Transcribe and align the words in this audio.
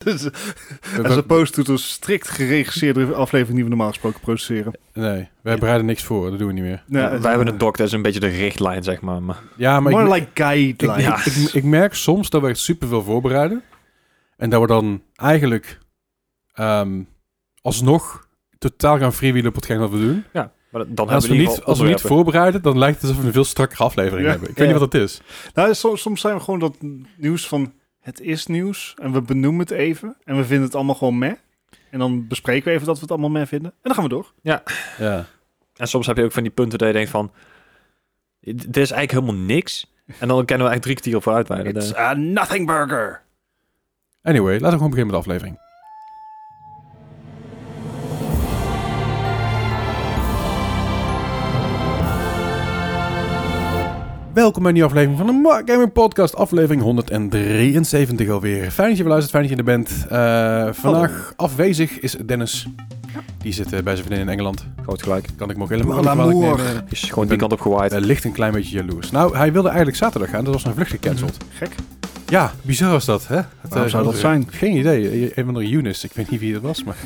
Dus, 0.04 0.22
We- 0.22 1.02
as 1.08 1.16
opposed 1.16 1.64
to 1.64 1.72
een 1.72 1.78
strikt 1.78 2.28
geregisseerde 2.28 3.14
aflevering 3.14 3.54
die 3.54 3.62
we 3.64 3.68
normaal 3.70 3.88
gesproken 3.88 4.20
produceren. 4.20 4.72
nee, 4.92 5.28
wij 5.42 5.56
bereiden 5.58 5.86
niks 5.86 6.02
voor. 6.02 6.30
Dat 6.30 6.38
doen 6.38 6.48
we 6.48 6.54
niet 6.54 6.62
meer. 6.62 6.84
Ja, 6.86 7.20
Wij 7.20 7.30
hebben 7.30 7.48
een 7.48 7.58
doc, 7.58 7.76
dat 7.76 7.86
is 7.86 7.92
een 7.92 8.02
beetje 8.02 8.20
de 8.20 8.26
richtlijn, 8.26 8.82
zeg 8.82 9.00
maar. 9.00 9.22
maar 9.22 9.42
Ja, 9.56 9.80
maar 9.80 9.92
ik, 9.92 9.98
More 9.98 10.16
ik, 10.16 10.20
like 10.20 10.30
guideline. 10.42 11.00
Ja. 11.02 11.24
ik, 11.24 11.34
ik 11.52 11.64
merk 11.64 11.94
soms 11.94 12.30
dat 12.30 12.42
we 12.42 12.48
echt 12.48 12.58
superveel 12.58 13.02
voorbereiden. 13.02 13.62
En 14.36 14.50
dat 14.50 14.60
we 14.60 14.66
dan 14.66 15.02
eigenlijk 15.14 15.78
ehm, 16.52 17.02
alsnog 17.62 18.28
totaal 18.58 18.98
gaan 18.98 19.12
freewheelen 19.12 19.48
op 19.48 19.54
hetgeen 19.56 19.78
wat 19.78 19.90
we 19.90 19.98
doen. 19.98 20.24
ja, 20.32 20.52
maar 20.70 20.84
dan 20.88 21.08
als 21.08 21.26
we, 21.26 21.34
niet, 21.34 21.62
als 21.64 21.78
we 21.80 21.86
niet 21.88 22.00
voorbereiden, 22.00 22.62
dan 22.62 22.78
lijkt 22.78 23.00
het 23.00 23.04
alsof 23.10 23.20
we 23.20 23.26
een 23.26 23.32
veel 23.32 23.44
strakkere 23.44 23.82
aflevering 23.84 24.24
Ja. 24.24 24.30
hebben. 24.30 24.48
Ik 24.50 24.56
weet 24.56 24.66
Ja. 24.66 24.72
niet 24.72 24.80
wat 24.82 24.92
het 24.92 25.02
is. 25.02 25.20
Nou, 25.54 25.74
soms, 25.74 26.00
soms 26.00 26.20
zijn 26.20 26.34
we 26.36 26.40
gewoon 26.42 26.60
dat 26.60 26.76
nieuws 27.16 27.48
van 27.48 27.72
het 28.00 28.20
is 28.20 28.46
nieuws 28.46 28.94
en 29.02 29.12
we 29.12 29.22
benoemen 29.22 29.60
het 29.60 29.70
even 29.70 30.16
en 30.24 30.36
we 30.36 30.44
vinden 30.44 30.66
het 30.66 30.74
allemaal 30.74 30.94
gewoon 30.94 31.18
meh. 31.18 31.34
En 31.90 31.98
dan 31.98 32.26
bespreken 32.26 32.64
we 32.68 32.74
even 32.74 32.86
dat 32.86 32.94
we 32.94 33.02
het 33.02 33.10
allemaal 33.10 33.30
meh 33.30 33.46
vinden. 33.46 33.70
En 33.70 33.78
dan 33.82 33.94
gaan 33.94 34.02
we 34.02 34.08
door. 34.10 34.32
Ja. 34.42 34.62
En 35.76 35.88
soms 35.88 36.06
heb 36.06 36.16
je 36.16 36.24
ook 36.24 36.32
van 36.32 36.42
die 36.42 36.52
punten 36.52 36.78
dat 36.78 36.88
je 36.88 36.94
denkt 36.94 37.10
van... 37.10 37.32
Dit 38.40 38.76
is 38.76 38.90
eigenlijk 38.90 39.10
helemaal 39.10 39.46
niks. 39.46 39.94
En 40.06 40.28
dan 40.28 40.44
kennen 40.44 40.66
we 40.66 40.72
eigenlijk 40.72 40.82
drie 40.82 40.94
kwartier 40.94 41.16
op 41.16 41.22
vooruitwijden. 41.22 41.76
It's 41.76 41.94
a 41.94 42.14
nothing 42.14 42.66
burger. 42.66 43.22
Anyway, 44.22 44.52
laten 44.52 44.66
we 44.66 44.72
gewoon 44.72 44.90
beginnen 44.90 45.14
met 45.14 45.24
de 45.24 45.30
aflevering. 45.30 45.58
Welkom 54.34 54.62
bij 54.62 54.68
een 54.68 54.76
nieuwe 54.76 54.88
aflevering 54.90 55.18
van 55.18 55.26
de 55.26 55.42
Mark 55.42 55.70
Gaming 55.70 55.92
Podcast, 55.92 56.36
aflevering 56.36 56.82
173 56.82 58.28
alweer. 58.28 58.70
Fijn 58.70 58.88
dat 58.88 58.96
je 58.96 59.04
luistert, 59.04 59.30
fijn 59.30 59.42
dat 59.42 59.52
je 59.52 59.58
er 59.58 59.64
bent. 59.64 60.06
Eh, 60.08 60.72
vandaag 60.72 61.32
afwezig 61.36 62.00
is 62.00 62.16
Dennis. 62.26 62.66
Die 63.38 63.52
zit 63.52 63.72
eh, 63.72 63.82
bij 63.82 63.94
zijn 63.94 64.06
vriendin 64.06 64.26
in 64.26 64.32
Engeland. 64.32 64.66
Groot 64.82 65.02
gelijk. 65.02 65.28
Kan 65.36 65.50
ik 65.50 65.56
me 65.56 65.62
ook 65.62 65.68
helemaal 65.68 65.96
niet 65.96 66.10
kwalijk 66.10 66.38
nemen. 66.38 66.84
Is 66.88 67.02
gewoon 67.02 67.28
die 67.28 67.36
kant 67.36 67.52
op 67.52 67.60
gewaaid. 67.60 67.90
Hij 67.90 68.00
ligt 68.00 68.24
een 68.24 68.32
klein 68.32 68.52
beetje 68.52 68.76
jaloers. 68.76 69.10
Nou, 69.10 69.36
hij 69.36 69.52
wilde 69.52 69.68
eigenlijk 69.68 69.98
zaterdag 69.98 70.30
gaan, 70.30 70.44
dat 70.44 70.52
was 70.52 70.62
zijn 70.62 70.74
vlucht 70.74 70.90
gecanceld. 70.90 71.36
Gek. 71.52 71.74
Ja, 72.26 72.52
bizar 72.62 72.90
was 72.90 73.04
dat, 73.04 73.26
hè? 73.26 73.36
Het, 73.36 73.46
Waarom 73.62 73.84
eh, 73.84 73.92
zou 73.92 74.04
dat 74.04 74.16
zijn? 74.16 74.46
Geen 74.50 74.76
idee. 74.76 75.32
Een 75.38 75.44
van 75.44 75.54
de 75.54 75.72
Eunice, 75.72 76.06
ik 76.06 76.12
weet 76.12 76.30
niet 76.30 76.40
wie 76.40 76.54
het 76.54 76.62
was, 76.62 76.84
maar... 76.84 76.96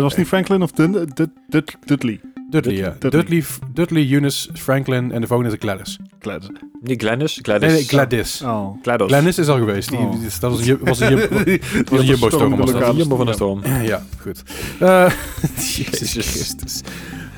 Het 0.00 0.06
was 0.10 0.16
niet 0.16 0.26
Franklin 0.26 0.62
of 0.62 0.70
Dun- 0.70 0.92
Dud- 1.14 1.28
Dud- 1.48 1.76
Dudley. 1.84 2.20
Dudley, 2.50 2.74
ja. 2.74 2.96
Dudley. 2.98 3.20
Dudley, 3.20 3.44
Dudley, 3.74 4.10
Eunice, 4.10 4.48
Franklin 4.54 5.12
en 5.12 5.20
de 5.20 5.26
volgende 5.26 5.52
is 5.52 5.58
Gladys. 5.60 5.98
Gladys. 6.20 6.48
Niet 6.82 7.00
Glennis. 7.02 7.38
Gladys. 7.42 7.68
Nee, 7.68 7.76
nee, 7.78 7.86
Gladys. 7.86 8.42
Oh. 8.42 8.82
Gladys 8.82 9.38
is 9.38 9.48
al 9.48 9.58
geweest. 9.58 9.88
Die, 9.88 9.98
Oh. 9.98 10.10
die- 10.12 10.20
dat 10.40 10.50
was 10.50 10.66
een, 10.66 10.78
was 10.82 11.00
een, 11.00 11.16
was 11.90 12.00
een 12.00 12.04
Jumbo-storm. 12.06 12.50
de 12.50 12.56
was 12.56 12.66
dat. 12.70 12.74
lokale 12.80 12.98
Jumbo 12.98 13.16
van 13.16 13.26
de 13.26 13.32
storm. 13.32 13.60
Ja, 13.82 14.02
goed. 14.20 14.42
Eh 14.80 15.12
Jezus 15.76 16.10
Christus. 16.30 16.80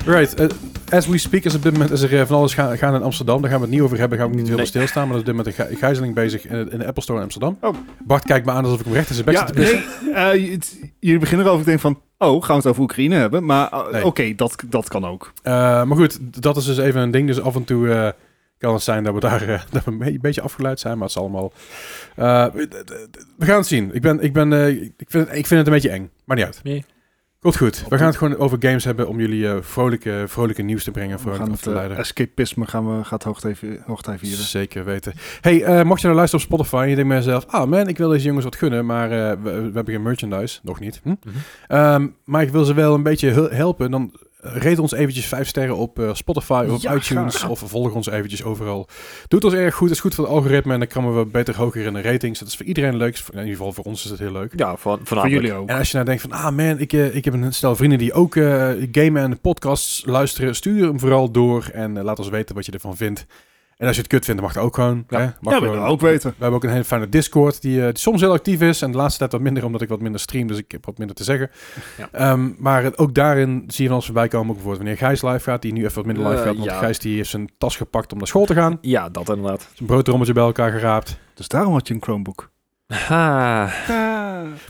Right, 0.05 0.33
eh, 0.33 0.47
as 0.89 1.07
we 1.07 1.17
speak 1.17 1.43
is 1.43 1.55
op 1.55 1.63
dit 1.63 1.71
moment 1.71 1.91
is 1.91 2.01
er 2.01 2.19
eh, 2.19 2.25
van 2.25 2.37
alles 2.37 2.53
gaan, 2.53 2.77
gaan 2.77 2.95
in 2.95 3.01
Amsterdam. 3.03 3.41
Daar 3.41 3.49
gaan 3.51 3.59
we 3.59 3.65
het 3.65 3.73
niet 3.75 3.83
over 3.83 3.97
hebben, 3.99 4.17
gaan 4.17 4.27
we 4.27 4.33
ook 4.33 4.39
niet 4.39 4.47
heel 4.49 4.57
Nee. 4.57 4.65
veel 4.67 4.75
stilstaan. 4.81 5.07
Maar 5.07 5.17
er 5.17 5.23
is 5.23 5.29
op 5.29 5.35
dit 5.35 5.45
moment 5.45 5.59
een 5.59 5.65
gij- 5.65 5.75
gijzeling 5.75 6.13
bezig 6.15 6.47
in, 6.47 6.71
in 6.71 6.79
de 6.79 6.85
Apple 6.87 7.03
Store 7.03 7.17
in 7.17 7.23
Amsterdam. 7.23 7.57
Oh. 7.61 7.75
Bart 8.05 8.23
kijkt 8.23 8.45
me 8.45 8.51
aan 8.51 8.63
alsof 8.63 8.79
ik 8.79 8.85
hem 8.85 8.93
recht 8.93 9.07
in 9.09 9.13
zijn 9.13 9.25
bek 9.25 9.35
Ja, 9.35 9.39
zit 9.47 9.55
te 9.55 9.61
pissen. 9.61 9.83
nee, 10.05 10.13
eh, 10.51 10.59
jullie 10.99 11.19
beginnen 11.19 11.45
erover. 11.45 11.61
Ik 11.61 11.67
denk 11.67 11.79
van, 11.79 11.99
oh, 12.29 12.43
gaan 12.43 12.55
we 12.55 12.61
het 12.61 12.65
over 12.71 12.81
Oekraïne 12.81 13.15
hebben? 13.15 13.45
Maar 13.45 13.71
eh, 13.71 13.91
Nee. 13.91 14.05
oké, 14.05 14.35
dat, 14.35 14.63
dat 14.65 14.87
kan 14.87 15.05
ook. 15.05 15.31
Eh, 15.43 15.53
maar 15.83 15.97
goed, 15.97 16.41
dat 16.43 16.57
is 16.57 16.65
dus 16.65 16.77
even 16.77 17.01
een 17.01 17.11
ding. 17.11 17.27
Dus 17.27 17.41
af 17.41 17.55
en 17.55 17.63
toe 17.63 17.89
eh, 17.89 18.09
kan 18.57 18.73
het 18.73 18.83
zijn 18.83 19.03
dat 19.03 19.13
we 19.13 19.19
daar 19.19 19.39
dat 19.71 19.83
we 19.85 19.91
een 19.91 19.97
be- 19.97 20.17
beetje 20.21 20.41
afgeleid 20.41 20.79
zijn. 20.79 20.93
Maar 20.97 21.07
het 21.07 21.15
is 21.15 21.21
allemaal... 21.21 21.51
eh, 22.15 22.45
we 23.37 23.45
gaan 23.45 23.57
het 23.57 23.67
zien. 23.67 23.93
Ik, 23.95 24.01
ben, 24.01 24.19
ik, 24.19 24.33
ben, 24.33 24.53
eh, 24.53 24.67
ik, 24.69 24.93
vind 25.07 25.27
het, 25.27 25.37
ik 25.37 25.47
vind 25.47 25.59
het 25.59 25.67
een 25.67 25.73
beetje 25.73 25.89
eng. 25.89 26.09
Maar 26.25 26.35
niet 26.37 26.45
uit. 26.45 26.59
Nee. 26.63 26.85
Komt 27.41 27.57
goed. 27.57 27.85
We 27.89 27.97
gaan 27.97 28.07
het 28.07 28.17
gewoon 28.17 28.37
over 28.37 28.57
games 28.59 28.83
hebben 28.83 29.07
om 29.07 29.19
jullie 29.19 29.47
eh, 29.47 29.57
vrolijke, 29.61 30.23
vrolijke 30.27 30.61
nieuws 30.61 30.83
te 30.83 30.91
brengen. 30.91 31.15
We 31.15 31.21
Vrolijk 31.21 31.39
gaan 31.41 31.49
af 31.51 31.55
het 31.55 31.63
te 31.63 31.69
eh, 31.69 31.75
leiden. 31.75 31.97
escapisme 31.97 32.65
gaan 32.67 32.97
we, 32.97 33.03
gaat 33.03 33.23
hoogtij, 33.23 33.55
hoogtij 33.85 34.17
vieren. 34.17 34.43
Zeker 34.45 34.85
weten. 34.85 35.13
Hey, 35.41 35.63
eh, 35.63 35.83
mocht 35.83 35.99
je 35.99 36.05
nou 36.05 36.17
luisteren 36.17 36.45
op 36.45 36.51
Spotify 36.53 36.75
en 36.83 36.89
je 36.89 36.95
denkt 36.95 37.09
bij 37.09 37.17
jezelf... 37.17 37.45
Ah 37.47 37.69
man, 37.69 37.87
ik 37.87 37.97
wil 37.97 38.09
deze 38.09 38.25
jongens 38.25 38.43
wat 38.45 38.55
gunnen, 38.55 38.85
maar 38.85 39.09
we, 39.09 39.37
we 39.43 39.51
hebben 39.73 39.93
geen 39.93 40.01
merchandise. 40.01 40.59
Nog 40.63 40.79
niet. 40.79 40.99
Hm? 41.03 41.09
Mhm. 41.09 41.17
Ehm, 41.67 42.07
maar 42.25 42.41
ik 42.41 42.49
wil 42.49 42.63
ze 42.63 42.73
wel 42.73 42.93
een 42.93 43.03
beetje 43.03 43.29
hel- 43.31 43.49
helpen. 43.49 43.91
Dan 43.91 44.11
rate 44.41 44.81
ons 44.81 44.91
eventjes 44.93 45.25
vijf 45.25 45.47
sterren 45.47 45.75
op 45.77 45.99
eh, 45.99 46.13
Spotify 46.13 46.65
of 46.67 46.73
op 46.75 46.81
Ja, 46.81 46.95
iTunes. 46.95 47.35
graag. 47.35 47.49
Of 47.49 47.63
volg 47.65 47.93
ons 47.93 48.09
eventjes 48.09 48.43
overal. 48.43 48.87
Doet 49.27 49.43
ons 49.43 49.53
erg 49.53 49.75
goed. 49.75 49.87
Het 49.87 49.95
is 49.95 50.01
goed 50.03 50.15
voor 50.15 50.23
het 50.23 50.33
algoritme. 50.33 50.73
En 50.73 50.79
dan 50.79 50.87
komen 50.87 51.17
we 51.17 51.25
beter 51.25 51.55
hoger 51.57 51.85
in 51.85 51.93
de 51.93 52.01
ratings. 52.01 52.39
Dat 52.39 52.47
is 52.47 52.55
voor 52.55 52.65
iedereen 52.65 52.97
leuk. 52.97 53.17
In 53.31 53.39
ieder 53.39 53.55
geval 53.55 53.73
voor 53.73 53.83
ons 53.83 54.03
is 54.03 54.09
het 54.09 54.19
heel 54.19 54.31
leuk. 54.31 54.53
Ja, 54.55 54.75
voor, 54.75 54.99
Voor 55.03 55.29
jullie 55.29 55.53
ook. 55.53 55.69
En 55.69 55.77
als 55.77 55.87
je 55.87 55.93
nou 55.93 56.05
denkt 56.05 56.21
van, 56.21 56.31
ah 56.31 56.55
man, 56.55 56.79
ik, 56.79 56.93
eh, 56.93 57.15
ik 57.15 57.25
heb 57.25 57.33
een 57.33 57.53
stel 57.53 57.75
vrienden 57.75 57.97
die 57.99 58.13
ook 58.13 58.35
eh, 58.35 58.69
gamen 58.91 59.21
en 59.23 59.39
podcasts 59.39 60.03
luisteren. 60.05 60.55
Stuur 60.55 60.87
hem 60.87 60.99
vooral 60.99 61.31
door 61.31 61.69
en 61.73 62.01
laat 62.03 62.19
ons 62.19 62.29
weten 62.29 62.55
wat 62.55 62.65
je 62.65 62.71
ervan 62.71 62.97
vindt. 62.97 63.25
En 63.81 63.87
als 63.87 63.95
je 63.95 64.01
het 64.01 64.11
kut 64.11 64.25
vindt, 64.25 64.41
dan 64.41 64.49
mag 64.49 64.55
het 64.59 64.65
ook 64.65 64.75
gewoon. 64.75 65.03
Ja. 65.09 65.17
Hè? 65.17 65.23
Ja, 65.23 65.37
Mag 65.41 65.59
we 65.59 65.65
gewoon. 65.65 65.85
ook 65.87 66.01
weten. 66.01 66.29
We 66.29 66.35
hebben 66.39 66.55
ook 66.57 66.63
een 66.63 66.69
hele 66.69 66.83
fijne 66.83 67.09
Discord 67.09 67.61
die, 67.61 67.79
eh, 67.79 67.85
die 67.85 67.97
soms 67.97 68.21
heel 68.21 68.31
actief 68.31 68.61
is. 68.61 68.81
En 68.81 68.91
de 68.91 68.97
laatste 68.97 69.19
tijd 69.19 69.31
wat 69.31 69.41
minder, 69.41 69.65
omdat 69.65 69.81
ik 69.81 69.89
wat 69.89 70.01
minder 70.01 70.19
stream. 70.21 70.47
Dus 70.47 70.57
ik 70.57 70.71
heb 70.71 70.85
wat 70.85 70.97
minder 70.97 71.15
te 71.15 71.23
zeggen. 71.23 71.49
Ja. 71.97 72.09
Ehm, 72.11 72.49
maar 72.57 72.91
ook 72.95 73.13
daarin 73.13 73.63
zie 73.67 73.81
je 73.81 73.87
van 73.87 73.95
ons 73.95 74.05
voorbij 74.05 74.27
komen. 74.27 74.47
Ook 74.47 74.53
bijvoorbeeld 74.53 74.83
wanneer 74.83 74.97
Gijs 75.07 75.21
live 75.21 75.39
gaat. 75.49 75.61
Die 75.61 75.73
nu 75.73 75.83
even 75.83 75.95
wat 75.95 76.05
minder 76.05 76.23
live 76.23 76.37
Eh, 76.37 76.43
gaat. 76.47 76.55
Want 76.57 76.69
ja. 76.69 76.77
Gijs 76.77 76.99
die 76.99 77.15
heeft 77.15 77.29
zijn 77.29 77.49
tas 77.57 77.75
gepakt 77.77 78.11
om 78.11 78.17
naar 78.17 78.27
school 78.27 78.45
te 78.45 78.53
gaan. 78.53 78.77
Ja, 78.81 79.09
dat 79.09 79.29
inderdaad. 79.29 79.67
Zijn 79.73 79.87
broodrommeltje 79.89 80.33
bij 80.33 80.43
elkaar 80.43 80.71
geraapt. 80.71 81.17
Dus 81.33 81.47
daarom 81.47 81.73
had 81.73 81.87
je 81.87 81.93
een 81.93 82.01
Chromebook. 82.01 82.50
Ha. 82.95 83.69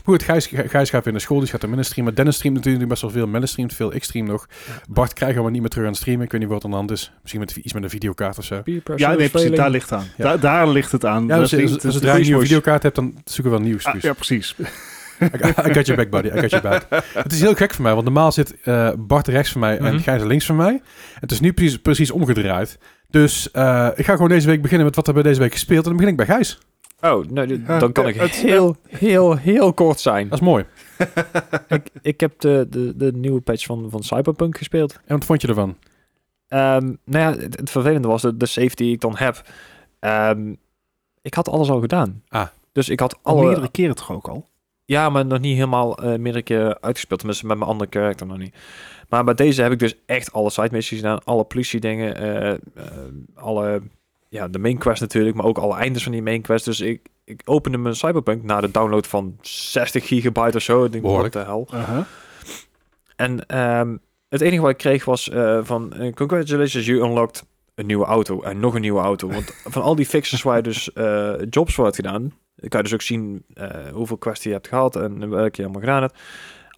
Goed, 0.04 0.22
Gijs, 0.22 0.46
Gijs 0.46 0.90
gaat 0.90 1.04
weer 1.04 1.12
naar 1.12 1.22
school. 1.22 1.38
Die 1.38 1.48
gaat 1.48 1.62
er 1.62 1.68
minder 1.68 1.86
streamen. 1.86 2.14
Dennis 2.14 2.34
streamt 2.36 2.56
natuurlijk 2.56 2.88
best 2.88 3.02
wel 3.02 3.10
veel. 3.10 3.26
Melle 3.26 3.46
streamt 3.46 3.74
veel. 3.74 3.94
Ik 3.94 4.04
stream 4.04 4.26
nog. 4.26 4.46
Bart 4.88 5.12
krijgen 5.12 5.36
we 5.36 5.42
maar 5.42 5.52
niet 5.52 5.60
meer 5.60 5.70
terug 5.70 5.84
aan 5.84 5.90
het 5.92 6.00
streamen. 6.00 6.24
Ik 6.24 6.32
weet 6.32 6.40
niet 6.40 6.50
wat 6.50 6.58
er 6.58 6.64
aan 6.64 6.70
de 6.70 6.76
hand 6.76 6.90
is. 6.90 7.12
Misschien 7.20 7.40
met 7.40 7.56
iets 7.56 7.72
met 7.72 7.82
een 7.82 7.90
videokaart 7.90 8.38
of 8.38 8.44
zo. 8.44 8.62
Ja, 8.96 9.14
nee, 9.14 9.28
precies. 9.28 9.50
Daar 9.50 9.70
ligt 9.70 9.90
het 9.90 9.98
aan. 9.98 10.06
Ja. 10.16 10.24
Daar, 10.24 10.40
daar 10.40 10.68
ligt 10.68 10.92
het 10.92 11.04
aan. 11.04 11.26
Ja, 11.26 11.38
dus, 11.38 11.52
is 11.52 11.72
zodra 11.72 12.16
je 12.16 12.34
een 12.34 12.40
videokaart 12.40 12.82
hebt, 12.82 12.94
dan 12.94 13.14
zoeken 13.24 13.52
we 13.52 13.58
wel 13.58 13.66
nieuws. 13.68 13.84
Ah, 13.84 13.92
dus. 13.92 14.02
ja, 14.02 14.12
precies. 14.12 14.54
I, 15.22 15.72
got 15.72 15.86
your 15.86 15.96
back, 15.96 16.10
buddy. 16.10 16.38
I 16.38 16.40
got 16.40 16.50
your 16.50 16.68
back. 16.68 16.86
het 17.24 17.32
is 17.32 17.40
heel 17.40 17.54
gek 17.54 17.74
voor 17.74 17.82
mij, 17.82 17.92
want 17.92 18.04
normaal 18.04 18.32
zit 18.32 18.60
eh, 18.62 18.90
Bart 18.98 19.28
rechts 19.28 19.52
van 19.52 19.60
mij 19.60 19.78
en 19.78 19.94
Mhm. 19.94 20.02
Gijs 20.02 20.22
links 20.22 20.46
van 20.46 20.56
mij. 20.56 20.80
Het 21.20 21.30
is 21.30 21.40
nu 21.40 21.52
precies, 21.52 21.78
precies 21.78 22.10
omgedraaid. 22.10 22.78
Dus 23.10 23.50
eh, 23.50 23.88
ik 23.94 24.04
ga 24.04 24.12
gewoon 24.12 24.28
deze 24.28 24.46
week 24.46 24.62
beginnen 24.62 24.86
met 24.86 24.96
wat 24.96 25.06
er 25.08 25.14
bij 25.14 25.22
deze 25.22 25.40
week 25.40 25.52
gespeeld. 25.52 25.82
En 25.82 25.88
dan 25.88 25.96
begin 25.96 26.10
ik 26.10 26.16
bij 26.16 26.26
Gijs. 26.26 26.58
Oh, 27.04 27.24
nou, 27.26 27.62
dan 27.62 27.92
kan 27.92 28.08
ik 28.08 28.14
het- 28.14 28.30
heel, 28.30 28.76
heel, 28.88 29.36
heel 29.36 29.72
kort 29.72 30.00
zijn. 30.00 30.28
Dat 30.28 30.38
is 30.40 30.44
mooi. 30.44 30.64
ik, 31.68 31.88
ik 32.02 32.20
heb 32.20 32.40
de, 32.40 32.66
de, 32.70 32.96
de 32.96 33.12
nieuwe 33.12 33.40
patch 33.40 33.64
van, 33.66 33.90
van 33.90 34.02
Cyberpunk 34.02 34.56
gespeeld. 34.58 34.92
En 35.04 35.16
wat 35.16 35.24
vond 35.24 35.42
je 35.42 35.48
ervan? 35.48 35.76
Ehm, 36.48 36.84
nou 37.04 37.34
ja, 37.34 37.40
het, 37.42 37.56
het 37.58 37.70
vervelende 37.70 38.08
was 38.08 38.22
de, 38.22 38.36
de 38.36 38.46
save 38.46 38.74
die 38.74 38.92
ik 38.92 39.00
dan 39.00 39.16
heb. 39.16 39.42
Ehm, 39.98 40.54
ik 41.22 41.34
had 41.34 41.48
alles 41.48 41.70
al 41.70 41.80
gedaan. 41.80 42.22
Ah. 42.28 42.46
Dus 42.72 42.88
ik 42.88 43.00
had 43.00 43.18
Al 43.22 43.36
alle... 43.36 43.44
meerdere 43.46 43.70
keren 43.70 43.94
toch 43.94 44.12
ook 44.12 44.28
al? 44.28 44.48
Ja, 44.84 45.08
maar 45.10 45.26
nog 45.26 45.40
niet 45.40 45.54
helemaal 45.54 45.96
eh 45.98 46.18
meerdere 46.18 46.42
keer 46.44 46.80
uitgespeeld. 46.80 47.18
Tenminste, 47.20 47.46
met 47.46 47.58
mijn 47.58 47.70
andere 47.70 47.90
karakter 47.90 48.26
nog 48.26 48.38
niet. 48.38 48.54
Maar 49.08 49.24
bij 49.24 49.34
deze 49.34 49.62
heb 49.62 49.72
ik 49.72 49.78
dus 49.78 49.94
echt 50.06 50.32
alle 50.32 50.50
side 50.50 50.68
missies 50.72 50.98
gedaan. 50.98 51.24
Alle 51.24 51.44
politie 51.44 51.80
dingen. 51.80 52.16
eh, 52.16 52.50
eh, 52.50 52.58
alle... 53.34 53.82
Ja, 54.32 54.48
de 54.48 54.58
main 54.58 54.78
quest 54.78 55.00
natuurlijk. 55.00 55.36
Maar 55.36 55.44
ook 55.44 55.58
alle 55.58 55.76
eindes 55.76 56.02
van 56.02 56.12
die 56.12 56.22
main 56.22 56.42
quest. 56.42 56.64
Dus 56.64 56.80
ik, 56.80 57.08
ik 57.24 57.42
opende 57.44 57.78
mijn 57.78 57.94
Cyberpunk 57.94 58.42
na 58.42 58.60
de 58.60 58.70
download 58.70 59.06
van 59.06 59.38
60 59.40 60.06
gigabyte 60.06 60.56
of 60.56 60.62
zo. 60.62 60.84
Ik 60.84 60.92
denk, 60.92 61.04
wat 61.04 61.12
Behoorlijk. 61.12 61.34
de 61.34 61.38
hel. 61.38 61.68
Uh-huh. 61.74 62.04
En 63.16 63.46
ehm, 63.46 63.96
het 64.28 64.40
enige 64.40 64.62
wat 64.62 64.70
ik 64.70 64.76
kreeg 64.76 65.04
was 65.04 65.28
eh, 65.30 65.58
van... 65.62 65.92
eh, 65.92 66.12
congratulations, 66.12 66.86
you 66.86 67.02
unlocked 67.02 67.44
een 67.74 67.86
nieuwe 67.86 68.04
auto. 68.04 68.42
En 68.42 68.60
nog 68.60 68.74
een 68.74 68.80
nieuwe 68.80 69.00
auto. 69.00 69.28
Want 69.28 69.54
van 69.74 69.82
al 69.82 69.94
die 69.94 70.06
fixes 70.06 70.42
waar 70.42 70.56
je 70.56 70.62
dus 70.62 70.92
eh, 70.92 71.34
jobs 71.50 71.74
voor 71.74 71.84
hebt 71.84 71.96
gedaan... 71.96 72.32
kan 72.68 72.78
je 72.78 72.82
dus 72.82 72.94
ook 72.94 73.02
zien 73.02 73.44
eh, 73.54 73.68
hoeveel 73.92 74.18
quests 74.18 74.44
je 74.44 74.52
hebt 74.52 74.68
gehad... 74.68 74.96
en 74.96 75.30
welke 75.30 75.56
je 75.56 75.62
allemaal 75.62 75.80
gedaan 75.80 76.02
hebt. 76.02 76.18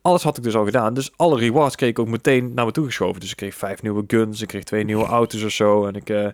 Alles 0.02 0.22
had 0.22 0.36
ik 0.36 0.42
dus 0.42 0.56
al 0.56 0.64
gedaan. 0.64 0.94
Dus 0.94 1.12
alle 1.16 1.38
rewards 1.38 1.76
kreeg 1.76 1.90
ik 1.90 1.98
ook 1.98 2.08
meteen 2.08 2.54
naar 2.54 2.64
me 2.66 2.72
toe 2.72 2.84
geschoven. 2.84 3.20
Dus 3.20 3.30
ik 3.30 3.36
kreeg 3.36 3.54
vijf 3.54 3.82
nieuwe 3.82 4.04
guns. 4.06 4.42
Ik 4.42 4.48
kreeg 4.48 4.64
twee 4.64 4.84
nieuwe 4.84 5.04
auto's 5.06 5.42
of 5.42 5.50
zo. 5.50 5.86
En 5.86 5.94
ik... 5.94 6.32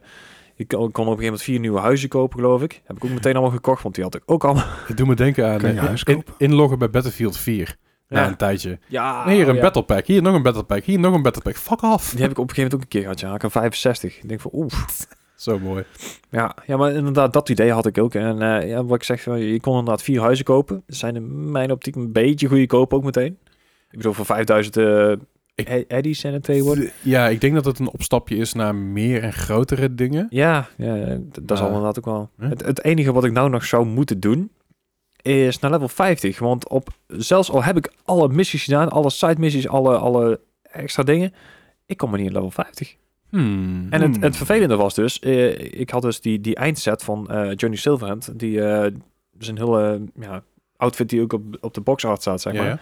ik 0.60 0.68
kon 0.68 0.80
op 0.80 0.88
een 0.96 1.02
gegeven 1.02 1.24
moment 1.24 1.42
vier 1.42 1.58
nieuwe 1.60 1.80
huizen 1.80 2.08
kopen, 2.08 2.38
geloof 2.40 2.62
ik. 2.62 2.82
Heb 2.84 2.96
ik 2.96 3.04
ook 3.04 3.10
meteen 3.10 3.32
allemaal 3.32 3.50
gekocht, 3.54 3.82
want 3.82 3.94
die 3.94 4.04
had 4.04 4.14
ik 4.14 4.22
ook 4.26 4.44
allemaal. 4.44 4.64
Het 4.86 4.96
doet 4.96 5.06
me 5.06 5.14
denken 5.14 5.50
aan 5.50 5.58
Kan 5.58 5.72
je 5.72 5.78
eh, 5.78 5.84
huis 5.86 6.02
in- 6.02 6.14
kopen? 6.14 6.34
inloggen 6.38 6.78
bij 6.78 6.90
Battlefield 6.90 7.36
4. 7.36 7.76
Na 8.08 8.20
Ja. 8.20 8.28
een 8.28 8.36
tijdje. 8.36 8.78
Ja, 8.86 9.28
hier 9.28 9.48
een 9.48 9.54
ja. 9.54 9.60
battle 9.60 9.82
pack. 9.82 10.06
Hier 10.06 10.22
nog 10.22 10.34
een 10.34 10.42
battle 10.42 10.62
pack. 10.62 10.82
Hier 10.84 10.98
nog 10.98 11.14
een 11.14 11.22
battle 11.22 11.42
pack. 11.42 11.56
Fuck 11.56 11.82
off. 11.82 12.10
Die 12.10 12.20
heb 12.22 12.30
ik 12.30 12.38
op 12.38 12.48
een 12.48 12.54
gegeven 12.54 12.62
moment 12.62 12.74
ook 12.74 12.80
een 12.82 12.88
keer 12.88 13.00
gehad, 13.02 13.20
ja. 13.20 13.34
Ik 13.34 13.42
had 13.42 13.52
65. 13.52 14.22
Ik 14.22 14.28
denk 14.28 14.40
van, 14.40 14.50
oeh. 14.54 14.72
Zo 15.36 15.58
mooi. 15.58 15.84
Ja, 16.30 16.56
ja, 16.66 16.76
maar 16.76 16.92
inderdaad, 16.92 17.32
dat 17.32 17.48
idee 17.48 17.72
had 17.72 17.86
ik 17.86 17.98
ook. 17.98 18.14
En 18.14 18.42
eh, 18.42 18.68
ja, 18.68 18.84
wat 18.84 18.96
ik 18.96 19.02
zeg, 19.02 19.24
je 19.24 19.58
kon 19.60 19.78
inderdaad 19.78 20.02
vier 20.02 20.20
huizen 20.20 20.44
kopen. 20.44 20.82
Dat 20.86 20.96
zijn 20.96 21.16
in 21.16 21.50
mijn 21.50 21.70
optiek 21.72 21.94
een 21.94 22.12
beetje 22.12 22.48
goedkoop 22.48 22.94
ook 22.94 23.04
meteen. 23.04 23.38
Ik 23.90 23.96
bedoel, 23.96 24.12
voor 24.12 24.24
5000 24.24 24.76
eh 24.76 25.12
Ik- 25.68 25.84
e- 26.06 26.12
zijn 26.12 26.32
het 26.32 26.42
tegenwoordig. 26.42 26.92
Ja, 27.02 27.28
ik 27.28 27.40
denk 27.40 27.54
dat 27.54 27.64
het 27.64 27.78
een 27.78 27.90
opstapje 27.90 28.36
is 28.36 28.52
naar 28.52 28.74
meer 28.74 29.22
en 29.22 29.32
grotere 29.32 29.94
dingen. 29.94 30.26
Ja, 30.30 30.68
ja, 30.76 31.18
dat 31.42 31.50
is 31.50 31.58
Ja. 31.58 31.64
al 31.64 31.66
inderdaad 31.70 31.98
ook 31.98 32.04
wel. 32.04 32.30
Het, 32.38 32.64
het 32.64 32.84
enige 32.84 33.12
wat 33.12 33.24
ik 33.24 33.32
nou 33.32 33.50
nog 33.50 33.64
zou 33.64 33.86
moeten 33.86 34.20
doen, 34.20 34.50
is 35.22 35.58
naar 35.58 35.70
level 35.70 35.88
50. 35.88 36.38
Want 36.38 36.68
op, 36.68 36.88
zelfs 37.06 37.50
al 37.50 37.62
heb 37.64 37.76
ik 37.76 37.92
alle 38.04 38.28
missies 38.28 38.64
gedaan, 38.64 38.88
alle 38.88 39.10
side 39.10 39.36
missies, 39.38 39.68
alle, 39.68 39.96
alle 39.98 40.40
extra 40.62 41.02
dingen, 41.02 41.32
ik 41.86 41.96
kom 41.96 42.10
maar 42.10 42.18
niet 42.18 42.28
in 42.28 42.34
level 42.34 42.50
50. 42.50 42.96
Hmm. 43.28 43.86
En 43.90 44.00
het, 44.02 44.14
Hmm. 44.14 44.22
het 44.22 44.36
vervelende 44.36 44.76
was 44.76 44.94
dus, 44.94 45.18
eh, 45.18 45.58
ik 45.80 45.90
had 45.90 46.02
dus 46.02 46.20
die, 46.20 46.40
die 46.40 46.54
eindset 46.54 47.02
van 47.02 47.30
eh, 47.30 47.50
Johnny 47.54 47.76
Silverhand, 47.78 48.38
die 48.38 48.62
eh 48.64 48.92
dus 49.32 49.48
een 49.48 49.58
hele 49.58 50.00
ja, 50.20 50.42
outfit 50.76 51.08
die 51.08 51.20
ook 51.22 51.32
op, 51.32 51.42
op 51.60 51.74
de 51.74 51.80
box 51.80 52.04
art 52.04 52.20
staat, 52.20 52.40
zeg 52.40 52.52
maar. 52.52 52.80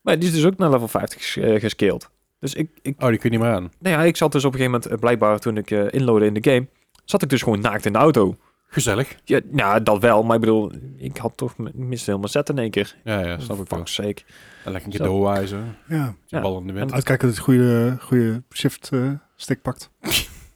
Maar 0.00 0.18
die 0.18 0.28
is 0.28 0.34
dus 0.34 0.44
ook 0.44 0.56
naar 0.56 0.70
level 0.70 0.88
50 0.88 1.18
ges- 1.22 1.36
eh, 1.36 1.60
gescaled. 1.60 2.10
Dus 2.38 2.54
ik, 2.54 2.70
ik, 2.82 3.02
Oh, 3.02 3.08
die 3.08 3.18
kun 3.18 3.30
je 3.30 3.36
niet 3.36 3.46
meer 3.46 3.54
aan. 3.56 3.70
nou 3.78 3.96
ja, 3.96 4.02
ik 4.02 4.16
zat 4.16 4.32
dus 4.32 4.44
op 4.44 4.52
een 4.52 4.58
gegeven 4.58 4.78
moment, 4.80 4.92
eh, 4.96 5.00
blijkbaar 5.00 5.38
toen 5.38 5.56
ik 5.56 5.70
eh 5.70 5.86
inloadde 5.90 6.26
in 6.26 6.34
de 6.34 6.50
game, 6.50 6.66
zat 7.04 7.22
ik 7.22 7.28
dus 7.28 7.42
gewoon 7.42 7.60
naakt 7.60 7.86
in 7.86 7.92
de 7.92 7.98
auto. 7.98 8.36
Gezellig. 8.72 9.14
Ja, 9.24 9.40
nou, 9.50 9.82
dat 9.82 10.00
wel, 10.00 10.22
maar 10.22 10.34
ik 10.34 10.40
bedoel, 10.40 10.72
ik 10.96 11.16
had 11.16 11.32
toch 11.36 11.54
mis 11.72 12.06
helemaal 12.06 12.28
set 12.28 12.48
in 12.48 12.58
één 12.58 12.70
keer. 12.70 12.96
Ja, 13.04 13.20
ja, 13.20 13.38
snap 13.38 13.60
ik 13.60 13.68
wel. 13.68 13.84
En 13.96 14.72
lekker 14.72 14.82
een 14.84 14.90
keer 14.90 15.06
doorwijzen. 15.06 15.76
Ja. 15.88 16.14
Ja. 16.26 16.40
bal 16.40 16.58
in 16.60 16.66
de 16.66 16.72
wind. 16.72 16.92
Uitkijken 16.92 17.26
dat 17.28 17.36
je 17.36 17.42
goede, 17.42 17.96
goede 18.00 18.42
shift 18.54 18.88
eh, 18.92 19.10
stick 19.36 19.62
pakt. 19.62 19.90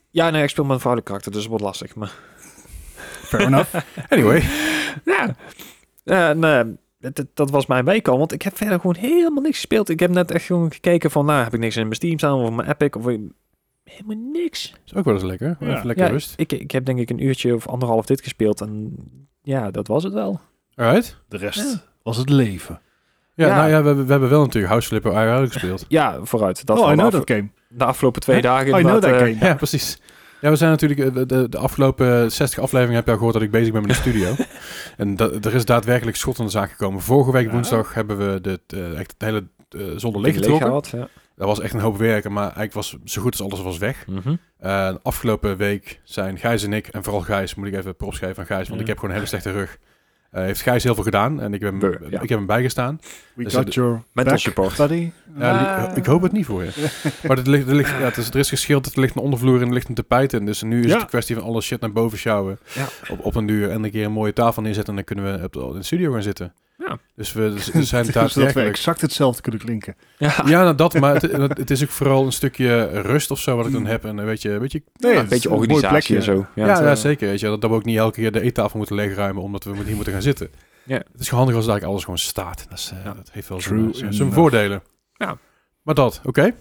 Ja, 0.09 0.29
nee, 0.29 0.43
ik 0.43 0.49
speel 0.49 0.63
met 0.63 0.73
een 0.73 0.79
vrouwelijk 0.79 1.09
karakter, 1.11 1.31
dus 1.31 1.41
het 1.41 1.49
wordt 1.49 1.63
lastig. 1.65 1.95
Maar 1.95 2.13
Fair 3.23 3.45
enough. 3.45 3.75
Anyway. 4.09 4.43
ja, 5.05 5.35
en, 6.03 6.43
eh, 6.43 6.59
dat, 7.13 7.25
dat 7.33 7.49
was 7.49 7.65
mijn 7.65 7.85
week 7.85 8.07
al, 8.07 8.17
want 8.17 8.31
ik 8.31 8.41
heb 8.41 8.57
verder 8.57 8.79
gewoon 8.79 8.95
helemaal 8.95 9.43
niks 9.43 9.55
gespeeld. 9.55 9.89
Ik 9.89 9.99
heb 9.99 10.09
net 10.11 10.31
echt 10.31 10.45
gewoon 10.45 10.71
gekeken 10.71 11.11
van, 11.11 11.25
nou, 11.25 11.43
heb 11.43 11.53
ik 11.53 11.59
niks 11.59 11.75
in 11.75 11.81
mijn 11.83 11.95
Steam 11.95 12.17
staan 12.17 12.39
of 12.39 12.51
mijn 12.51 12.69
Epic 12.69 12.89
of 12.97 13.05
helemaal 13.83 14.29
niks. 14.31 14.73
Is 14.85 14.93
ook 14.95 15.05
wel 15.05 15.13
eens 15.13 15.23
lekker. 15.23 15.57
Ja. 15.59 15.67
Even 15.73 15.85
lekker 15.87 16.05
Ja, 16.05 16.11
rust. 16.11 16.33
ik, 16.37 16.51
ik 16.51 16.71
heb 16.71 16.85
denk 16.85 16.99
ik 16.99 17.09
een 17.09 17.23
uurtje 17.23 17.55
of 17.55 17.67
anderhalf 17.67 18.05
dit 18.05 18.21
gespeeld 18.21 18.61
en 18.61 18.95
ja, 19.41 19.71
dat 19.71 19.87
was 19.87 20.03
het 20.03 20.13
wel. 20.13 20.39
Alright. 20.75 21.17
De 21.27 21.37
rest 21.37 21.57
Ja. 21.71 21.81
was 22.03 22.17
het 22.17 22.29
leven. 22.29 22.79
Ja, 23.33 23.47
Ja. 23.47 23.55
nou 23.55 23.69
ja, 23.69 23.79
we, 23.81 23.87
hebben- 23.87 24.05
we 24.05 24.11
hebben 24.11 24.29
wel 24.29 24.41
natuurlijk 24.41 24.67
House 24.67 24.87
Flipper 24.87 25.11
IRL 25.11 25.47
gespeeld. 25.47 25.85
Ja, 25.87 26.19
vooruit. 26.23 26.65
Dat 26.65 26.79
oh, 26.79 26.91
I 26.91 26.95
know 26.95 27.11
that 27.11 27.29
game. 27.31 27.49
de 27.69 27.83
afgelopen 27.85 28.21
twee 28.21 28.41
dagen. 28.41 28.67
I 28.67 28.69
know 28.69 28.79
inderdaad, 28.79 29.11
that 29.11 29.21
eh, 29.21 29.33
game. 29.33 29.45
Ja, 29.45 29.55
precies. 29.55 30.01
Ja, 30.41 30.49
we 30.49 30.55
zijn 30.55 30.69
natuurlijk 30.71 30.99
eh, 30.99 31.23
de, 31.27 31.49
de, 31.49 31.57
afgelopen 31.57 32.31
60 32.31 32.59
afleveringen 32.59 32.95
heb 32.95 33.05
je 33.05 33.11
al 33.11 33.17
gehoord 33.17 33.33
dat 33.35 33.43
ik 33.43 33.51
bezig 33.51 33.73
ben 33.73 33.81
met 33.81 33.89
de 33.91 34.01
studio. 34.09 34.35
en 34.97 35.15
dat, 35.15 35.45
er 35.45 35.53
is 35.53 35.65
daadwerkelijk 35.65 36.17
schot 36.17 36.39
aan 36.39 36.45
de 36.45 36.51
zaak 36.51 36.69
gekomen. 36.69 37.01
Vorige 37.01 37.31
week 37.31 37.45
Ja. 37.45 37.51
woensdag 37.51 37.93
hebben 37.93 38.17
we 38.33 38.41
de, 38.41 38.59
eh, 38.67 38.99
echt 38.99 39.13
het 39.17 39.21
hele 39.21 39.47
eh 39.69 39.81
zonder 39.95 40.33
getrokken. 40.33 40.67
gehad, 40.67 40.87
ja. 40.87 41.07
Dat 41.35 41.47
was 41.47 41.59
echt 41.59 41.73
een 41.73 41.79
hoop 41.79 41.97
werken, 41.97 42.31
maar 42.31 42.43
eigenlijk 42.43 42.73
was 42.73 42.97
zo 43.05 43.21
goed 43.21 43.39
als 43.39 43.51
alles 43.51 43.63
was 43.65 43.77
weg. 43.77 44.05
Eh, 44.59 44.95
afgelopen 45.03 45.57
week 45.57 46.01
zijn 46.03 46.37
Gijs 46.37 46.63
en 46.63 46.73
ik, 46.73 46.87
en 46.87 47.03
vooral 47.03 47.21
Gijs, 47.21 47.55
moet 47.55 47.67
ik 47.67 47.73
even 47.75 47.95
props 47.95 48.17
geven 48.17 48.37
aan 48.37 48.45
Gijs, 48.45 48.69
want 48.69 48.81
ik 48.81 48.87
heb 48.87 48.95
gewoon 48.95 49.09
een 49.09 49.21
hele 49.21 49.29
slechte 49.29 49.51
rug. 49.51 49.77
Eh, 50.35 50.41
heeft 50.43 50.61
Gijs 50.61 50.83
heel 50.83 50.93
veel 50.95 51.03
gedaan 51.03 51.41
en 51.41 51.53
ik 51.53 51.61
heb, 51.61 51.69
hem, 51.69 51.79
Beur, 51.79 52.01
ja. 52.09 52.21
ik 52.21 52.29
heb 52.29 52.37
hem 52.37 52.45
bijgestaan. 52.47 52.99
We 53.33 53.43
Dus 53.43 53.53
got 53.53 53.63
het- 53.65 53.73
your 53.73 53.91
Mental 54.11 54.33
back, 54.33 54.43
support. 54.43 54.77
buddy. 54.77 55.11
Ja, 55.37 55.51
li- 55.51 55.87
Ah. 55.87 55.97
ik 55.97 56.05
hoop 56.05 56.21
het 56.21 56.31
niet 56.31 56.45
voor 56.45 56.63
je. 56.63 56.69
Maar 57.27 57.37
het 57.37 57.47
ligt, 57.47 57.67
er, 57.67 57.75
ligt, 57.75 57.89
ja, 57.89 57.95
het 57.97 58.17
is, 58.17 58.29
er 58.29 58.35
is 58.35 58.49
geschild, 58.49 58.85
er 58.95 58.99
ligt 59.01 59.15
een 59.15 59.21
ondervloer 59.21 59.61
en 59.61 59.67
er 59.67 59.73
ligt 59.73 59.89
een 59.89 59.95
tapijt 59.95 60.33
in. 60.33 60.45
Dus 60.45 60.61
nu 60.61 60.79
is 60.79 60.85
Ja. 60.85 60.91
het 60.93 61.01
een 61.01 61.07
kwestie 61.07 61.35
van 61.35 61.43
alle 61.43 61.61
shit 61.61 61.81
naar 61.81 61.91
boven 61.91 62.17
sjouwen. 62.17 62.59
Ja. 62.73 62.85
Op, 63.09 63.25
op 63.25 63.35
een 63.35 63.45
duur 63.45 63.69
en 63.69 63.83
een 63.83 63.91
keer 63.91 64.05
een 64.05 64.11
mooie 64.11 64.33
tafel 64.33 64.61
neerzetten 64.61 64.89
en 64.97 65.03
dan 65.05 65.15
kunnen 65.15 65.39
we 65.39 65.43
op 65.45 65.53
de, 65.53 65.59
in 65.59 65.73
de 65.79 65.83
studio 65.83 66.11
gaan 66.11 66.23
zitten. 66.23 66.53
Ja. 66.87 66.97
Dus 67.15 67.33
we 67.33 67.53
dus 67.53 67.65
zijn 67.65 67.75
Dus 68.05 68.13
dat 68.13 68.33
we 68.33 68.39
daadwerkelijk... 68.39 68.67
exact 68.67 69.01
hetzelfde 69.01 69.41
kunnen 69.41 69.61
klinken. 69.61 69.95
Ja. 70.17 70.33
Ja, 70.45 70.63
nou, 70.63 70.75
dat, 70.75 70.93
maar 70.99 71.21
het, 71.21 71.71
is 71.71 71.83
ook 71.83 71.89
vooral 71.89 72.25
een 72.25 72.31
stukje 72.31 73.01
rust 73.01 73.31
of 73.31 73.39
zo 73.39 73.55
wat 73.55 73.65
ik 73.65 73.71
dan 73.71 73.85
heb. 73.85 74.05
En 74.05 74.17
een 74.17 74.25
beetje, 74.25 74.59
weet 74.59 74.71
je, 74.71 74.83
Nee, 74.95 75.13
Ja, 75.13 75.19
een 75.19 75.27
beetje 75.27 75.49
organisatie 75.49 75.89
plekje. 75.89 76.15
en 76.15 76.21
zo. 76.23 76.45
ja, 76.55 76.67
het, 76.67 76.77
ja, 76.77 76.89
eh, 76.89 76.95
zeker. 76.95 77.27
Weet 77.27 77.39
je, 77.39 77.45
dat, 77.45 77.61
dat 77.61 77.69
we 77.69 77.75
ook 77.75 77.85
niet 77.85 77.97
elke 77.97 78.19
keer 78.19 78.31
de 78.31 78.41
eettafel 78.41 78.77
moeten 78.77 78.95
leegruimen 78.95 79.43
omdat 79.43 79.63
we 79.63 79.83
hier 79.85 79.95
moeten 79.95 80.13
gaan 80.13 80.21
zitten. 80.21 80.49
Ja. 80.83 80.95
Het 80.95 81.19
is 81.19 81.29
gewoon 81.29 81.43
handig 81.43 81.55
als 81.55 81.67
eigenlijk 81.67 81.85
alles 81.85 82.03
gewoon 82.03 82.17
staat. 82.19 82.65
Dat, 82.69 82.77
is, 82.77 82.91
eh, 82.93 83.03
Ja. 83.03 83.13
dat 83.13 83.29
heeft 83.31 83.49
wel 83.49 83.61
zijn, 83.61 83.93
enough. 83.93 84.33
voordelen. 84.33 84.81
Ja. 85.13 85.37
Maar 85.81 85.95
dat, 85.95 86.21
oké? 86.23 86.51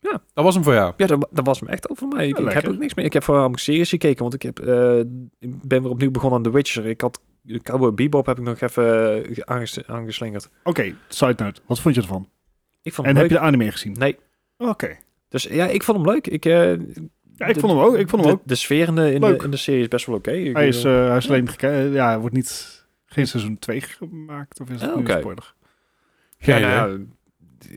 Ja. 0.00 0.22
Dat 0.34 0.44
was 0.44 0.54
hem 0.54 0.64
voor 0.64 0.74
jou. 0.74 0.92
Ja, 0.96 1.06
dat, 1.06 1.28
dat 1.30 1.46
was 1.46 1.60
hem 1.60 1.68
echt 1.68 1.90
over 1.90 2.08
mij. 2.08 2.28
Ik, 2.28 2.38
Ja, 2.38 2.46
ik 2.46 2.52
heb 2.52 2.68
ook 2.68 2.78
niks 2.78 2.94
meer. 2.94 3.04
Ik 3.04 3.12
heb 3.12 3.22
vooral 3.24 3.44
ook 3.44 3.58
series 3.58 3.88
gekeken, 3.88 4.22
want 4.22 4.34
ik, 4.34 4.42
heb, 4.42 4.58
eh, 4.58 4.98
ik 5.38 5.62
ben 5.62 5.82
weer 5.82 5.90
opnieuw 5.90 6.10
begonnen 6.10 6.38
aan 6.38 6.44
The 6.44 6.50
Witcher. 6.50 6.86
Ik 6.86 7.00
had 7.00 7.20
Cowboy 7.62 7.92
Bebop 7.94 8.26
heb 8.26 8.38
ik 8.38 8.44
nog 8.44 8.60
even 8.60 9.24
eh, 9.24 9.38
aanges- 9.44 9.86
aangeslingerd. 9.86 10.48
Oké, 10.64 10.94
side 11.08 11.42
note. 11.44 11.60
Wat 11.66 11.80
vond 11.80 11.94
je 11.94 12.00
ervan? 12.00 12.28
Ik 12.82 12.92
vond 12.94 13.06
En 13.06 13.12
hem 13.12 13.22
heb 13.22 13.30
je 13.32 13.36
leuk. 13.38 13.42
de 13.44 13.48
anime 13.56 13.70
gezien? 13.72 13.92
Nee. 13.98 14.18
Oké. 14.56 14.96
Dus 15.28 15.42
ja, 15.42 15.66
ik 15.66 15.82
vond 15.82 15.98
hem 15.98 16.06
leuk. 16.06 16.26
Ik, 16.26 16.44
eh, 16.44 16.52
Ja, 17.36 17.46
ik 17.46 17.54
de- 17.54 17.60
vond 17.60 17.72
hem 17.72 17.80
ook. 17.82 17.96
Ik 17.96 18.08
vond 18.08 18.22
hem 18.24 18.30
de, 18.34 18.38
ook. 18.40 18.46
de 18.48 18.54
sfeer 18.54 18.88
in 18.88 18.94
de, 18.94 19.12
in, 19.12 19.20
de, 19.20 19.26
Leuk. 19.26 19.42
in 19.42 19.50
de 19.50 19.56
serie 19.56 19.80
is 19.80 19.88
best 19.88 20.06
wel 20.06 20.14
oké. 20.16 20.30
Hij 20.30 20.68
is, 20.68 20.84
eh, 20.84 21.06
hij 21.08 21.16
is 21.16 21.28
alleen 21.28 21.48
geke- 21.48 21.90
Ja, 21.92 22.18
wordt 22.20 22.34
niet... 22.34 22.80
Geen 23.06 23.26
seizoen 23.26 23.58
2 23.58 23.80
gemaakt. 23.80 24.60
Of 24.60 24.70
is 24.70 24.80
het 24.80 24.94
nu 24.94 25.00
oké. 25.02 25.18
spoiler? 25.18 25.54
Geen 26.38 26.60
ja, 26.60 26.74
nou 26.74 26.90
ja, 26.98 27.04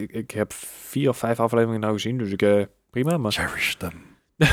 ik, 0.01 0.11
ik 0.11 0.31
heb 0.31 0.53
vier 0.53 1.09
of 1.09 1.17
vijf 1.17 1.39
afleveringen 1.39 1.79
nou 1.81 1.93
gezien, 1.93 2.17
dus 2.17 2.31
ik 2.31 2.67
prima. 2.89 3.17
Maar... 3.17 3.31
Cherish 3.31 3.73
them. 3.73 3.91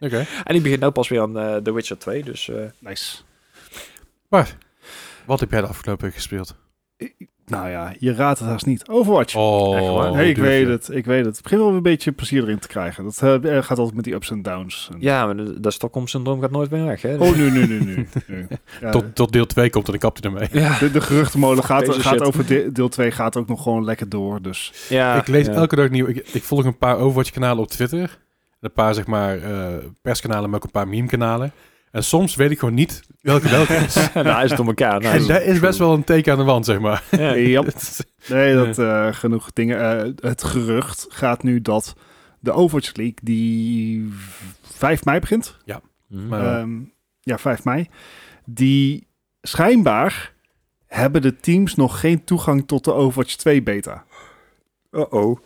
Oké. 0.00 0.24
en 0.44 0.54
ik 0.54 0.62
begin 0.62 0.78
nou 0.78 0.92
pas 0.92 1.08
weer 1.08 1.20
aan 1.20 1.62
The 1.62 1.72
Witcher 1.72 1.98
2, 1.98 2.22
dus 2.22 2.48
eh, 2.48 2.64
Nice. 4.32 4.52
Wat 5.26 5.40
heb 5.40 5.50
jij 5.50 5.60
de 5.60 5.66
afgelopen 5.66 6.04
week 6.04 6.14
gespeeld? 6.14 6.56
Nou 7.46 7.68
ja, 7.68 7.94
je 7.98 8.14
raadt 8.14 8.38
het 8.38 8.48
haast 8.48 8.66
niet. 8.66 8.88
Overwatch. 8.88 9.34
Oh, 9.36 9.76
Echt 9.76 9.86
waar? 9.88 10.12
nee, 10.12 10.30
ik 10.30 10.36
weet 10.36 10.66
je? 10.66 10.72
het. 10.72 10.88
Ik 10.88 11.04
weet 11.04 11.24
het. 11.24 11.36
Ik 11.36 11.42
begin 11.42 11.58
wel 11.58 11.66
weer 11.66 11.76
een 11.76 11.82
beetje 11.82 12.12
plezier 12.12 12.42
erin 12.42 12.58
te 12.58 12.68
krijgen. 12.68 13.04
Dat 13.04 13.22
eh, 13.22 13.62
gaat 13.62 13.78
altijd 13.78 13.94
met 13.96 14.04
die 14.04 14.14
ups 14.14 14.30
en 14.30 14.42
downs. 14.42 14.88
En- 14.92 14.96
ja, 15.00 15.26
maar 15.26 15.36
de, 15.36 15.60
de 15.60 15.70
Stockholm-syndroom 15.70 16.40
gaat 16.40 16.50
nooit 16.50 16.70
meer 16.70 16.84
weg, 16.84 17.02
hè? 17.02 17.16
Oh, 17.16 17.36
nu, 17.36 17.50
nu, 17.50 17.66
nu, 17.66 17.84
nu. 17.84 18.08
nu. 18.26 18.46
Ja, 18.80 18.90
Tot, 18.90 19.14
tot 19.14 19.32
deel 19.32 19.46
2 19.46 19.70
komt 19.70 19.88
en 19.88 19.98
kapt 19.98 20.22
hij 20.24 20.32
ermee. 20.32 20.48
ja, 20.52 20.78
de, 20.78 20.90
de 20.90 21.00
geruchtenmolen 21.00 21.64
gaat, 21.64 21.94
gaat 21.94 22.12
shit. 22.12 22.22
over 22.22 22.46
de- 22.46 22.72
deel 22.72 22.88
2 22.88 23.10
gaat 23.10 23.36
ook 23.36 23.48
nog 23.48 23.62
gewoon 23.62 23.84
lekker 23.84 24.08
door. 24.08 24.42
Dus 24.42 24.72
ja, 24.88 25.14
ik 25.14 25.26
lees 25.26 25.46
ja. 25.46 25.52
elke 25.52 25.76
dag 25.76 25.90
nieuw. 25.90 26.06
Ik, 26.06 26.28
ik 26.28 26.42
volg 26.42 26.64
een 26.64 26.78
paar 26.78 26.96
Overwatch-kanalen 26.96 27.62
op 27.62 27.68
Twitter. 27.70 28.18
Een 28.60 28.72
paar, 28.72 28.94
zeg 28.94 29.06
maar, 29.06 29.38
eh, 29.38 29.66
perskanalen, 30.02 30.48
maar 30.50 30.58
ook 30.58 30.64
een 30.64 30.70
paar 30.70 30.88
meme-kanalen. 30.88 31.52
En 31.92 32.04
soms 32.04 32.34
weet 32.34 32.50
ik 32.50 32.58
gewoon 32.58 32.74
niet 32.74 33.02
welke 33.20 33.48
welke 33.48 33.74
is. 33.74 33.94
nou, 34.14 34.26
hij 34.28 34.44
is 34.44 34.50
het 34.50 34.60
om 34.60 34.66
elkaar. 34.66 35.00
Nou, 35.00 35.16
en 35.16 35.26
daar 35.26 35.42
is 35.42 35.58
best 35.60 35.78
wel 35.78 35.92
een 35.92 36.04
teken 36.04 36.32
aan 36.32 36.38
de 36.38 36.44
wand, 36.44 36.64
zeg 36.64 36.78
maar. 36.80 37.04
Ja. 37.10 37.32
ja, 37.34 37.62
nee, 38.28 38.54
dat 38.54 38.78
eh, 38.78 39.08
genoeg 39.12 39.52
dingen. 39.52 39.80
Eh, 40.04 40.12
het 40.30 40.44
gerucht 40.44 41.06
gaat 41.08 41.42
nu 41.42 41.60
dat 41.60 41.94
de 42.40 42.52
Overwatch 42.52 42.94
League, 42.96 43.16
die 43.22 44.12
5 44.62 45.04
mei 45.04 45.20
begint. 45.20 45.56
Mhm. 46.08 46.28
Maar- 46.28 46.42
Ja. 46.44 46.58
Ehm, 46.58 46.78
ja, 47.20 47.38
5 47.38 47.64
mei. 47.64 47.88
Die 48.44 49.06
schijnbaar 49.42 50.32
hebben 50.86 51.22
de 51.22 51.36
teams 51.36 51.74
nog 51.74 52.00
geen 52.00 52.24
toegang 52.24 52.66
tot 52.66 52.84
de 52.84 52.92
Overwatch 52.92 53.34
2 53.34 53.62
beta. 53.62 54.04
Uh-oh. 54.92 55.38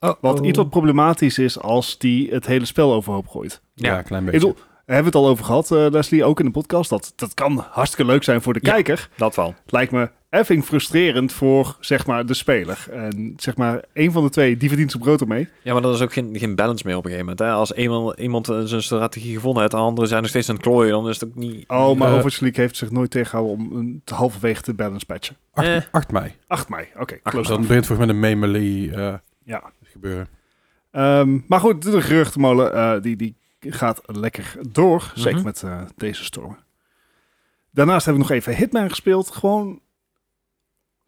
Oh, 0.00 0.14
Wat 0.20 0.40
oh. 0.40 0.46
iets 0.46 0.58
wat 0.58 0.70
problematisch 0.70 1.38
is 1.38 1.58
als 1.60 1.98
die 1.98 2.30
het 2.30 2.46
hele 2.46 2.64
spel 2.64 2.92
overhoop 2.94 3.28
gooit. 3.28 3.62
Ja, 3.74 3.88
Ja. 3.92 3.98
een 3.98 4.04
klein 4.04 4.26
Ik 4.26 4.30
beetje. 4.32 4.54
Bedoel, 4.84 4.86
we 4.86 4.92
hebben 4.94 5.12
het 5.12 5.14
al 5.14 5.28
over 5.28 5.44
gehad, 5.44 5.70
eh, 5.70 5.86
Leslie, 5.90 6.24
ook 6.24 6.38
in 6.40 6.44
de 6.46 6.50
podcast. 6.52 6.90
Dat, 6.90 7.12
dat 7.16 7.34
kan 7.34 7.64
hartstikke 7.70 8.10
leuk 8.12 8.22
zijn 8.22 8.42
voor 8.42 8.52
de 8.52 8.60
Ja. 8.62 8.72
kijker. 8.72 9.08
Dat 9.16 9.34
wel. 9.36 9.54
Het 9.62 9.72
lijkt 9.72 9.92
me 9.92 10.10
effing 10.30 10.64
frustrerend 10.64 11.32
voor, 11.32 11.76
zeg 11.80 12.06
maar, 12.06 12.26
de 12.26 12.34
speler. 12.34 12.86
En 12.90 13.34
zeg 13.36 13.56
maar, 13.56 13.82
een 13.92 14.12
van 14.12 14.22
de 14.24 14.30
twee, 14.30 14.56
die 14.56 14.68
verdient 14.68 14.90
zijn 14.90 15.02
brood 15.02 15.20
ermee. 15.20 15.48
Ja, 15.62 15.72
maar 15.72 15.82
dat 15.82 15.94
is 15.94 16.00
ook 16.00 16.12
geen, 16.12 16.38
geen 16.38 16.54
balance 16.54 16.86
meer 16.86 16.96
op 16.96 17.04
een 17.04 17.10
gegeven 17.10 17.30
moment. 17.36 17.48
Hè? 17.48 17.56
Als 17.58 17.74
eenmaal 17.74 18.16
iemand 18.18 18.48
eh, 18.48 18.60
zijn 18.64 18.82
strategie 18.82 19.34
gevonden 19.34 19.60
heeft, 19.60 19.72
en 19.74 19.78
de 19.78 19.84
anderen 19.84 20.08
zijn 20.08 20.20
nog 20.20 20.30
steeds 20.30 20.48
aan 20.48 20.54
het 20.54 20.64
klooien, 20.64 20.90
dan 20.92 21.08
is 21.08 21.20
het 21.20 21.28
ook 21.28 21.34
niet... 21.34 21.64
Oh, 21.68 21.96
maar 21.98 22.08
Overwatch 22.10 22.40
League 22.40 22.60
heeft 22.64 22.76
zich 22.76 22.90
nooit 22.90 23.10
tegengehouden 23.10 23.56
om 23.66 23.76
een 23.76 24.00
te 24.04 24.14
halverwege 24.14 24.62
te 24.62 24.74
balance 24.74 25.06
patchen. 25.06 25.36
8, 25.52 25.66
Eh. 25.68 25.80
8 25.90 26.12
mei. 26.12 26.32
8 26.46 26.68
mei, 26.68 26.86
oké. 26.98 27.18
Close 27.22 27.36
Dan 27.48 27.52
enough. 27.52 27.66
begint 27.68 27.86
volgens 27.86 28.06
mij 28.06 28.16
de 28.16 28.20
May 28.20 28.34
Melee 28.34 28.92
eh, 28.94 29.14
Ja. 29.44 29.62
gebeuren. 29.82 30.28
Ehm, 30.90 31.38
maar 31.46 31.60
goed, 31.60 31.82
de 31.82 32.00
geruchtenmolen, 32.02 32.72
eh, 32.74 32.92
die, 33.02 33.16
die 33.16 33.34
gaat 33.72 34.00
lekker 34.04 34.56
door. 34.68 35.12
Zeker 35.14 35.34
Mhm. 35.34 35.44
met 35.44 35.62
eh, 35.62 35.82
deze 35.96 36.24
storm. 36.24 36.56
Daarnaast 37.70 38.06
heb 38.06 38.14
ik 38.14 38.20
nog 38.20 38.30
even 38.30 38.56
Hitman 38.56 38.88
gespeeld. 38.88 39.30
Gewoon 39.30 39.80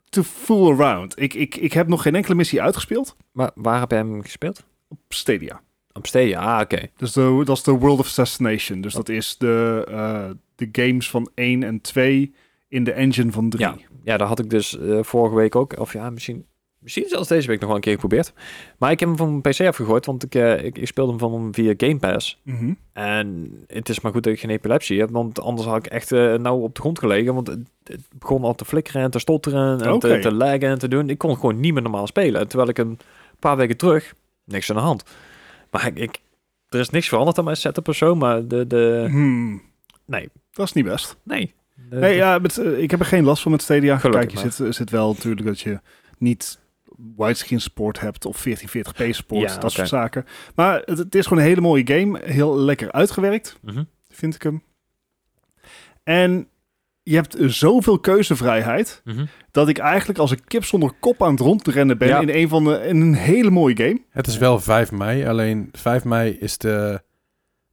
to 0.08 0.22
fool 0.22 0.72
around. 0.72 1.20
Ik, 1.20 1.34
ik, 1.34 1.56
ik 1.56 1.72
heb 1.72 1.88
nog 1.88 2.02
geen 2.02 2.14
enkele 2.14 2.34
missie 2.34 2.62
uitgespeeld 2.62 3.16
Maar 3.32 3.50
waar 3.54 3.80
heb 3.80 3.90
jij 3.90 3.98
hem 3.98 4.22
gespeeld? 4.22 4.64
op 4.88 4.98
Stadia. 5.08 5.60
Op 5.92 6.06
Stadia, 6.06 6.40
ah, 6.54 6.60
oké. 6.60 6.86
Dus 6.96 7.12
de, 7.12 7.42
dat 7.44 7.56
is 7.56 7.62
de 7.62 7.70
World 7.72 7.98
of 7.98 8.06
Assassination. 8.06 8.80
Dus 8.80 8.92
dat 8.94 9.08
is 9.08 9.36
de, 9.38 9.84
eh, 9.88 10.30
de 10.54 10.68
games 10.72 11.10
van 11.10 11.30
1 11.34 11.62
en 11.62 11.80
2 11.80 12.34
in 12.68 12.84
de 12.84 12.92
engine 12.92 13.32
van 13.32 13.50
3. 13.50 13.64
Ja, 13.66 13.76
ja, 14.04 14.16
daar 14.16 14.28
had 14.28 14.38
ik 14.38 14.50
dus 14.50 14.78
eh, 14.78 15.02
vorige 15.02 15.34
week 15.34 15.54
ook, 15.56 15.78
of 15.78 15.92
ja, 15.92 16.10
misschien, 16.10 16.46
misschien 16.86 17.08
zelfs 17.08 17.28
deze 17.28 17.46
week 17.48 17.58
nog 17.58 17.66
wel 17.66 17.76
een 17.76 17.82
keer 17.82 17.92
geprobeerd. 17.92 18.32
Maar 18.78 18.90
ik 18.90 19.00
heb 19.00 19.08
hem 19.08 19.18
van 19.18 19.28
mijn 19.28 19.40
PC 19.54 19.60
afgegooid, 19.60 20.06
want 20.06 20.22
ik, 20.22 20.34
eh, 20.34 20.64
ik, 20.64 20.78
ik 20.78 20.86
speelde 20.86 21.10
hem 21.10 21.18
van 21.20 21.48
via 21.52 21.74
Game 21.76 21.96
Pass. 21.98 22.40
Mhm. 22.42 22.72
En 22.92 23.52
het 23.66 23.88
is 23.88 24.00
maar 24.00 24.12
goed 24.12 24.22
dat 24.22 24.32
ik 24.32 24.40
geen 24.40 24.50
epilepsie 24.50 25.00
heb, 25.00 25.10
want 25.10 25.40
anders 25.40 25.68
had 25.68 25.76
ik 25.76 25.86
echt 25.86 26.12
eh 26.12 26.34
nou 26.34 26.62
op 26.62 26.74
de 26.74 26.80
grond 26.80 26.98
gelegen. 26.98 27.34
Want 27.34 27.46
het, 27.46 27.58
het 27.84 28.00
begon 28.18 28.44
al 28.44 28.54
te 28.54 28.64
flikkeren 28.64 29.02
en 29.02 29.10
te 29.10 29.18
stotteren 29.18 29.80
en 29.80 29.98
te, 29.98 30.18
te 30.18 30.34
laggen 30.34 30.60
en 30.68 30.78
te 30.78 30.88
doen. 30.88 31.10
Ik 31.10 31.18
kon 31.18 31.34
gewoon 31.34 31.60
niet 31.60 31.72
meer 31.72 31.82
normaal 31.82 32.06
spelen. 32.06 32.48
Terwijl 32.48 32.70
ik 32.70 32.78
een 32.78 32.98
paar 33.38 33.56
weken 33.56 33.76
terug, 33.76 34.14
niks 34.44 34.70
aan 34.70 34.76
de 34.76 34.82
hand. 34.82 35.04
Maar 35.70 35.86
ik, 35.86 35.98
ik, 35.98 36.18
er 36.68 36.80
is 36.80 36.90
niks 36.90 37.08
veranderd 37.08 37.38
aan 37.38 37.44
mijn 37.44 37.56
setup 37.56 37.88
of 37.88 37.96
zo, 37.96 38.14
maar 38.14 38.46
de, 38.48 38.66
de 38.66 39.06
Hmm, 39.08 39.62
nee, 40.06 40.28
dat 40.52 40.66
is 40.66 40.72
niet 40.72 40.84
best. 40.84 41.16
nee. 41.22 41.54
De- 41.90 41.96
Nee, 41.96 42.16
ja, 42.16 42.38
met, 42.38 42.58
eh, 42.58 42.78
ik 42.82 42.90
heb 42.90 43.00
er 43.00 43.06
geen 43.06 43.24
last 43.24 43.42
van 43.42 43.50
met 43.52 43.62
Stadia. 43.62 43.98
Gelukkig 43.98 44.32
Kijk, 44.32 44.44
je 44.44 44.50
zit, 44.64 44.74
zit 44.74 44.90
wel 44.90 45.12
natuurlijk 45.12 45.46
dat 45.46 45.60
je 45.60 45.80
niet 46.18 46.58
widescreen 47.16 47.60
support 47.60 48.00
hebt 48.00 48.24
of 48.24 48.44
1440p 48.48 49.10
support, 49.10 49.50
Ja, 49.50 49.58
dat 49.58 49.72
soort 49.72 49.88
zaken. 49.88 50.24
Maar 50.54 50.82
het, 50.84 50.98
het 50.98 51.14
is 51.14 51.26
gewoon 51.26 51.42
een 51.42 51.48
hele 51.48 51.60
mooie 51.60 51.86
game. 51.86 52.20
Heel 52.24 52.58
lekker 52.58 52.92
uitgewerkt, 52.92 53.58
Mhm. 53.62 53.84
vind 54.08 54.34
ik 54.34 54.42
hem. 54.42 54.62
En 56.02 56.48
je 57.02 57.14
hebt 57.14 57.36
zoveel 57.40 57.98
keuzevrijheid 57.98 59.00
Mhm. 59.04 59.24
dat 59.50 59.68
ik 59.68 59.78
eigenlijk 59.78 60.18
als 60.18 60.30
een 60.30 60.44
kip 60.44 60.64
zonder 60.64 60.92
kop 61.00 61.22
aan 61.22 61.30
het 61.30 61.40
rondrennen 61.40 61.98
ben 61.98 62.08
Ja. 62.08 62.20
in 62.20 62.28
een 62.28 62.48
van 62.48 62.64
de 62.64 62.78
in 62.86 63.00
een 63.00 63.14
hele 63.14 63.50
mooie 63.50 63.76
game. 63.76 64.00
Het 64.10 64.26
is 64.26 64.38
wel 64.38 64.60
5 64.60 64.92
mei, 64.92 65.26
alleen 65.26 65.68
5 65.72 66.04
mei 66.04 66.30
is 66.32 66.58
de... 66.58 67.02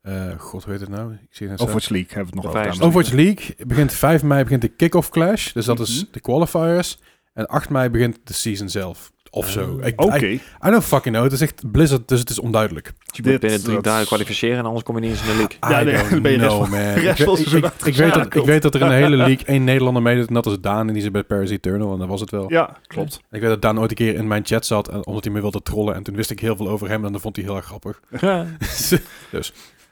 eh, 0.02 0.40
God, 0.40 0.64
hoe 0.64 0.72
heet 0.72 0.82
het 0.82 0.90
nou? 0.90 1.14
Ik 1.14 1.20
zie 1.30 1.48
het 1.48 1.62
Overwatch 1.62 1.90
League 1.90 2.14
hebben 2.14 2.34
we 2.34 2.40
het 2.40 2.54
nog 2.54 2.66
over. 2.68 2.84
Overwatch 2.84 3.12
League 3.12 3.56
begint 3.68 3.94
5 3.94 4.24
mei 4.24 4.44
begint 4.44 4.62
de 4.62 4.68
kick-off 4.68 5.10
clash. 5.10 5.52
Dus 5.54 5.66
dat 5.66 5.80
is 5.80 6.02
Mhm. 6.04 6.12
de 6.12 6.20
qualifiers. 6.20 7.00
En 7.34 7.46
8 7.48 7.70
mei 7.70 7.90
begint 7.90 8.20
de 8.24 8.34
season 8.34 8.70
zelf. 8.70 9.12
Of 9.36 9.50
zo. 9.50 9.78
Oh. 9.80 9.86
Ik, 9.86 10.02
Oké, 10.02 10.26
I, 10.26 10.34
I 10.34 10.70
don't 10.70 10.84
fucking 10.84 11.14
know. 11.16 11.24
Het 11.24 11.34
is 11.34 11.42
echt 11.42 11.72
Blizzard, 11.72 12.08
dus 12.08 12.20
het 12.20 12.30
is 12.30 12.40
onduidelijk. 12.40 12.86
Dus 12.86 12.94
je 13.26 13.32
moet 13.32 13.40
binnen 13.40 13.62
drie 13.64 13.76
dat- 13.76 13.84
dagen 13.84 14.06
kwalificeren 14.06 14.58
en 14.58 14.66
anders 14.66 14.84
kom 14.84 14.96
je 14.96 15.02
niet 15.02 15.10
eens 15.12 15.22
in 15.22 15.28
de 15.28 15.36
league. 15.36 15.58
Ja, 15.60 15.82
I 15.82 15.86
nee, 15.86 16.10
dan 16.10 16.22
ben 16.22 16.32
je 16.32 16.38
know, 16.38 16.60
man. 16.70 16.80
Ik, 16.96 17.86
ik, 17.86 17.96
weet 17.96 18.14
dat, 18.14 18.36
ik 18.36 18.46
weet 18.46 18.62
dat 18.62 18.76
er 18.76 18.82
in 18.82 18.88
de 18.88 18.94
hele 18.94 19.16
league 19.26 19.46
één 19.46 19.64
Nederlander 19.64 20.02
meedoet. 20.02 20.28
En 20.28 20.34
dat 20.34 20.46
is 20.46 20.60
Daan. 20.60 20.88
En 20.88 20.94
die 20.94 21.02
zit 21.04 21.12
bij 21.12 21.24
Paris 21.24 21.50
Eternal. 21.50 21.94
En 21.94 22.00
dat 22.00 22.08
was 22.08 22.20
het 22.22 22.32
wel. 22.32 22.52
ja, 22.52 22.78
klopt. 22.88 23.22
Ik 23.32 23.42
weet 23.42 23.50
dat 23.50 23.62
Daan 23.62 23.80
ooit 23.80 23.90
een 23.90 23.96
keer 23.96 24.16
in 24.16 24.28
mijn 24.28 24.46
chat 24.46 24.66
zat. 24.66 24.88
En 24.88 25.06
omdat 25.06 25.24
hij 25.24 25.34
me 25.34 25.42
wilde 25.42 25.62
trollen. 25.62 25.96
En 25.96 26.04
toen 26.04 26.16
wist 26.16 26.32
ik 26.32 26.40
heel 26.40 26.56
veel 26.56 26.70
over 26.70 26.90
hem. 26.90 27.06
En 27.06 27.12
dat 27.12 27.22
vond 27.22 27.36
hij 27.36 27.46
heel 27.46 27.56
erg 27.56 27.66
grappig. 27.66 28.00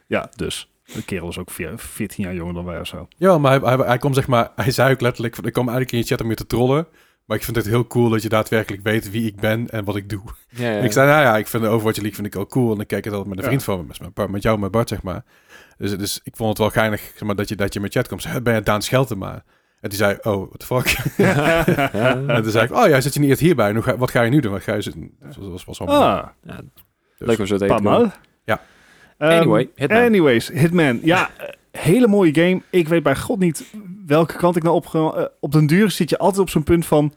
Ja, 0.08 0.30
dus. 0.36 0.70
De 0.94 1.04
kerel 1.06 1.28
is 1.30 1.38
ook 1.38 1.52
vier- 1.52 1.74
14 1.76 2.24
jaar 2.24 2.34
jonger 2.36 2.54
dan 2.54 2.66
wij 2.66 2.80
of 2.80 2.88
zo. 2.88 3.08
Ja, 3.18 3.38
maar 3.38 3.60
hij, 3.62 3.76
hij, 3.76 3.86
hij 3.86 3.98
kwam 3.98 4.14
zeg 4.14 4.28
maar... 4.28 4.50
Hij 4.56 4.72
zei 4.72 4.94
ook 4.94 5.02
letterlijk... 5.02 5.36
van, 5.36 5.46
Ik 5.46 5.54
kwam 5.54 5.64
eigenlijk 5.68 5.94
in 5.96 6.00
je 6.00 6.06
chat 6.06 6.22
om 6.22 6.30
je 6.30 6.36
te 6.36 6.48
trollen. 6.48 6.88
Maar 7.26 7.38
ik 7.38 7.44
vind 7.44 7.56
het 7.56 7.66
heel 7.66 7.88
cool 7.88 8.10
dat 8.10 8.22
je 8.22 8.30
daadwerkelijk 8.30 8.84
weet 8.84 9.12
wie 9.12 9.26
ik 9.26 9.36
ben 9.40 9.70
en 9.70 9.84
wat 9.86 9.96
ik 9.96 10.10
doe. 10.10 10.22
Ja, 10.50 10.72
ja. 10.72 10.80
Ik 10.80 10.92
zei, 10.92 11.10
nou 11.10 11.22
ja, 11.22 11.38
ik 11.38 11.48
vind 11.48 11.64
de 11.64 11.70
Overwatch 11.70 11.98
League 11.98 12.16
vind 12.16 12.28
ik 12.28 12.36
ook 12.36 12.50
cool. 12.50 12.72
En 12.72 12.78
dan 12.78 12.86
kijk 12.86 13.06
ik 13.06 13.12
altijd 13.12 13.30
met 13.30 13.38
een 13.38 13.44
Ja. 13.44 13.50
vriend 13.50 13.64
van 13.64 13.88
me, 14.16 14.28
met, 14.28 14.42
jou, 14.44 14.60
met 14.60 14.72
Bart, 14.72 14.90
zeg 14.90 15.02
maar. 15.04 15.24
Dus, 15.78 15.98
dus 15.98 16.20
ik 16.24 16.36
vond 16.36 16.50
het 16.50 16.58
wel 16.58 16.70
geinig 16.70 17.02
zeg 17.02 17.22
maar, 17.22 17.36
dat, 17.36 17.50
je, 17.50 17.56
dat 17.56 17.74
je 17.74 17.80
met 17.80 17.94
chat 17.94 18.08
komt. 18.08 18.44
Ben 18.44 18.54
je 18.56 18.62
Daan 18.62 18.82
Scheltema? 18.82 19.44
En 19.82 19.90
die 19.90 19.98
zei, 19.98 20.18
oh, 20.22 20.48
what 20.50 20.60
the 20.60 20.66
fuck? 20.66 20.98
Ja. 21.18 21.66
en 22.28 22.44
toen 22.44 22.52
zei 22.52 22.66
ik, 22.66 22.72
oh 22.74 22.88
ja, 22.88 23.02
zit 23.02 23.14
je 23.14 23.20
niet 23.20 23.30
eerst 23.30 23.42
hierbij? 23.42 23.82
Ga, 23.82 23.98
wat 23.98 24.12
ga 24.12 24.22
je 24.22 24.30
nu 24.30 24.40
doen? 24.40 24.52
Wat 24.52 24.64
ga 24.64 24.74
je 24.76 24.82
zitten? 24.82 25.12
Dat 25.20 25.36
was, 25.36 25.66
was 25.66 25.78
wel 25.80 25.88
mooi. 25.88 26.00
Ah, 26.00 26.28
Ja, 26.44 26.56
Dus- 26.56 27.28
leuk 27.28 27.40
om 27.40 27.46
zo 27.46 27.58
te 27.58 27.64
eten. 27.66 28.14
Ja. 28.46 28.62
Ehm, 29.18 29.32
Anyway, 29.32 29.70
Hitman. 29.76 29.98
Anyways, 30.02 30.48
Hitman. 30.48 31.00
Ja, 31.04 31.30
hele 31.72 32.08
mooie 32.08 32.34
game. 32.34 32.62
Ik 32.70 32.88
weet 32.88 33.04
bij 33.04 33.16
god 33.16 33.40
niet 33.40 33.64
welke 34.06 34.38
kant 34.38 34.56
ik 34.56 34.64
nou 34.64 34.76
op... 34.76 34.96
eh, 34.96 35.26
op 35.40 35.52
den 35.52 35.66
duur 35.66 35.92
zit 35.92 36.10
je 36.10 36.18
altijd 36.18 36.40
op 36.40 36.50
zo'n 36.50 36.64
punt 36.64 36.86
van... 36.86 37.14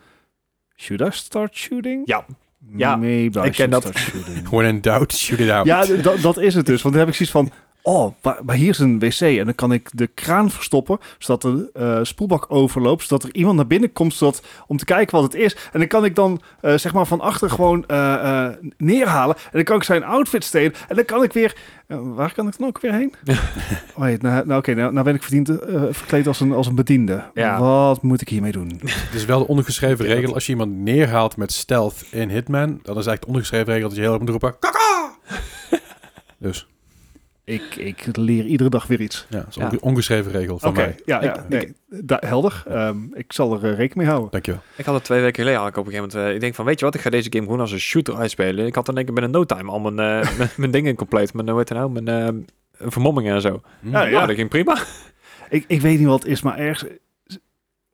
Should 0.77 1.15
I 1.15 1.17
start 1.17 1.57
shooting? 1.57 2.03
Ja. 2.05 2.25
Ja, 2.77 2.97
Maybe 2.97 3.41
ik 3.41 3.53
ken 3.53 3.71
dat. 3.71 3.93
When 4.51 4.67
in 4.67 4.81
doubt, 4.81 5.13
shoot 5.13 5.39
it 5.39 5.51
out. 5.51 5.67
Ja, 5.67 5.85
dat 6.23 6.39
is 6.39 6.55
het 6.55 6.67
dus. 6.67 6.83
Want 6.83 6.95
dan 6.95 7.05
heb 7.05 7.15
ik 7.15 7.27
zoiets 7.27 7.35
van... 7.35 7.64
Oh, 7.87 8.15
maar, 8.23 8.55
hier 8.55 8.69
is 8.69 8.79
een 8.79 8.99
wc. 8.99 9.21
En 9.21 9.45
dan 9.45 9.55
kan 9.55 9.73
ik 9.73 9.91
de 9.93 10.07
kraan 10.07 10.51
verstoppen, 10.51 10.99
zodat 11.19 11.43
de 11.43 11.71
eh, 11.73 11.99
spoelbak 12.03 12.47
overloopt. 12.49 13.03
Zodat 13.03 13.23
er 13.23 13.35
iemand 13.35 13.57
naar 13.57 13.67
binnen 13.67 13.93
komt 13.93 14.15
zodat, 14.15 14.43
om 14.67 14.77
te 14.77 14.85
kijken 14.85 15.15
wat 15.21 15.33
het 15.33 15.43
is. 15.43 15.57
En 15.73 15.79
dan 15.79 15.89
kan 15.89 16.05
ik 16.05 16.15
dan 16.15 16.41
eh, 16.61 16.75
zeg 16.75 16.93
maar 16.93 17.07
van 17.07 17.21
achter 17.21 17.51
gewoon 17.51 17.87
eh, 17.87 18.15
eh, 18.15 18.55
neerhalen. 18.77 19.37
En 19.37 19.51
dan 19.53 19.65
kan 19.65 19.77
ik 19.77 19.83
zijn 19.83 20.05
outfit 20.05 20.45
stelen. 20.45 20.75
En 20.89 20.97
dan 20.97 21.05
kan 21.05 21.23
ik 21.23 21.33
weer... 21.33 21.57
waar 21.87 22.33
kan 22.35 22.47
ik 22.47 22.59
dan 22.59 22.69
ook 22.69 22.81
weer 22.81 22.93
heen? 22.93 23.15
oh, 23.95 24.03
nee, 24.03 24.17
nou, 24.21 24.47
nou, 24.47 24.59
oké, 24.59 24.75
nou, 24.75 24.93
nou 24.93 25.05
ben 25.05 25.15
ik 25.15 25.23
verdiend, 25.23 25.51
verkleed 25.91 26.27
als 26.27 26.41
een, 26.41 26.53
als 26.53 26.67
een 26.67 26.75
bediende. 26.75 27.25
Ja. 27.35 27.61
Wat 27.61 28.03
moet 28.03 28.21
ik 28.21 28.29
hiermee 28.29 28.53
doen? 28.53 28.81
Het 28.85 29.15
is 29.15 29.25
wel 29.25 29.39
de 29.39 29.47
ongeschreven 29.47 30.09
Ja, 30.09 30.15
regel. 30.15 30.35
Als 30.35 30.47
je 30.47 30.53
iemand 30.53 30.73
neerhaalt 30.73 31.37
met 31.37 31.53
stealth 31.53 32.05
in 32.11 32.31
Hitman, 32.31 32.69
dan 32.69 32.99
is 32.99 33.07
eigenlijk 33.07 33.21
de 33.21 33.29
ongeschreven 33.29 33.73
regel 33.73 33.89
dat 33.89 33.97
je 33.97 34.03
heel 34.03 34.13
erg 34.13 34.21
moet 34.21 34.31
roepen, 34.31 34.59
kaka! 34.59 35.15
dus, 36.39 36.67
Ik, 37.45 37.75
ik 37.77 38.07
leer 38.17 38.45
iedere 38.45 38.71
dag 38.71 38.87
weer 38.87 39.01
iets. 39.01 39.27
ja, 39.31 39.39
dat 39.39 39.47
is 39.49 39.55
Ja. 39.55 39.73
een 39.73 39.83
ongeschreven 39.83 40.33
regel 40.33 40.59
van 40.59 40.69
Oké, 40.71 40.79
mij. 40.81 40.95
ja, 41.05 41.23
ja, 41.23 41.37
Ik- 41.49 41.49
nee, 41.49 41.75
helder. 42.07 42.63
Ehm, 42.69 42.97
ik 43.15 43.33
zal 43.33 43.53
er 43.53 43.59
eh, 43.59 43.69
rekening 43.69 43.95
mee 43.95 44.07
houden. 44.07 44.31
Dankjewel. 44.31 44.61
Ik 44.77 44.85
had 44.85 44.95
het 44.95 45.05
twee 45.05 45.21
weken 45.21 45.35
geleden 45.43 45.61
eigenlijk 45.61 45.77
op 45.79 45.87
een 45.87 45.93
gegeven 45.93 46.15
moment. 46.15 46.29
eh, 46.31 46.35
ik 46.35 46.41
denk 46.41 46.55
van, 46.55 46.65
weet 46.65 46.79
je 46.79 46.85
wat, 46.85 46.95
ik 46.95 47.01
ga 47.01 47.11
deze 47.11 47.29
game 47.33 47.45
gewoon 47.45 47.61
als 47.61 47.73
een 47.73 47.79
shooter 47.81 48.15
uitspelen. 48.17 48.67
Ik 48.67 48.75
had 48.75 48.87
dan 48.87 48.95
denk 48.95 49.09
ik 49.09 49.15
binnen 49.15 49.33
no 49.33 49.45
time 49.45 49.71
al 49.71 49.81
mijn, 49.81 49.99
eh, 50.23 50.31
mijn, 50.39 50.51
mijn 50.57 50.71
dingen 50.71 50.95
compleet. 50.95 51.35
Mijn, 51.35 51.49
hoe 51.49 51.59
heet 51.59 51.69
het 51.69 51.79
nou, 51.79 52.03
mijn 52.03 52.09
eh, 52.79 52.89
vermommingen 52.91 53.35
en 53.35 53.41
zo. 53.41 53.61
Hm. 53.81 53.91
Ja, 53.91 54.03
Ja, 54.05 54.27
dat 54.27 54.37
ging 54.37 54.49
prima. 54.49 54.79
Ik, 55.51 55.65
ik 55.67 55.81
weet 55.81 55.99
niet 55.99 56.09
wat 56.09 56.23
het 56.23 56.31
is, 56.33 56.43
maar 56.43 56.59
ergens... 56.59 56.91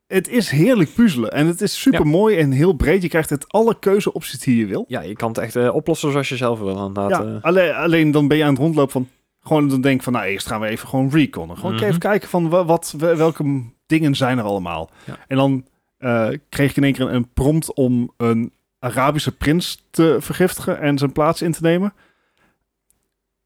Het 0.06 0.28
is 0.28 0.50
heerlijk 0.50 0.94
puzzelen. 0.94 1.30
En 1.32 1.46
het 1.46 1.60
is 1.60 1.80
super 1.80 2.06
mooi 2.06 2.36
en 2.38 2.50
heel 2.50 2.72
breed. 2.72 3.02
Je 3.02 3.08
krijgt 3.08 3.30
het 3.30 3.48
alle 3.52 3.78
keuzeopties 3.78 4.38
die 4.40 4.56
je 4.56 4.66
wil. 4.66 4.84
Ja, 4.88 5.00
je 5.00 5.14
kan 5.16 5.28
het 5.28 5.38
echt 5.38 5.56
eh, 5.56 5.74
oplossen 5.74 6.10
zoals 6.10 6.28
je 6.28 6.36
zelf 6.36 6.58
wil. 6.58 6.68
Inderdaad, 6.86 7.10
Ja, 7.10 7.38
alleen, 7.42 7.72
alleen 7.74 8.10
dan 8.10 8.28
ben 8.28 8.36
je 8.36 8.42
aan 8.44 8.50
het 8.50 8.58
rondlopen 8.58 8.92
van... 8.92 9.08
Gewoon 9.50 9.68
dan 9.68 9.80
denk 9.80 10.02
van, 10.02 10.12
nou 10.12 10.24
eerst 10.24 10.46
gaan 10.46 10.60
we 10.60 10.66
even 10.66 10.88
gewoon 10.88 11.10
reconnen. 11.10 11.56
Gewoon 11.56 11.74
Mhm. 11.74 11.84
even 11.84 11.98
kijken 11.98 12.28
van 12.28 12.48
wa- 12.48 12.64
wat, 12.64 12.94
wel- 12.98 13.16
welke 13.16 13.64
dingen 13.86 14.14
zijn 14.14 14.38
er 14.38 14.44
allemaal. 14.44 14.90
Ja. 15.04 15.18
En 15.28 15.36
dan 15.36 15.66
eh, 15.98 16.28
kreeg 16.48 16.70
ik 16.70 16.76
in 16.76 16.84
één 16.84 16.92
keer 16.92 17.10
een 17.12 17.28
prompt 17.32 17.74
om 17.74 18.12
een 18.16 18.52
Arabische 18.78 19.32
prins 19.36 19.84
te 19.90 20.16
vergiftigen 20.20 20.80
en 20.80 20.98
zijn 20.98 21.12
plaats 21.12 21.42
in 21.42 21.52
te 21.52 21.62
nemen. 21.62 21.92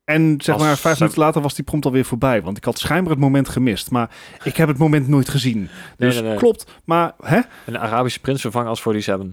En 0.05 0.35
zeg 0.43 0.55
Als 0.55 0.63
maar 0.65 0.77
vijf 0.77 0.99
minuten 0.99 1.21
later 1.21 1.43
was 1.43 1.55
die 1.55 1.65
prompt 1.65 1.87
alweer 1.87 2.05
voorbij. 2.05 2.43
Want 2.43 2.57
ik 2.57 2.65
had 2.65 2.79
schijnbaar 2.79 3.13
het 3.13 3.21
moment 3.21 3.49
gemist. 3.49 3.91
Maar 3.91 4.11
ik 4.43 4.57
heb 4.57 4.69
het 4.69 4.79
moment 4.79 5.09
nooit 5.09 5.29
gezien. 5.29 5.69
Dus 5.97 6.15
nee, 6.15 6.23
nee. 6.25 6.37
klopt. 6.37 6.67
Maar 6.85 7.13
hè? 7.23 7.41
Een 7.67 7.79
Arabische 7.79 8.21
prins 8.21 8.41
vervangen 8.41 8.69
als 8.69 8.81
47. 8.83 9.29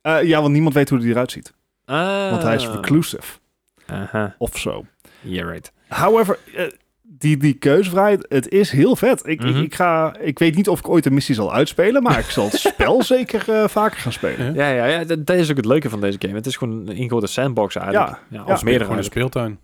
Eh, 0.00 0.22
ja, 0.22 0.40
want 0.40 0.52
niemand 0.52 0.74
weet 0.74 0.88
hoe 0.90 0.98
hij 0.98 1.08
eruit 1.08 1.30
ziet. 1.30 1.52
Ah. 1.84 2.30
Want 2.30 2.42
hij 2.42 2.54
is 2.54 2.66
reclusive. 2.68 3.38
Aha, 3.86 4.34
Of 4.38 4.58
zo. 4.58 4.84
yeah 5.20 5.48
right. 5.50 5.72
However, 5.88 6.38
eh, 6.56 6.64
die, 7.02 7.36
die 7.36 7.54
keuzevrijheid, 7.54 8.26
het 8.28 8.48
is 8.48 8.70
heel 8.70 8.96
vet. 8.96 9.26
Ik, 9.26 9.40
Mhm. 9.40 9.56
ik, 9.56 9.64
ik, 9.64 9.74
ga, 9.74 10.16
ik 10.20 10.38
weet 10.38 10.54
niet 10.54 10.68
of 10.68 10.78
ik 10.78 10.88
ooit 10.88 11.06
een 11.06 11.14
missie 11.14 11.34
zal 11.34 11.52
uitspelen, 11.54 12.02
maar 12.02 12.18
ik 12.18 12.24
zal 12.30 12.44
het 12.44 12.58
spel 12.74 13.02
zeker 13.02 13.50
eh, 13.52 13.68
vaker 13.68 13.98
gaan 13.98 14.12
spelen. 14.12 14.54
Ja. 14.54 14.68
Ja, 14.68 14.74
ja, 14.86 14.98
ja 14.98 15.04
dat, 15.04 15.26
dat 15.26 15.36
is 15.36 15.50
ook 15.50 15.56
het 15.56 15.64
leuke 15.66 15.88
van 15.90 16.00
deze 16.00 16.18
game. 16.20 16.34
Het 16.34 16.46
is 16.46 16.56
gewoon 16.56 16.88
een 16.88 16.96
ingrote 16.96 17.26
sandbox 17.26 17.76
eigenlijk. 17.76 18.08
Ja, 18.10 18.18
Ja, 18.38 18.42
of 18.44 18.48
ja. 18.58 18.64
meerdere 18.64 18.82
Gewoon 18.84 18.98
een 18.98 19.04
speeltuin. 19.04 19.58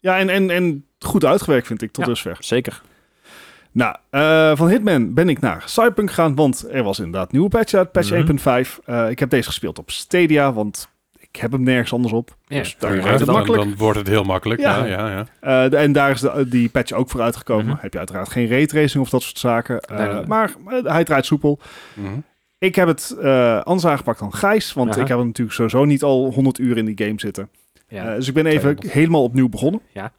Ja, 0.00 0.18
en, 0.18 0.28
en, 0.28 0.50
en 0.50 0.84
goed 0.98 1.24
uitgewerkt 1.24 1.66
vind 1.66 1.82
ik 1.82 1.92
tot 1.92 2.04
Ja. 2.04 2.10
dusver. 2.10 2.36
Zeker. 2.40 2.82
Nou, 3.72 3.96
eh, 4.10 4.56
van 4.56 4.68
Hitman 4.68 5.14
ben 5.14 5.28
ik 5.28 5.40
naar 5.40 5.62
Cyberpunk 5.66 6.08
gegaan, 6.08 6.34
want 6.34 6.66
er 6.70 6.82
was 6.82 6.98
inderdaad 6.98 7.32
nieuwe 7.32 7.48
patch 7.48 7.74
uit, 7.74 7.92
patch 7.92 8.10
Mhm. 8.10 8.20
1.5. 8.20 8.78
Eh, 8.84 9.10
ik 9.10 9.18
heb 9.18 9.30
deze 9.30 9.48
gespeeld 9.48 9.78
op 9.78 9.90
Stadia, 9.90 10.52
want 10.52 10.88
ik 11.36 11.42
heb 11.42 11.52
hem 11.52 11.62
nergens 11.62 11.92
anders 11.92 12.12
op. 12.12 12.36
Ja, 12.46 12.58
Dus 12.58 12.76
daar 12.78 12.96
ja, 12.96 13.02
het 13.10 13.18
dan, 13.26 13.34
makkelijk. 13.34 13.62
dan 13.62 13.76
wordt 13.76 13.98
het 13.98 14.08
heel 14.08 14.24
makkelijk. 14.24 14.60
Ja. 14.60 14.84
Ja, 14.84 15.08
ja, 15.08 15.10
ja. 15.40 15.64
Eh, 15.64 15.70
de- 15.70 15.76
en 15.76 15.92
daar 15.92 16.10
is 16.10 16.20
de, 16.20 16.46
die 16.48 16.68
patch 16.68 16.92
ook 16.92 17.10
voor 17.10 17.20
uitgekomen. 17.20 17.66
Mhm. 17.66 17.76
Heb 17.80 17.92
je 17.92 17.98
uiteraard 17.98 18.28
geen 18.28 18.48
raytracing 18.48 19.02
of 19.02 19.10
dat 19.10 19.22
soort 19.22 19.38
zaken. 19.38 19.80
Eh, 19.80 20.14
Nee. 20.14 20.26
Maar 20.26 20.54
eh, 20.66 20.84
hij 20.84 21.04
draait 21.04 21.26
soepel. 21.26 21.58
Mhm. 21.94 22.18
Ik 22.58 22.74
heb 22.74 22.88
het 22.88 23.16
eh, 23.20 23.60
anders 23.62 23.86
aangepakt 23.86 24.18
dan 24.18 24.34
Gijs, 24.34 24.72
want 24.72 24.90
Aha. 24.90 25.00
ik 25.00 25.08
heb 25.08 25.18
er 25.18 25.24
natuurlijk 25.26 25.56
sowieso 25.56 25.84
niet 25.84 26.02
al 26.02 26.32
100 26.32 26.58
uur 26.58 26.76
in 26.76 26.84
die 26.84 27.06
game 27.06 27.20
zitten. 27.20 27.48
Ja. 27.88 28.14
Dus 28.14 28.28
ik 28.28 28.34
ben 28.34 28.46
even 28.46 28.60
200. 28.60 28.92
helemaal 28.92 29.22
opnieuw 29.22 29.48
begonnen. 29.48 29.80
Ja. 29.92 30.12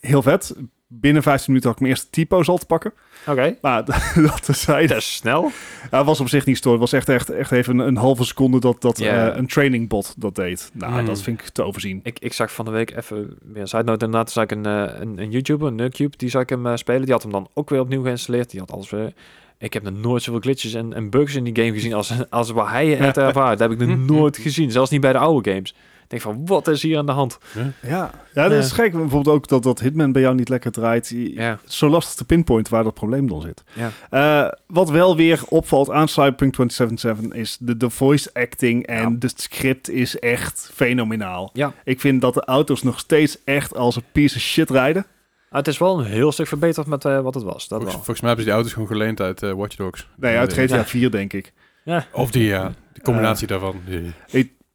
Heel 0.00 0.22
vet. 0.22 0.54
Binnen 1.00 1.22
15 1.22 1.46
minuten 1.46 1.70
had 1.70 1.78
ik 1.80 1.84
mijn 1.86 1.94
eerste 1.96 2.10
typo's 2.10 2.48
al 2.48 2.58
te 2.58 2.66
pakken. 2.66 2.92
Oké. 3.26 3.56
Maar 3.60 3.84
dat 4.26 4.42
tezijde. 4.44 4.88
Dat 4.88 4.96
is 4.96 5.14
snel. 5.14 5.50
Ja, 5.90 5.96
het 5.96 6.06
was 6.06 6.20
op 6.20 6.28
zich 6.28 6.46
niet 6.46 6.56
stoor. 6.56 6.72
Het 6.72 6.80
was 6.80 6.92
echt, 6.92 7.08
echt, 7.08 7.30
echt 7.30 7.50
even 7.52 7.78
een, 7.78 7.86
een 7.86 7.96
halve 7.96 8.24
seconde 8.24 8.60
dat, 8.60 8.80
dat 8.80 8.98
Ja. 8.98 9.30
eh, 9.30 9.36
een 9.36 9.46
training 9.46 9.88
bot 9.88 10.14
dat 10.16 10.34
deed. 10.34 10.70
Nou, 10.74 10.92
Hmm. 10.92 11.06
dat 11.06 11.22
vind 11.22 11.40
ik 11.40 11.48
te 11.48 11.62
overzien. 11.62 12.00
Ik, 12.02 12.18
ik 12.18 12.32
zag 12.32 12.52
van 12.52 12.64
de 12.64 12.70
week 12.70 12.96
even 12.96 13.36
weer 13.52 13.62
een 13.62 13.68
side 13.68 13.82
note. 13.82 14.04
Inderdaad, 14.04 14.30
zag 14.32 14.44
ik 14.44 14.50
een, 14.50 14.66
eh, 14.66 15.00
een, 15.00 15.18
een 15.18 15.30
YouTuber, 15.30 15.66
een 15.66 15.74
Nerdcube, 15.74 16.16
die 16.16 16.28
zag 16.30 16.42
ik 16.42 16.48
hem 16.48 16.66
eh, 16.66 16.76
spelen. 16.76 17.02
Die 17.02 17.12
had 17.12 17.22
hem 17.22 17.32
dan 17.32 17.48
ook 17.54 17.70
weer 17.70 17.80
opnieuw 17.80 18.02
geïnstalleerd. 18.02 18.50
Die 18.50 18.60
had 18.60 18.72
alles 18.72 18.90
weer. 18.90 19.12
Ik 19.58 19.72
heb 19.72 19.82
nog 19.82 19.94
nooit 19.94 20.22
zoveel 20.22 20.40
glitches 20.40 20.74
en, 20.74 20.92
en 20.92 21.10
bugs 21.10 21.34
in 21.34 21.44
die 21.44 21.56
game 21.56 21.72
gezien 21.72 21.94
als, 21.94 22.12
als 22.30 22.50
waar 22.50 22.70
hij 22.70 22.86
het 22.88 23.16
ervaart. 23.16 23.58
Dat 23.58 23.70
heb 23.70 23.80
ik 23.80 23.86
nog 23.88 23.98
nooit 24.16 24.36
gezien. 24.36 24.70
Zelfs 24.70 24.90
niet 24.90 25.00
bij 25.00 25.12
de 25.12 25.18
oude 25.18 25.50
games. 25.50 25.74
Ik 26.14 26.22
denk 26.22 26.36
van, 26.36 26.46
wat 26.46 26.68
is 26.68 26.82
hier 26.82 26.98
aan 26.98 27.06
de 27.06 27.12
hand? 27.12 27.38
Ja, 27.82 28.10
ja 28.34 28.48
dat 28.48 28.52
is 28.64 28.72
gek. 28.72 28.92
Bijvoorbeeld 28.92 29.36
ook 29.36 29.48
dat, 29.48 29.62
dat 29.62 29.80
Hitman 29.80 30.12
bij 30.12 30.22
jou 30.22 30.34
niet 30.34 30.48
lekker 30.48 30.72
draait. 30.72 31.08
Ja. 31.16 31.42
Het 31.62 31.70
is 31.70 31.78
zo 31.78 31.88
lastig 31.88 32.14
te 32.14 32.24
pinpointen 32.24 32.72
waar 32.72 32.84
dat 32.84 32.94
probleem 32.94 33.28
dan 33.28 33.40
zit. 33.40 33.62
Ja. 33.72 33.90
Eh, 34.10 34.52
wat 34.66 34.90
wel 34.90 35.16
weer 35.16 35.42
opvalt 35.48 35.90
aan 35.90 36.08
Cyberpunk 36.08 36.52
2077 36.52 37.38
is 37.40 37.56
de, 37.60 37.76
de 37.76 37.90
voice 37.90 38.30
acting 38.32 38.86
en 38.86 39.10
Ja. 39.10 39.16
de 39.18 39.30
script 39.34 39.90
is 39.90 40.18
echt 40.18 40.70
fenomenaal. 40.74 41.50
Ja. 41.52 41.72
Ik 41.84 42.00
vind 42.00 42.20
dat 42.20 42.34
de 42.34 42.44
auto's 42.44 42.82
nog 42.82 42.98
steeds 42.98 43.38
echt 43.44 43.74
als 43.76 43.96
een 43.96 44.04
piece 44.12 44.36
of 44.36 44.42
shit 44.42 44.70
rijden. 44.70 45.06
Ah, 45.50 45.58
het 45.58 45.68
is 45.68 45.78
wel 45.78 45.98
een 45.98 46.04
heel 46.06 46.32
stuk 46.32 46.46
verbeterd 46.46 46.86
met 46.86 47.04
eh, 47.04 47.20
wat 47.20 47.34
het 47.34 47.42
was. 47.42 47.52
Dat 47.52 47.68
Volgens, 47.68 47.84
wel. 47.94 47.94
volgens 48.04 48.20
mij 48.20 48.28
hebben 48.28 48.44
ze 48.44 48.50
die 48.50 48.52
auto's 48.54 48.72
gewoon 48.72 48.88
geleend 48.88 49.20
uit 49.20 49.42
eh, 49.42 49.52
Watch 49.52 49.76
Dogs. 49.76 50.08
Nee, 50.16 50.36
uit 50.36 50.52
GTA 50.52 50.84
4 50.84 51.10
denk 51.10 51.32
ik. 51.32 51.52
Ja. 51.84 52.06
Of 52.12 52.30
die, 52.30 52.44
ja. 52.44 52.72
De 52.92 53.00
combinatie 53.00 53.46
daarvan. 53.46 53.80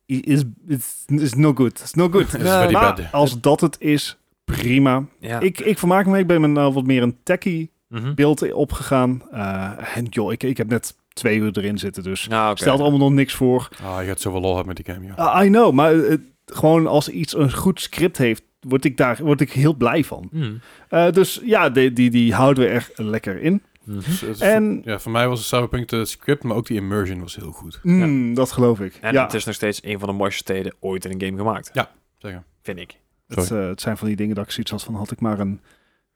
Is 0.10 0.44
it's, 0.68 1.04
it's 1.08 1.34
no 1.34 1.54
good. 1.54 1.80
It's 1.80 1.94
no 1.94 2.10
good. 2.10 2.34
It's 2.34 2.44
maar 2.72 3.10
als 3.12 3.42
dat 3.42 3.62
het 3.62 3.76
is, 3.80 4.18
prima. 4.46 5.06
Ja. 5.20 5.40
Ik, 5.40 5.60
ik 5.60 5.78
vermaak 5.78 6.06
me. 6.06 6.18
Ik 6.20 6.28
ben 6.28 6.52
nou 6.54 6.74
wat 6.74 6.86
meer 6.86 7.02
een 7.02 7.18
techie 7.24 7.72
Mhm. 7.90 8.14
beeld 8.14 8.54
opgegaan. 8.54 9.22
Eh, 9.32 9.72
en 9.98 10.06
joh, 10.06 10.32
ik, 10.32 10.44
ik 10.44 10.58
heb 10.58 10.68
net 10.70 10.96
twee 11.14 11.38
uur 11.40 11.58
erin 11.58 11.78
zitten, 11.78 12.04
dus 12.04 12.28
oké. 12.28 12.52
stelt 12.54 12.80
allemaal 12.80 13.00
nog 13.00 13.12
niks 13.12 13.34
voor. 13.34 13.70
Ah, 13.84 14.02
je 14.02 14.08
gaat 14.08 14.22
zoveel 14.22 14.42
lol 14.42 14.56
hebben 14.56 14.76
met 14.76 14.86
die 14.86 14.94
game, 14.96 15.08
joh. 15.08 15.18
Ah, 15.18 15.46
I 15.46 15.48
know, 15.48 15.74
maar 15.74 15.94
het, 15.94 16.22
gewoon 16.46 16.88
als 16.88 17.10
iets 17.10 17.36
een 17.36 17.54
goed 17.54 17.82
script 17.82 18.18
heeft, 18.18 18.44
word 18.60 18.86
ik 18.86 18.98
daar 18.98 19.18
word 19.22 19.42
ik 19.42 19.52
heel 19.52 19.76
blij 19.76 20.04
van. 20.04 20.30
Mhm. 20.32 20.52
Eh, 20.90 21.12
dus 21.12 21.42
ja, 21.44 21.70
die, 21.70 21.94
die, 21.94 22.10
die 22.10 22.34
houden 22.34 22.64
we 22.64 22.70
er 22.70 22.90
lekker 23.04 23.42
in. 23.42 23.62
Mhm. 23.90 24.00
Dus 24.06 24.24
is 24.24 24.40
En- 24.40 24.80
voor- 24.84 24.92
ja, 24.92 25.00
voor 25.00 25.12
mij 25.12 25.28
was 25.28 25.40
het 25.40 25.48
Cyberpunk 25.48 25.88
de 25.88 26.06
script, 26.06 26.44
maar 26.44 26.56
ook 26.56 26.68
die 26.68 26.78
immersion 26.78 27.20
was 27.20 27.36
heel 27.36 27.52
goed. 27.52 27.80
Mm, 27.84 28.34
Dat 28.34 28.52
geloof 28.52 28.80
ik. 28.80 28.98
En 29.02 29.14
ja, 29.14 29.24
het 29.24 29.34
is 29.34 29.46
nog 29.46 29.56
steeds 29.56 29.84
een 29.84 30.00
van 30.00 30.08
de 30.10 30.16
mooiste 30.16 30.38
steden 30.40 30.74
ooit 30.80 31.06
in 31.06 31.12
een 31.12 31.22
game 31.26 31.38
gemaakt. 31.38 31.72
Zeggen. 32.18 32.44
Vind 32.62 32.80
ik. 32.80 32.98
het, 33.28 33.52
eh, 33.52 33.68
het 33.68 33.82
zijn 33.82 33.98
van 33.98 34.08
die 34.08 34.16
dingen 34.16 34.36
dat 34.36 34.46
ik 34.46 34.52
zoiets 34.52 34.72
had 34.72 34.84
van, 34.84 34.96
had 34.96 35.12
ik 35.12 35.20
maar 35.20 35.40
een 35.40 35.62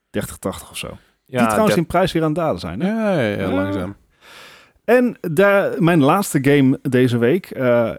30, 0.10 0.38
80 0.38 0.70
of 0.70 0.78
zo. 0.78 0.88
Ja, 1.26 1.38
die 1.38 1.38
trouwens 1.48 1.70
dat- 1.70 1.78
in 1.78 1.86
prijs 1.86 2.12
weer 2.12 2.22
aan 2.22 2.28
het 2.28 2.38
dalen 2.38 2.60
zijn. 2.60 2.80
Hè? 2.80 2.88
Ja, 2.90 3.14
ja, 3.20 3.28
ja, 3.28 3.40
Ja. 3.42 3.52
langzaam. 3.52 3.96
En 4.86 5.18
daar, 5.22 5.84
mijn 5.84 6.00
laatste 6.04 6.40
game 6.44 6.80
deze 6.82 7.18
week, 7.18 7.46
eh, 7.52 7.92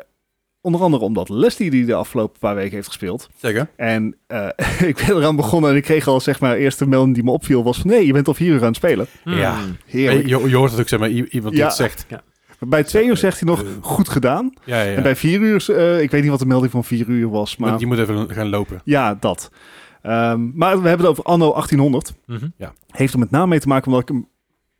onder 0.65 0.81
andere 0.81 1.05
omdat 1.05 1.29
Leslie 1.29 1.71
die 1.71 1.85
de 1.85 1.95
afgelopen 1.95 2.39
paar 2.39 2.55
weken 2.55 2.75
heeft 2.75 2.87
gespeeld. 2.87 3.29
Zeker. 3.37 3.69
En 3.77 4.17
eh, 4.27 4.49
ik 4.89 4.97
ben 5.07 5.17
eraan 5.17 5.37
begonnen 5.37 5.71
en 5.71 5.77
ik 5.77 5.83
kreeg 5.83 6.07
al 6.07 6.21
zeg 6.21 6.41
maar 6.41 6.57
eerste 6.57 6.87
melding 6.89 7.15
die 7.15 7.25
me 7.25 7.31
opviel 7.31 7.63
was 7.65 7.79
van 7.79 7.91
nee, 7.91 8.07
je 8.07 8.13
bent 8.13 8.29
al 8.29 8.35
vier 8.35 8.53
uur 8.53 8.61
aan 8.61 8.67
het 8.67 8.77
spelen. 8.77 9.07
Mhm. 9.25 9.37
Ja. 9.37 9.57
Heerlijk. 9.87 10.27
Je, 10.29 10.49
je 10.49 10.57
hoort 10.57 10.71
het 10.71 10.81
ook, 10.81 10.89
zeg 10.89 10.99
maar, 10.99 11.09
iemand 11.09 11.51
die 11.53 11.61
Ja. 11.63 11.65
het 11.67 11.75
zegt. 11.77 12.07
Bij 12.59 12.85
twee 12.85 13.07
uur 13.07 13.17
zegt 13.17 13.41
hij 13.41 13.49
nog 13.49 13.63
Eh. 13.63 13.69
goed 13.81 14.09
gedaan. 14.09 14.53
Ja, 14.65 14.83
ja. 14.83 14.95
En 14.97 15.03
bij 15.03 15.17
vier 15.17 15.41
uur, 15.41 15.65
eh, 15.77 16.01
ik 16.01 16.11
weet 16.11 16.21
niet 16.23 16.31
wat 16.31 16.39
de 16.39 16.47
melding 16.47 16.73
van 16.73 16.85
vier 16.85 17.07
uur 17.09 17.31
was, 17.31 17.57
maar 17.57 17.79
Je 17.79 17.87
moet 17.87 17.99
even 17.99 18.31
gaan 18.31 18.49
lopen. 18.49 18.81
ja, 18.85 19.15
dat. 19.21 19.51
Ehm, 20.03 20.51
maar 20.55 20.83
we 20.83 20.89
hebben 20.89 21.07
het 21.07 21.19
over 21.19 21.25
anno 21.25 21.53
1800. 21.53 22.13
Mhm. 22.27 22.47
Heeft 22.91 23.13
er 23.13 23.19
met 23.19 23.31
name 23.31 23.47
mee 23.47 23.61
te 23.61 23.69
maken 23.69 23.87
omdat 23.87 24.03
ik 24.03 24.09
hem... 24.09 24.29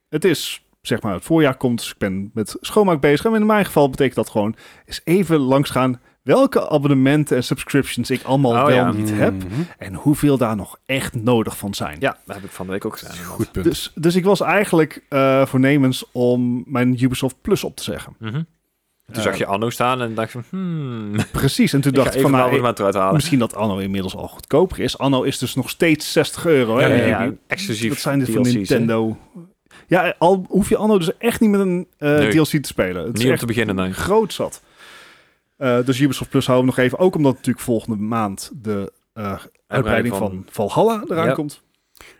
Het 0.09 0.25
is, 0.25 0.64
zeg 0.87 1.03
maar, 1.03 1.15
het 1.15 1.25
voorjaar 1.25 1.57
komt, 1.57 1.79
dus 1.79 1.91
ik 1.91 1.99
ben 1.99 2.31
met 2.35 2.57
schoonmaak 2.61 3.01
bezig. 3.01 3.25
En 3.25 3.35
in 3.35 3.47
mijn 3.47 3.65
geval 3.65 3.91
betekent 3.91 4.15
dat 4.17 4.31
gewoon 4.31 4.55
eens 4.87 5.01
even 5.05 5.39
langs 5.39 5.71
gaan 5.71 6.01
welke 6.23 6.69
abonnementen 6.71 7.37
en 7.37 7.45
subscriptions 7.45 8.11
ik 8.11 8.23
allemaal 8.23 8.53
Oh, 8.53 8.67
wel 8.67 8.75
ja. 8.75 8.93
niet 8.93 9.11
heb. 9.11 9.35
Mhm. 9.35 9.61
En 9.79 9.95
hoeveel 9.95 10.39
daar 10.39 10.57
nog 10.57 10.79
echt 10.87 11.15
nodig 11.15 11.57
van 11.57 11.75
zijn. 11.75 11.97
Ja, 12.01 12.19
dat 12.27 12.35
heb 12.35 12.45
ik 12.45 12.51
van 12.51 12.67
de 12.67 12.73
week 12.73 12.85
ook 12.85 12.99
gedaan. 12.99 13.13
inderdaad. 13.13 13.37
Goed 13.37 13.53
punt. 13.53 13.65
Dus, 13.65 13.93
dus 13.95 14.15
ik 14.15 14.25
was 14.25 14.41
eigenlijk 14.41 15.03
eh, 15.09 15.47
voornemens 15.47 16.05
om 16.13 16.65
mijn 16.67 17.03
Ubisoft 17.05 17.37
Plus 17.43 17.65
op 17.65 17.77
te 17.77 17.83
zeggen. 17.83 18.17
Mhm. 18.19 18.33
Toen 18.33 19.15
Eh, 19.17 19.23
zag 19.23 19.39
je 19.39 19.47
Anno 19.47 19.71
staan 19.71 20.01
en 20.03 20.15
dacht 20.15 20.33
je, 20.33 20.41
hmm, 20.51 21.13
Precies, 21.33 21.73
en 21.73 21.81
toen 21.81 21.91
ik 21.93 21.97
dacht 21.99 22.15
ik 22.15 22.21
van, 22.21 22.31
nou, 22.31 22.43
abonnement 22.43 22.79
eruit 22.79 22.95
halen. 22.95 23.15
misschien 23.15 23.39
dat 23.39 23.55
Anno 23.55 23.79
inmiddels 23.79 24.17
al 24.17 24.29
goedkoper 24.29 24.81
is. 24.81 24.99
Anno 24.99 25.23
is 25.23 25.39
dus 25.39 25.55
nog 25.55 25.71
steeds 25.71 26.13
60 26.13 26.47
euro. 26.47 26.77
Hè? 26.79 26.87
Ja, 26.87 26.95
ja, 26.95 27.07
ja, 27.07 27.23
ja, 27.23 27.33
exclusief 27.47 27.89
Dat 27.89 27.99
zijn 27.99 28.19
dit 28.19 28.31
van 28.31 28.43
DLC's, 28.43 28.69
hè? 28.69 29.15
Ja, 29.87 30.15
al 30.19 30.45
hoef 30.49 30.69
je 30.69 30.77
Anno 30.77 30.99
dus 30.99 31.17
echt 31.17 31.41
niet 31.41 31.51
met 31.51 31.61
een 31.61 31.87
eh, 31.99 32.09
Nee. 32.19 32.31
DLC 32.31 32.47
te 32.49 32.61
spelen. 32.63 32.97
Het 33.05 33.07
Niet 33.07 33.19
is 33.19 33.25
om 33.25 33.31
echt 33.31 33.41
te 33.41 33.47
beginnen, 33.47 33.75
nee. 33.75 33.93
groot 33.93 34.33
zat. 34.33 34.63
Eh, 35.57 35.85
dus 35.85 36.01
Ubisoft 36.01 36.31
Plus 36.31 36.47
houden 36.47 36.69
we 36.71 36.75
nog 36.77 36.85
even. 36.87 36.99
Ook 36.99 37.15
omdat 37.15 37.35
natuurlijk 37.35 37.65
volgende 37.65 38.03
maand 38.03 38.51
de 38.55 38.93
eh, 39.13 39.39
uitbreiding 39.67 40.17
van, 40.17 40.47
Valhalla 40.51 41.05
eraan 41.09 41.27
Ja. 41.27 41.33
komt. 41.35 41.63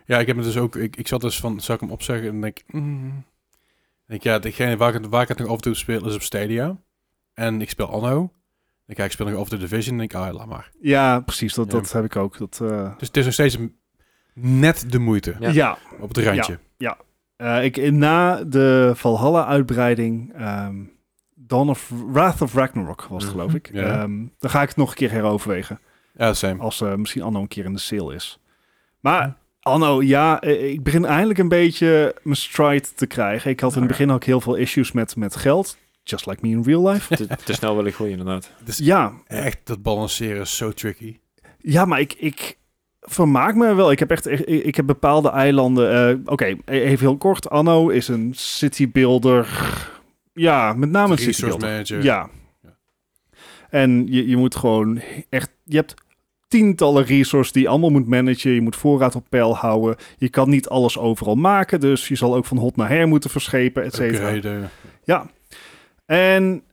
Ja, 0.05 0.19
ik 0.19 0.27
heb 0.27 0.35
het 0.35 0.45
dus 0.45 0.57
ook. 0.57 0.75
Ik, 0.75 0.95
ik 0.95 1.07
zat 1.07 1.21
dus 1.21 1.39
van, 1.39 1.59
zou 1.61 1.73
ik 1.77 1.83
hem 1.83 1.93
opzeggen? 1.93 2.27
En 2.29 2.41
denk, 2.41 2.57
mm. 2.67 3.23
denk 4.05 4.23
ja, 4.23 4.39
degene 4.39 4.77
waar 4.77 4.93
ik, 4.95 5.01
het- 5.01 5.09
waar 5.11 5.21
ik 5.21 5.27
het 5.27 5.37
nog 5.37 5.47
af 5.47 5.55
en 5.55 5.61
toe 5.61 5.75
speel 5.75 6.07
is 6.07 6.15
op 6.15 6.21
Stadia. 6.21 6.77
En 7.33 7.61
ik 7.61 7.69
speel 7.69 7.89
Anno. 7.89 8.31
Dan 8.85 8.95
kijk, 8.95 9.07
ik 9.07 9.11
speel 9.13 9.25
nog 9.25 9.35
over 9.39 9.51
de 9.51 9.57
Division. 9.67 9.91
En 9.91 9.97
denk 9.97 10.13
ik, 10.13 10.17
ah, 10.19 10.33
laat 10.33 10.47
maar. 10.47 10.71
Ja, 10.81 11.19
precies. 11.19 11.53
Dat, 11.53 11.65
Ja. 11.65 11.71
dat 11.71 11.91
heb 11.91 12.03
ik 12.05 12.15
ook. 12.15 12.37
Dat, 12.37 12.59
eh, 12.61 12.97
Dus 12.97 13.07
het 13.07 13.17
is 13.17 13.23
nog 13.25 13.33
steeds 13.33 13.57
net 14.33 14.91
de 14.91 14.99
moeite. 14.99 15.35
Ja. 15.39 15.49
ja. 15.49 15.77
Op 15.99 16.07
het 16.15 16.17
randje. 16.17 16.59
Eh, 17.35 17.63
ik, 17.63 17.91
na 17.91 18.43
de 18.43 18.91
Valhalla-uitbreiding, 18.95 20.33
ehm 20.35 20.75
Dawn 21.37 21.69
of 21.69 21.91
Wrath 22.11 22.41
of 22.41 22.53
Ragnarok 22.53 23.01
was 23.09 23.23
het, 23.23 23.31
Mhm. 23.33 23.41
geloof 23.41 23.53
ik. 23.55 23.69
Ja. 23.73 23.81
Ehm, 24.01 24.17
dan 24.39 24.49
ga 24.49 24.61
ik 24.61 24.67
het 24.67 24.77
nog 24.77 24.89
een 24.89 24.95
keer 24.95 25.11
heroverwegen. 25.11 25.79
Ja, 26.13 26.33
same. 26.33 26.61
Als 26.61 26.81
eh, 26.81 26.93
misschien 26.95 27.21
Anno 27.21 27.39
een 27.41 27.47
keer 27.47 27.65
in 27.65 27.73
de 27.73 27.79
sale 27.79 28.13
is. 28.15 28.39
Maar 28.99 29.37
Anno, 29.59 30.01
ja, 30.01 30.39
eh, 30.41 30.69
ik 30.71 30.83
begin 30.83 31.05
eindelijk 31.05 31.39
een 31.39 31.47
beetje 31.47 32.15
mijn 32.23 32.35
stride 32.35 32.87
te 32.95 33.05
krijgen. 33.07 33.51
Ik 33.51 33.59
had 33.59 33.73
in 33.73 33.79
het 33.79 33.87
begin 33.87 34.11
ook 34.11 34.23
heel 34.23 34.41
veel 34.41 34.55
issues 34.55 34.91
met, 34.91 35.15
met 35.15 35.35
geld. 35.35 35.77
Just 36.03 36.25
like 36.25 36.39
me 36.41 36.49
in 36.49 36.63
real 36.63 36.87
life. 36.89 37.15
Te, 37.15 37.27
te 37.45 37.53
snel 37.53 37.75
wil 37.75 37.85
ik 37.85 37.93
groeien, 37.93 38.17
inderdaad. 38.17 38.51
Dus 38.63 38.77
ja, 38.77 39.13
echt, 39.27 39.57
dat 39.63 39.81
balanceren 39.81 40.41
is 40.41 40.55
zo 40.57 40.71
tricky. 40.71 41.19
ja, 41.59 41.85
maar 41.85 41.99
ik, 41.99 42.13
ik 42.13 42.57
vermaak 43.09 43.55
me 43.55 43.73
wel. 43.73 43.91
Ik 43.91 43.99
heb 43.99 44.11
echt, 44.11 44.47
ik, 44.49 44.75
heb 44.75 44.85
bepaalde 44.85 45.29
eilanden. 45.29 46.09
eh, 46.09 46.17
Oké, 46.25 46.55
even 46.65 46.99
heel 47.07 47.17
kort. 47.17 47.49
Anno 47.49 47.89
is 47.89 48.07
een 48.07 48.31
city 48.35 48.91
builder. 48.91 49.47
Ja, 50.33 50.73
met 50.73 50.89
name 50.89 51.11
een 51.11 51.17
city 51.17 51.29
Resource 51.29 51.57
builder. 51.57 51.69
manager. 51.69 52.03
Ja. 52.03 52.29
Ja. 52.61 52.77
En 53.69 54.05
je, 54.09 54.27
je 54.27 54.37
moet 54.37 54.55
gewoon 54.55 55.01
echt, 55.29 55.49
je 55.63 55.75
hebt 55.75 55.93
tientallen 56.47 57.03
resources 57.05 57.53
die 57.53 57.61
je 57.63 57.69
allemaal 57.69 57.89
moet 57.89 58.07
managen. 58.07 58.51
Je 58.51 58.61
moet 58.61 58.75
voorraad 58.75 59.15
op 59.15 59.25
peil 59.29 59.55
houden. 59.55 59.95
Je 60.17 60.29
kan 60.29 60.49
niet 60.49 60.69
alles 60.69 60.97
overal 60.97 61.35
maken, 61.35 61.79
dus 61.79 62.07
je 62.07 62.15
zal 62.15 62.35
ook 62.35 62.45
van 62.45 62.57
hot 62.57 62.75
naar 62.75 62.89
her 62.89 63.07
moeten 63.07 63.29
verschepen, 63.29 63.83
et 63.83 63.93
cetera. 63.93 64.69
Ja. 65.03 65.25
En 66.05 66.63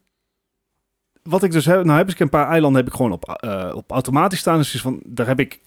wat 1.22 1.42
ik 1.42 1.52
dus 1.52 1.66
heb, 1.66 1.84
nou 1.84 1.98
heb 1.98 2.10
ik 2.10 2.20
een 2.20 2.28
paar 2.28 2.48
eilanden 2.48 2.80
heb 2.82 2.90
ik 2.90 2.96
gewoon 2.96 3.12
op, 3.12 3.28
eh, 3.28 3.72
op 3.74 3.90
automatisch 3.90 4.38
staan. 4.38 4.58
Dus 4.58 4.80
van, 4.80 5.00
daar 5.06 5.26
heb 5.26 5.40
ik 5.40 5.60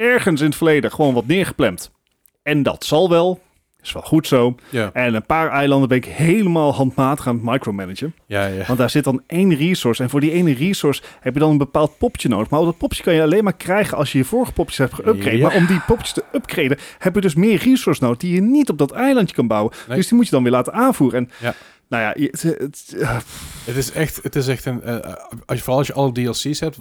ergens 0.00 0.40
in 0.40 0.46
het 0.46 0.56
verleden 0.56 0.92
gewoon 0.92 1.14
wat 1.14 1.26
neergeplemd. 1.26 1.90
En 2.42 2.62
dat 2.62 2.84
zal 2.84 3.08
wel. 3.10 3.40
Is 3.82 3.92
wel 3.92 4.02
goed 4.02 4.26
zo. 4.26 4.54
Ja, 4.70 4.90
En 4.92 5.14
een 5.14 5.26
paar 5.26 5.50
eilanden 5.50 5.88
ben 5.88 5.96
ik 5.98 6.04
helemaal 6.04 6.74
handmatig 6.74 7.26
aan 7.28 7.34
het 7.34 7.44
micromanagen. 7.44 8.14
ja, 8.26 8.46
ja. 8.46 8.64
Want 8.66 8.78
daar 8.78 8.90
zit 8.90 9.04
dan 9.04 9.22
één 9.26 9.54
resource. 9.54 10.02
En 10.02 10.10
voor 10.10 10.20
die 10.20 10.32
ene 10.32 10.52
resource 10.54 11.02
heb 11.20 11.34
je 11.34 11.40
dan 11.40 11.50
een 11.50 11.58
bepaald 11.58 11.98
popje 11.98 12.28
nodig. 12.28 12.50
Maar 12.50 12.60
dat 12.60 12.76
popje 12.78 13.02
kan 13.02 13.14
je 13.14 13.22
alleen 13.22 13.44
maar 13.44 13.56
krijgen 13.56 13.96
als 13.96 14.12
je 14.12 14.18
je 14.18 14.24
vorige 14.24 14.52
popjes 14.52 14.78
hebt 14.78 14.92
geüpgrade. 15.02 15.36
Ja. 15.36 15.46
Maar 15.46 15.56
om 15.56 15.66
die 15.66 15.80
popjes 15.86 16.12
te 16.12 16.24
upgraden, 16.34 16.78
heb 16.98 17.14
je 17.14 17.20
dus 17.20 17.34
meer 17.34 17.58
resource 17.58 18.02
nodig 18.02 18.18
die 18.18 18.34
je 18.34 18.40
niet 18.40 18.68
op 18.70 18.78
dat 18.78 18.90
eilandje 18.92 19.34
kan 19.34 19.46
bouwen. 19.46 19.72
Nee. 19.88 19.96
Dus 19.96 20.06
die 20.08 20.16
moet 20.16 20.24
je 20.26 20.30
dan 20.32 20.42
weer 20.42 20.52
laten 20.52 20.72
aanvoeren. 20.72 21.18
En 21.18 21.30
Ja. 21.40 21.54
nou 21.88 22.02
ja, 22.02 22.14
je- 22.16 22.28
het, 22.30 22.42
het- 22.42 22.94
eh, 23.00 23.18
Het 23.64 23.76
is 23.76 23.92
echt, 23.92 24.22
het 24.22 24.36
is 24.36 24.48
echt 24.48 24.64
een. 24.64 24.82
eh, 24.82 24.94
als 25.46 25.56
je, 25.58 25.62
vooral 25.64 25.78
als 25.78 25.86
je 25.86 25.92
alle 25.92 26.12
DLC's 26.12 26.60
hebt, 26.60 26.78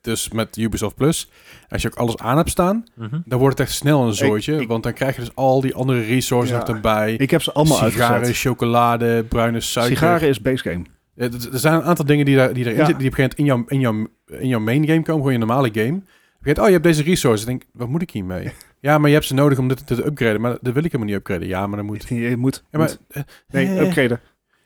dus 0.00 0.30
met 0.30 0.56
Ubisoft 0.56 0.94
Plus, 0.96 1.30
als 1.68 1.82
je 1.82 1.88
ook 1.88 1.94
alles 1.98 2.16
aan 2.18 2.36
hebt 2.36 2.50
staan, 2.50 2.84
Mhm. 2.94 3.18
dan 3.24 3.38
wordt 3.38 3.58
het 3.58 3.66
echt 3.68 3.76
snel 3.76 4.06
een 4.06 4.14
zooitje. 4.14 4.60
ik- 4.60 4.68
want 4.68 4.82
dan 4.82 4.92
krijg 4.92 5.14
je 5.14 5.20
dus 5.20 5.34
al 5.34 5.60
die 5.60 5.74
andere 5.74 6.00
resources 6.00 6.50
Ja. 6.50 6.58
nog 6.58 6.68
erbij. 6.68 7.14
ik 7.14 7.30
heb 7.30 7.42
ze 7.42 7.52
allemaal 7.52 7.76
Sigaren, 7.76 8.14
uitgezet. 8.14 8.36
chocolade, 8.36 9.24
bruine 9.28 9.60
suiker. 9.60 9.96
Sigaren 9.96 10.28
is 10.28 10.40
base 10.40 10.70
game. 10.70 10.84
Ja, 11.14 11.24
er 11.52 11.58
zijn 11.58 11.74
een 11.74 11.82
aantal 11.82 12.04
dingen 12.04 12.24
die, 12.24 12.36
daar, 12.36 12.52
die 12.52 12.64
erin 12.64 12.76
Ja. 12.78 12.84
zitten, 12.84 12.98
die 12.98 13.12
op 13.12 13.18
een 13.18 13.24
gegeven 13.24 13.46
moment 13.46 13.68
in 13.68 13.78
jouw, 13.80 13.94
in 13.94 14.06
jouw, 14.26 14.38
in 14.40 14.48
jouw 14.48 14.60
main 14.60 14.86
game 14.86 15.02
komen, 15.02 15.16
gewoon 15.16 15.32
je 15.32 15.38
normale 15.38 15.70
game. 15.72 16.02
Je 16.42 16.60
oh, 16.60 16.66
je 16.66 16.72
hebt 16.72 16.84
deze 16.84 17.02
resources. 17.02 17.40
Ik 17.40 17.46
denk, 17.46 17.62
wat 17.72 17.88
moet 17.88 18.02
ik 18.02 18.10
hiermee? 18.10 18.50
ja, 18.80 18.98
maar 18.98 19.08
je 19.08 19.14
hebt 19.14 19.26
ze 19.26 19.34
nodig 19.34 19.58
om 19.58 19.68
dit 19.68 19.86
te 19.86 20.06
upgraden. 20.06 20.40
Maar 20.40 20.50
dat 20.60 20.72
wil 20.74 20.84
ik 20.84 20.92
helemaal 20.92 21.06
niet 21.06 21.16
upgraden. 21.16 21.48
Ja, 21.48 21.66
maar 21.66 21.76
dan 21.76 21.86
moet... 21.86 22.08
Je 22.30 22.36
moet. 22.36 22.64
Ja, 22.70 22.78
maar, 22.78 22.88
moet- 22.88 22.98
eh, 23.16 23.22
nee, 23.48 23.66
eh, 23.66 23.86
upgraden. 23.86 24.20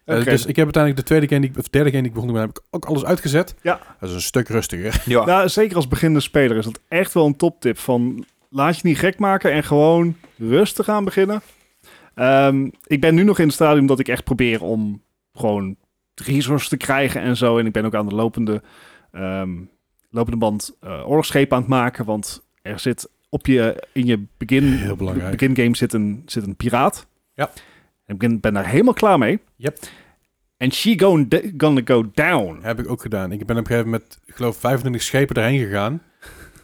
Eh, 0.04 0.24
dus 0.24 0.46
ik 0.46 0.56
heb 0.56 0.64
uiteindelijk 0.64 0.96
de 0.96 1.02
tweede 1.08 1.28
game, 1.28 1.40
die, 1.40 1.50
ik- 1.50 1.58
of 1.58 1.68
derde 1.68 1.90
game 1.90 2.02
die 2.02 2.10
ik 2.10 2.16
begon 2.16 2.32
te 2.32 2.38
heb 2.40 2.50
ik 2.50 2.60
ook 2.70 2.84
alles 2.84 3.04
uitgezet. 3.04 3.54
Ja. 3.62 3.80
Dat 4.00 4.08
is 4.08 4.14
een 4.14 4.20
stuk 4.22 4.48
rustiger. 4.48 5.02
Ja. 5.12 5.24
Nou, 5.24 5.48
zeker 5.48 5.76
als 5.76 5.88
beginnende 5.88 6.22
speler 6.24 6.56
is 6.56 6.64
dat 6.64 6.80
echt 6.88 7.14
wel 7.14 7.26
een 7.26 7.36
toptip. 7.36 7.78
Van 7.78 8.24
laat 8.50 8.76
je 8.76 8.88
niet 8.88 8.98
gek 8.98 9.18
maken 9.18 9.52
en 9.52 9.64
gewoon 9.64 10.16
rustig 10.38 10.88
aan 10.88 11.04
beginnen. 11.04 11.42
Ehm, 12.14 12.68
ik 12.86 13.00
ben 13.00 13.14
nu 13.14 13.22
nog 13.22 13.38
in 13.38 13.44
het 13.44 13.54
stadium 13.54 13.86
dat 13.86 13.98
ik 13.98 14.08
echt 14.08 14.24
probeer 14.24 14.62
om 14.62 15.02
gewoon 15.34 15.76
resources 16.14 16.68
te 16.68 16.76
krijgen 16.76 17.20
en 17.20 17.36
zo. 17.36 17.58
En 17.58 17.66
ik 17.66 17.72
ben 17.72 17.84
ook 17.84 17.94
aan 17.94 18.08
de 18.08 18.14
lopende, 18.14 18.62
ehm, 19.12 19.50
lopende 20.10 20.38
band 20.38 20.76
eh 20.80 21.08
oorlogsschepen 21.08 21.56
aan 21.56 21.62
het 21.62 21.70
maken. 21.70 22.04
Want 22.04 22.44
er 22.62 22.78
zit 22.78 23.08
op 23.28 23.46
je, 23.46 23.84
in 23.92 24.06
je 24.06 24.24
begin, 24.36 24.64
Heel 24.64 24.96
belangrijk. 24.96 25.30
begin 25.30 25.56
game 25.56 25.76
zit 25.76 25.92
een, 25.92 26.22
zit 26.26 26.46
een 26.46 26.56
piraat. 26.56 27.06
Ja. 27.34 27.50
Ik 28.06 28.18
ben, 28.18 28.40
ben 28.40 28.54
daar 28.54 28.68
helemaal 28.68 28.92
klaar 28.94 29.18
mee. 29.18 29.38
Yep. 29.56 29.78
En 30.56 30.72
she 30.72 30.98
going 30.98 31.52
gonna 31.56 31.80
go 31.84 32.10
down. 32.14 32.58
heb 32.62 32.78
ik 32.78 32.90
ook 32.90 33.02
gedaan. 33.02 33.32
Ik 33.32 33.46
ben 33.46 33.56
op 33.56 33.62
een 33.62 33.66
gegeven 33.66 33.90
moment, 33.90 34.18
ik 34.24 34.34
geloof 34.34 34.56
25 34.56 35.02
schepen 35.02 35.36
erheen 35.36 35.58
gegaan. 35.58 36.02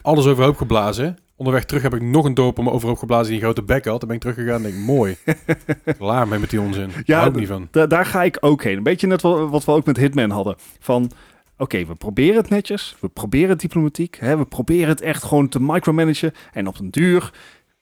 Alles 0.03 0.27
overhoop 0.27 0.57
geblazen. 0.57 1.19
Onderweg 1.37 1.65
terug 1.65 1.83
heb 1.83 1.95
ik 1.95 2.03
nog 2.03 2.25
een 2.25 2.35
dorp 2.35 2.59
om 2.59 2.69
overhoop 2.69 2.99
geblazen 2.99 3.27
die 3.27 3.35
een 3.35 3.43
grote 3.43 3.63
bek 3.63 3.85
had. 3.85 3.99
Dan 4.01 4.09
ben 4.09 4.17
ik 4.17 4.23
teruggegaan 4.23 4.57
en 4.57 4.63
denk 4.63 4.75
ik, 4.75 4.81
mooi. 4.81 5.17
Klaar 5.99 6.29
mee 6.29 6.39
met 6.39 6.51
die 6.51 6.61
onzin. 6.61 6.91
Ja, 7.05 7.19
hou 7.19 7.31
ik 7.31 7.37
niet 7.37 7.49
van. 7.49 7.69
Da- 7.71 7.87
daar 7.87 8.07
ga 8.07 8.23
ik 8.23 8.37
ook 8.41 8.63
heen. 8.63 8.77
Een 8.77 8.83
beetje 8.83 9.07
net 9.07 9.23
wat, 9.23 9.51
wat 9.51 9.65
we 9.65 9.73
ook 9.73 9.87
met 9.87 9.97
Hitman 9.97 10.31
hadden. 10.31 10.55
Van, 10.79 11.11
oké, 11.57 11.85
we 11.87 11.95
proberen 11.95 12.37
het 12.37 12.49
netjes. 12.49 12.97
We 13.01 13.09
proberen 13.09 13.49
het 13.49 13.61
diplomatiek. 13.61 14.17
Hè, 14.21 14.37
we 14.37 14.45
proberen 14.45 14.89
het 14.89 15.01
echt 15.01 15.23
gewoon 15.23 15.49
te 15.49 15.61
micromanagen. 15.63 16.33
En 16.53 16.67
op 16.67 16.79
een 16.79 16.91
duur 16.91 17.33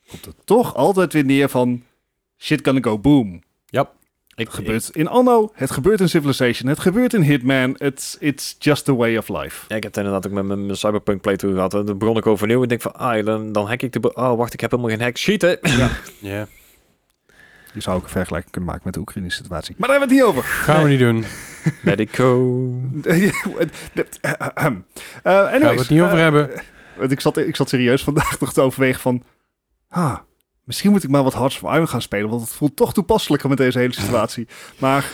komt 0.08 0.24
het 0.24 0.36
toch 0.44 0.74
altijd 0.74 1.12
weer 1.12 1.24
neer 1.24 1.48
van... 1.48 1.82
Shit 2.40 2.60
gonna 2.64 2.80
go 2.80 2.98
boom. 2.98 3.42
Ik, 4.38 4.46
Het 4.46 4.54
gebeurt 4.54 4.88
in 4.88 5.08
Anno. 5.08 5.50
Het 5.54 5.70
gebeurt 5.70 6.00
in 6.00 6.08
Civilization. 6.08 6.68
Het 6.68 6.78
gebeurt 6.78 7.14
in 7.14 7.22
Hitman. 7.22 7.74
It's, 7.76 8.16
it's 8.20 8.56
just 8.58 8.84
the 8.84 8.94
way 8.94 9.16
of 9.16 9.28
life. 9.28 9.64
Ja, 9.68 9.76
ik 9.76 9.82
heb 9.82 9.94
het 9.94 9.96
inderdaad 9.96 10.26
ook 10.26 10.32
met 10.32 10.44
mijn, 10.44 10.66
mijn 10.66 10.76
Cyberpunk 10.76 11.20
playthrough 11.20 11.56
gehad. 11.56 11.86
Dan 11.86 11.98
begon 11.98 12.16
ik 12.16 12.26
overnieuw 12.26 12.62
en 12.62 12.68
denk 12.68 12.80
van, 12.80 12.94
ah, 12.94 13.24
dan, 13.24 13.52
dan 13.52 13.66
hack 13.66 13.82
ik 13.82 13.92
de... 13.92 14.14
Oh, 14.14 14.36
wacht, 14.36 14.52
ik 14.52 14.60
heb 14.60 14.70
helemaal 14.70 14.90
geen 14.90 15.00
hack. 15.00 15.16
Schieten! 15.16 15.58
Ja. 16.18 16.46
Je 17.72 17.80
zou 17.80 17.96
ook 17.96 18.02
een 18.02 18.08
vergelijking 18.08 18.52
kunnen 18.52 18.70
maken 18.70 18.84
met 18.86 18.94
de 18.94 19.00
Oekraïnse 19.00 19.36
situatie. 19.36 19.74
Maar 19.78 19.88
daar 19.88 19.98
hebben 19.98 20.16
we 20.16 20.22
het 20.22 20.34
niet 20.34 20.36
over. 20.36 20.50
Gaan 20.50 20.82
we 20.82 20.88
niet 20.88 20.98
doen. 20.98 21.24
Let 21.82 22.00
it 22.00 22.16
go. 22.16 22.70
Eh, 24.22 24.32
Gaan 24.42 24.84
we 25.60 25.66
het 25.66 25.88
niet 25.88 26.00
over 26.00 26.16
eh, 26.16 26.22
hebben. 26.22 26.50
Want 26.96 27.10
ik 27.10 27.20
zat, 27.20 27.36
ik 27.36 27.56
zat 27.56 27.68
serieus 27.68 28.02
vandaag 28.02 28.40
nog 28.40 28.52
te 28.52 28.60
overwegen 28.60 29.00
van... 29.00 29.22
Ah, 29.88 30.18
misschien 30.68 30.90
moet 30.90 31.04
ik 31.04 31.10
maar 31.10 31.22
wat 31.22 31.34
Hearts 31.34 31.60
of 31.62 31.72
Iron 31.74 31.88
gaan 31.88 32.02
spelen. 32.02 32.28
Want 32.30 32.40
het 32.40 32.50
voelt 32.50 32.76
toch 32.76 32.92
toepasselijker 32.94 33.48
met 33.48 33.58
deze 33.58 33.78
hele 33.78 33.94
situatie. 33.94 34.46
Maar 34.78 35.10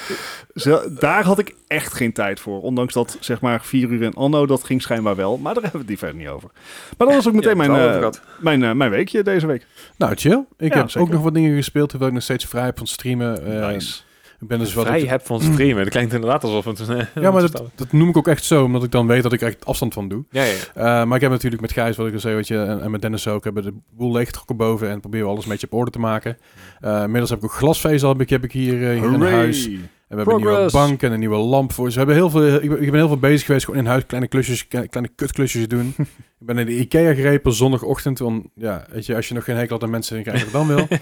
ze, 0.54 0.96
daar 0.98 1.24
had 1.24 1.38
ik 1.38 1.54
echt 1.66 1.92
geen 1.94 2.12
tijd 2.12 2.40
voor. 2.40 2.60
Ondanks 2.62 2.94
dat 2.94 3.16
zeg 3.20 3.40
maar 3.40 3.64
vier 3.64 3.88
uur 3.88 4.02
in 4.02 4.14
Anno, 4.14 4.46
dat 4.46 4.64
ging 4.64 4.82
schijnbaar 4.82 5.16
wel. 5.16 5.36
Maar 5.38 5.54
daar 5.54 5.62
hebben 5.62 5.72
we 5.72 5.78
het 5.78 5.88
die 5.88 5.98
verder 5.98 6.16
niet 6.16 6.28
over. 6.28 6.50
Maar 6.98 7.06
dat 7.06 7.16
was 7.16 7.28
ook 7.28 7.34
meteen 7.34 7.56
Ja, 7.56 7.66
mijn, 7.66 8.02
eh, 8.02 8.10
mijn, 8.38 8.62
eh, 8.62 8.72
mijn 8.72 8.90
weekje 8.90 9.22
deze 9.22 9.46
week. 9.46 9.66
Nou, 9.96 10.14
chill. 10.14 10.44
Ik 10.58 10.72
Ja, 10.72 10.78
heb 10.78 10.90
zeker. 10.90 11.00
ook 11.08 11.14
nog 11.14 11.22
wat 11.22 11.34
dingen 11.34 11.56
gespeeld, 11.56 11.88
terwijl 11.88 12.10
ik 12.10 12.16
nog 12.16 12.24
steeds 12.24 12.44
vrij 12.44 12.64
heb 12.64 12.78
van 12.78 12.86
streamen. 12.86 13.60
Eh, 13.62 13.66
nice. 13.68 14.00
Ik 14.44 14.50
ben 14.50 14.58
dus 14.58 14.74
wat 14.74 14.88
heb 14.88 15.26
van 15.26 15.40
streamen. 15.40 15.82
Dat 15.82 15.92
klinkt 15.92 16.12
inderdaad 16.12 16.44
alsof 16.44 16.64
het... 16.64 16.78
Ja, 17.20 17.30
maar 17.30 17.40
dat, 17.40 17.62
dat 17.74 17.92
noem 17.92 18.08
ik 18.08 18.16
ook 18.16 18.28
echt 18.28 18.44
zo, 18.44 18.64
omdat 18.64 18.84
ik 18.84 18.90
dan 18.90 19.06
weet 19.06 19.22
dat 19.22 19.32
ik 19.32 19.40
echt 19.40 19.66
afstand 19.66 19.94
van 19.94 20.08
doe. 20.08 20.24
Ja, 20.30 20.42
ja. 20.42 20.52
Eh, 20.74 20.84
maar 20.84 21.14
ik 21.14 21.20
heb 21.20 21.30
natuurlijk 21.30 21.62
met 21.62 21.72
Gijs, 21.72 21.96
wat 21.96 22.06
ik 22.06 22.12
al 22.12 22.20
zei, 22.20 22.34
weet 22.34 22.48
je, 22.48 22.58
en, 22.58 22.82
en 22.82 22.90
met 22.90 23.02
Dennis 23.02 23.28
ook, 23.28 23.44
hebben 23.44 23.62
de 23.62 23.74
boel 23.90 24.12
leeggetrokken 24.12 24.56
boven 24.56 24.90
en 24.90 25.00
proberen 25.00 25.26
we 25.26 25.32
alles 25.32 25.44
een 25.44 25.50
beetje 25.50 25.66
op 25.66 25.78
orde 25.78 25.90
te 25.90 25.98
maken. 25.98 26.38
Eh 26.80 27.02
inmiddels 27.02 27.30
heb 27.30 27.38
ik 27.38 27.44
ook 27.44 27.52
glasvezel 27.52 28.08
heb 28.08 28.20
ik, 28.20 28.30
heb 28.30 28.44
ik 28.44 28.52
hier, 28.52 28.90
eh, 28.90 29.00
hier 29.00 29.12
in 29.12 29.22
huis. 29.22 29.64
En 29.64 29.80
we 30.08 30.16
hebben 30.16 30.34
een 30.34 30.40
nieuwe 30.40 30.70
bank 30.70 31.02
en 31.02 31.12
een 31.12 31.18
nieuwe 31.18 31.36
lamp 31.36 31.72
voor. 31.72 31.84
Dus 31.84 31.94
we 31.94 31.98
hebben 32.00 32.16
heel 32.16 32.30
veel, 32.30 32.54
ik 32.54 32.68
ben, 32.68 32.82
ik 32.82 32.90
ben 32.90 33.00
heel 33.00 33.08
veel 33.08 33.18
bezig 33.18 33.46
geweest, 33.46 33.64
gewoon 33.64 33.80
in 33.80 33.86
huis 33.86 34.06
kleine 34.06 34.28
klusjes, 34.28 34.68
kleine, 34.68 34.90
kleine 34.90 35.12
kutklusjes 35.14 35.68
doen. 35.68 35.94
ik 36.40 36.46
ben 36.46 36.58
in 36.58 36.66
de 36.66 36.78
Ikea 36.78 37.14
gerepen 37.14 37.52
zondagochtend, 37.52 38.18
want 38.18 38.46
ja, 38.54 38.86
weet 38.90 39.06
je, 39.06 39.16
als 39.16 39.28
je 39.28 39.34
nog 39.34 39.44
geen 39.44 39.56
hekel 39.56 39.74
had 39.74 39.82
aan 39.82 39.90
mensen, 39.90 40.14
dan 40.14 40.24
krijg 40.24 40.38
je 40.38 40.44
het 40.44 40.52
dan 40.52 40.66
wel. 40.66 40.86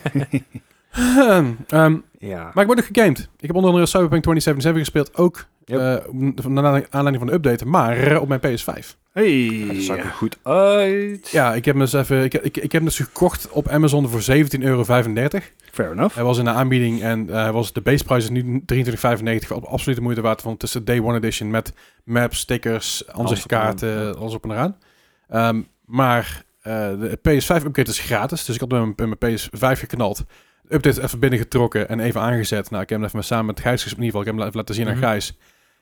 Ehm, 0.93 1.97
Ja. 2.19 2.43
maar 2.55 2.65
ik 2.65 2.67
word 2.67 2.77
nog 2.77 2.87
gegamed. 2.93 3.19
Ik 3.19 3.47
heb 3.47 3.55
onder 3.55 3.71
andere 3.71 3.87
Cyberpunk 3.87 4.23
2077 4.23 4.79
gespeeld, 4.83 5.17
ook 5.17 5.45
Yep. 5.65 5.79
eh, 5.81 6.45
naar 6.47 6.87
aanleiding 6.91 7.19
van 7.19 7.27
de 7.27 7.33
update, 7.33 7.67
maar 7.67 8.21
op 8.21 8.29
mijn 8.29 8.41
PS5. 8.41 8.97
Hey. 9.13 9.65
Dat 9.67 9.77
zag 9.83 9.97
er 9.97 10.05
goed 10.05 10.39
uit. 10.43 11.29
Ja, 11.31 11.55
ik 11.55 11.65
heb 11.65 11.75
hem 11.75 11.85
dus 11.85 11.93
even, 11.93 12.25
ik, 12.25 12.35
ik, 12.35 12.57
ik 12.57 12.63
heb 12.63 12.73
hem 12.73 12.85
dus 12.85 12.97
gekocht 12.97 13.49
op 13.51 13.69
Amazon 13.69 14.09
voor 14.09 14.21
17,35 14.37 14.61
euro. 14.61 14.85
Fair 15.73 15.91
enough. 15.93 16.15
Hij 16.15 16.25
was 16.25 16.39
in 16.39 16.45
de 16.45 16.51
aanbieding 16.51 17.03
en 17.03 17.29
eh, 17.31 17.35
hij 17.43 17.53
was 17.53 17.73
de 17.73 17.81
baseprijs 17.81 18.25
is 18.25 18.31
nu 18.31 18.63
23,95 18.67 19.53
op 19.53 19.65
absolute 19.65 20.01
moeite 20.03 20.21
waard 20.21 20.41
van 20.41 20.57
tussen 20.57 20.85
Day 20.85 21.01
One 21.01 21.17
Edition 21.17 21.51
met 21.51 21.73
maps, 22.05 22.39
stickers, 22.39 23.09
aanzichtkaarten, 23.09 24.17
alles 24.19 24.35
op 24.35 24.45
en 24.45 24.51
eraan. 24.51 24.77
Ehm, 25.29 25.61
maar 25.85 26.45
eh, 26.61 26.73
de 27.01 27.19
PS5 27.29 27.65
upgrade 27.65 27.91
is 27.91 27.99
gratis, 27.99 28.45
dus 28.45 28.55
ik 28.55 28.61
had 28.61 28.71
hem 28.71 28.93
in 28.97 29.17
mijn 29.19 29.37
PS5 29.39 29.79
geknald. 29.79 30.25
Update 30.69 31.03
even 31.03 31.19
binnengetrokken 31.19 31.89
en 31.89 32.01
even 32.01 32.21
aangezet. 32.21 32.71
Nou, 32.71 32.83
ik 32.83 32.89
heb 32.89 32.99
hem 32.99 33.09
even 33.09 33.25
samen 33.25 33.47
met 33.47 33.61
Gijs 33.61 33.83
gespeeld, 33.83 34.01
in 34.01 34.05
ieder 34.05 34.21
geval. 34.21 34.21
Ik 34.21 34.27
heb 34.27 34.37
hem 34.37 34.45
even 34.47 34.59
laten 34.59 34.75
zien 34.75 34.87
aan 34.89 34.93
Mhm. 34.99 35.03
Gijs. 35.03 35.39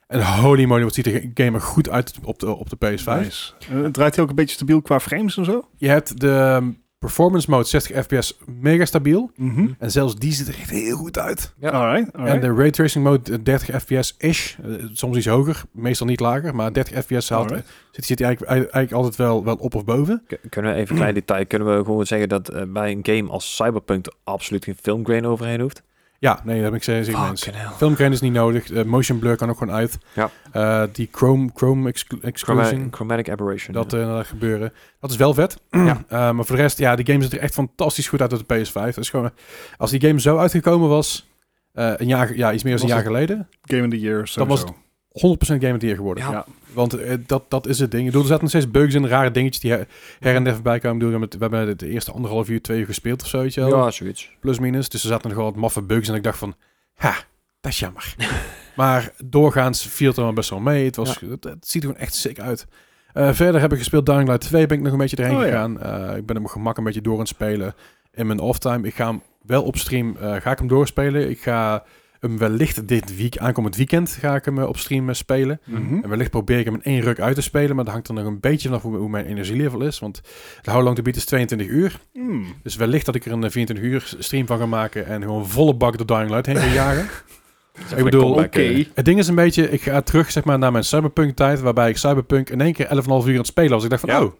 En 0.07 0.25
holy 0.41 0.65
moly, 0.65 0.83
wat 0.83 0.93
ziet 0.93 1.05
de 1.05 1.31
game 1.33 1.51
er 1.57 1.61
goed 1.61 1.89
uit 1.89 2.13
op 2.23 2.39
de, 2.39 2.55
op 2.55 2.69
de 2.69 2.75
PS5. 2.75 3.19
Nice. 3.19 3.53
Eh, 3.71 3.85
draait 3.85 4.15
hij 4.15 4.23
ook 4.23 4.29
een 4.29 4.35
beetje 4.35 4.55
stabiel 4.55 4.81
qua 4.81 4.99
frames 4.99 5.37
en 5.37 5.45
zo? 5.45 5.67
Je 5.77 5.87
hebt 5.87 6.19
de 6.19 6.31
ehm, 6.31 6.69
performance 7.05 7.49
mode 7.49 7.67
60 7.67 8.03
fps 8.05 8.37
mega 8.59 8.85
stabiel. 8.85 9.31
Mhm. 9.35 9.67
En 9.79 9.91
zelfs 9.91 10.15
die 10.15 10.33
ziet 10.33 10.47
er 10.47 10.53
echt 10.59 10.69
heel 10.69 10.97
goed 10.97 11.19
uit. 11.19 11.53
Ja. 11.59 11.69
Alright, 11.69 12.13
alright. 12.13 12.35
En 12.35 12.41
de 12.49 12.53
ray 12.61 12.71
tracing 12.71 13.03
mode 13.03 13.31
eh, 13.31 13.37
30 13.43 13.81
fps-ish. 13.83 14.55
Eh, 14.63 14.73
soms 14.93 15.17
iets 15.17 15.25
hoger, 15.25 15.63
meestal 15.71 16.07
niet 16.07 16.19
lager. 16.19 16.55
Maar 16.55 16.73
30 16.73 17.03
fps 17.05 17.29
haalt, 17.29 17.49
zit, 17.91 18.05
zit 18.05 18.19
hij 18.19 18.27
eigenlijk, 18.27 18.51
eigenlijk 18.71 18.91
altijd 18.91 19.15
wel, 19.15 19.43
wel 19.43 19.55
op 19.55 19.75
of 19.75 19.85
boven. 19.85 20.23
K- 20.27 20.39
Kunnen 20.49 20.71
we 20.73 20.77
even 20.77 20.91
een 20.91 20.97
klein 21.01 21.13
detail, 21.13 21.45
kunnen 21.45 21.77
we 21.77 21.83
gewoon 21.85 22.05
zeggen 22.05 22.29
dat 22.29 22.49
eh, 22.49 22.61
bij 22.67 22.91
een 22.91 22.99
game 23.17 23.29
als 23.31 23.55
Cyberpunk 23.55 24.05
er 24.05 24.13
absoluut 24.23 24.63
geen 24.63 24.77
filmgrain 24.81 25.25
overheen 25.25 25.61
hoeft? 25.61 25.83
Ja, 26.21 26.41
nee, 26.43 26.55
dat 26.55 26.63
heb 26.63 26.73
ik 26.73 26.83
zeker 26.83 27.03
gezien 27.03 27.21
mensen. 27.21 27.53
Filmgrain 27.77 28.11
is 28.11 28.21
niet 28.21 28.33
nodig. 28.33 28.71
Eh, 28.71 28.83
motion 28.83 29.19
blur 29.19 29.35
kan 29.35 29.49
ook 29.49 29.57
gewoon 29.57 29.73
uit. 29.73 29.97
Ja. 30.13 30.29
Eh, 30.51 30.83
die 30.93 31.09
chrome, 31.11 31.49
chrome 31.53 31.89
exclu- 31.89 32.19
exclusion. 32.21 32.65
Chroma- 32.67 32.87
chromatic 32.91 33.29
aberration. 33.29 33.73
Dat 33.73 33.91
ja. 33.91 33.99
eh, 33.99 34.07
dat 34.07 34.25
gebeuren. 34.27 34.73
Dat 34.99 35.09
is 35.11 35.15
wel 35.15 35.33
vet. 35.33 35.57
Ja. 35.71 36.03
Eh, 36.07 36.31
maar 36.31 36.45
voor 36.45 36.55
de 36.55 36.61
rest, 36.61 36.77
ja, 36.77 36.95
die 36.95 37.05
game 37.05 37.23
ziet 37.23 37.33
er 37.33 37.39
echt 37.39 37.53
fantastisch 37.53 38.07
goed 38.07 38.21
uit 38.21 38.33
op 38.33 38.47
de 38.47 38.55
PS5. 38.65 38.71
Dat 38.73 38.97
is 38.97 39.09
gewoon, 39.09 39.31
als 39.77 39.91
die 39.91 40.01
game 40.01 40.19
zo 40.19 40.37
uitgekomen 40.37 40.89
was, 40.89 41.29
eh, 41.73 41.93
een 41.97 42.07
jaar, 42.07 42.35
ja, 42.35 42.53
iets 42.53 42.63
meer 42.63 42.73
dan 42.77 42.81
een 42.83 42.95
jaar 42.95 43.03
geleden, 43.05 43.47
Game 43.61 43.83
of 43.83 43.89
the 43.89 43.99
Year 43.99 44.29
Dat 44.35 44.47
was 44.47 44.59
sowieso. 44.59 44.79
100% 45.11 45.17
Game 45.59 45.73
of 45.73 45.79
the 45.79 45.85
Year 45.85 45.95
geworden. 45.97 46.23
Ja. 46.23 46.31
Ja. 46.31 46.45
Want 46.73 46.93
eh, 46.93 47.17
dat, 47.25 47.43
dat 47.47 47.67
is 47.67 47.79
het 47.79 47.91
ding. 47.91 48.01
Ik 48.01 48.07
bedoel, 48.07 48.21
er 48.21 48.27
zaten 48.27 48.41
nog 48.43 48.51
steeds 48.51 48.71
bugs 48.71 48.93
in, 48.93 49.07
rare 49.07 49.31
dingetjes 49.31 49.61
die 49.61 49.71
her, 49.71 49.87
her 50.19 50.35
en 50.35 50.43
der 50.43 50.53
voorbij 50.53 50.79
kwamen. 50.79 50.97
Bedoel, 50.97 51.13
we 51.13 51.19
hebben 51.19 51.39
het- 51.39 51.49
we 51.51 51.55
hebben 51.57 51.77
de 51.77 51.93
eerste 51.93 52.11
anderhalf 52.11 52.49
uur, 52.49 52.61
twee 52.61 52.79
uur 52.79 52.85
gespeeld 52.85 53.21
of 53.21 53.27
zo, 53.27 53.39
weet 53.39 53.53
je 53.53 53.61
wel. 53.61 53.77
Ja, 53.85 53.91
zoiets. 53.91 54.29
Plus 54.39 54.59
minus. 54.59 54.89
Dus 54.89 55.03
er 55.03 55.09
zaten 55.09 55.27
nog 55.29 55.37
wel 55.37 55.45
wat 55.47 55.55
maffe 55.55 55.81
bugs 55.81 56.07
en 56.09 56.15
ik 56.15 56.23
dacht 56.23 56.37
van, 56.37 56.55
ha, 56.95 57.15
dat 57.61 57.71
is 57.71 57.79
jammer. 57.79 58.15
maar 58.75 59.11
doorgaans 59.25 59.87
viel 59.87 60.07
het 60.07 60.17
er 60.17 60.23
wel 60.23 60.33
best 60.33 60.49
wel 60.49 60.59
mee. 60.59 60.85
Het, 60.85 60.95
was, 60.95 61.19
het, 61.19 61.43
het 61.43 61.67
ziet 61.67 61.83
er 61.83 61.89
gewoon 61.89 62.03
echt 62.03 62.13
sick 62.13 62.39
uit. 62.39 62.67
Eh, 63.13 63.33
verder 63.33 63.61
heb 63.61 63.71
ik 63.71 63.77
gespeeld 63.77 64.05
Dying 64.05 64.27
Light 64.27 64.41
2, 64.47 64.65
ben 64.65 64.77
ik 64.77 64.83
nog 64.83 64.91
een 64.93 64.97
beetje 64.99 65.15
erheen 65.17 65.35
Oh, 65.35 65.41
ja. 65.41 65.47
gegaan. 65.47 65.81
Eh, 65.81 66.17
ik 66.17 66.25
ben 66.25 66.35
op 66.35 66.41
mijn 66.41 66.49
gemak 66.49 66.77
een 66.77 66.83
beetje 66.83 67.01
door 67.01 67.13
aan 67.13 67.19
het 67.19 67.27
spelen 67.27 67.73
in 68.13 68.27
mijn 68.27 68.39
off-time. 68.39 68.87
Ik 68.87 68.95
ga 68.95 69.05
hem 69.07 69.21
wel 69.41 69.63
op 69.63 69.77
stream, 69.77 70.15
ga 70.19 70.51
ik 70.51 70.57
hem 70.57 70.67
doorspelen. 70.67 71.29
Ik 71.29 71.41
ga 71.41 71.83
hem 72.21 72.37
wellicht 72.37 72.87
dit 72.87 73.17
week, 73.17 73.37
aankomend 73.37 73.75
weekend, 73.75 74.09
ga 74.09 74.35
ik 74.35 74.45
hem 74.45 74.59
eh, 74.59 74.67
op 74.67 74.77
stream 74.77 75.09
eh, 75.09 75.15
spelen. 75.15 75.61
Mhm. 75.65 76.03
En 76.03 76.09
wellicht 76.09 76.29
probeer 76.29 76.59
ik 76.59 76.65
hem 76.65 76.73
in 76.73 76.83
één 76.83 77.01
ruk 77.01 77.19
uit 77.19 77.35
te 77.35 77.41
spelen, 77.41 77.75
maar 77.75 77.83
dat 77.83 77.93
hangt 77.93 78.07
er 78.07 78.13
nog 78.13 78.25
een 78.25 78.39
beetje 78.39 78.67
vanaf 78.67 78.81
hoe, 78.83 78.97
hoe 78.97 79.09
mijn 79.09 79.25
energielevel 79.25 79.81
is. 79.81 79.99
Want 79.99 80.21
de 80.61 80.71
How 80.71 80.83
Long 80.83 80.95
to 80.95 81.01
Beat 81.01 81.15
is 81.15 81.25
22 81.25 81.67
uur. 81.67 81.99
Hmm. 82.13 82.45
Dus 82.63 82.75
wellicht 82.75 83.05
dat 83.05 83.15
ik 83.15 83.25
er 83.25 83.31
een 83.31 83.43
eh, 83.43 83.49
24 83.49 83.85
uur 83.85 84.15
stream 84.19 84.47
van 84.47 84.57
ga 84.57 84.65
maken 84.65 85.05
en 85.05 85.21
gewoon 85.21 85.47
volle 85.47 85.73
bak 85.73 85.97
de 85.97 86.05
Dying 86.05 86.29
Light 86.29 86.45
heen 86.45 86.57
ga 86.57 86.73
jagen. 86.73 87.07
ik 87.97 88.03
bedoel, 88.03 88.43
eh. 88.43 88.85
het 88.93 89.05
ding 89.05 89.19
is 89.19 89.27
een 89.27 89.35
beetje, 89.35 89.69
ik 89.69 89.81
ga 89.81 90.01
terug 90.01 90.31
zeg 90.31 90.43
maar, 90.43 90.59
naar 90.59 90.71
mijn 90.71 90.83
Cyberpunk 90.83 91.35
tijd, 91.35 91.61
waarbij 91.61 91.89
ik 91.89 91.97
Cyberpunk 91.97 92.49
in 92.49 92.61
één 92.61 92.73
keer 92.73 92.85
11,5 92.85 92.91
uur 92.93 93.07
aan 93.07 93.35
het 93.35 93.47
spelen 93.47 93.71
was. 93.71 93.83
Ik 93.83 93.89
dacht 93.89 94.01
van, 94.01 94.09
Ja. 94.09 94.23
oh, 94.23 94.33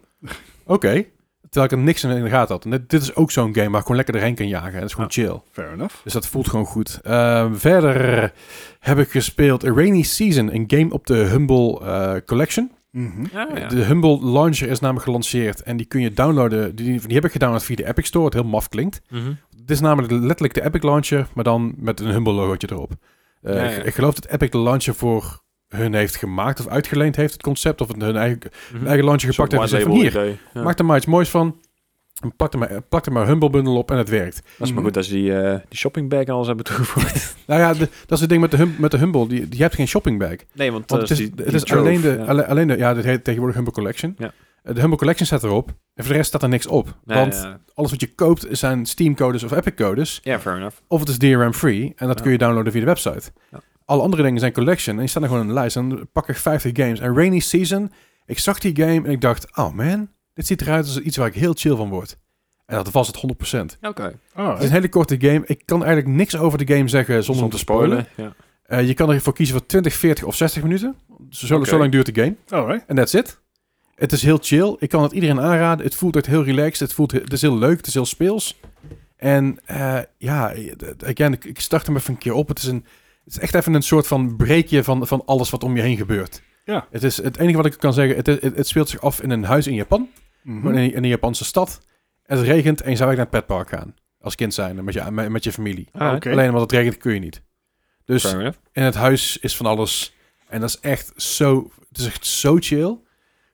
oké. 0.66 1.04
Terwijl 1.52 1.72
ik 1.72 1.78
er 1.78 1.84
niks 1.84 2.04
in 2.04 2.22
de 2.24 2.30
gaten 2.30 2.54
had. 2.54 2.64
En 2.64 2.70
dit, 2.70 2.90
dit 2.90 3.02
is 3.02 3.14
ook 3.14 3.30
zo'n 3.30 3.54
game 3.54 3.68
waar 3.68 3.76
ik 3.78 3.82
gewoon 3.82 3.96
lekker 3.96 4.14
erheen 4.14 4.34
kan 4.34 4.48
jagen. 4.48 4.68
En 4.72 4.74
het 4.78 4.84
is 4.84 4.94
gewoon 4.94 5.10
chill. 5.10 5.40
Fair 5.50 5.72
enough. 5.72 5.94
Dus 6.04 6.12
dat 6.12 6.26
voelt 6.26 6.48
gewoon 6.48 6.64
goed. 6.64 7.00
Ehm, 7.02 7.54
verder 7.54 8.32
heb 8.78 8.98
ik 8.98 9.10
gespeeld 9.10 9.64
A 9.66 9.72
Rainy 9.72 10.02
Season, 10.02 10.54
een 10.54 10.64
game 10.66 10.90
op 10.92 11.06
de 11.06 11.14
Humble 11.14 11.80
eh, 11.80 12.14
Collection. 12.26 12.70
Mhm. 12.90 13.24
Ja, 13.32 13.48
ja. 13.54 13.68
De 13.68 13.76
Humble 13.84 14.24
Launcher 14.24 14.68
is 14.68 14.80
namelijk 14.80 15.04
gelanceerd 15.04 15.62
en 15.62 15.76
die 15.76 15.86
kun 15.86 16.00
je 16.00 16.12
downloaden. 16.12 16.74
Die, 16.76 17.00
die 17.00 17.14
heb 17.14 17.24
ik 17.24 17.32
gedownload 17.32 17.62
via 17.64 17.76
de 17.76 17.86
Epic 17.86 18.06
Store, 18.06 18.24
wat 18.24 18.32
heel 18.32 18.44
maf 18.44 18.68
klinkt. 18.68 19.00
Mhm. 19.08 19.32
Dit 19.56 19.70
is 19.70 19.80
namelijk 19.80 20.12
letterlijk 20.12 20.54
de 20.54 20.64
Epic 20.64 20.82
Launcher, 20.82 21.28
maar 21.34 21.44
dan 21.44 21.74
met 21.76 22.00
een 22.00 22.10
Humble 22.10 22.32
logootje 22.32 22.68
erop. 22.70 22.92
Eh, 23.42 23.54
Ja, 23.54 23.62
ja. 23.62 23.70
Ik, 23.70 23.84
ik 23.84 23.94
geloof 23.94 24.14
dat 24.14 24.26
Epic 24.32 24.50
de 24.50 24.58
launcher 24.58 24.94
voor 24.94 25.41
hun 25.76 25.94
heeft 25.94 26.16
gemaakt 26.16 26.60
of 26.60 26.66
uitgeleend 26.68 27.16
heeft, 27.16 27.32
het 27.32 27.42
concept. 27.42 27.80
Of 27.80 27.88
het 27.88 28.02
hun 28.02 28.16
eigen, 28.16 28.38
Mhm. 28.74 28.86
eigen 28.86 29.04
launcher 29.04 29.34
gepakt 29.34 29.52
heeft 29.52 29.62
en 29.62 29.68
gezegd 29.68 29.90
van 30.14 30.22
hier. 30.22 30.38
Ja. 30.54 30.62
maak 30.62 30.78
er 30.78 30.84
maar 30.84 30.96
iets 30.96 31.06
moois 31.06 31.28
van. 31.28 31.60
En 32.22 32.36
Plak 32.36 32.52
er 32.52 32.58
maar, 32.58 32.82
plak 32.88 33.06
er 33.06 33.12
maar 33.12 33.26
Humble 33.26 33.50
bundle 33.50 33.72
op 33.78 33.90
en 33.90 33.96
het 33.98 34.08
werkt. 34.08 34.34
Dat 34.34 34.44
is 34.44 34.58
maar 34.58 34.68
Mhm. 34.68 34.82
goed 34.82 34.94
dat 34.94 35.04
ze 35.04 35.12
die, 35.12 35.36
eh 35.38 35.58
die 35.68 35.78
shoppingbag 35.78 36.20
en 36.24 36.32
alles 36.34 36.46
hebben 36.46 36.64
toegevoegd. 36.64 37.36
Nou 37.46 37.60
ja, 37.60 37.72
de- 37.72 37.78
dat 37.78 38.10
is 38.10 38.20
het 38.20 38.28
ding 38.28 38.40
met 38.40 38.50
de, 38.50 38.56
hum, 38.56 38.74
met 38.78 38.90
de 38.90 38.96
Humble. 38.98 39.28
Die, 39.28 39.48
die 39.48 39.60
hebt 39.62 39.74
geen 39.74 39.88
shoppingbag. 39.88 40.36
nee, 40.54 40.72
want, 40.72 40.90
Want 40.90 41.02
eh, 41.02 41.08
het 41.08 41.10
is, 41.10 41.16
die- 41.26 41.26
het 41.36 41.46
die 41.46 41.64
is 41.64 41.72
alleen 41.72 42.00
de, 42.00 42.16
ja. 42.18 42.24
alle- 42.24 42.46
alleen 42.46 42.68
de, 42.68 42.76
ja, 42.76 42.94
dit 42.94 43.04
heet 43.04 43.24
tegenwoordig 43.24 43.56
Humble 43.56 43.74
Collection. 43.74 44.14
Ja. 44.18 44.32
Eh, 44.62 44.74
De 44.74 44.80
Humble 44.80 44.98
Collection 44.98 45.26
staat 45.26 45.42
erop. 45.44 45.68
En 45.68 45.74
voor 46.04 46.08
de 46.12 46.12
rest 46.18 46.28
staat 46.28 46.42
er 46.42 46.48
niks 46.48 46.66
op. 46.66 46.94
Nee, 47.04 47.18
want 47.18 47.34
ja. 47.34 47.58
alles 47.74 47.90
wat 47.90 48.00
je 48.00 48.14
koopt 48.14 48.46
zijn 48.50 48.86
Steam-codes 48.86 49.42
of 49.42 49.52
Epic-codes. 49.52 50.20
Ja, 50.22 50.40
fair 50.40 50.56
enough. 50.56 50.76
Of 50.88 51.00
het 51.00 51.08
is 51.08 51.18
DRM-free. 51.18 51.92
En 51.96 52.06
dat 52.06 52.16
Ja. 52.16 52.22
kun 52.22 52.32
je 52.32 52.38
downloaden 52.38 52.72
via 52.72 52.80
de 52.80 52.86
website. 52.86 53.30
Ja. 53.50 53.60
Alle 53.92 54.02
andere 54.02 54.22
dingen 54.22 54.40
zijn 54.40 54.52
collection. 54.52 54.94
En 54.94 55.00
die 55.00 55.10
staan 55.10 55.22
er 55.22 55.28
gewoon 55.28 55.42
in 55.42 55.48
de 55.48 55.54
lijst. 55.54 55.76
En 55.76 55.88
dan 55.88 56.08
pak 56.12 56.28
ik 56.28 56.36
50 56.36 56.72
games. 56.74 57.00
En 57.00 57.14
Rainy 57.14 57.38
Season, 57.38 57.92
ik 58.26 58.38
zag 58.38 58.58
die 58.58 58.76
game 58.76 59.06
en 59.06 59.10
ik 59.10 59.20
dacht... 59.20 59.56
Oh 59.56 59.72
man, 59.72 60.08
dit 60.34 60.46
ziet 60.46 60.60
eruit 60.60 60.84
als 60.84 60.98
iets 60.98 61.16
waar 61.16 61.26
ik 61.26 61.34
heel 61.34 61.52
chill 61.54 61.76
van 61.76 61.88
word. 61.88 62.16
En 62.66 62.76
dat 62.76 62.90
was 62.90 63.06
het 63.06 63.16
100%. 63.16 63.20
Oké. 63.80 64.18
Alright. 64.34 64.54
Het 64.54 64.58
is 64.58 64.68
een 64.68 64.74
hele 64.74 64.88
korte 64.88 65.16
game. 65.20 65.42
Ik 65.46 65.62
kan 65.64 65.84
eigenlijk 65.84 66.16
niks 66.16 66.36
over 66.36 66.66
de 66.66 66.74
game 66.74 66.88
zeggen 66.88 67.24
zonder, 67.24 67.44
om 67.44 67.50
te 67.50 67.58
spoilen. 67.58 68.06
Ja. 68.16 68.34
Eh, 68.62 68.86
je 68.86 68.94
kan 68.94 69.10
ervoor 69.10 69.34
kiezen 69.34 69.56
voor 69.56 69.66
20, 69.66 69.94
40 69.94 70.24
of 70.24 70.34
60 70.34 70.62
minuten. 70.62 70.96
Zo, 71.30 71.64
zo 71.64 71.78
lang 71.78 71.92
duurt 71.92 72.14
de 72.14 72.22
game. 72.22 72.36
Alright. 72.48 72.84
En 72.86 72.96
that's 72.96 73.14
it. 73.14 73.40
Het 73.94 74.12
is 74.12 74.22
heel 74.22 74.38
chill. 74.42 74.76
Ik 74.78 74.88
kan 74.88 75.02
het 75.02 75.12
iedereen 75.12 75.40
aanraden. 75.40 75.84
Het 75.84 75.94
voelt 75.94 76.16
echt 76.16 76.26
heel 76.26 76.44
relaxed. 76.44 76.80
Het, 76.80 76.92
voelt, 76.92 77.12
het 77.12 77.32
is 77.32 77.42
heel 77.42 77.58
leuk. 77.58 77.76
Het 77.76 77.86
is 77.86 77.94
heel 77.94 78.06
speels. 78.06 78.60
En 79.16 79.58
eh, 79.64 79.98
ja, 80.18 80.54
again, 81.06 81.32
ik, 81.32 81.44
ik 81.44 81.60
start 81.60 81.86
hem 81.86 81.96
even 81.96 82.12
een 82.12 82.18
keer 82.18 82.32
op. 82.32 82.48
Het 82.48 82.58
is, 82.58 82.64
een, 82.64 82.84
het 83.24 83.32
is 83.32 83.38
echt 83.38 83.54
even 83.54 83.74
een 83.74 83.82
soort 83.82 84.06
van 84.06 84.36
breekje 84.36 84.84
van, 84.84 85.06
van 85.06 85.22
alles 85.24 85.50
wat 85.50 85.64
om 85.64 85.76
je 85.76 85.82
heen 85.82 85.96
gebeurt. 85.96 86.42
Ja. 86.64 86.86
Het, 86.90 87.02
is, 87.02 87.22
het 87.22 87.38
enige 87.38 87.56
wat 87.56 87.66
ik 87.66 87.78
kan 87.78 87.92
zeggen, 87.92 88.16
het, 88.16 88.26
het, 88.26 88.42
het 88.42 88.66
speelt 88.66 88.88
zich 88.88 89.00
af 89.00 89.22
in 89.22 89.30
een 89.30 89.44
huis 89.44 89.66
in 89.66 89.74
Japan. 89.74 90.08
Mhm. 90.42 90.68
In, 90.68 90.92
in 90.92 91.02
een 91.02 91.08
Japanse 91.08 91.44
stad. 91.44 91.80
Het 92.22 92.40
regent 92.40 92.80
en 92.80 92.90
je 92.90 92.96
zou 92.96 93.08
eigenlijk 93.08 93.16
naar 93.16 93.40
het 93.40 93.46
petpark 93.46 93.68
gaan. 93.68 93.94
Als 94.20 94.34
kind 94.34 94.54
zijn, 94.54 94.84
met 94.84 94.94
je, 94.94 95.10
met, 95.10 95.28
met 95.28 95.44
je 95.44 95.52
familie. 95.52 95.88
Ah. 95.92 96.20
Alleen 96.20 96.46
omdat 96.46 96.60
het 96.60 96.72
regent 96.72 96.96
kun 96.96 97.14
je 97.14 97.20
niet. 97.20 97.42
Dus 98.04 98.32
in 98.72 98.82
het 98.82 98.94
huis 98.94 99.38
is 99.38 99.56
van 99.56 99.66
alles. 99.66 100.14
En 100.48 100.60
dat 100.60 100.68
is 100.68 100.80
echt 100.80 101.12
zo, 101.16 101.70
het 101.88 101.98
is 101.98 102.06
echt 102.06 102.26
zo 102.26 102.56
chill. 102.60 102.98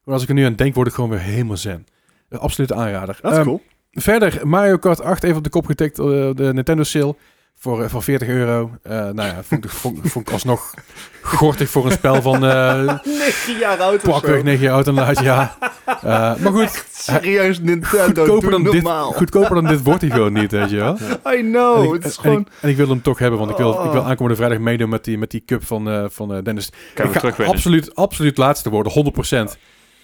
Maar 0.04 0.14
als 0.14 0.22
ik 0.22 0.28
er 0.28 0.34
nu 0.34 0.44
aan 0.44 0.54
denk, 0.54 0.74
word 0.74 0.88
ik 0.88 0.94
gewoon 0.94 1.10
weer 1.10 1.18
helemaal 1.20 1.56
zen. 1.56 1.86
Een 2.28 2.38
absolute 2.38 2.74
aanrader. 2.74 3.18
Dat 3.22 3.32
is 3.32 3.38
Ehm, 3.38 3.46
cool. 3.46 3.62
Verder, 3.90 4.48
Mario 4.48 4.76
Kart 4.76 5.00
8 5.00 5.22
even 5.24 5.36
op 5.36 5.44
de 5.44 5.50
kop 5.50 5.66
getikt, 5.66 5.98
eh, 5.98 6.04
de 6.34 6.50
Nintendo 6.54 6.82
sale. 6.82 7.16
Voor, 7.58 7.82
eh, 7.82 7.88
voor 7.90 8.02
40 8.02 8.28
euro. 8.28 8.70
Eh, 8.82 8.92
nou 8.92 9.22
ja, 9.28 9.42
vond 9.42 9.64
ik, 9.64 9.70
vond, 9.70 9.98
vond 10.10 10.26
ik 10.26 10.32
alsnog 10.32 10.74
gortig 11.22 11.70
voor 11.70 11.86
een 11.86 11.92
spel 11.92 12.22
van 12.22 12.46
eh 12.46 12.98
9 13.04 13.58
jaar 13.58 13.78
oud 13.80 14.02
pakweg 14.02 14.36
zo. 14.36 14.42
9 14.42 14.62
jaar 14.64 14.74
oud 14.74 14.86
inderdaad, 14.86 15.18
ja. 15.20 15.56
Eh, 16.02 16.02
maar 16.36 16.52
goed, 16.52 16.84
Serieus, 16.92 17.60
Nintendo, 17.60 18.04
goedkoper 18.24 18.50
dan, 18.50 18.62
dit, 18.62 18.72
normaal. 18.72 19.12
goedkoper 19.12 19.54
dan 19.54 19.66
dit 19.66 19.82
wordt 19.82 20.00
hij 20.00 20.10
gewoon 20.10 20.32
niet, 20.32 20.50
weet 20.50 20.70
je 20.70 20.76
wel. 20.76 20.98
I 21.36 21.40
know, 21.40 21.78
en, 21.78 21.84
ik, 21.84 21.92
het 21.92 22.04
is 22.04 22.16
en 22.16 22.22
gewoon... 22.22 22.40
ik, 22.40 22.48
en 22.60 22.68
ik 22.68 22.76
wil 22.76 22.88
hem 22.88 23.02
toch 23.02 23.18
hebben, 23.18 23.38
want 23.38 23.50
ik 23.50 23.56
wil, 23.56 23.70
ik 23.84 23.90
wil 23.90 24.00
Oh. 24.00 24.08
aankomende 24.08 24.36
vrijdag 24.36 24.58
meedoen 24.58 24.88
met 24.88 25.04
die, 25.04 25.18
met 25.18 25.30
die 25.30 25.42
cup 25.46 25.66
van, 25.66 25.88
eh, 25.90 26.04
van 26.08 26.34
eh, 26.34 26.42
Dennis. 26.42 26.70
Kan 26.94 27.06
ik 27.06 27.12
we 27.12 27.32
ga 27.32 27.44
absoluut, 27.44 27.94
absoluut 27.94 28.36
laatste 28.36 28.70
worden, 28.70 28.92
100%. 28.92 29.58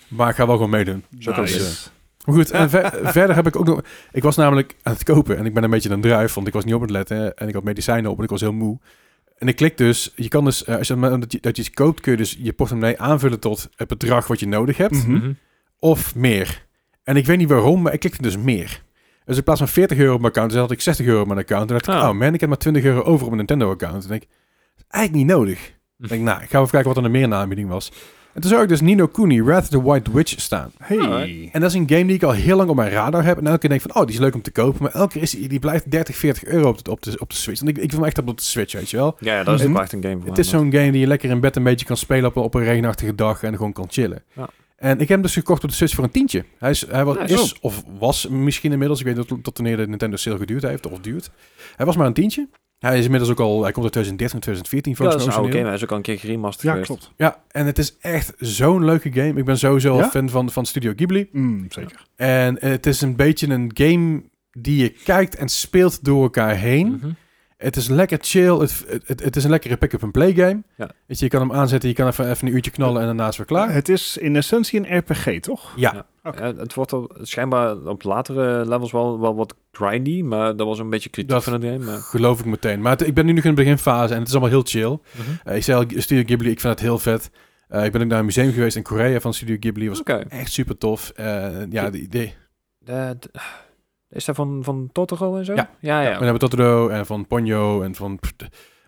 Maar 0.08 0.28
ik 0.28 0.36
ga 0.36 0.46
wel 0.46 0.54
gewoon 0.54 0.70
meedoen. 0.70 1.04
Zo 1.18 1.32
kan 1.32 1.42
Nice. 1.42 1.58
het. 1.58 1.92
Maar 2.24 2.34
goed, 2.34 2.50
en 2.50 2.70
ver- 2.74 2.98
verder 3.02 3.36
heb 3.36 3.46
ik 3.46 3.56
ook 3.56 3.66
nog... 3.66 3.80
Ik 4.12 4.22
was 4.22 4.36
namelijk 4.36 4.74
aan 4.82 4.92
het 4.92 5.04
kopen 5.04 5.36
en 5.38 5.46
ik 5.46 5.54
ben 5.54 5.64
een 5.64 5.70
beetje 5.70 5.90
een 5.90 6.00
druif, 6.00 6.34
want 6.34 6.46
ik 6.46 6.52
was 6.52 6.64
niet 6.64 6.74
op 6.74 6.80
het 6.80 6.90
letten 6.90 7.36
en 7.36 7.48
ik 7.48 7.54
had 7.54 7.64
medicijnen 7.64 8.10
op 8.10 8.18
en 8.18 8.24
ik 8.24 8.30
was 8.30 8.40
heel 8.40 8.52
moe. 8.52 8.78
En 9.38 9.48
ik 9.48 9.56
klik 9.56 9.76
dus, 9.76 10.12
je 10.16 10.28
kan 10.28 10.44
dus, 10.44 10.64
eh, 10.64 10.76
als 10.76 10.88
je, 10.88 10.96
dat 11.18 11.32
je, 11.32 11.38
dat 11.40 11.56
je 11.56 11.62
iets 11.62 11.70
koopt, 11.70 12.00
kun 12.00 12.12
je 12.12 12.18
dus 12.18 12.36
je 12.40 12.52
portemonnee 12.52 13.00
aanvullen 13.00 13.40
tot 13.40 13.68
het 13.76 13.88
bedrag 13.88 14.26
wat 14.26 14.40
je 14.40 14.46
nodig 14.46 14.76
hebt, 14.76 15.06
Mhm. 15.06 15.10
Mhm. 15.16 15.32
of 15.78 16.14
meer. 16.14 16.66
En 17.02 17.16
ik 17.16 17.26
weet 17.26 17.38
niet 17.38 17.48
waarom, 17.48 17.82
maar 17.82 17.92
ik 17.92 18.00
klikte 18.00 18.22
dus 18.22 18.36
meer. 18.36 18.82
Dus 19.24 19.36
in 19.36 19.42
plaats 19.42 19.58
van 19.60 19.68
40 19.68 19.98
euro 19.98 20.12
op 20.14 20.20
mijn 20.20 20.32
account, 20.32 20.50
dus 20.50 20.60
had 20.60 20.70
ik 20.70 20.80
60 20.80 21.06
euro 21.06 21.20
op 21.20 21.26
mijn 21.26 21.38
account. 21.38 21.70
En 21.70 21.76
dacht 21.76 21.88
ik, 21.88 21.94
Ah. 22.02 22.08
oh 22.08 22.14
man, 22.18 22.34
ik 22.34 22.40
heb 22.40 22.48
maar 22.48 22.58
20 22.58 22.84
euro 22.84 22.98
over 23.00 23.26
op 23.26 23.32
mijn 23.34 23.36
Nintendo-account. 23.36 24.06
En 24.08 24.14
ik, 24.14 24.20
dat 24.20 24.28
is 24.78 24.84
eigenlijk 24.88 25.24
niet 25.26 25.36
nodig. 25.36 25.72
Ik 25.98 26.08
denk, 26.08 26.22
nou, 26.22 26.42
ik 26.42 26.50
ga 26.50 26.58
even 26.58 26.70
kijken 26.70 26.88
wat 26.88 26.96
er 26.96 27.02
nog 27.02 27.12
meer 27.12 27.22
in 27.22 27.30
de 27.30 27.36
aanbieding 27.36 27.68
was. 27.68 27.92
En 28.34 28.40
toen 28.40 28.50
zag 28.50 28.62
ik 28.62 28.68
dus 28.68 28.80
Nino 28.80 29.06
Kuni, 29.06 29.42
Wrath 29.42 29.62
of 29.62 29.68
the 29.68 29.82
White 29.82 30.12
Witch 30.12 30.40
staan. 30.40 30.72
Hey. 30.78 31.48
En 31.52 31.60
dat 31.60 31.70
is 31.70 31.76
een 31.76 31.88
game 31.88 32.04
die 32.04 32.14
ik 32.14 32.22
al 32.22 32.32
heel 32.32 32.56
lang 32.56 32.68
op 32.70 32.76
mijn 32.76 32.90
radar 32.90 33.24
heb. 33.24 33.38
En 33.38 33.46
elke 33.46 33.58
keer 33.58 33.68
denk 33.68 33.82
ik 33.82 33.90
van, 33.90 34.00
oh, 34.00 34.06
die 34.06 34.16
is 34.16 34.20
leuk 34.20 34.34
om 34.34 34.42
te 34.42 34.50
kopen. 34.50 34.82
Maar 34.82 34.92
elke 34.92 35.12
keer 35.12 35.22
is 35.22 35.30
die, 35.30 35.48
die 35.48 35.58
blijft 35.58 35.90
30, 35.90 36.16
40 36.16 36.44
euro 36.44 36.68
op 36.68 36.84
de, 36.84 36.90
op 36.90 37.02
de, 37.02 37.16
op 37.18 37.30
de 37.30 37.36
Switch. 37.36 37.60
En 37.60 37.68
ik, 37.68 37.76
ik 37.76 37.90
wil 37.90 37.98
hem 37.98 38.08
echt 38.08 38.18
op 38.18 38.36
de 38.36 38.42
Switch, 38.42 38.72
weet 38.72 38.90
je 38.90 38.96
wel. 38.96 39.16
Ja, 39.18 39.36
ja, 39.36 39.44
dat 39.44 39.60
is 39.60 39.66
toch 39.66 39.80
echt 39.80 39.92
een 39.92 40.02
game 40.02 40.18
voor 40.18 40.28
Het 40.28 40.38
is 40.38 40.48
zo'n 40.48 40.72
game 40.72 40.90
die 40.90 41.00
je 41.00 41.06
lekker 41.06 41.30
in 41.30 41.40
bed 41.40 41.56
een 41.56 41.62
beetje 41.62 41.86
kan 41.86 41.96
spelen 41.96 42.28
op, 42.28 42.36
op 42.36 42.54
een 42.54 42.64
regenachtige 42.64 43.14
dag. 43.14 43.42
En 43.42 43.56
gewoon 43.56 43.72
kan 43.72 43.86
chillen. 43.88 44.22
Ja. 44.32 44.48
En 44.76 44.92
ik 44.92 44.98
heb 44.98 45.08
hem 45.08 45.22
dus 45.22 45.32
gekocht 45.32 45.64
op 45.64 45.70
de 45.70 45.76
Switch 45.76 45.94
voor 45.94 46.04
een 46.04 46.10
tientje. 46.10 46.44
Hij, 46.58 46.70
is, 46.70 46.86
hij 46.90 47.04
was, 47.04 47.16
Nice. 47.18 47.34
is 47.34 47.56
of 47.60 47.82
was 47.98 48.28
misschien 48.28 48.72
inmiddels. 48.72 49.00
Ik 49.00 49.06
weet 49.06 49.16
niet 49.16 49.28
tot, 49.28 49.44
tot 49.44 49.56
wanneer 49.56 49.76
de 49.76 49.86
Nintendo 49.86 50.16
sale 50.16 50.38
geduurd 50.38 50.62
heeft 50.62 50.86
of 50.86 50.98
duurt. 50.98 51.30
Hij 51.76 51.86
was 51.86 51.96
maar 51.96 52.06
een 52.06 52.12
tientje. 52.12 52.48
Hij 52.84 52.98
is 52.98 53.04
inmiddels 53.04 53.30
ook 53.30 53.40
al, 53.40 53.62
hij 53.62 53.72
komt 53.72 53.84
uit 53.84 53.92
2013, 53.92 54.40
2014 54.40 54.92
Ja, 54.92 54.96
volgens 54.98 55.16
dat 55.16 55.26
is 55.26 55.26
mij. 55.26 55.36
een 55.36 55.40
oude 55.40 55.56
origineel. 55.56 55.60
game. 55.60 55.66
Hij 55.68 55.76
is 55.76 55.82
ook 55.84 55.90
al 55.90 55.96
een 55.96 56.02
keer 56.02 56.18
geremasterd 56.18 56.62
Ja, 56.66 56.70
geweest. 56.70 56.88
klopt. 56.90 57.12
Ja, 57.16 57.42
en 57.50 57.66
het 57.66 57.78
is 57.78 57.96
echt 58.00 58.32
zo'n 58.38 58.84
leuke 58.84 59.12
game. 59.12 59.34
Ik 59.38 59.44
ben 59.44 59.58
sowieso 59.58 59.96
Ja? 59.96 60.02
al 60.02 60.08
fan 60.08 60.28
van, 60.28 60.50
van 60.50 60.66
Studio 60.66 60.92
Ghibli. 60.96 61.28
Mm, 61.32 61.66
zeker. 61.68 62.06
En 62.16 62.56
het 62.60 62.86
is 62.86 63.00
een 63.00 63.16
beetje 63.16 63.48
een 63.48 63.70
game 63.74 64.22
die 64.52 64.76
je 64.82 64.88
kijkt 65.04 65.34
en 65.36 65.48
speelt 65.48 66.04
door 66.04 66.22
elkaar 66.22 66.56
heen. 66.56 66.86
Mhm. 66.90 67.10
Het 67.64 67.76
is 67.76 67.88
lekker 67.88 68.18
chill. 68.20 68.58
Het, 68.58 68.84
het, 69.06 69.22
het 69.24 69.36
is 69.36 69.44
een 69.44 69.50
lekkere 69.50 69.76
pick-up-and-play 69.76 70.32
game. 70.32 70.62
Ja. 70.76 70.90
Weet 71.06 71.18
je, 71.18 71.24
je 71.24 71.30
kan 71.30 71.40
hem 71.40 71.52
aanzetten, 71.52 71.88
je 71.88 71.94
kan 71.94 72.06
even, 72.06 72.30
even 72.30 72.46
een 72.48 72.54
uurtje 72.54 72.70
knallen 72.70 73.00
en 73.00 73.06
daarna 73.06 73.28
is 73.28 73.36
het 73.36 73.48
weer 73.48 73.58
klaar. 73.58 73.74
Het 73.74 73.88
is 73.88 74.16
in 74.16 74.36
essentie 74.36 74.78
een 74.90 74.98
RPG, 74.98 75.40
toch? 75.40 75.72
Ja, 75.76 76.06
Ja. 76.22 76.54
Het 76.56 76.74
wordt 76.74 76.92
al 76.92 77.10
schijnbaar 77.22 77.76
op 77.76 78.02
latere 78.02 78.66
levels 78.68 78.92
wel, 78.92 79.20
wel 79.20 79.34
wat 79.34 79.54
grindy, 79.72 80.22
maar 80.22 80.56
dat 80.56 80.66
was 80.66 80.78
een 80.78 80.90
beetje 80.90 81.08
kritiek 81.08 81.30
Dat- 81.30 81.44
van 81.44 81.52
het 81.52 81.62
game. 81.64 81.78
Maar... 81.78 81.98
geloof 81.98 82.38
ik 82.40 82.44
meteen. 82.46 82.80
Maar 82.80 82.92
het- 82.92 83.06
ik 83.06 83.14
ben 83.14 83.26
nu 83.26 83.32
nog 83.32 83.44
in 83.44 83.54
de 83.54 83.62
beginfase 83.62 84.12
en 84.12 84.18
het 84.18 84.28
is 84.28 84.32
allemaal 84.34 84.50
heel 84.52 84.62
chill. 84.64 84.98
Mhm. 85.10 85.30
Eh, 85.44 85.56
ik 85.56 85.62
zei 85.62 85.78
al, 85.78 86.00
Studio 86.00 86.22
Ghibli, 86.26 86.50
ik 86.50 86.60
vind 86.60 86.72
het 86.72 86.82
heel 86.82 86.98
vet. 86.98 87.30
Eh, 87.68 87.84
ik 87.84 87.92
ben 87.92 88.02
ook 88.02 88.08
naar 88.08 88.18
een 88.18 88.24
museum 88.24 88.52
geweest 88.52 88.76
in 88.76 88.82
Korea 88.82 89.20
van 89.20 89.34
Studio 89.34 89.56
Ghibli. 89.60 89.88
was 89.88 90.00
Oké. 90.00 90.12
echt 90.28 90.52
super 90.52 90.78
tof. 90.78 91.10
Eh, 91.10 91.50
ja, 91.70 91.90
de 91.90 92.00
idee. 92.00 92.34
Is 94.14 94.24
dat 94.24 94.34
van, 94.36 94.60
van 94.64 94.88
Totoro 94.92 95.36
en 95.36 95.44
zo? 95.44 95.54
Ja. 95.54 95.70
Ja, 95.80 96.00
ja. 96.00 96.18
We 96.18 96.24
hebben 96.24 96.38
Totoro 96.38 96.88
en 96.88 97.06
van 97.06 97.26
Ponyo 97.26 97.82
en 97.82 97.94
van 97.94 98.18
pff, 98.18 98.32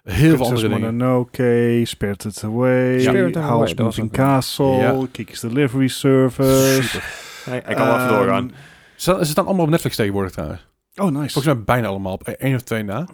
heel 0.04 0.36
veel 0.36 0.44
andere 0.46 0.68
dingen. 0.68 0.80
Mononoke, 0.94 1.80
Spirited 1.84 2.42
Away, 2.44 3.00
Spirited 3.00 3.36
Away, 3.36 3.48
House 3.48 3.74
dat 3.74 3.84
was 3.86 3.96
Moving 3.96 4.12
Castle, 4.12 4.66
Ja. 4.66 5.06
Kiki's 5.12 5.40
Delivery 5.40 5.88
Service. 5.88 6.82
Super. 6.82 7.04
Hij, 7.44 7.62
hij 7.64 7.74
kan 7.74 7.86
wel 7.86 7.94
even 7.96 8.06
Ehm, 8.08 8.16
doorgaan. 8.16 8.52
Ze, 8.96 9.16
ze 9.18 9.24
staan 9.24 9.46
allemaal 9.46 9.64
op 9.64 9.70
Netflix 9.70 9.96
tegenwoordig 9.96 10.32
trouwens. 10.32 10.66
Oh, 10.96 11.04
nice. 11.06 11.32
Volgens 11.32 11.54
mij 11.54 11.62
bijna 11.64 11.86
allemaal 11.86 12.12
op 12.12 12.28
één 12.28 12.54
of 12.54 12.62
twee 12.62 12.82
na. 12.82 13.06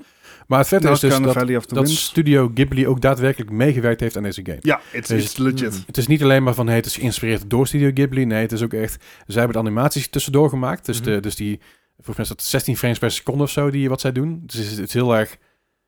Maar 0.46 0.59
het 0.59 0.68
vette 0.68 0.85
Nou, 0.85 0.94
is 0.96 1.01
dus 1.03 1.18
dat, 1.20 1.33
Valley 1.33 1.57
of 1.57 1.66
the 1.66 1.75
dat. 1.75 1.88
Studio 1.88 2.51
Ghibli 2.55 2.87
ook 2.88 3.01
daadwerkelijk 3.01 3.51
meegewerkt 3.51 4.01
heeft 4.01 4.16
aan 4.16 4.22
deze 4.22 4.40
game. 4.44 4.59
Ja, 4.61 4.81
it's, 4.92 5.09
Dus- 5.09 5.22
it's 5.25 5.37
legit. 5.37 5.83
Het 5.87 5.96
is 5.96 6.07
niet 6.07 6.22
alleen 6.22 6.42
maar 6.42 6.55
van 6.55 6.66
hey, 6.66 6.77
het 6.77 6.87
is 6.87 6.96
geïnspireerd 6.96 7.51
door 7.51 7.66
Studio 7.66 7.90
Ghibli. 7.94 8.25
Nee, 8.25 8.40
het 8.42 8.53
is 8.53 8.62
ook 8.62 8.72
echt. 8.72 9.05
Zij 9.27 9.42
hebben 9.42 9.62
de 9.62 9.68
animaties 9.68 10.09
tussendoor 10.09 10.48
gemaakt. 10.48 10.87
Dus, 10.87 11.01
Mhm. 11.01 11.11
de, 11.11 11.20
dus 11.20 11.37
die. 11.37 11.61
Volgens 12.05 12.17
mij 12.17 12.25
is 12.25 12.29
dat 12.29 12.43
16 12.43 12.77
frames 12.77 12.99
per 12.99 13.11
seconde 13.11 13.43
of 13.43 13.51
zo 13.51 13.71
die 13.71 13.88
wat 13.88 14.01
zij 14.01 14.12
doen. 14.12 14.43
Dus 14.47 14.55
het 14.55 14.65
is, 14.71 14.77
het 14.79 14.87
is 14.88 14.95
heel 14.95 15.17
erg. 15.17 15.37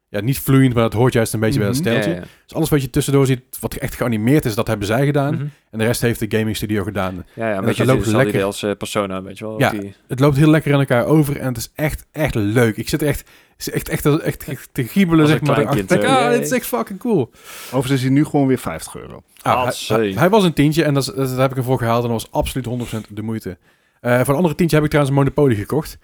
Ja, 0.08 0.20
niet 0.20 0.38
vloeiend, 0.38 0.74
maar 0.74 0.82
dat 0.82 0.92
hoort 0.92 1.12
juist 1.12 1.32
een 1.32 1.40
beetje 1.40 1.58
bij 1.58 1.68
het 1.68 1.78
Mhm. 1.78 1.86
steltje. 1.88 2.10
Ja, 2.10 2.16
ja. 2.16 2.22
Dus 2.46 2.54
alles 2.56 2.68
wat 2.68 2.82
je 2.82 2.90
tussendoor 2.90 3.26
ziet, 3.26 3.40
wat 3.60 3.74
echt 3.74 3.94
geanimeerd 3.94 4.44
is, 4.44 4.54
dat 4.54 4.66
hebben 4.66 4.86
zij 4.86 5.04
gedaan. 5.04 5.34
Mhm. 5.34 5.46
En 5.70 5.78
de 5.78 5.84
rest 5.84 6.00
heeft 6.00 6.20
de 6.30 6.38
gaming 6.38 6.56
studio 6.56 6.82
gedaan. 6.84 7.14
Ja, 7.34 7.44
ja, 7.46 7.50
dat 7.50 7.58
een 7.58 7.64
beetje 7.64 7.84
loopt 7.84 8.06
lekker. 8.06 8.42
als 8.44 8.62
eh, 8.62 8.70
Persona, 8.78 9.22
weet 9.22 9.38
je 9.38 9.44
wel. 9.44 9.58
Ja. 9.58 9.70
Die, 9.70 9.94
Het 10.08 10.20
loopt 10.20 10.36
heel 10.36 10.50
lekker 10.50 10.72
in 10.72 10.78
elkaar 10.78 11.04
over 11.06 11.36
en 11.38 11.46
het 11.48 11.56
is 11.56 11.70
echt, 11.74 12.06
echt 12.12 12.34
leuk. 12.34 12.76
Ik 12.76 12.88
zit 12.88 13.02
echt, 13.02 13.30
echt, 13.72 13.88
echt, 13.88 14.06
echt, 14.20 14.44
echt 14.48 14.68
te 14.72 14.84
giebelen, 14.84 15.20
Als 15.20 15.30
zeg 15.30 15.40
maar. 15.40 15.66
kind, 15.66 15.88
Denk, 15.88 16.04
ah, 16.04 16.30
dit 16.30 16.40
is 16.40 16.50
echt 16.52 16.66
fucking 16.66 16.98
cool. 16.98 17.30
Overigens 17.66 17.92
is 17.92 18.02
hij 18.02 18.10
nu 18.10 18.24
gewoon 18.24 18.46
weer 18.46 18.58
50 18.58 18.96
euro. 18.96 19.22
Ah, 19.42 19.62
hij, 19.64 19.96
hij- 19.98 20.12
hij 20.12 20.30
was 20.30 20.44
een 20.44 20.52
tientje 20.52 20.84
en 20.84 20.94
dat, 20.94 21.02
is- 21.08 21.14
dat 21.14 21.36
heb 21.38 21.50
ik 21.50 21.56
ervoor 21.56 21.78
gehaald 21.78 22.04
en 22.04 22.10
dat 22.10 22.22
was 22.22 22.32
absoluut 22.32 22.66
100% 22.66 23.06
de 23.08 23.22
moeite. 23.22 23.58
Eh, 24.04 24.16
voor 24.18 24.28
een 24.28 24.34
andere 24.34 24.54
tientje 24.54 24.76
heb 24.76 24.84
ik 24.84 24.90
trouwens 24.90 25.16
een 25.16 25.22
Monopoly 25.24 25.54
gekocht. 25.54 25.98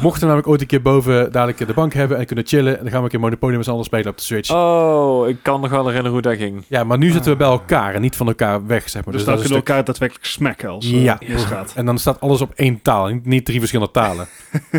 Mochten 0.00 0.20
we 0.20 0.26
namelijk 0.26 0.48
ooit 0.48 0.60
een 0.60 0.66
keer 0.66 0.82
boven 0.82 1.32
dadelijk 1.32 1.66
de 1.66 1.74
bank 1.74 1.92
hebben 1.92 2.18
en 2.18 2.26
kunnen 2.26 2.46
chillen, 2.46 2.76
dan 2.76 2.86
gaan 2.90 2.98
we 2.98 3.04
een 3.04 3.10
keer 3.10 3.20
Monopoly 3.20 3.56
met 3.56 3.64
z'n 3.64 3.70
allen 3.70 3.84
spelen 3.84 4.06
op 4.06 4.16
de 4.16 4.22
Switch. 4.22 4.50
Oh, 4.50 5.28
ik 5.28 5.36
kan 5.42 5.60
nog 5.60 5.70
wel 5.70 5.80
herinneren 5.80 6.12
hoe 6.12 6.20
dat 6.22 6.36
ging. 6.36 6.64
Ja, 6.68 6.84
maar 6.84 6.98
nu 6.98 7.10
zitten 7.10 7.30
we 7.32 7.36
bij 7.38 7.46
elkaar 7.46 7.94
en 7.94 8.00
niet 8.00 8.16
van 8.16 8.26
elkaar 8.26 8.66
weg, 8.66 8.88
zeg 8.88 9.04
maar. 9.04 9.14
Dus, 9.14 9.24
dat 9.24 9.34
dan 9.34 9.42
is 9.42 9.48
kunnen 9.48 9.64
we 9.64 9.66
elkaar 9.70 9.84
daadwerkelijk 9.84 10.26
smacken 10.26 10.68
als 10.68 10.84
eh, 10.92 11.02
Ja. 11.02 11.18
misgaat. 11.26 11.72
En 11.76 11.86
dan 11.86 11.98
staat 11.98 12.20
alles 12.20 12.40
op 12.40 12.52
één 12.54 12.82
taal, 12.82 13.18
niet, 13.22 13.44
drie 13.44 13.58
verschillende 13.58 13.92
talen. 13.92 14.26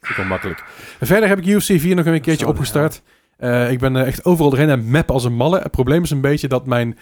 Dat 0.00 0.10
is 0.10 0.16
wel 0.16 0.26
makkelijk. 0.26 0.64
En 0.98 1.06
verder 1.06 1.28
heb 1.28 1.38
ik 1.38 1.46
UFC 1.46 1.80
4 1.80 1.96
nog 1.96 2.06
een 2.06 2.20
keertje 2.20 2.46
opgestart. 2.46 3.02
Eh, 3.40 3.70
ik 3.70 3.78
ben 3.78 3.96
eh, 3.96 4.06
echt 4.06 4.24
overal 4.24 4.50
doorheen 4.50 4.68
en 4.68 4.90
map 4.90 5.10
als 5.10 5.24
een 5.24 5.34
malle. 5.34 5.58
Het 5.58 5.70
probleem 5.70 6.02
is 6.02 6.10
een 6.10 6.20
beetje 6.20 6.48
dat 6.48 6.66
mijn 6.66 6.98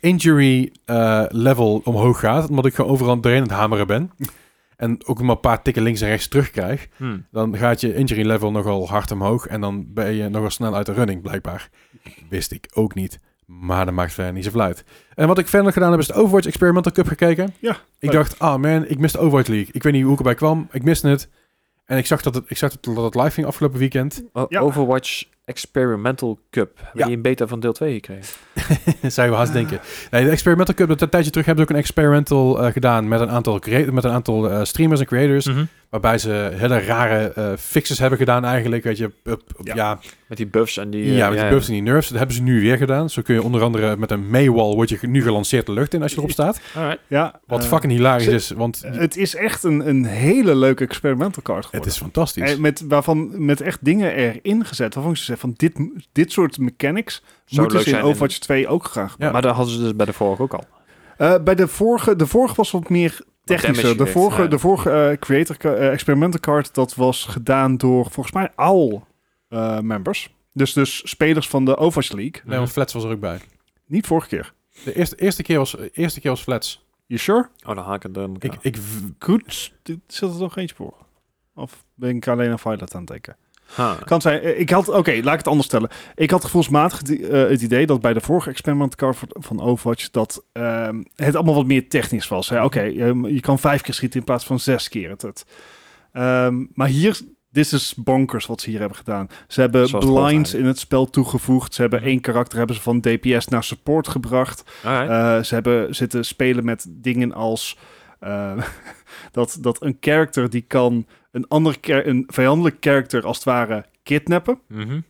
injury 0.00 0.72
eh, 0.84 1.24
level 1.28 1.80
omhoog 1.84 2.20
gaat. 2.20 2.48
Omdat 2.48 2.66
ik 2.66 2.74
gewoon 2.74 2.90
overal 2.90 3.20
doorheen 3.20 3.40
aan 3.42 3.48
het 3.48 3.56
hameren 3.56 3.86
ben. 3.86 4.10
En 4.76 5.06
ook 5.06 5.20
maar 5.22 5.30
een 5.30 5.40
paar 5.40 5.62
tikken 5.62 5.82
links 5.82 6.00
en 6.00 6.08
rechts 6.08 6.28
terugkrijg. 6.28 6.88
Hm. 6.96 7.18
Dan 7.30 7.56
gaat 7.56 7.80
je 7.80 7.94
injury 7.94 8.26
level 8.26 8.50
nogal 8.50 8.88
hard 8.88 9.10
omhoog. 9.10 9.46
En 9.46 9.60
dan 9.60 9.86
ben 9.88 10.14
je 10.14 10.28
nogal 10.28 10.50
snel 10.50 10.76
uit 10.76 10.86
de 10.86 10.92
running, 10.92 11.22
blijkbaar. 11.22 11.68
Wist 12.28 12.52
ik 12.52 12.68
ook 12.74 12.94
niet. 12.94 13.20
Maar 13.46 13.84
dat 13.84 13.94
maakt 13.94 14.12
verder 14.12 14.32
niet 14.32 14.44
zoveel 14.44 14.60
uit. 14.60 14.84
En 15.14 15.26
wat 15.26 15.38
ik 15.38 15.48
verder 15.48 15.72
gedaan 15.72 15.90
heb, 15.90 16.00
is 16.00 16.06
de 16.06 16.12
Overwatch 16.12 16.46
Experimental 16.46 16.92
Cup 16.92 17.06
gekeken. 17.06 17.54
Ja, 17.58 17.70
Ik 17.70 17.78
leuk. 17.98 18.12
dacht, 18.12 18.38
ah 18.38 18.60
man, 18.60 18.86
ik 18.86 18.98
miste 18.98 19.18
Overwatch 19.18 19.48
League. 19.48 19.68
Ik 19.72 19.82
weet 19.82 19.92
niet 19.92 20.02
hoe 20.02 20.12
ik 20.12 20.18
erbij 20.18 20.34
kwam. 20.34 20.68
Ik 20.72 20.82
miste 20.82 21.08
het. 21.08 21.28
En 21.84 21.98
ik 21.98 22.06
zag 22.06 22.22
dat 22.22 22.34
het, 22.34 22.44
ik 22.48 22.56
zag 22.56 22.80
dat 22.80 22.96
het 23.04 23.14
live 23.14 23.30
ging 23.30 23.46
afgelopen 23.46 23.78
weekend. 23.78 24.22
Ja. 24.48 24.60
Overwatch 24.60 25.24
Experimental 25.48 26.38
Cup. 26.50 26.70
Heb 26.82 26.94
Ja. 26.94 27.06
je 27.06 27.12
een 27.12 27.22
beta 27.22 27.46
van 27.46 27.60
deel 27.60 27.72
2 27.72 27.94
gekregen? 27.94 28.24
Zou 29.12 29.26
je 29.26 29.32
wel 29.32 29.38
haast 29.42 29.52
denken. 29.52 29.80
Nee, 30.10 30.24
de 30.24 30.30
Experimental 30.30 30.74
Cup, 30.74 30.88
dat 30.88 31.00
een 31.00 31.08
tijdje 31.08 31.30
terug 31.30 31.46
hebben 31.46 31.64
ze 31.64 31.70
ook 31.70 31.76
een 31.76 31.82
experimental 31.84 32.62
eh, 32.62 32.72
gedaan 32.72 33.08
met 33.08 33.20
een 33.20 33.30
aantal, 33.30 33.58
crea- 33.58 33.92
met 33.92 34.04
een 34.04 34.10
aantal 34.10 34.50
eh, 34.50 34.64
streamers 34.64 35.00
en 35.00 35.06
creators. 35.06 35.46
Mhm. 35.46 35.64
Waarbij 35.90 36.18
ze 36.18 36.50
hele 36.54 36.78
rare 36.80 37.32
eh, 37.32 37.52
fixes 37.58 37.98
hebben 37.98 38.18
gedaan 38.18 38.44
eigenlijk. 38.44 38.84
Weet 38.84 38.98
je, 38.98 39.04
up- 39.04 39.14
up- 39.26 39.60
Ja. 39.62 39.74
ja, 39.74 39.98
Met 40.26 40.36
die 40.38 40.46
buffs 40.46 40.76
en 40.76 40.90
die... 40.90 41.12
ja, 41.12 41.24
eh, 41.24 41.30
met 41.30 41.40
die 41.40 41.48
buffs 41.48 41.66
en 41.68 41.72
die 41.72 41.82
nerfs. 41.82 42.08
Dat 42.08 42.18
hebben 42.18 42.36
ze 42.36 42.42
nu 42.42 42.60
weer 42.60 42.76
gedaan. 42.76 43.10
Zo 43.10 43.22
kun 43.22 43.34
je 43.34 43.42
onder 43.42 43.62
andere 43.62 43.96
met 43.96 44.10
een 44.10 44.30
Maywall 44.30 44.74
word 44.74 44.88
je 44.88 44.98
nu 45.02 45.22
gelanceerd 45.22 45.66
de 45.66 45.72
lucht 45.72 45.94
in 45.94 46.02
als 46.02 46.10
je 46.12 46.16
erop 46.18 46.30
staat. 46.30 46.60
Alright. 46.76 46.98
Ja, 47.06 47.40
Wat 47.46 47.62
eh, 47.62 47.68
fucking 47.68 47.92
hilarisch 47.92 48.24
ze- 48.24 48.30
is, 48.34 48.50
want 48.50 48.82
Het 48.86 49.16
is 49.16 49.34
echt 49.34 49.62
een, 49.64 49.88
een 49.88 50.04
hele 50.04 50.54
leuke 50.56 50.84
experimental 50.84 51.42
card 51.42 51.56
het 51.58 51.66
geworden. 51.66 51.90
is 51.92 51.98
fantastisch. 51.98 52.52
Eh, 52.52 52.58
met, 52.58 52.84
waarvan, 52.88 53.44
met 53.44 53.60
echt 53.60 53.84
dingen 53.84 54.12
erin 54.14 54.64
gezet. 54.64 54.94
Waarvan 54.94 55.16
ze 55.16 55.24
zeggen 55.24 55.48
van 55.48 55.54
dit, 55.56 55.74
dit 56.12 56.32
soort 56.32 56.58
mechanics 56.58 57.22
Zou 57.44 57.60
moeten 57.62 57.82
ze 57.90 57.96
in 57.96 58.02
Overwatch 58.02 58.38
2 58.38 58.68
ook 58.68 58.84
graag 58.84 59.14
Ja. 59.18 59.30
Maar 59.30 59.42
dat 59.42 59.54
hadden 59.54 59.74
ze 59.74 59.80
dus 59.80 59.96
bij 59.96 60.06
de 60.06 60.12
vorige 60.12 60.42
ook 60.42 60.54
al. 60.54 60.64
Eh, 61.16 61.34
bij 61.44 61.54
de 61.54 61.68
vorige, 61.68 62.16
de 62.16 62.26
vorige 62.26 62.54
was 62.54 62.70
wat 62.70 62.88
meer 62.88 63.20
technischer. 63.56 63.82
damage 63.96 64.04
De 64.04 64.10
vorige, 64.10 64.42
ja. 64.42 64.48
de 64.48 64.58
vorige 64.58 64.90
eh, 64.90 65.18
creator 65.18 65.56
ca- 65.56 65.74
eh, 65.74 65.92
experimental 65.92 66.40
card, 66.40 66.74
dat 66.74 66.94
was 66.94 67.24
gedaan 67.24 67.76
door 67.76 68.10
volgens 68.10 68.34
mij 68.34 68.50
al 68.54 69.06
eh, 69.48 69.80
members. 69.80 70.34
Dus, 70.52 70.72
dus 70.72 71.10
spelers 71.10 71.48
van 71.48 71.64
de 71.64 71.76
Overwatch 71.76 72.12
League. 72.12 72.42
Nee, 72.44 72.58
want 72.58 72.70
Flats 72.70 72.92
was 72.92 73.04
er 73.04 73.10
ook 73.10 73.20
bij. 73.20 73.40
Niet 73.86 74.06
vorige 74.06 74.28
keer. 74.28 74.52
De 74.84 74.94
eerste, 74.94 75.16
eerste, 75.16 75.42
keer, 75.42 75.58
was, 75.58 75.76
eerste 75.92 76.20
keer 76.20 76.30
was 76.30 76.42
Flats. 76.42 76.86
You 77.06 77.20
sure? 77.20 77.48
Oh, 77.66 77.74
dan 77.74 77.84
haak 77.84 78.04
ik 78.04 78.16
elkaar. 78.16 78.38
Ik, 78.40 78.58
ik, 78.60 78.76
v- 78.76 79.00
Goed. 79.24 79.72
Zit 80.06 80.30
er 80.32 80.38
nog 80.38 80.56
eentje 80.56 80.76
voor? 80.76 80.94
Of 81.54 81.84
ben 81.94 82.16
ik 82.16 82.28
alleen 82.28 82.50
een 82.50 82.58
Violet 82.58 82.94
aan 82.94 83.00
het 83.00 83.08
denken? 83.10 83.36
Ha. 83.74 83.96
Kan 84.04 84.20
zijn. 84.20 84.40
eh, 84.40 84.60
Ik 84.60 84.70
had, 84.70 84.88
oké, 84.88 85.10
laat 85.22 85.32
ik 85.32 85.38
het 85.38 85.48
anders 85.48 85.66
stellen. 85.66 85.88
Ik 86.14 86.30
had 86.30 86.44
gevoelsmatig 86.44 87.02
eh, 87.02 87.48
het 87.48 87.62
idee 87.62 87.86
dat 87.86 88.00
bij 88.00 88.12
de 88.12 88.20
vorige 88.20 88.50
experiment 88.50 88.94
card 88.96 89.16
van- 89.30 89.60
Overwatch 89.60 90.10
dat 90.10 90.44
ehm, 90.52 91.02
het 91.14 91.34
allemaal 91.34 91.54
wat 91.54 91.66
meer 91.66 91.88
technisch 91.88 92.28
was. 92.28 92.50
Oké, 92.50 92.80
ehm, 92.80 93.26
je 93.26 93.40
kan 93.40 93.58
vijf 93.58 93.80
keer 93.82 93.94
schieten 93.94 94.18
in 94.18 94.24
plaats 94.24 94.44
van 94.44 94.60
zes 94.60 94.88
keer. 94.88 95.10
Het, 95.10 95.22
het. 95.22 95.44
Ehm, 96.12 96.64
maar 96.72 96.88
hier 96.88 97.20
Dit 97.50 97.72
is 97.72 97.94
bonkers 97.96 98.46
wat 98.46 98.60
ze 98.60 98.70
hier 98.70 98.78
hebben 98.78 98.96
gedaan. 98.98 99.28
Ze 99.48 99.60
hebben 99.60 99.88
Zoals 99.88 100.04
blinds 100.04 100.54
in 100.54 100.64
het 100.64 100.78
spel 100.78 101.10
toegevoegd. 101.10 101.74
Ze 101.74 101.80
hebben 101.80 102.02
één 102.02 102.20
karakter 102.20 102.58
hebben 102.58 102.76
ze 102.76 102.82
van 102.82 103.00
DPS 103.00 103.48
naar 103.48 103.64
support 103.64 104.08
gebracht. 104.08 104.62
Eh, 105.08 105.42
ze 105.42 105.54
hebben 105.54 105.94
zitten 105.94 106.24
spelen 106.24 106.64
met 106.64 106.86
dingen 106.88 107.32
als 107.32 107.78
dat, 109.32 109.58
dat 109.60 109.82
een 109.82 109.96
character 110.00 110.50
die 110.50 110.60
kan 110.62 111.06
een 111.30 111.48
ander 111.48 111.76
een 111.80 112.24
vijandelijk 112.26 112.76
character 112.80 113.24
als 113.24 113.36
het 113.36 113.44
ware 113.46 113.84
kidnappen. 114.02 114.58
Mhm. 114.68 115.00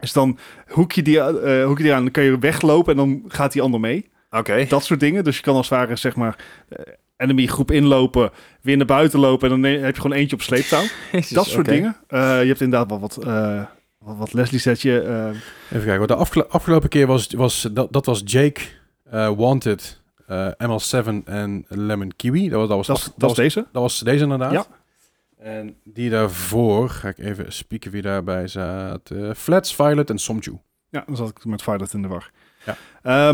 Dus 0.00 0.12
dan 0.12 0.38
hoek 0.68 0.92
je 0.92 1.02
die, 1.02 1.20
eh, 1.20 1.64
hoek 1.66 1.76
je 1.76 1.82
die 1.84 1.92
aan, 1.94 2.02
dan 2.02 2.10
kan 2.12 2.24
je 2.24 2.38
weglopen 2.38 2.90
en 2.92 2.96
dan 2.96 3.22
gaat 3.28 3.52
die 3.52 3.62
ander 3.62 3.80
mee. 3.80 4.10
Oké. 4.30 4.64
Dat 4.68 4.84
soort 4.84 5.00
dingen. 5.00 5.24
Dus 5.24 5.36
je 5.36 5.42
kan 5.42 5.54
als 5.56 5.68
het 5.68 5.78
ware 5.78 5.96
zeg 5.96 6.16
maar 6.16 6.36
eh, 6.68 6.78
enemy 7.16 7.46
groep 7.46 7.70
inlopen, 7.70 8.30
weer 8.60 8.76
naar 8.76 8.86
buiten 8.86 9.18
lopen 9.20 9.50
en 9.52 9.60
dan 9.62 9.70
heb 9.72 9.94
je 9.94 10.00
gewoon 10.00 10.16
eentje 10.16 10.36
op 10.36 10.42
sleeptouw. 10.42 10.82
Dat 11.30 11.46
soort 11.46 11.66
dingen. 11.66 11.96
Eh, 12.08 12.40
je 12.42 12.46
hebt 12.48 12.60
inderdaad 12.60 12.88
wel 12.90 13.00
wat, 13.00 13.16
eh, 13.24 13.62
wat, 13.98 14.16
wat 14.16 14.32
Leslie 14.32 14.60
zet 14.60 14.82
je. 14.82 15.00
eh, 15.00 15.76
Even 15.78 15.86
kijken. 15.86 16.06
De 16.06 16.14
afgelo- 16.14 16.46
afgelopen 16.48 16.88
keer 16.88 17.06
was, 17.06 17.26
was 17.32 17.68
dat, 17.72 17.92
dat 17.92 18.06
was 18.06 18.22
Jake, 18.24 18.60
eh, 19.10 19.30
Wanted, 19.36 20.02
eh, 20.26 20.48
ML7 20.58 21.22
en 21.24 21.64
Lemon 21.68 22.12
Kiwi. 22.16 22.48
Dat 22.48 22.58
was, 22.58 22.68
dat 22.68 22.76
was, 22.76 22.86
dat, 22.86 22.96
af- 22.96 23.12
dat 23.16 23.30
is 23.30 23.36
deze. 23.36 23.66
dat 23.72 23.82
was 23.82 23.98
deze 24.00 24.22
inderdaad. 24.22 24.52
Ja. 24.52 24.66
En 25.44 25.76
die 25.82 26.10
daarvoor, 26.10 26.90
ga 26.90 27.08
ik 27.08 27.18
even 27.18 27.52
spieken 27.52 27.90
wie 27.90 28.02
daarbij 28.02 28.48
zat. 28.48 29.10
Eh, 29.10 29.30
Flats, 29.36 29.74
Violet 29.74 30.10
en 30.10 30.18
Somju. 30.18 30.58
Ja, 30.88 31.04
dan 31.06 31.16
zat 31.16 31.28
ik 31.28 31.44
met 31.44 31.62
Violet 31.62 31.92
in 31.92 32.02
de 32.02 32.08
war. 32.08 32.30
Ja. 32.64 33.32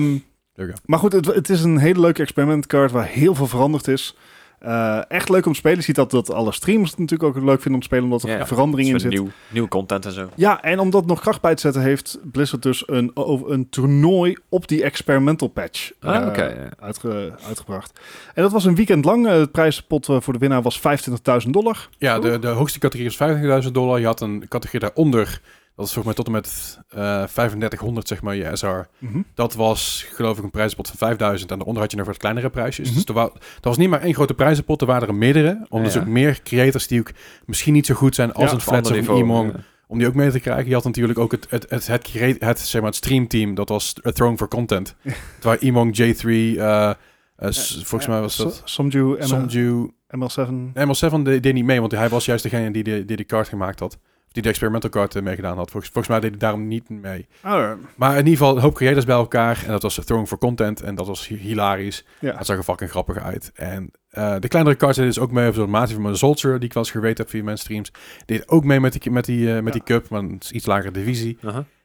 Go. 0.57 0.73
maar 0.85 0.99
goed, 0.99 1.13
het, 1.13 1.27
het 1.27 1.49
is 1.49 1.63
een 1.63 1.79
hele 1.79 2.01
leuke 2.01 2.23
experimentkaart 2.23 2.91
waar 2.91 3.07
heel 3.07 3.35
veel 3.35 3.47
veranderd 3.47 3.89
is. 3.89 4.17
Eh, 4.61 4.99
echt 5.09 5.29
leuk 5.29 5.47
om 5.47 5.53
te 5.53 5.59
spelen. 5.59 5.77
Je 5.79 5.83
ziet 5.85 5.95
dat, 5.95 6.11
dat 6.11 6.33
alle 6.33 6.53
streamers 6.53 6.91
het 6.91 6.99
natuurlijk 6.99 7.29
ook 7.37 7.43
leuk 7.45 7.55
vinden 7.61 7.73
om 7.75 7.81
te 7.81 7.87
spelen, 7.87 8.05
omdat 8.05 8.23
er 8.23 8.29
Ja. 8.39 8.47
verandering 8.47 8.89
in 8.89 9.01
zit. 9.01 9.11
nieuw, 9.11 9.29
nieuw 9.49 9.69
content 9.69 10.07
en 10.07 10.13
zo. 10.13 10.29
Ja, 10.35 10.63
en 10.63 10.79
omdat 10.79 11.01
het 11.01 11.09
nog 11.11 11.21
kracht 11.21 11.41
bij 11.41 11.55
te 11.55 11.61
zetten 11.61 11.83
heeft 11.83 12.19
Blizzard 12.23 12.63
dus 12.63 12.83
een, 12.87 13.11
een 13.47 13.69
toernooi 13.69 14.37
op 14.49 14.69
die 14.69 14.83
experimental 14.83 15.49
patch 15.49 15.91
Ah, 16.01 16.17
eh, 16.17 16.27
oké, 16.27 16.45
ja. 16.45 16.69
uitge- 16.81 17.33
uitgebracht. 17.47 18.01
En 18.35 18.43
dat 18.43 18.53
was 18.53 18.65
een 18.65 18.75
weekend 18.75 19.05
lang. 19.05 19.27
Eh, 19.27 19.33
Het 19.33 19.53
prijzenpot 19.53 20.09
eh, 20.09 20.17
voor 20.21 20.33
de 20.33 20.39
winnaar 20.39 20.63
was 20.63 20.79
25.000 20.81 21.51
dollar. 21.53 21.89
Ja, 21.99 22.19
de, 22.19 22.39
de 22.39 22.49
hoogste 22.49 22.79
categorie 22.79 23.11
is 23.11 23.63
50.000 23.67 23.73
dollar. 23.73 24.01
Je 24.01 24.07
had 24.07 24.21
een 24.21 24.45
categorie 24.49 24.81
daaronder. 24.81 25.41
Dat 25.81 25.89
is 25.89 25.95
volgens 25.95 26.05
mij 26.05 26.25
tot 26.25 26.27
en 26.27 26.33
met 26.33 26.79
eh 26.89 27.23
3500, 27.33 28.09
zeg 28.09 28.23
maar, 28.23 28.37
je 28.37 28.57
SR. 28.57 28.67
Mhm. 28.99 29.21
Dat 29.35 29.55
was, 29.55 30.07
geloof 30.13 30.39
ik, 30.39 30.45
een 30.45 30.51
prijzenpot 30.51 30.89
van 30.89 30.97
5000. 30.97 31.51
En 31.51 31.57
daaronder 31.57 31.83
had 31.83 31.91
je 31.91 31.97
nog 31.99 32.07
wat 32.07 32.17
kleinere 32.17 32.51
prijsjes. 32.51 32.87
Mhm. 32.89 32.97
Dus 32.97 33.05
er, 33.05 33.15
wa 33.15 33.31
was 33.61 33.77
niet 33.77 33.89
maar 33.89 34.01
één 34.01 34.15
grote 34.15 34.35
prijzenpot. 34.35 34.81
Er 34.81 34.87
waren 34.87 35.09
er 35.09 35.15
meerdere. 35.15 35.67
Om 35.69 35.79
Ja, 35.79 35.85
dus 35.85 35.95
ja. 35.95 36.01
ook 36.01 36.07
meer 36.07 36.43
creators 36.43 36.87
die 36.87 37.01
ook 37.01 37.11
misschien 37.47 37.73
niet 37.73 37.87
zo 37.87 37.95
goed 37.95 38.15
zijn 38.15 38.33
als 38.33 38.45
Ja, 38.51 38.55
een 38.57 38.61
Flats 38.61 38.91
of 38.91 38.97
een 38.97 39.17
Emong. 39.17 39.55
Om 39.87 39.99
die 39.99 40.07
ook 40.07 40.15
mee 40.15 40.31
te 40.31 40.41
krijgen. 40.41 40.69
Je 40.69 40.75
had 40.75 40.85
natuurlijk 40.85 41.19
ook 41.19 41.33
het, 41.33 41.47
het, 41.51 41.67
het, 41.71 41.87
het, 41.87 42.03
create- 42.03 42.45
het, 42.47 42.59
zeg 42.59 42.81
maar, 42.81 42.91
het 42.91 42.99
streamteam. 42.99 43.55
Dat 43.55 43.69
was 43.69 43.95
A 44.07 44.11
Throne 44.11 44.37
for 44.37 44.49
Content. 44.49 44.95
Waar 45.43 45.59
Emong, 45.59 45.97
J3, 45.99 46.25
eh, 46.27 46.91
eh, 46.91 46.95
s- 47.51 47.75
volgens 47.85 48.07
mij 48.07 48.21
was 48.21 48.37
dat... 48.37 48.55
So- 48.55 48.61
Somju, 48.65 49.17
Somju, 49.19 49.91
ML7. 50.17 50.73
ML7 50.75 51.23
deed, 51.23 51.43
deed 51.43 51.55
niet 51.55 51.65
mee, 51.65 51.81
want 51.81 51.93
hij 51.93 52.09
was 52.09 52.25
juist 52.25 52.43
degene 52.43 52.71
die 52.71 52.83
de, 52.83 53.05
die 53.05 53.17
de 53.17 53.25
kaart 53.25 53.49
gemaakt 53.49 53.81
had. 53.81 53.99
Of 54.31 54.37
die 54.37 54.43
de 54.45 54.49
experimental 54.49 54.91
kaart 54.91 55.15
eh, 55.17 55.23
meegedaan 55.23 55.57
had. 55.57 55.71
Volgens, 55.71 55.93
volgens 55.93 56.09
mij 56.15 56.21
deed 56.21 56.31
hij 56.31 56.39
daarom 56.39 56.69
niet 56.69 56.89
mee. 56.89 57.27
Oh, 57.45 57.71
Maar 57.97 58.11
in 58.13 58.17
ieder 58.19 58.33
geval 58.33 58.57
een 58.57 58.63
hoop 58.63 58.75
creators 58.75 59.05
bij 59.05 59.15
elkaar. 59.17 59.63
En 59.65 59.71
dat 59.71 59.83
was 59.83 59.95
Throwing 60.05 60.29
for 60.29 60.39
Content. 60.39 60.81
En 60.83 60.95
dat 60.95 61.07
was 61.07 61.29
hi- 61.29 61.37
hilarisch. 61.37 62.05
ja. 62.21 62.33
Dat 62.33 62.47
zag 62.47 62.57
er 62.57 62.63
fucking 62.63 62.91
grappig 62.91 63.19
uit. 63.19 63.51
En 63.55 63.91
eh, 64.11 64.37
de 64.39 64.49
kleinere 64.49 64.77
cards 64.77 64.97
deden 64.97 65.13
dus 65.15 65.23
ook 65.23 65.31
mee. 65.33 65.53
Zo'n 65.53 65.71
maatje 65.71 65.95
van 65.95 66.03
mijn 66.03 66.17
Soldier, 66.17 66.55
die 66.59 66.69
ik 66.69 66.73
wel 66.75 66.83
eens 66.83 66.93
geweten 66.93 67.17
heb 67.25 67.31
via 67.33 67.43
mijn 67.43 67.59
streams. 67.59 67.93
Deed 68.27 68.49
ook 68.49 68.65
mee 68.65 68.81
met 68.81 69.03
die, 69.03 69.11
met 69.13 69.25
die, 69.25 69.49
eh, 69.49 69.55
met 69.55 69.65
Ja. 69.65 69.71
die 69.73 69.83
cup. 69.83 70.09
Maar 70.09 70.21
een 70.21 70.41
iets 70.53 70.67
lagere 70.67 70.91
divisie. 70.91 71.39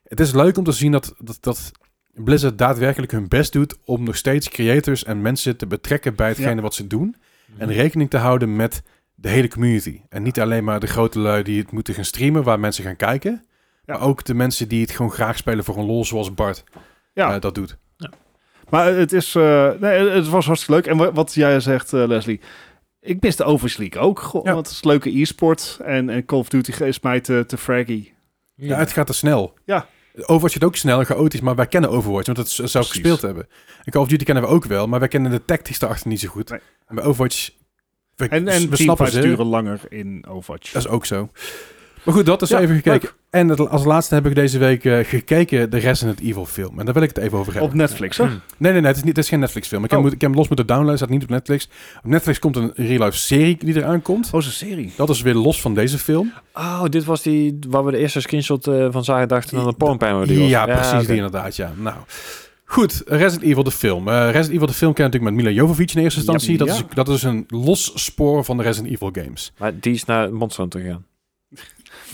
Het 0.04 0.20
is 0.20 0.32
leuk 0.34 0.58
om 0.58 0.64
te 0.64 0.72
zien 0.72 0.92
dat, 0.92 1.16
dat, 1.20 1.38
dat 1.40 1.72
Blizzard 2.14 2.58
daadwerkelijk 2.58 3.12
hun 3.12 3.28
best 3.28 3.54
doet... 3.54 3.78
om 3.86 4.04
nog 4.04 4.16
steeds 4.16 4.50
creators 4.50 5.04
en 5.04 5.22
mensen 5.22 5.58
te 5.58 5.68
betrekken 5.68 6.16
bij 6.16 6.28
hetgene 6.28 6.56
Ja. 6.56 6.62
wat 6.62 6.74
ze 6.74 6.88
doen. 6.88 7.16
Mhm. 7.54 7.62
En 7.62 7.72
rekening 7.74 8.10
te 8.10 8.18
houden 8.18 8.56
met 8.56 8.82
de 9.26 9.32
hele 9.32 9.48
community. 9.48 10.02
En 10.10 10.24
niet 10.24 10.40
alleen 10.40 10.64
maar 10.64 10.80
de 10.80 10.88
grote 10.88 11.20
lui 11.20 11.44
die 11.44 11.60
het 11.62 11.72
moeten 11.72 11.94
gaan 11.94 12.06
streamen, 12.06 12.44
waar 12.44 12.60
mensen 12.60 12.84
gaan 12.84 12.96
kijken. 12.96 13.46
Ja. 13.86 13.94
Maar 13.98 14.02
ook 14.08 14.24
de 14.26 14.34
mensen 14.34 14.68
die 14.68 14.82
het 14.82 14.92
gewoon 14.92 15.12
graag 15.12 15.38
spelen 15.38 15.64
voor 15.64 15.78
een 15.78 15.86
lol, 15.86 16.06
zoals 16.06 16.34
Bart 16.34 16.64
Ja. 17.14 17.34
eh, 17.36 17.42
dat 17.42 17.56
doet. 17.56 17.78
Maar 18.70 18.94
het 18.94 19.14
is, 19.14 19.36
eh, 19.36 19.70
nee, 19.80 20.10
het 20.10 20.28
was 20.28 20.46
hartstikke 20.46 20.74
leuk. 20.82 20.88
En 20.92 20.98
wa- 20.98 21.12
wat 21.14 21.34
jij 21.34 21.60
zegt, 21.60 21.94
eh, 21.94 22.08
Leslie, 22.08 22.40
ik 23.02 23.22
mis 23.22 23.36
de 23.36 23.44
Overwatch 23.44 23.78
League 23.78 24.02
ook. 24.02 24.20
Goh, 24.20 24.46
Ja. 24.46 24.54
Want 24.54 24.66
het 24.68 24.76
is 24.76 24.84
leuke 24.84 25.20
e-sport. 25.20 25.80
En, 25.84 26.10
en 26.10 26.26
Call 26.26 26.40
of 26.40 26.50
Duty 26.50 26.84
is 26.84 27.00
mij 27.00 27.20
te, 27.22 27.44
te 27.48 27.58
fraggy. 27.58 28.12
Ja, 28.56 28.78
het 28.78 28.92
gaat 28.92 29.08
te 29.08 29.14
snel. 29.14 29.54
Ja. 29.66 29.88
Overwatch 30.16 30.54
gaat 30.54 30.64
ook 30.64 30.76
snel 30.76 31.00
en 31.00 31.06
chaotisch, 31.06 31.42
maar 31.42 31.56
wij 31.56 31.68
kennen 31.68 31.90
Overwatch, 31.90 32.26
want 32.26 32.38
dat 32.38 32.50
zou 32.50 32.68
Precies. 32.70 32.90
gespeeld 32.92 33.22
hebben. 33.22 33.48
En 33.84 33.92
Call 33.92 34.02
of 34.02 34.08
Duty 34.08 34.24
kennen 34.24 34.44
we 34.44 34.50
ook 34.50 34.66
wel, 34.66 34.88
maar 34.88 35.00
wij 35.00 35.08
kennen 35.08 35.32
de 35.32 35.46
tactics 35.46 35.80
daarachter 35.80 36.08
niet 36.10 36.20
zo 36.20 36.28
goed. 36.30 36.50
Nee. 36.50 36.60
En 36.88 36.96
bij 36.96 37.04
Overwatch, 37.04 37.50
we, 38.16 38.28
En, 38.28 38.48
en 38.48 38.70
we 38.70 38.76
snappen 38.76 39.12
ze. 39.12 39.22
duren 39.22 39.46
langer 39.46 39.80
in 39.90 40.26
Overwatch. 40.30 40.72
Dat 40.72 40.82
is 40.86 40.90
ook 40.90 41.06
zo. 41.06 41.30
Maar 42.04 42.14
goed, 42.14 42.26
dat 42.26 42.42
is 42.42 42.50
Ja, 42.50 42.60
even 42.60 42.76
gekeken. 42.76 43.02
leuk. 43.02 43.14
En 43.30 43.48
het- 43.48 43.70
als 43.70 43.84
laatste 43.86 44.16
heb 44.16 44.26
ik 44.26 44.36
deze 44.36 44.58
week 44.58 44.86
eh, 44.86 44.98
gekeken 45.04 45.70
de 45.70 45.78
Resident 45.78 46.20
Evil 46.20 46.46
film. 46.46 46.80
En 46.80 46.86
daar 46.86 46.94
wil 46.94 47.04
ik 47.04 47.10
het 47.10 47.18
even 47.18 47.38
over 47.38 47.52
hebben. 47.52 47.72
Op 47.72 47.76
Netflix, 47.78 48.18
hè? 48.18 48.24
Hm. 48.24 48.30
Nee, 48.30 48.72
nee, 48.72 48.72
nee, 48.82 48.88
het 48.90 48.96
is, 48.98 49.04
niet, 49.04 49.16
het 49.16 49.24
is 49.24 49.30
geen 49.30 49.40
Netflix 49.40 49.68
film. 49.68 49.84
Ik 49.84 49.90
heb, 49.92 50.00
Oh. 50.00 50.06
ik 50.06 50.12
heb 50.12 50.22
hem 50.22 50.34
los 50.34 50.48
moeten 50.48 50.66
downloaden, 50.68 50.98
staat 50.98 51.10
niet 51.10 51.24
op 51.24 51.30
Netflix. 51.30 51.70
Op 52.04 52.10
Netflix 52.10 52.40
komt 52.40 52.56
een 52.56 52.72
real 52.76 53.04
life 53.06 53.18
serie 53.18 53.58
die 53.60 53.76
eraan 53.76 54.02
komt. 54.02 54.30
Oh, 54.34 54.40
is 54.40 54.46
een 54.46 54.52
serie. 54.52 54.94
Dat 54.98 55.10
is 55.10 55.22
weer 55.22 55.34
los 55.34 55.62
van 55.62 55.74
deze 55.74 55.98
film. 55.98 56.34
Oh, 56.54 56.84
dit 56.90 57.04
was 57.04 57.22
die 57.22 57.60
waar 57.70 57.86
we 57.86 57.92
de 57.92 57.98
eerste 57.98 58.20
screenshot 58.22 58.68
eh, 58.68 58.88
van 58.92 59.04
zagen 59.04 59.28
dachten 59.28 59.58
dan 59.58 59.68
een 59.68 59.76
pornpijn 59.76 60.24
die 60.28 60.40
was. 60.40 60.50
Ja, 60.50 60.66
precies 60.66 61.08
die 61.08 61.16
inderdaad, 61.16 61.56
ja. 61.56 61.72
Nou, 61.78 61.96
goed. 62.66 63.02
Resident 63.06 63.42
Evil 63.50 63.64
de 63.64 63.72
film. 63.72 64.08
Eh, 64.08 64.14
Resident 64.14 64.54
Evil 64.54 64.68
de 64.68 64.74
film 64.74 64.94
ken 64.94 65.04
je 65.04 65.10
natuurlijk 65.12 65.36
met 65.36 65.44
Mila 65.44 65.56
Jovovich 65.56 65.96
in 65.96 66.02
eerste 66.02 66.20
instantie. 66.20 66.52
Ja, 66.52 66.58
dat, 66.58 66.68
ja. 66.68 66.74
Is, 66.74 66.84
dat 66.94 67.10
is 67.10 67.24
een 67.24 67.44
los 67.48 67.92
spoor 67.96 68.46
van 68.46 68.58
de 68.58 68.64
Resident 68.64 68.94
Evil 68.94 69.10
games. 69.12 69.54
Maar 69.58 69.80
die 69.80 69.94
is 69.94 70.06
naar 70.06 70.34
Monster 70.34 70.62
Hunter 70.62 70.82
gegaan. 70.82 71.06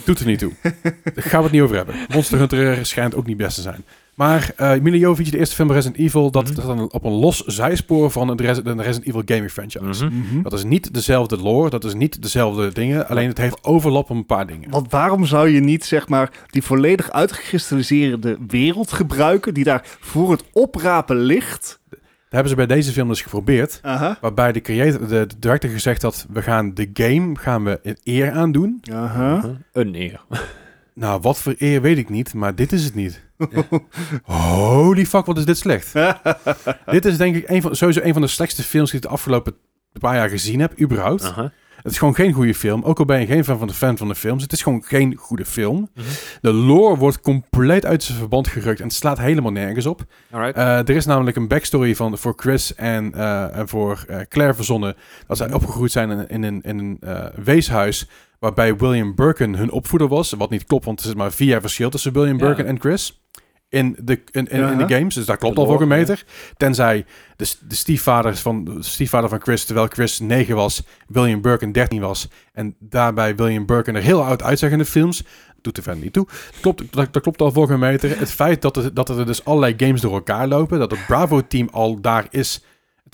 Doet 0.05 0.19
er 0.19 0.25
niet 0.25 0.39
toe. 0.39 0.53
Daar 0.63 1.13
gaan 1.15 1.39
we 1.39 1.43
het 1.43 1.51
niet 1.51 1.61
over 1.61 1.75
hebben. 1.75 1.95
Monster 2.13 2.37
Hunter 2.37 2.85
schijnt 2.85 3.15
ook 3.15 3.25
niet 3.25 3.37
best 3.37 3.55
te 3.55 3.61
zijn. 3.61 3.83
Maar 4.15 4.51
eh 4.55 4.79
Mila 4.79 4.97
Jovovich, 4.97 5.29
de 5.29 5.37
eerste 5.37 5.55
film 5.55 5.71
Resident 5.71 5.99
Evil, 5.99 6.31
dat 6.31 6.47
dat 6.55 6.65
dan 6.65 6.91
op 6.91 7.03
een 7.03 7.11
los 7.11 7.43
zijspoor 7.45 8.11
van 8.11 8.37
de 8.37 8.43
Resident 8.43 9.05
Evil 9.05 9.21
gaming 9.25 9.51
franchise. 9.51 10.05
Mhm. 10.05 10.17
Mhm. 10.17 10.41
Dat 10.41 10.53
is 10.53 10.63
niet 10.63 10.93
dezelfde 10.93 11.37
lore, 11.37 11.69
dat 11.69 11.83
is 11.83 11.93
niet 11.93 12.21
dezelfde 12.21 12.73
dingen. 12.73 13.07
Alleen 13.07 13.27
het 13.27 13.37
heeft 13.37 13.63
overlap 13.63 14.09
op 14.09 14.15
een 14.15 14.25
paar 14.25 14.47
dingen. 14.47 14.69
Want 14.69 14.91
waarom 14.91 15.25
zou 15.25 15.49
je 15.49 15.59
niet, 15.59 15.85
zeg 15.85 16.07
maar, 16.07 16.31
die 16.49 16.63
volledig 16.63 17.11
uitgekristalliseerde 17.11 18.37
wereld 18.47 18.91
gebruiken, 18.91 19.53
die 19.53 19.63
daar 19.63 19.85
voor 19.99 20.31
het 20.31 20.43
oprapen 20.51 21.15
ligt? 21.15 21.79
Dat 21.89 21.99
hebben 22.39 22.59
ze 22.59 22.67
bij 22.67 22.75
deze 22.75 22.91
film 22.91 23.07
dus 23.07 23.21
geprobeerd. 23.21 23.79
Waarbij 24.21 24.51
de, 24.51 24.61
creator, 24.61 25.07
de, 25.07 25.07
de 25.07 25.39
director 25.39 25.69
gezegd 25.69 26.01
had, 26.01 26.25
we 26.29 26.41
gaan 26.41 26.73
de 26.73 26.89
game 26.93 27.35
gaan 27.35 27.63
we 27.63 27.79
een 27.83 27.97
eer 28.03 28.31
aan 28.31 28.51
doen. 28.51 28.81
Aha. 28.93 29.41
Huh? 29.41 29.51
Een 29.71 29.95
eer. 29.95 30.21
Nou, 31.01 31.21
wat 31.21 31.39
voor 31.39 31.55
eer 31.57 31.81
weet 31.81 31.97
ik 31.97 32.09
niet, 32.09 32.33
maar 32.33 32.55
dit 32.55 32.71
is 32.71 32.83
het 32.83 32.95
niet. 32.95 33.21
Holy 34.23 35.05
fuck, 35.05 35.25
wat 35.25 35.37
is 35.37 35.45
dit 35.45 35.57
slecht. 35.57 35.93
dit 36.85 37.05
is 37.05 37.17
denk 37.17 37.35
ik 37.35 37.49
een 37.49 37.61
van, 37.61 37.75
sowieso 37.75 38.01
een 38.03 38.13
van 38.13 38.21
de 38.21 38.27
slechtste 38.27 38.63
films 38.63 38.91
die 38.91 38.99
ik 38.99 39.05
de 39.05 39.11
afgelopen 39.11 39.55
paar 39.99 40.15
jaar 40.15 40.29
gezien 40.29 40.59
heb, 40.59 40.81
überhaupt. 40.81 41.33
Het 41.83 41.91
is 41.91 41.97
gewoon 41.97 42.15
geen 42.15 42.33
goede 42.33 42.55
film. 42.55 42.83
Ook 42.83 42.99
al 42.99 43.05
ben 43.05 43.19
je 43.19 43.25
geen 43.25 43.43
fan 43.43 43.57
van 43.57 43.67
de 43.67 43.73
fan 43.73 43.97
van 43.97 44.07
de 44.07 44.15
films. 44.15 44.43
Het 44.43 44.51
is 44.51 44.61
gewoon 44.61 44.83
geen 44.83 45.15
goede 45.15 45.45
film. 45.45 45.89
Mhm. 45.93 46.05
De 46.41 46.53
lore 46.53 46.97
wordt 46.97 47.21
compleet 47.21 47.85
uit 47.85 48.03
zijn 48.03 48.17
verband 48.17 48.47
gerukt 48.47 48.79
en 48.79 48.85
het 48.85 48.95
slaat 48.95 49.17
helemaal 49.17 49.51
nergens 49.51 49.85
op. 49.85 50.05
Eh, 50.31 50.77
er 50.77 50.89
is 50.89 51.05
namelijk 51.05 51.37
een 51.37 51.47
backstory 51.47 51.95
van, 51.95 52.17
voor 52.17 52.33
Chris 52.35 52.75
en, 52.75 53.13
eh, 53.13 53.57
en 53.57 53.67
voor 53.67 54.03
eh, 54.07 54.19
Claire 54.27 54.53
verzonnen. 54.55 54.95
Dat 55.27 55.37
zij 55.37 55.53
opgegroeid 55.53 55.91
zijn 55.91 56.09
in, 56.09 56.27
in 56.27 56.43
een, 56.43 56.61
in 56.61 56.79
een 56.79 56.99
weeshuis. 57.43 58.09
Waarbij 58.41 58.75
William 58.75 59.15
Birkin 59.15 59.55
hun 59.55 59.71
opvoeder 59.71 60.07
was. 60.07 60.31
Wat 60.31 60.49
niet 60.49 60.65
klopt, 60.65 60.85
want 60.85 60.99
er 60.99 61.05
zit 61.05 61.15
maar 61.15 61.31
vier 61.31 61.47
jaar 61.47 61.61
verschil 61.61 61.89
tussen 61.89 62.13
William 62.13 62.37
Ja. 62.37 62.45
Birkin 62.45 62.65
en 62.65 62.79
Chris. 62.79 63.21
In 63.69 63.97
de, 63.99 64.21
in, 64.31 64.47
in, 64.47 64.71
in 64.71 64.77
de 64.77 64.95
games. 64.95 65.15
Dus 65.15 65.25
daar 65.25 65.37
klopt 65.37 65.55
De 65.55 65.61
al 65.61 65.67
voor 65.67 65.81
een 65.81 65.87
meter. 65.87 66.23
Tenzij 66.57 67.05
de, 67.35 67.53
de, 67.67 67.75
stiefvader 67.75 68.35
van, 68.35 68.63
de 68.63 68.83
stiefvader 68.83 69.29
van 69.29 69.41
Chris, 69.41 69.65
terwijl 69.65 69.87
Chris 69.87 70.19
9 70.19 70.55
was, 70.55 70.83
William 71.07 71.41
Birkin 71.41 71.71
13 71.71 72.01
was. 72.01 72.29
En 72.53 72.75
daarbij 72.79 73.35
William 73.35 73.65
Birkin 73.65 73.95
er 73.95 74.01
heel 74.01 74.23
oud 74.23 74.43
uitzag 74.43 74.71
in 74.71 74.77
de 74.77 74.85
films. 74.85 75.23
Doet 75.61 75.77
er 75.77 75.83
verder 75.83 76.03
niet 76.03 76.13
toe. 76.13 76.27
Klopt, 76.61 76.93
dat, 76.93 77.13
dat 77.13 77.21
klopt 77.21 77.41
al 77.41 77.51
voor 77.51 77.69
een 77.69 77.79
meter. 77.79 78.19
Het 78.19 78.31
feit 78.31 78.61
dat 78.61 78.77
er, 78.77 78.93
dat 78.93 79.09
er 79.09 79.25
dus 79.25 79.45
allerlei 79.45 79.73
games 79.77 80.01
door 80.01 80.13
elkaar 80.13 80.47
lopen. 80.47 80.79
Dat 80.79 80.91
het 80.91 81.05
Bravo-team 81.05 81.69
al 81.71 82.01
daar 82.01 82.27
is. 82.29 82.63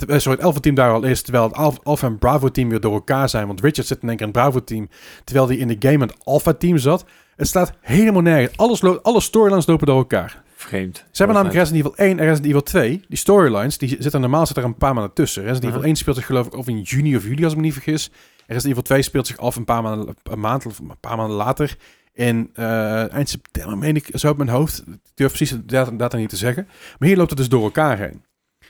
Eh, 0.06 0.18
Sorry, 0.18 0.36
het 0.36 0.46
Alpha-team 0.46 0.74
daar 0.74 0.92
al 0.92 1.04
is. 1.04 1.22
Terwijl 1.22 1.44
het 1.44 1.54
Alpha, 1.54 1.78
Alpha 1.82 2.06
en 2.06 2.18
Bravo-team 2.18 2.68
weer 2.68 2.80
door 2.80 2.92
elkaar 2.94 3.28
zijn. 3.28 3.46
Want 3.46 3.60
Richard 3.60 3.86
zit 3.86 4.02
in 4.02 4.08
één 4.08 4.16
keer 4.16 4.26
in 4.26 4.32
het 4.32 4.42
Bravo-team. 4.42 4.88
Terwijl 5.24 5.46
hij 5.48 5.56
in 5.56 5.68
de 5.68 5.76
game 5.78 6.04
het 6.04 6.14
Alpha-team 6.24 6.78
zat. 6.78 7.04
Het 7.36 7.46
staat 7.46 7.72
helemaal 7.80 8.22
nergens. 8.22 8.56
Alles 8.56 8.80
lo- 8.80 8.98
alle 9.02 9.20
storylines 9.20 9.66
lopen 9.66 9.86
door 9.86 9.96
elkaar. 9.98 10.42
Vreemd. 10.54 10.96
Ze 10.96 11.04
hebben 11.12 11.36
namelijk 11.36 11.58
Resident 11.58 11.84
Evil 11.86 12.06
1 12.06 12.10
en 12.18 12.24
Resident 12.24 12.46
Evil 12.46 12.62
2. 12.62 13.04
Die 13.08 13.18
storylines, 13.18 13.78
die 13.78 13.96
zitten 13.98 14.20
normaal 14.20 14.46
zitten 14.46 14.64
er 14.64 14.68
een 14.70 14.76
paar 14.76 14.94
maanden 14.94 15.12
tussen. 15.12 15.42
Resident 15.42 15.62
Evil 15.64 15.74
Uh-huh. 15.76 15.90
1 15.90 15.96
speelt 15.96 16.16
zich 16.16 16.26
geloof 16.26 16.46
ik 16.46 16.54
of 16.56 16.68
in 16.68 16.80
juni 16.80 17.16
of 17.16 17.22
juli, 17.24 17.42
als 17.42 17.52
ik 17.52 17.58
me 17.58 17.64
niet 17.64 17.72
vergis. 17.72 18.10
Resident 18.46 18.64
Evil 18.70 18.82
2 18.82 19.02
speelt 19.02 19.26
zich 19.26 19.36
af 19.36 19.56
een 19.56 19.64
paar 19.64 19.82
maanden, 19.82 20.14
een 20.22 20.40
maand 20.40 20.66
of 20.66 20.78
een 20.78 20.90
paar 21.00 21.16
maanden 21.16 21.36
later. 21.36 21.76
In 22.12 22.50
eh, 22.54 23.12
eind 23.12 23.28
september, 23.28 23.78
meen 23.78 23.96
ik, 23.96 24.08
zo 24.14 24.30
op 24.30 24.36
mijn 24.36 24.48
hoofd. 24.48 24.78
Ik 24.88 24.94
durf 25.14 25.28
precies 25.28 25.50
de 25.50 25.64
data, 25.64 25.90
data 25.90 26.16
niet 26.16 26.28
te 26.28 26.36
zeggen. 26.36 26.68
Maar 26.98 27.08
hier 27.08 27.16
loopt 27.16 27.30
het 27.30 27.38
dus 27.38 27.48
door 27.48 27.62
elkaar 27.62 27.98
heen. 27.98 28.24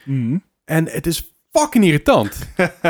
Mhm. 0.05 0.37
En 0.69 0.89
het 0.89 1.07
is 1.07 1.35
fucking 1.51 1.85
irritant. 1.85 2.39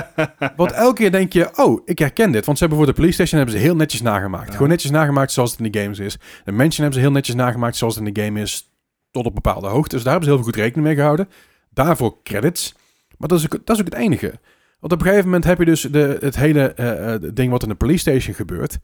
Want 0.57 0.73
elke 0.73 0.95
keer 0.95 1.11
denk 1.11 1.33
je, 1.33 1.57
oh, 1.57 1.83
ik 1.85 1.99
herken 1.99 2.33
dit. 2.33 2.45
Want 2.45 2.59
ze 2.59 2.65
hebben 2.65 2.85
voor 2.85 2.93
de 2.93 3.01
police 3.01 3.15
station 3.15 3.39
hebben 3.41 3.59
ze 3.59 3.65
heel 3.65 3.77
netjes 3.77 4.03
nagemaakt. 4.03 4.47
Ja. 4.47 4.53
Gewoon 4.53 4.69
netjes 4.69 4.91
nagemaakt 4.91 5.33
zoals 5.33 5.51
het 5.51 5.61
in 5.61 5.73
de 5.73 5.81
games 5.81 5.99
is. 5.99 6.17
De 6.45 6.53
mansion 6.53 6.83
hebben 6.83 6.93
ze 6.93 7.01
heel 7.01 7.11
netjes 7.11 7.35
nagemaakt 7.35 7.77
zoals 7.77 7.95
het 7.95 8.07
in 8.07 8.15
de 8.15 8.23
game 8.23 8.41
is. 8.41 8.73
Tot 9.11 9.27
op 9.27 9.35
bepaalde 9.35 9.67
hoogte. 9.67 9.95
Dus 9.95 10.05
daar 10.05 10.13
hebben 10.13 10.31
ze 10.31 10.35
heel 10.35 10.45
veel 10.45 10.53
goed 10.53 10.63
rekening 10.63 10.87
mee 10.87 10.97
gehouden. 10.97 11.29
Daarvoor 11.71 12.23
credits. 12.23 12.75
Maar 13.19 13.29
dat 13.29 13.39
is 13.39 13.45
ook, 13.45 13.67
dat 13.67 13.77
is 13.77 13.83
ook 13.83 13.89
het 13.89 14.01
enige. 14.01 14.41
Want 14.81 14.93
op 14.93 14.99
een 15.01 15.07
gegeven 15.07 15.25
moment 15.25 15.45
heb 15.45 15.59
je 15.59 15.65
dus 15.65 15.81
de, 15.81 16.19
het 16.21 16.37
hele 16.37 16.73
eh, 16.73 17.15
eh, 17.15 17.23
ding 17.35 17.51
wat 17.51 17.63
in 17.63 17.69
de 17.69 17.75
police 17.75 17.99
station 17.99 18.35
gebeurt. 18.35 18.79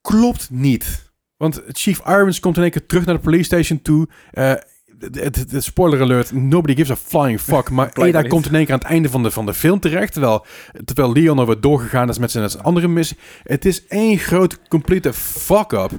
Klopt 0.00 0.50
niet. 0.50 1.12
Want 1.36 1.62
Chief 1.68 2.00
Irons 2.06 2.40
komt 2.40 2.56
in 2.56 2.62
één 2.62 2.70
keer 2.70 2.86
terug 2.86 3.04
naar 3.04 3.14
de 3.14 3.20
police 3.20 3.44
station 3.44 3.82
toe. 3.82 4.08
Eh, 4.30 4.54
de, 4.98 5.44
de 5.46 5.60
spoiler 5.60 6.00
alert, 6.00 6.32
nobody 6.32 6.74
gives 6.74 6.90
a 6.90 6.96
flying 6.96 7.40
fuck. 7.40 7.70
Maar 7.70 7.90
niet. 8.02 8.28
komt 8.28 8.46
in 8.46 8.54
één 8.54 8.64
keer 8.64 8.74
aan 8.74 8.80
het 8.80 8.88
einde 8.88 9.10
van 9.10 9.22
de, 9.22 9.30
van 9.30 9.46
de 9.46 9.54
film 9.54 9.80
terecht. 9.80 10.12
Terwijl, 10.12 10.46
terwijl 10.84 11.12
Leon 11.12 11.38
alweer 11.38 11.60
doorgegaan 11.60 12.08
is 12.08 12.18
met 12.18 12.30
zijn, 12.30 12.62
andere 12.62 12.88
missie. 12.88 13.16
Het 13.42 13.64
is 13.64 13.86
één 13.86 14.18
grote, 14.18 14.56
complete 14.68 15.12
fuck-up. 15.12 15.90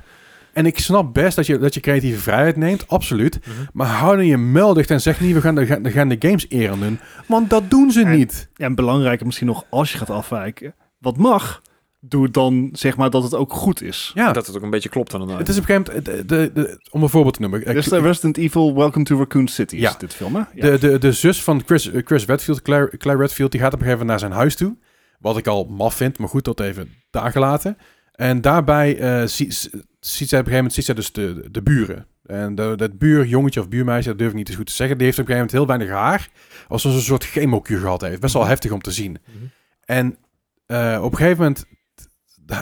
En 0.53 0.65
ik 0.65 0.79
snap 0.79 1.13
best 1.13 1.35
dat 1.35 1.45
je, 1.45 1.57
dat 1.57 1.73
je 1.73 1.79
creatieve 1.79 2.19
vrijheid 2.19 2.55
neemt, 2.55 2.87
absoluut. 2.87 3.39
Mhm. 3.39 3.51
Maar 3.73 3.87
hou 3.87 4.15
dan 4.15 4.25
je 4.25 4.37
mel 4.37 4.73
dicht 4.73 4.91
en 4.91 5.01
zeg 5.01 5.21
niet, 5.21 5.33
we 5.33 5.41
gaan 5.41 5.55
de, 5.55 5.65
gaan, 5.65 5.83
we 5.83 5.91
gaan 5.91 6.09
de 6.09 6.15
games 6.19 6.45
eer 6.49 6.71
aan 6.71 6.79
doen. 6.79 6.99
Want 7.27 7.49
dat 7.49 7.69
doen 7.69 7.91
ze 7.91 8.01
En- 8.03 8.17
niet. 8.17 8.49
En 8.55 8.75
belangrijker 8.75 9.25
misschien 9.25 9.47
nog, 9.47 9.63
als 9.69 9.91
je 9.91 9.97
gaat 9.97 10.09
afwijken, 10.09 10.75
wat 10.99 11.17
mag, 11.17 11.61
doe 12.10 12.24
het 12.24 12.34
dan 12.34 12.70
zeg 12.74 12.97
maar 12.97 13.10
dat 13.10 13.24
het 13.24 13.34
ook 13.34 13.53
goed 13.53 13.82
is. 13.82 14.12
Ja, 14.14 14.32
Dat 14.32 14.47
het 14.47 14.56
ook 14.56 14.62
een 14.64 14.70
beetje 14.70 14.89
klopt 14.89 15.14
inderdaad. 15.14 15.38
het 15.38 15.49
is 15.49 15.58
op 15.58 15.70
een 15.70 15.76
gegeven 15.84 16.03
moment, 16.06 16.30
de, 16.30 16.36
de, 16.38 16.51
de- 16.53 16.88
om 16.91 17.03
een 17.03 17.10
voorbeeld 17.10 17.34
te 17.36 17.41
noemen. 17.41 17.74
Dus 17.74 17.86
de 17.86 17.99
Resident 17.99 18.38
Evil 18.38 18.76
Welcome 18.76 19.06
to 19.06 19.18
Raccoon 19.18 19.47
City 19.47 19.76
Ja. 19.76 19.89
is 19.89 19.97
dit 19.97 20.14
film, 20.14 20.36
hè? 20.36 20.41
Ja. 20.53 20.70
De, 20.72 20.78
de, 20.80 20.97
de 20.97 21.12
zus 21.12 21.43
van 21.43 21.62
Chris, 21.66 21.91
eh, 21.91 22.01
Chris 22.06 22.26
Redfield, 22.26 22.62
Claire, 22.62 22.97
Claire 22.97 23.22
Redfield, 23.22 23.51
die 23.51 23.60
gaat 23.62 23.74
op 23.74 23.80
een 23.80 23.86
gegeven 23.86 24.06
moment 24.06 24.22
naar 24.22 24.30
zijn 24.30 24.41
huis 24.41 24.56
toe. 24.56 24.78
Wat 25.20 25.38
ik 25.38 25.47
al 25.47 25.66
maf 25.66 25.95
vind, 25.95 26.18
maar 26.18 26.30
goed, 26.30 26.43
dat 26.45 26.60
even 26.60 26.89
daar 27.10 27.32
gelaten. 27.32 27.78
En 28.12 28.41
daarbij 28.41 28.97
eh, 28.97 29.26
ziet, 29.28 29.70
ziet 29.99 30.30
zij 30.30 30.39
op 30.39 30.45
een 30.45 30.51
gegeven 30.51 30.56
moment 30.56 30.74
ziet 30.74 30.86
zij 30.86 30.95
dus 30.95 31.12
de, 31.12 31.47
de 31.51 31.62
buren. 31.62 32.06
En 32.26 32.56
de, 32.56 32.74
dat 32.76 32.97
buurjongetje 32.97 33.60
of 33.60 33.70
buurmeisje, 33.70 34.10
dat 34.10 34.18
durf 34.18 34.30
ik 34.30 34.36
niet 34.36 34.47
eens 34.47 34.58
goed 34.58 34.66
te 34.68 34.74
zeggen, 34.74 34.97
die 34.97 35.06
heeft 35.06 35.20
op 35.20 35.28
een 35.30 35.34
gegeven 35.36 35.58
moment 35.58 35.70
heel 35.80 35.88
weinig 35.88 36.06
haar. 36.10 36.30
Alsof 36.68 36.91
ze 36.91 36.97
een 36.97 37.03
soort 37.03 37.26
chemokuur 37.26 37.80
gehad 37.80 38.01
heeft. 38.01 38.20
Best 38.20 38.34
wel 38.34 38.45
heftig 38.45 38.72
om 38.72 38.82
te 38.82 38.91
zien. 38.91 39.18
Mhm. 39.26 39.38
En 39.86 40.18
eh, 40.66 40.99
op 41.03 41.12
een 41.12 41.18
gegeven 41.18 41.38
moment, 41.38 41.66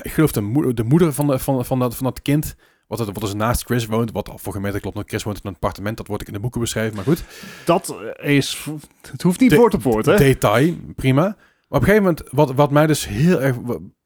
ik 0.02 0.12
geloof 0.12 0.32
de, 0.32 0.42
moeder, 0.42 0.76
de 0.76 0.84
moeder 0.84 1.14
van, 1.14 1.28
de, 1.28 1.40
van, 1.40 1.66
van, 1.66 1.80
dat, 1.80 1.96
van 1.96 2.06
dat 2.06 2.22
kind, 2.22 2.56
wat, 2.88 3.00
het, 3.00 3.08
wat 3.08 3.22
dus 3.22 3.34
naast 3.34 3.64
Chris 3.66 3.86
woont, 3.86 4.12
wat 4.12 4.30
al 4.30 4.38
voor 4.38 4.54
gemeente 4.54 4.80
klopt, 4.80 4.98
Chris 5.06 5.24
woont 5.24 5.38
in 5.38 5.48
een 5.48 5.54
appartement, 5.54 5.98
dat 5.98 6.08
wordt 6.08 6.22
ook 6.22 6.28
in 6.28 6.34
de 6.34 6.40
boeken 6.40 6.62
beschreven, 6.62 6.96
maar 6.96 7.04
goed. 7.04 7.24
Dat 7.66 7.96
is, 8.22 8.66
het 9.12 9.22
hoeft 9.22 9.40
niet 9.40 9.50
De- 9.50 9.56
woord 9.56 9.74
op 9.74 9.84
woord, 9.84 10.06
hè? 10.06 10.16
Detail, 10.16 10.76
prima. 10.96 11.22
Maar 11.22 11.36
op 11.82 11.88
een 11.88 11.94
gegeven 11.94 12.04
moment, 12.04 12.24
wat, 12.32 12.52
wat 12.54 12.72
mij 12.72 12.88
dus 12.88 13.08
heel 13.08 13.42
erg... 13.42 13.56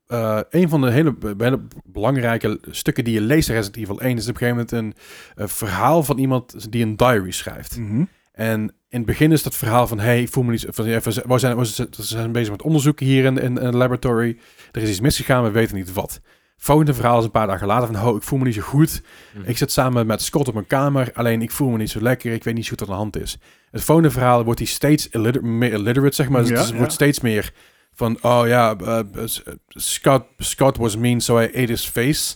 eh, 0.07 0.39
een 0.49 0.69
van 0.69 0.81
de 0.81 0.91
hele, 0.91 1.15
hele 1.37 1.61
belangrijke 1.83 2.59
stukken 2.69 3.03
die 3.03 3.13
je 3.13 3.21
leest 3.21 3.49
in 3.49 3.55
Resident 3.55 3.83
Evil 3.83 4.01
1 4.01 4.17
is 4.17 4.27
op 4.27 4.29
een 4.29 4.47
gegeven 4.47 4.65
moment 4.71 4.95
een, 5.35 5.47
verhaal 5.47 6.03
van 6.03 6.17
iemand 6.17 6.71
die 6.71 6.83
een 6.85 6.95
diary 6.95 7.31
schrijft. 7.31 7.77
Mhm. 7.77 8.03
En 8.37 8.61
in 8.89 8.97
het 8.97 9.05
begin 9.05 9.31
is 9.31 9.43
dat 9.43 9.55
verhaal 9.55 9.87
van, 9.87 9.99
hey, 9.99 10.21
ik 10.21 10.29
voel 10.29 10.43
me 10.43 10.51
niet... 10.51 10.65
Van, 10.69 10.85
ja, 10.85 10.99
we 11.01 11.37
zijn, 11.37 11.57
we 11.57 11.87
zijn, 11.89 12.31
bezig 12.31 12.51
met 12.51 12.61
onderzoeken 12.61 13.05
hier 13.05 13.25
in, 13.25 13.37
in, 13.37 13.57
in 13.57 13.71
de 13.71 13.77
laboratory. 13.77 14.37
Er 14.71 14.81
is 14.81 14.89
iets 14.89 14.99
misgegaan, 14.99 15.43
we 15.43 15.51
weten 15.51 15.75
niet 15.75 15.93
wat. 15.93 16.21
Volgende 16.57 16.93
verhaal 16.93 17.19
is 17.19 17.23
een 17.25 17.31
paar 17.31 17.47
dagen 17.47 17.67
later 17.67 17.93
van, 17.93 18.07
oh, 18.07 18.15
ik 18.15 18.23
voel 18.23 18.39
me 18.39 18.45
niet 18.45 18.53
zo 18.53 18.61
goed. 18.61 19.01
Mhm. 19.37 19.49
Ik 19.49 19.57
zit 19.57 19.71
samen 19.71 20.07
met 20.07 20.21
Scott 20.21 20.47
op 20.47 20.53
mijn 20.53 20.67
kamer, 20.67 21.11
alleen 21.13 21.41
ik 21.41 21.51
voel 21.51 21.69
me 21.69 21.77
niet 21.77 21.89
zo 21.89 22.01
lekker. 22.01 22.33
Ik 22.33 22.43
weet 22.43 22.53
niet 22.53 22.63
zo 22.63 22.69
goed 22.69 22.79
wat 22.79 22.89
aan 22.89 22.95
de 22.95 23.01
hand 23.01 23.17
is. 23.17 23.37
Het 23.71 23.83
volgende 23.83 24.11
verhaal 24.11 24.43
wordt 24.43 24.59
hij 24.59 24.67
steeds 24.67 25.09
illiter- 25.09 25.45
meer 25.45 25.73
illiterate, 25.73 26.15
zeg 26.15 26.29
maar. 26.29 26.41
Dus 26.41 26.59
het 26.59 26.69
ja. 26.69 26.75
wordt 26.75 26.93
steeds 26.93 27.19
meer 27.19 27.53
van, 27.93 28.17
oh 28.21 28.41
ja, 28.47 28.75
eh, 28.75 28.99
S- 29.25 29.43
Scott, 29.67 30.25
Scott 30.37 30.77
was 30.77 30.97
mean, 30.97 31.21
so 31.21 31.39
I 31.39 31.45
ate 31.47 31.71
his 31.71 31.85
face. 31.85 32.35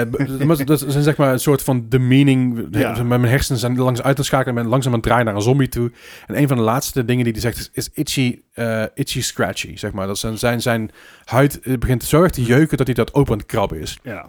Eh, 0.00 0.10
b- 0.10 0.44
maar 0.44 0.64
dat 0.64 0.82
is 0.82 0.96
zeg 1.02 1.16
maar 1.16 1.32
een 1.32 1.38
soort 1.40 1.62
van 1.62 1.86
demeaning. 1.88 2.66
Ja. 2.70 2.90
Met 2.90 3.06
mijn 3.06 3.24
hersenen 3.24 3.60
zijn 3.60 3.76
langs 3.76 4.02
uit 4.02 4.16
te 4.16 4.22
schakelen. 4.22 4.54
Ben 4.54 4.66
langzaam 4.66 4.92
aan 4.92 4.98
het 4.98 5.06
draaien 5.08 5.24
naar 5.26 5.34
een 5.34 5.42
zombie 5.42 5.68
toe. 5.68 5.92
En 6.26 6.38
een 6.38 6.48
van 6.48 6.56
de 6.56 6.62
laatste 6.62 7.04
dingen 7.04 7.24
die 7.24 7.32
hij 7.32 7.42
zegt 7.42 7.58
is, 7.58 7.70
is 7.72 7.88
itchy, 7.92 8.40
eh, 8.52 8.84
itchy 8.94 9.22
scratchy, 9.22 9.76
zeg 9.76 9.92
maar. 9.92 10.06
Dat 10.06 10.18
zijn, 10.18 10.38
zijn, 10.38 10.62
zijn 10.62 10.90
huid 11.24 11.60
eh, 11.60 11.78
begint 11.78 12.04
zo 12.04 12.22
erg 12.22 12.32
te 12.32 12.42
jeuken 12.42 12.76
dat 12.76 12.86
hij 12.86 12.94
dat 12.94 13.14
open 13.14 13.32
aan 13.32 13.38
het 13.38 13.46
krabben 13.46 13.80
is 13.80 13.98
Ja. 14.02 14.26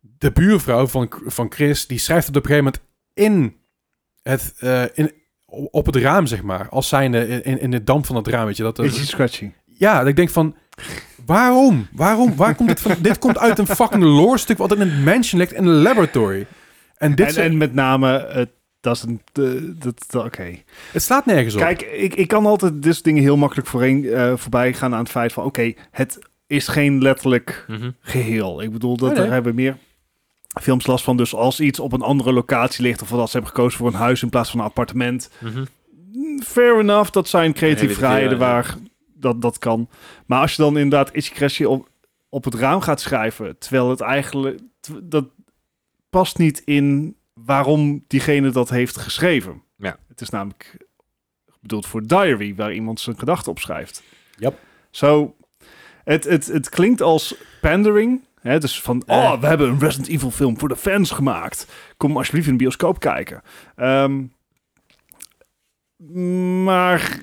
de 0.00 0.30
buurvrouw 0.32 0.86
van, 0.86 1.12
van 1.26 1.52
Chris, 1.52 1.86
die 1.86 1.98
schrijft 1.98 2.26
het 2.26 2.36
op 2.36 2.42
een 2.44 2.50
gegeven 2.50 2.72
moment 2.72 2.90
in 3.14 3.56
het, 4.22 4.54
in, 4.94 5.12
op 5.70 5.86
het 5.86 5.96
raam, 5.96 6.26
zeg 6.26 6.42
maar. 6.42 6.68
Als 6.68 6.88
zijnde 6.88 7.26
in, 7.42 7.60
in 7.60 7.70
de 7.70 7.84
damp 7.84 8.06
van 8.06 8.16
het 8.16 8.26
raam, 8.28 8.46
weet 8.46 8.56
je. 8.56 8.62
Dat, 8.62 8.76
dat- 8.76 8.86
Itchy 8.86 9.04
scratchy. 9.04 9.50
ja, 9.66 9.98
dat 9.98 10.06
ik 10.08 10.16
denk 10.16 10.30
van, 10.30 10.56
waarom? 11.26 11.88
Waarom? 11.92 12.36
Waar 12.36 12.54
komt 12.54 12.68
dit 12.68 12.80
van? 12.80 12.94
dit 13.00 13.18
komt 13.18 13.38
uit 13.38 13.58
een 13.58 13.66
fucking 13.66 14.02
lore 14.02 14.38
stuk 14.38 14.58
wat 14.58 14.74
in 14.74 14.80
een 14.80 15.02
mansion 15.04 15.40
ligt 15.40 15.52
in 15.52 15.64
een 15.66 15.82
laboratory. 15.82 16.46
En 16.96 17.14
dit, 17.14 17.26
En, 17.26 17.32
zijn- 17.32 17.50
en 17.50 17.56
met 17.56 17.74
name, 17.74 18.26
het 18.30 18.48
dat 18.80 18.96
is 18.96 19.02
een... 19.02 19.20
de- 19.32 19.74
dat, 19.78 20.04
dat- 20.08 20.24
Oké. 20.24 20.56
het 20.92 21.02
slaat 21.02 21.26
nergens 21.26 21.54
op. 21.54 21.60
Kijk, 21.60 21.82
ik, 21.82 22.14
ik 22.14 22.28
kan 22.28 22.46
altijd 22.46 22.82
dit 22.82 22.92
soort 22.92 23.04
dingen 23.04 23.22
heel 23.22 23.36
makkelijk 23.36 23.68
voorheen, 23.68 24.04
eh, 24.08 24.32
voorbij 24.36 24.72
gaan 24.72 24.92
aan 24.92 24.98
het 25.00 25.08
feit 25.10 25.32
van... 25.32 25.44
Oké, 25.44 25.72
het 25.90 26.18
is 26.46 26.68
geen 26.68 27.02
letterlijk 27.02 27.64
Mhm. 27.68 27.90
geheel. 28.00 28.62
Ik 28.62 28.72
bedoel, 28.72 28.96
dat 28.96 29.00
Nee, 29.08 29.16
nee. 29.16 29.24
daar 29.24 29.34
hebben 29.34 29.54
meer 29.54 29.76
films 30.62 30.86
last 30.86 31.04
van. 31.04 31.16
Dus 31.16 31.34
als 31.34 31.60
iets 31.60 31.80
op 31.80 31.92
een 31.92 32.02
andere 32.02 32.32
locatie 32.32 32.82
ligt... 32.82 33.02
of 33.02 33.08
dat 33.08 33.26
ze 33.30 33.36
hebben 33.36 33.50
gekozen 33.54 33.78
voor 33.78 33.88
een 33.88 33.94
huis 33.94 34.22
in 34.22 34.28
plaats 34.28 34.50
van 34.50 34.60
een 34.60 34.66
appartement... 34.66 35.30
Mhm. 35.38 35.64
Fair 36.44 36.78
enough, 36.78 37.10
dat 37.10 37.28
zijn 37.28 37.52
creatieve 37.52 37.94
vrijheden 37.94 38.30
ja. 38.30 38.36
waar 38.38 38.76
dat, 39.22 39.42
dat 39.42 39.58
kan. 39.58 39.88
Maar 40.26 40.40
als 40.40 40.54
je 40.54 40.62
dan 40.62 40.78
inderdaad 40.78 41.10
Crashje 41.10 41.68
op, 41.68 41.88
op 42.28 42.44
het 42.44 42.54
raam 42.54 42.80
gaat 42.80 43.00
schrijven... 43.00 43.58
terwijl 43.58 43.90
het 43.90 44.00
eigenlijk... 44.00 44.60
dat 45.02 45.26
past 46.10 46.38
niet 46.38 46.62
in 46.64 47.16
waarom 47.32 48.04
diegene 48.06 48.50
dat 48.50 48.70
heeft 48.70 48.96
geschreven. 48.96 49.62
Ja. 49.76 49.96
Het 50.08 50.20
is 50.20 50.28
namelijk 50.28 50.86
bedoeld 51.60 51.86
voor 51.86 52.06
diary... 52.06 52.54
waar 52.54 52.72
iemand 52.72 53.00
zijn 53.00 53.18
gedachten 53.18 53.50
op 53.50 53.58
schrijft. 53.58 54.02
Yep. 54.38 54.58
Zo, 54.90 55.36
het, 56.04 56.24
het, 56.24 56.46
het 56.46 56.68
klinkt 56.68 57.00
als 57.00 57.34
pandering... 57.60 58.20
Hè, 58.40 58.58
dus 58.58 58.80
van, 58.80 59.02
Eh. 59.06 59.16
oh, 59.16 59.40
we 59.40 59.46
hebben 59.46 59.68
een 59.68 59.78
Resident 59.78 60.08
Evil 60.08 60.30
film 60.30 60.58
voor 60.58 60.68
de 60.68 60.76
fans 60.76 61.10
gemaakt. 61.10 61.66
Kom 61.96 62.16
alsjeblieft 62.16 62.46
in 62.46 62.52
de 62.52 62.58
bioscoop 62.58 63.00
kijken. 63.00 63.42
Ehm, 63.76 64.22
maar 66.64 67.20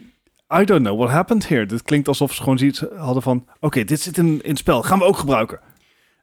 I 0.53 0.63
don't 0.65 0.81
know 0.83 0.97
what 0.97 1.09
happened 1.09 1.47
here. 1.47 1.65
Dit 1.65 1.81
klinkt 1.81 2.07
alsof 2.07 2.33
ze 2.33 2.41
gewoon 2.41 2.57
zoiets 2.57 2.83
hadden 2.97 3.23
van... 3.23 3.47
Oké, 3.59 3.83
dit 3.83 4.01
zit 4.01 4.17
in, 4.17 4.25
in 4.25 4.49
het 4.49 4.57
spel. 4.57 4.83
Gaan 4.83 4.99
we 4.99 5.05
ook 5.05 5.17
gebruiken. 5.17 5.59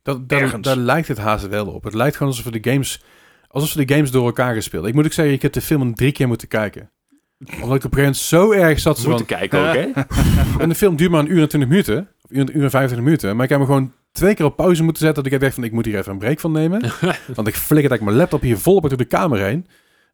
Dat, 0.03 0.29
daar, 0.29 0.77
lijkt 0.77 1.09
het 1.09 1.19
haast 1.19 1.49
wel 1.49 1.67
op. 1.67 1.85
Het 1.85 1.95
lijkt 1.95 2.17
gewoon 2.17 2.33
alsof 2.33 2.53
we 2.53 2.61
de 2.61 2.71
games, 2.71 3.03
alsof 3.49 3.69
ze 3.69 3.85
de 3.85 3.95
games 3.95 4.11
door 4.11 4.27
elkaar 4.27 4.55
gespeeld. 4.55 4.87
Ik 4.87 4.95
moet 4.95 5.05
ook 5.05 5.13
zeggen, 5.13 5.35
ik 5.35 5.43
heb 5.43 5.53
de 5.53 5.61
film 5.61 5.95
drie 5.95 6.13
keer 6.13 6.29
moeten 6.29 6.49
kijken. 6.49 6.91
Omdat 7.39 7.55
ik 7.57 7.63
op 7.63 7.71
een 7.71 7.79
gegeven 7.81 7.99
moment 7.99 8.17
zo 8.17 8.53
erg 8.53 8.81
zat. 8.81 8.99
zo 8.99 9.09
Moeten 9.09 9.27
van- 9.27 9.37
kijken 9.39 9.69
ook, 9.69 9.75
hè? 9.75 10.03
En 10.63 10.69
de 10.69 10.75
film 10.75 10.97
duurt 10.97 11.11
maar 11.11 11.21
een 11.21 11.33
uur 11.33 11.43
en 11.43 11.49
20 11.49 11.69
minuten. 11.71 12.09
Of 12.23 12.31
een 12.31 12.57
uur 12.57 12.63
en 12.65 12.71
25 12.71 12.99
minuten. 12.99 13.35
Maar 13.35 13.45
ik 13.45 13.51
heb 13.51 13.59
hem 13.59 13.69
gewoon 13.69 13.93
twee 14.13 14.35
keer 14.35 14.45
op 14.45 14.57
pauze 14.57 14.83
moeten 14.83 15.03
zetten. 15.03 15.23
Dat 15.25 15.33
ik 15.33 15.41
dacht 15.41 15.55
van, 15.55 15.65
ik 15.65 15.73
moet 15.73 15.85
hier 15.85 15.99
even 15.99 16.13
een 16.13 16.19
break 16.19 16.41
van 16.41 16.53
nemen. 16.53 16.81
want 17.35 17.49
ik 17.49 17.55
flikker 17.55 17.69
eigenlijk 17.91 18.03
mijn 18.03 18.17
laptop 18.17 18.41
hier 18.41 18.59
volop 18.59 18.89
door 18.89 18.99
de 18.99 19.05
kamer 19.05 19.39
heen. 19.39 19.67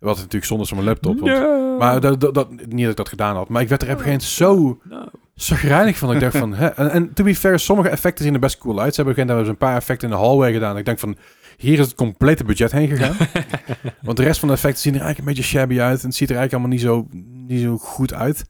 Wat 0.03 0.17
natuurlijk 0.17 0.45
zonde 0.45 0.63
is 0.63 0.69
van 0.69 0.77
mijn 0.79 0.89
laptop. 0.89 1.21
Want, 1.21 1.79
Maar 1.79 2.01
dat, 2.01 2.21
dat, 2.21 2.35
dat- 2.35 2.51
niet 2.51 2.81
dat 2.83 2.91
ik 2.91 2.97
dat 2.97 3.09
gedaan 3.09 3.37
had. 3.37 3.49
Maar 3.49 3.63
ik 3.63 3.69
werd 3.69 3.83
er 3.83 3.89
op 3.93 3.99
een 3.99 4.03
gegeven 4.05 4.29
moment 4.47 4.79
zo 4.85 5.01
zagrijnig 5.35 5.97
van. 5.99 6.13
Ik 6.15 6.21
dacht 6.21 6.37
van, 6.37 6.55
hè. 6.63 6.67
En, 6.67 6.91
en 6.91 7.13
to 7.13 7.25
be 7.25 7.35
fair, 7.35 7.59
sommige 7.59 7.89
effecten 7.89 8.25
zien 8.25 8.35
er 8.35 8.41
best 8.41 8.59
cool 8.59 8.81
uit. 8.81 8.95
Ze 8.95 9.03
hebben 9.03 9.15
op 9.15 9.21
een 9.21 9.27
gegeven 9.27 9.45
moment 9.47 9.49
een 9.63 9.69
paar 9.69 9.77
effecten 9.77 10.09
in 10.11 10.15
de 10.15 10.21
hallway 10.21 10.53
gedaan. 10.53 10.77
Ik 10.79 10.85
denk 10.85 10.99
van, 10.99 11.17
hier 11.57 11.79
is 11.79 11.87
het 11.87 11.95
complete 11.95 12.45
budget 12.45 12.73
heen 12.73 12.89
gegaan. 12.89 13.17
Want 14.03 14.17
de 14.17 14.23
rest 14.23 14.39
van 14.41 14.49
de 14.49 14.55
effecten 14.55 14.81
zien 14.83 14.95
er 14.95 15.01
eigenlijk 15.01 15.29
een 15.29 15.35
beetje 15.35 15.51
shabby 15.59 15.81
uit. 15.81 16.01
En 16.01 16.07
het 16.07 16.17
ziet 16.17 16.31
er 16.31 16.37
eigenlijk 16.37 16.53
allemaal 16.53 16.99
niet 16.99 17.11
zo, 17.11 17.19
niet 17.47 17.61
zo 17.63 17.77
goed 17.79 18.15
uit. 18.15 18.45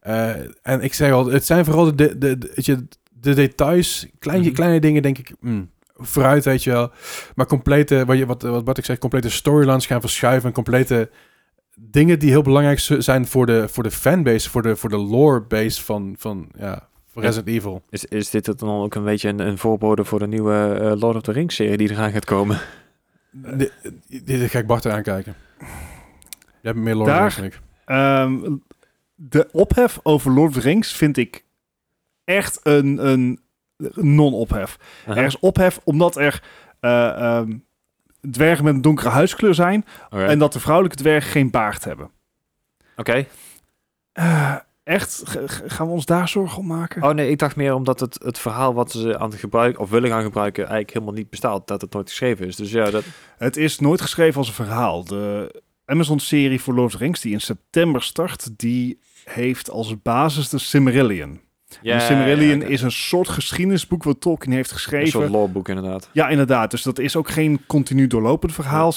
eh. 0.00 0.28
En 0.62 0.80
ik 0.82 0.94
zeg 0.94 1.12
al, 1.12 1.26
het 1.26 1.44
zijn 1.46 1.64
vooral 1.64 1.84
de, 1.84 1.94
de, 1.94 2.18
de, 2.38 2.52
weet 2.54 2.64
je, 2.66 2.86
de 3.20 3.34
details, 3.34 4.06
kleine, 4.18 4.44
Mhm. 4.44 4.54
kleine 4.54 4.80
dingen 4.80 5.02
denk 5.02 5.18
ik, 5.18 5.32
mm, 5.40 5.70
vooruit 5.96 6.44
weet 6.44 6.64
je 6.64 6.70
wel. 6.70 6.90
Maar 7.34 7.46
complete, 7.46 8.04
wat, 8.04 8.18
je, 8.18 8.26
wat, 8.26 8.42
wat, 8.42 8.64
wat 8.64 8.78
ik 8.78 8.84
zeg, 8.84 8.98
complete 8.98 9.30
storylines 9.30 9.86
gaan 9.86 10.00
verschuiven. 10.00 10.48
En 10.48 10.54
complete 10.54 11.10
dingen 11.74 12.18
die 12.18 12.30
heel 12.30 12.42
belangrijk 12.42 12.78
zijn 12.98 13.26
voor 13.26 13.46
de, 13.46 13.68
voor 13.68 13.82
de 13.82 13.90
fanbase, 13.90 14.50
voor 14.50 14.62
de, 14.62 14.76
voor 14.76 14.90
de 14.90 14.96
lore 14.96 15.40
base 15.40 15.84
van, 15.84 16.14
van 16.18 16.48
ja. 16.58 16.88
Resident 17.14 17.48
Evil. 17.48 17.82
Is, 17.90 18.04
is 18.04 18.30
dit 18.30 18.46
het 18.46 18.58
dan 18.58 18.82
ook 18.82 18.94
een 18.94 19.04
beetje 19.04 19.28
een, 19.28 19.38
een 19.38 19.58
voorbode 19.58 20.04
voor 20.04 20.18
de 20.18 20.26
nieuwe 20.26 20.78
eh, 20.80 21.00
Lord 21.00 21.16
of 21.16 21.22
the 21.22 21.32
Rings 21.32 21.54
serie 21.54 21.76
die 21.76 21.90
eraan 21.90 22.12
gaat 22.12 22.24
komen? 22.24 22.60
Dit, 23.30 23.72
ga 24.50 24.58
ik 24.58 24.66
Bart 24.66 24.86
aankijken. 24.86 25.34
Jij 25.58 25.68
hebt 26.72 26.78
meer 26.78 26.94
lore 26.94 27.10
Daar- 27.10 27.34
dan 27.36 27.44
ik. 27.44 27.60
Ehm, 27.84 28.56
de 29.14 29.48
ophef 29.52 30.00
over 30.02 30.32
Lord 30.32 30.48
of 30.48 30.54
the 30.54 30.60
Rings 30.60 30.92
vind 30.92 31.16
ik 31.16 31.44
echt 32.24 32.60
een, 32.62 33.06
een 33.08 33.40
non-ophef. 33.94 34.76
Aha. 35.06 35.16
Er 35.20 35.24
is 35.24 35.38
ophef 35.38 35.80
omdat 35.84 36.16
er 36.16 36.42
eh, 36.80 37.08
ehm, 37.36 37.56
dwergen 38.30 38.64
met 38.64 38.74
een 38.74 38.82
donkere 38.82 39.08
huidskleur 39.08 39.54
zijn 39.54 39.84
en 40.10 40.38
dat 40.38 40.52
de 40.52 40.60
vrouwelijke 40.60 40.96
dwergen 40.96 41.30
geen 41.30 41.50
baard 41.50 41.84
hebben. 41.84 42.10
Oké. 42.96 43.26
Eh, 44.12 44.54
echt? 44.84 45.22
G- 45.24 45.60
gaan 45.66 45.86
we 45.86 45.92
ons 45.92 46.04
daar 46.04 46.28
zorgen 46.28 46.58
om 46.58 46.66
maken? 46.66 47.02
Oh 47.02 47.10
nee, 47.10 47.30
ik 47.30 47.38
dacht 47.38 47.56
meer 47.56 47.74
omdat 47.74 48.00
het, 48.00 48.18
het 48.24 48.38
verhaal 48.38 48.74
wat 48.74 48.90
ze 48.90 49.18
aan 49.18 49.30
het 49.30 49.38
gebruiken 49.40 49.80
of 49.82 49.90
willen 49.90 50.10
gaan 50.10 50.22
gebruiken 50.22 50.62
eigenlijk 50.62 50.92
helemaal 50.92 51.14
niet 51.14 51.30
bestaat, 51.30 51.66
dat 51.66 51.80
het 51.80 51.92
nooit 51.92 52.08
geschreven 52.08 52.46
is. 52.46 52.56
Dus 52.56 52.70
ja, 52.70 52.90
dat. 52.90 53.04
Het 53.38 53.56
is 53.56 53.78
nooit 53.78 54.00
geschreven 54.00 54.38
als 54.38 54.48
een 54.48 54.54
verhaal. 54.54 55.04
De 55.04 55.62
Amazon-serie 55.84 56.60
voor 56.60 56.74
Lord 56.74 56.86
of 56.86 56.98
the 56.98 57.04
Rings, 57.04 57.20
die 57.20 57.32
in 57.32 57.40
september 57.40 58.02
start, 58.02 58.58
die 58.58 58.98
heeft 59.24 59.70
als 59.70 60.02
basis 60.02 60.48
de 60.48 60.58
Silmarillion. 60.58 61.40
Ja, 61.82 61.96
de 61.96 62.02
Silmarillion 62.04 62.58
ja, 62.58 62.64
ja. 62.64 62.70
is 62.70 62.82
een 62.82 62.90
soort 62.92 63.28
geschiedenisboek 63.28 64.02
wat 64.02 64.20
Tolkien 64.20 64.52
heeft 64.52 64.70
een 64.70 64.76
geschreven. 64.76 65.08
soort 65.08 65.30
loreboek 65.30 65.68
inderdaad. 65.68 66.08
Ja, 66.12 66.28
inderdaad. 66.28 66.70
Dus 66.70 66.82
dat 66.82 66.98
is 66.98 67.16
ook 67.16 67.28
geen 67.28 67.60
continu 67.66 68.06
doorlopend 68.06 68.52
verhaal. 68.52 68.92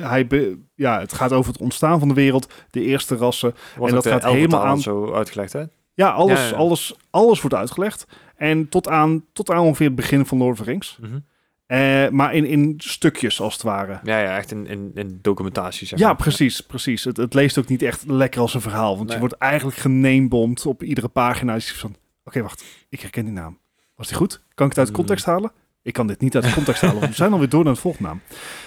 Hij 0.00 0.26
ja, 0.74 1.00
het 1.00 1.12
gaat 1.12 1.32
over 1.32 1.52
het 1.52 1.60
ontstaan 1.62 1.98
van 1.98 2.08
de 2.08 2.14
wereld, 2.14 2.52
de 2.70 2.80
eerste 2.82 3.16
rassen. 3.16 3.54
Wordt 3.76 3.88
En 3.88 3.94
dat 3.94 4.04
de 4.04 4.10
gaat 4.10 4.24
helemaal 4.32 4.64
aan- 4.64 4.80
zo 4.80 5.12
uitgelegd, 5.14 5.52
hè? 5.52 5.62
Ja, 5.94 6.08
alles, 6.10 6.38
Ja, 6.40 6.48
ja. 6.48 6.54
Alles, 6.54 6.94
alles 7.10 7.40
wordt 7.40 7.56
uitgelegd. 7.56 8.06
En 8.36 8.68
tot 8.68 8.88
aan, 8.88 9.24
tot 9.32 9.50
aan 9.50 9.58
ongeveer 9.64 9.86
het 9.86 9.96
begin 9.96 10.26
van 10.26 10.38
Lord 10.38 10.50
of 10.52 10.64
the 10.64 10.70
Rings. 10.70 10.98
Mhm. 11.00 11.18
Eh, 11.66 12.08
maar 12.08 12.34
in, 12.34 12.44
in 12.46 12.74
stukjes, 12.78 13.40
als 13.40 13.52
het 13.52 13.62
ware. 13.62 14.00
Ja, 14.02 14.18
ja, 14.18 14.36
echt 14.36 14.50
in, 14.50 14.66
in, 14.66 14.90
in 14.94 15.18
documentatie, 15.22 15.86
zeg 15.86 15.98
Ja, 15.98 16.06
maar. 16.06 16.16
precies, 16.16 16.60
precies. 16.60 17.04
Het, 17.04 17.16
het 17.16 17.34
leest 17.34 17.58
ook 17.58 17.68
niet 17.68 17.82
echt 17.82 18.04
lekker 18.06 18.40
als 18.40 18.54
een 18.54 18.60
verhaal. 18.60 18.94
Want 18.94 19.04
Nee. 19.04 19.12
je 19.14 19.20
wordt 19.20 19.36
eigenlijk 19.38 19.78
genamebomd 19.78 20.66
op 20.66 20.82
iedere 20.82 21.08
pagina. 21.08 21.60
Van, 21.60 21.94
oké, 22.24 22.42
wacht. 22.42 22.64
Ik 22.88 23.00
herken 23.00 23.24
die 23.24 23.34
naam. 23.34 23.58
Was 23.96 24.06
die 24.08 24.16
goed? 24.16 24.40
Kan 24.54 24.66
ik 24.66 24.72
het 24.72 24.78
uit 24.78 24.88
Hmm. 24.88 24.96
context 24.96 25.24
halen? 25.24 25.52
Ik 25.82 25.92
kan 25.92 26.06
dit 26.06 26.20
niet 26.20 26.34
uit 26.34 26.54
context 26.54 26.80
halen, 26.82 26.96
want 26.98 27.08
we 27.10 27.16
zijn 27.16 27.32
alweer 27.32 27.48
door 27.48 27.64
naar 27.64 27.72
de 27.74 27.80
volgende 27.80 28.08
naam. 28.08 28.20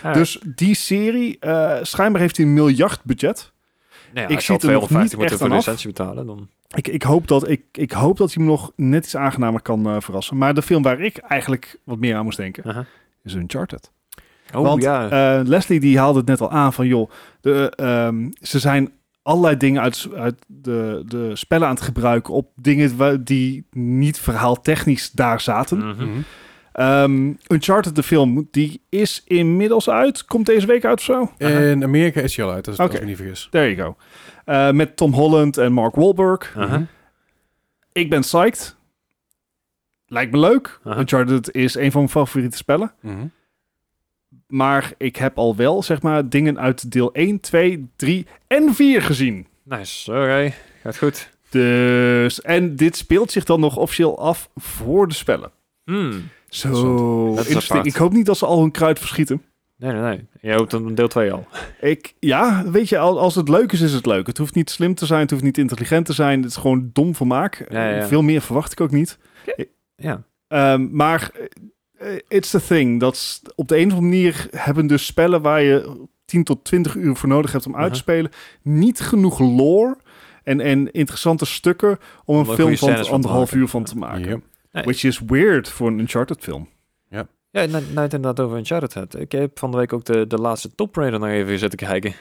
Ja. 0.03 0.13
Dus 0.13 0.41
die 0.55 0.75
serie, 0.75 1.39
eh, 1.39 1.77
schijnbaar 1.81 2.21
heeft 2.21 2.37
hij 2.37 2.45
een 2.45 2.53
miljard 2.53 3.03
budget. 3.03 3.51
Nou 4.13 4.27
ja, 4.27 4.33
ik 4.35 4.39
zie 4.39 4.53
het 4.55 4.63
er 4.63 4.71
nog 4.71 4.85
250 4.85 5.01
niet 5.01 5.11
moeten 5.17 5.25
echt 5.25 5.39
voor 5.39 5.49
de 5.49 5.55
licentie 5.55 5.87
betalen, 5.87 6.25
dan... 6.25 6.49
Ik, 6.75 6.87
ik, 6.87 7.03
hoop 7.03 7.27
dat, 7.27 7.49
ik, 7.49 7.61
ik 7.71 7.91
hoop 7.91 8.17
dat 8.17 8.33
hij 8.33 8.43
me 8.43 8.49
nog 8.49 8.71
net 8.75 9.03
iets 9.03 9.15
aangenamer 9.15 9.61
kan 9.61 9.87
eh, 9.87 9.95
verrassen. 9.99 10.37
Maar 10.37 10.53
de 10.53 10.61
film 10.61 10.83
waar 10.83 10.99
ik 11.01 11.17
eigenlijk 11.17 11.79
wat 11.83 11.97
meer 11.99 12.15
aan 12.15 12.23
moest 12.23 12.37
denken, 12.37 12.87
is 13.23 13.33
Uncharted. 13.33 13.91
Oh 14.53 14.61
Want 14.61 14.81
ja. 14.83 15.09
eh, 15.39 15.45
Leslie 15.47 15.79
die 15.79 15.99
haalde 15.99 16.19
het 16.19 16.27
net 16.27 16.41
al 16.41 16.51
aan 16.51 16.73
van 16.73 16.87
joh, 16.87 17.09
de, 17.41 17.69
ehm, 17.75 18.29
ze 18.41 18.59
zijn 18.59 18.91
allerlei 19.27 19.57
dingen 19.57 19.81
uit, 19.81 20.07
uit 20.15 20.45
de, 20.47 21.03
de 21.05 21.35
spellen 21.35 21.67
aan 21.67 21.73
het 21.73 21.83
gebruiken 21.83 22.33
op 22.33 22.51
dingen 22.55 23.23
die 23.23 23.65
niet 23.71 24.19
verhaaltechnisch 24.19 25.11
daar 25.11 25.41
zaten. 25.41 25.87
Mhm. 25.87 26.07
Ehm, 26.71 27.33
Uncharted, 27.47 27.95
de 27.95 28.03
film, 28.03 28.47
die 28.51 28.81
is 28.89 29.21
inmiddels 29.25 29.89
uit. 29.89 30.25
Komt 30.25 30.45
deze 30.45 30.67
week 30.67 30.85
uit 30.85 30.97
of 30.97 31.03
zo? 31.03 31.31
In 31.37 31.83
Amerika 31.83 32.21
is 32.21 32.35
hij 32.35 32.45
al 32.45 32.51
uit, 32.51 32.67
als, 32.67 32.77
als 32.77 32.89
Oké. 32.89 32.97
ik 32.97 33.05
niet 33.05 33.17
vergis. 33.17 33.47
There 33.51 33.75
you 33.75 33.87
go. 33.87 33.97
Eh, 34.45 34.71
met 34.71 34.97
Tom 34.97 35.13
Holland 35.13 35.57
en 35.57 35.73
Mark 35.73 35.95
Wahlberg. 35.95 36.55
Mhm. 36.55 36.83
Ik 37.91 38.09
ben 38.09 38.21
psyched. 38.21 38.75
Lijkt 40.05 40.31
me 40.31 40.39
leuk. 40.39 40.79
Uncharted 40.85 41.51
is 41.51 41.75
een 41.75 41.91
van 41.91 42.01
mijn 42.01 42.11
favoriete 42.13 42.57
spellen. 42.57 42.93
Mhm. 43.01 43.25
Maar 44.47 44.93
ik 44.97 45.15
heb 45.15 45.37
al 45.37 45.55
wel, 45.55 45.83
zeg 45.83 46.01
maar, 46.01 46.29
dingen 46.29 46.59
uit 46.59 46.91
deel 46.91 47.13
1, 47.13 47.39
2, 47.39 47.89
3 47.95 48.27
en 48.47 48.73
4 48.75 49.01
gezien. 49.01 49.47
Nice, 49.63 50.11
oké. 50.11 50.53
Gaat 50.83 50.97
goed. 50.97 51.29
Dus, 51.49 52.41
en 52.41 52.75
dit 52.75 52.97
speelt 52.97 53.31
zich 53.31 53.43
dan 53.43 53.59
nog 53.59 53.77
officieel 53.77 54.19
af 54.19 54.49
voor 54.55 55.07
de 55.07 55.13
spellen. 55.13 55.51
Hmm. 55.83 56.29
Zo, 56.49 57.29
interesting. 57.37 57.83
Ik 57.85 57.95
hoop 57.95 58.11
niet 58.13 58.25
dat 58.25 58.37
ze 58.37 58.45
al 58.45 58.59
hun 58.61 58.71
kruid 58.71 58.99
verschieten. 58.99 59.41
Nee, 59.77 59.91
nee, 59.91 60.01
nee. 60.01 60.25
Je 60.41 60.53
hoopt 60.53 60.71
dan 60.71 60.95
deel 60.95 61.07
2 61.07 61.31
al. 61.31 61.47
Ik, 61.81 62.13
ja, 62.19 62.63
weet 62.71 62.89
je, 62.89 62.97
al- 62.97 63.19
als 63.19 63.35
het 63.35 63.49
leuk 63.49 63.71
is, 63.71 63.81
is 63.81 63.93
het 63.93 64.05
leuk. 64.05 64.27
Het 64.27 64.37
hoeft 64.37 64.55
niet 64.55 64.69
slim 64.69 64.95
te 64.95 65.05
zijn, 65.05 65.21
het 65.21 65.31
hoeft 65.31 65.43
niet 65.43 65.57
intelligent 65.57 66.05
te 66.05 66.13
zijn. 66.13 66.41
Het 66.41 66.49
is 66.51 66.55
gewoon 66.57 66.89
dom 66.93 67.15
vermaak. 67.15 67.65
Ja, 67.69 67.89
ja. 67.89 68.07
Veel 68.07 68.21
meer 68.21 68.41
verwacht 68.41 68.71
ik 68.71 68.81
ook 68.81 68.91
niet. 68.91 69.17
Ja. 69.95 70.23
Ehm, 70.47 70.87
maar 70.95 71.29
eh, 71.33 71.43
it's 72.27 72.49
the 72.49 72.61
thing. 72.65 72.99
Dat 72.99 73.41
op 73.55 73.67
de 73.67 73.77
een 73.77 73.87
of 73.91 73.93
andere 73.93 74.11
manier 74.11 74.47
hebben 74.51 74.87
dus 74.87 75.05
spellen 75.05 75.41
waar 75.41 75.61
je 75.61 76.05
10 76.25 76.43
tot 76.43 76.63
20 76.63 76.95
uur 76.95 77.15
voor 77.15 77.29
nodig 77.29 77.51
hebt 77.51 77.65
om 77.65 77.75
uit 77.75 77.83
te 77.85 77.89
Mhm. 77.89 77.99
spelen, 77.99 78.31
niet 78.61 78.99
genoeg 78.99 79.39
lore 79.39 79.97
en, 80.43 80.59
en 80.61 80.91
interessante 80.91 81.45
stukken 81.45 81.97
om 82.25 82.37
een 82.37 82.45
film 82.45 82.77
van 82.77 83.07
anderhalf 83.07 83.53
uur 83.53 83.67
van 83.67 83.83
te 83.83 83.97
maken. 83.97 84.27
Yep. 84.29 84.41
Nee. 84.71 84.83
Which 84.83 85.03
is 85.03 85.21
weird 85.25 85.69
voor 85.69 85.87
een 85.87 85.99
Uncharted 85.99 86.43
film. 86.43 86.69
Ja, 87.51 87.65
nou, 87.65 87.83
nou 87.93 87.99
het 87.99 88.13
inderdaad 88.13 88.45
over 88.45 88.57
Uncharted. 88.57 89.19
Ik 89.19 89.31
heb 89.31 89.59
van 89.59 89.71
de 89.71 89.77
week 89.77 89.93
ook 89.93 90.05
de, 90.05 90.27
de 90.27 90.37
laatste 90.37 90.75
Top 90.75 90.95
Raider 90.95 91.19
nog 91.19 91.29
even 91.29 91.59
zitten 91.59 91.79
kijken. 91.79 92.13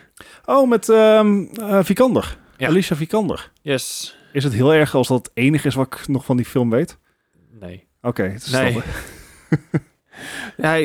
Oh, 0.44 0.68
met 0.68 0.88
eh, 0.88 1.20
Vikander. 1.82 2.38
Ja. 2.56 2.68
Alicia 2.68 2.96
Vikander. 2.96 3.52
Yes. 3.62 4.16
Is 4.32 4.44
het 4.44 4.52
heel 4.52 4.74
erg 4.74 4.94
als 4.94 5.08
dat 5.08 5.18
het 5.18 5.30
enige 5.34 5.66
is 5.66 5.74
wat 5.74 5.86
ik 5.86 6.08
nog 6.08 6.24
van 6.24 6.36
die 6.36 6.46
film 6.46 6.70
weet? 6.70 6.98
Nee. 7.60 7.86
Oké, 8.02 8.22
het 8.22 8.42
is 8.46 8.50
Nee. 8.50 8.72
Ja, 10.56 10.78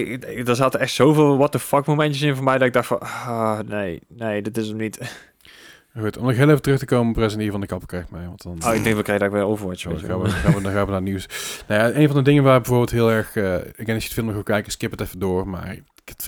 er 0.46 0.56
zaten 0.56 0.80
echt 0.80 0.94
zoveel 0.94 1.38
what 1.38 1.52
the 1.52 1.60
fuck 1.60 1.86
momentjes 1.86 2.22
in 2.22 2.36
voor 2.36 2.44
mij 2.44 2.58
dat 2.58 2.68
ik 2.68 2.74
dacht 2.74 2.88
van, 2.88 3.00
ah, 3.00 3.60
nee, 3.60 4.02
nee, 4.08 4.42
dit 4.42 4.58
is 4.58 4.68
hem 4.68 4.78
niet. 4.78 5.00
Goed, 6.00 6.18
om 6.18 6.26
nog 6.26 6.36
heel 6.36 6.50
even 6.50 6.62
terug 6.62 6.80
te 6.80 6.86
komen, 6.86 7.14
President 7.14 7.40
Evil 7.40 7.52
van 7.52 7.62
de 7.62 7.68
Kapper 7.68 7.88
krijgt 7.88 8.12
mij. 8.12 8.26
Want 8.26 8.44
dan, 8.44 8.58
Oh, 8.66 8.76
ik 8.76 8.84
denk 8.84 8.96
we 8.96 9.02
krijgen 9.02 9.30
daar 9.30 9.40
weer 9.40 9.48
Overwatch. 9.48 9.82
Gaan 9.82 9.94
we, 9.94 10.30
gaan 10.30 10.54
we, 10.54 10.62
dan 10.62 10.72
gaan 10.72 10.86
we 10.86 10.92
naar 10.92 11.02
nieuws. 11.02 11.28
Nou 11.68 11.82
ja, 11.82 12.00
een 12.00 12.08
van 12.08 12.16
de 12.16 12.22
dingen 12.22 12.44
waar 12.44 12.58
bijvoorbeeld 12.58 12.92
heel 12.92 13.12
erg... 13.12 13.36
eh 13.36 13.56
ik 13.56 13.64
als 13.78 13.88
je 13.88 13.94
het 13.94 14.14
film 14.14 14.26
nog 14.26 14.36
wil 14.36 14.44
kijken, 14.44 14.72
skip 14.72 14.92
het 14.92 15.02
even 15.02 15.20
door. 15.20 15.48
Maar 15.48 15.74
ik 15.74 15.84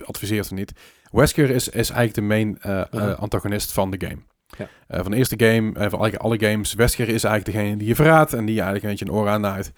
adviseer 0.05 0.39
het 0.39 0.49
er 0.49 0.55
niet. 0.55 0.73
Wesker 1.11 1.49
is, 1.49 1.67
is 1.67 1.89
eigenlijk 1.89 2.13
de 2.13 2.21
main 2.21 2.57
eh, 2.61 2.81
eh, 2.91 3.19
antagonist 3.19 3.71
van 3.71 3.91
de 3.91 4.05
game. 4.07 4.21
Ja. 4.57 4.67
Eh, 4.87 5.01
van 5.01 5.11
de 5.11 5.17
eerste 5.17 5.45
game, 5.45 5.89
van 5.89 5.99
alle, 5.99 6.17
alle 6.17 6.39
games, 6.39 6.73
Wesker 6.73 7.09
is 7.09 7.23
eigenlijk 7.23 7.57
degene 7.57 7.77
die 7.77 7.87
je 7.87 7.95
verraadt 7.95 8.33
en 8.33 8.45
die 8.45 8.55
je 8.55 8.61
eigenlijk 8.61 8.83
een 8.83 8.89
beetje 8.89 9.05
een 9.05 9.21
oor 9.21 9.29
aannaait. 9.29 9.71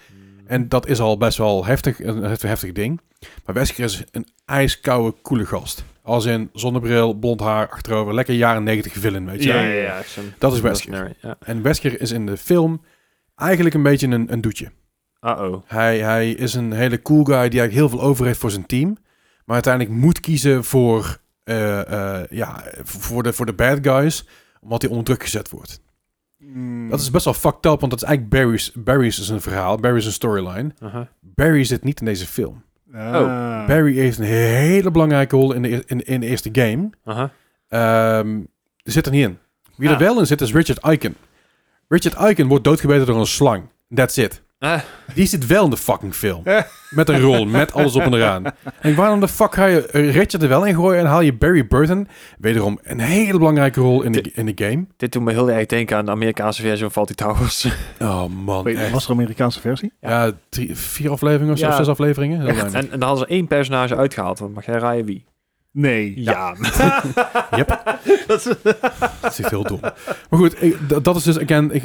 En 0.46 0.70
dat 0.70 0.88
is 0.88 1.00
al 1.00 1.18
best 1.18 1.38
wel 1.38 1.66
heftig, 1.66 2.04
een 2.04 2.24
heftig, 2.24 2.72
ding. 2.72 3.02
Maar 3.46 3.56
Wesker 3.56 3.84
is 3.84 4.04
een 4.12 4.28
ijskoude, 4.46 5.16
coole 5.22 5.46
gast. 5.46 5.84
Als 6.02 6.26
in 6.26 6.50
zonnebril, 6.54 7.14
blond 7.14 7.40
haar, 7.40 7.70
achterover. 7.70 8.14
Lekker 8.14 8.34
jaren 8.34 8.64
negentig 8.64 8.94
villain, 8.94 9.26
weet 9.26 9.44
je. 9.44 9.50
ja, 9.50 9.62
Ja, 9.62 10.02
Dat 10.38 10.54
is 10.54 10.62
Wesker. 10.62 11.16
En 11.40 11.62
Wesker 11.62 12.02
is 12.02 12.12
in 12.12 12.26
de 12.26 12.38
film 12.38 12.82
eigenlijk 13.36 13.76
een 13.76 13.84
beetje 13.84 14.08
een, 14.08 14.32
een 14.34 14.42
doetje. 14.42 14.72
Uh-oh. 15.22 15.64
Hij, 15.66 16.00
hij 16.00 16.32
is 16.32 16.54
een 16.54 16.72
hele 16.72 17.02
cool 17.02 17.24
guy 17.24 17.50
die 17.50 17.60
eigenlijk 17.60 17.74
heel 17.74 17.90
veel 17.90 18.02
over 18.02 18.26
heeft 18.26 18.40
voor 18.40 18.52
zijn 18.52 18.66
team. 18.66 18.98
Maar 19.46 19.56
uiteindelijk 19.56 19.96
moet 19.96 20.20
kiezen 20.20 20.64
voor, 20.64 21.18
eh, 21.44 22.20
eh, 22.20 22.28
ja, 22.30 22.64
voor, 22.84 23.24
de, 23.24 23.34
voor 23.34 23.46
de 23.46 23.54
bad 23.54 23.78
guys. 23.82 24.28
Omdat 24.62 24.82
hij 24.82 24.90
onder 24.90 25.06
druk 25.06 25.24
gezet 25.24 25.50
wordt. 25.50 25.82
Mm. 26.54 26.90
Dat 26.90 27.00
is 27.00 27.12
best 27.12 27.26
wel 27.26 27.34
fucked 27.34 27.66
up. 27.66 27.80
Want 27.80 27.92
dat 27.92 28.02
is 28.02 28.08
eigenlijk 28.08 28.30
Barry's, 28.30 28.72
Barry's 28.76 29.20
is 29.20 29.30
een 29.30 29.42
verhaal. 29.42 29.78
Barry's 29.78 30.06
een 30.06 30.12
storyline. 30.12 30.72
Uh-huh. 30.84 31.06
Barry 31.20 31.64
zit 31.64 31.84
niet 31.84 32.00
in 32.00 32.06
deze 32.06 32.26
film. 32.28 32.64
Ah. 32.94 33.68
Barry 33.68 33.94
heeft 33.96 34.18
een 34.18 34.26
hele 34.26 34.92
belangrijke 34.92 35.36
rol 35.36 35.54
in 35.54 35.62
de, 35.62 35.84
in, 35.86 36.06
in 36.06 36.20
de 36.20 36.26
eerste 36.28 36.50
game. 36.52 36.90
Uh-huh. 37.06 37.30
Ehm 37.68 38.40
zit 38.84 39.06
er 39.06 39.12
niet 39.12 39.24
in. 39.24 39.38
Wie 39.78 39.88
er 39.90 39.94
Ah. 39.96 40.00
wel 40.00 40.20
in 40.20 40.28
zit 40.28 40.42
is 40.42 40.54
Richard 40.54 40.78
Eichen. 40.80 41.16
Richard 41.88 42.16
Eichen 42.16 42.48
wordt 42.48 42.64
doodgebeten 42.64 43.06
door 43.06 43.20
een 43.20 43.26
slang. 43.26 43.64
That's 43.94 44.18
it. 44.18 44.42
Ah, 44.60 44.80
Die 45.14 45.26
zit 45.28 45.46
wel 45.48 45.64
in 45.64 45.70
de 45.70 45.78
fucking 45.78 46.14
film. 46.16 46.42
Eh. 46.46 46.62
Met 46.90 47.10
een 47.10 47.20
rol, 47.22 47.46
met 47.46 47.74
alles 47.74 47.96
op 47.96 48.02
en 48.02 48.14
eraan. 48.14 48.44
En 48.82 48.96
waarom 48.96 49.20
de 49.20 49.28
fuck 49.28 49.54
ga 49.54 49.66
je 49.66 49.88
Richard 49.92 50.34
er 50.44 50.48
wel 50.50 50.66
in 50.66 50.76
gooien 50.76 51.00
en 51.00 51.06
haal 51.06 51.22
je 51.22 51.34
Barry 51.34 51.68
Burton, 51.68 52.08
wederom 52.38 52.80
een 52.84 53.00
hele 53.00 53.38
belangrijke 53.38 53.80
rol 53.80 54.02
in 54.02 54.12
de, 54.12 54.32
in 54.34 54.46
de 54.46 54.66
game. 54.66 54.86
dit 54.98 55.12
doet 55.12 55.24
me 55.24 55.32
heel 55.32 55.52
erg 55.52 55.66
denken 55.66 55.98
aan 55.98 56.06
de 56.06 56.12
Amerikaanse 56.12 56.62
versie 56.62 56.80
van 56.82 56.92
Faulty 56.92 57.14
Towers. 57.14 57.68
Oh 58.00 58.26
man, 58.46 58.64
Wait, 58.64 58.92
was 58.92 59.04
er 59.06 59.10
een 59.12 59.16
Amerikaanse 59.18 59.60
versie? 59.60 59.94
Ja, 60.02 60.32
drie, 60.50 60.76
vier 60.78 61.12
afleveringen 61.12 61.54
of 61.54 61.60
zo, 61.60 61.66
Ja. 61.68 61.76
zes 61.76 61.88
afleveringen. 61.88 62.48
En, 62.48 62.74
en 62.74 62.88
dan 62.90 63.02
hadden 63.02 63.18
ze 63.28 63.34
één 63.34 63.48
personage 63.48 63.96
uitgehaald. 63.96 64.40
Want 64.40 64.54
mag 64.54 64.66
jij 64.66 64.78
raaien 64.78 65.06
wie? 65.06 65.26
Nee. 65.78 66.14
Ja. 66.22 66.56
Yep. 67.58 67.98
Dat 68.28 68.46
is- 68.46 68.56
Dat 69.22 69.32
is 69.32 69.40
echt 69.40 69.50
heel 69.50 69.64
dom. 69.64 69.80
Maar 69.80 70.40
goed, 70.40 70.62
ik, 70.64 71.04
dat 71.04 71.16
is 71.16 71.24
dus, 71.24 71.40
again, 71.40 71.72
ik, 71.72 71.84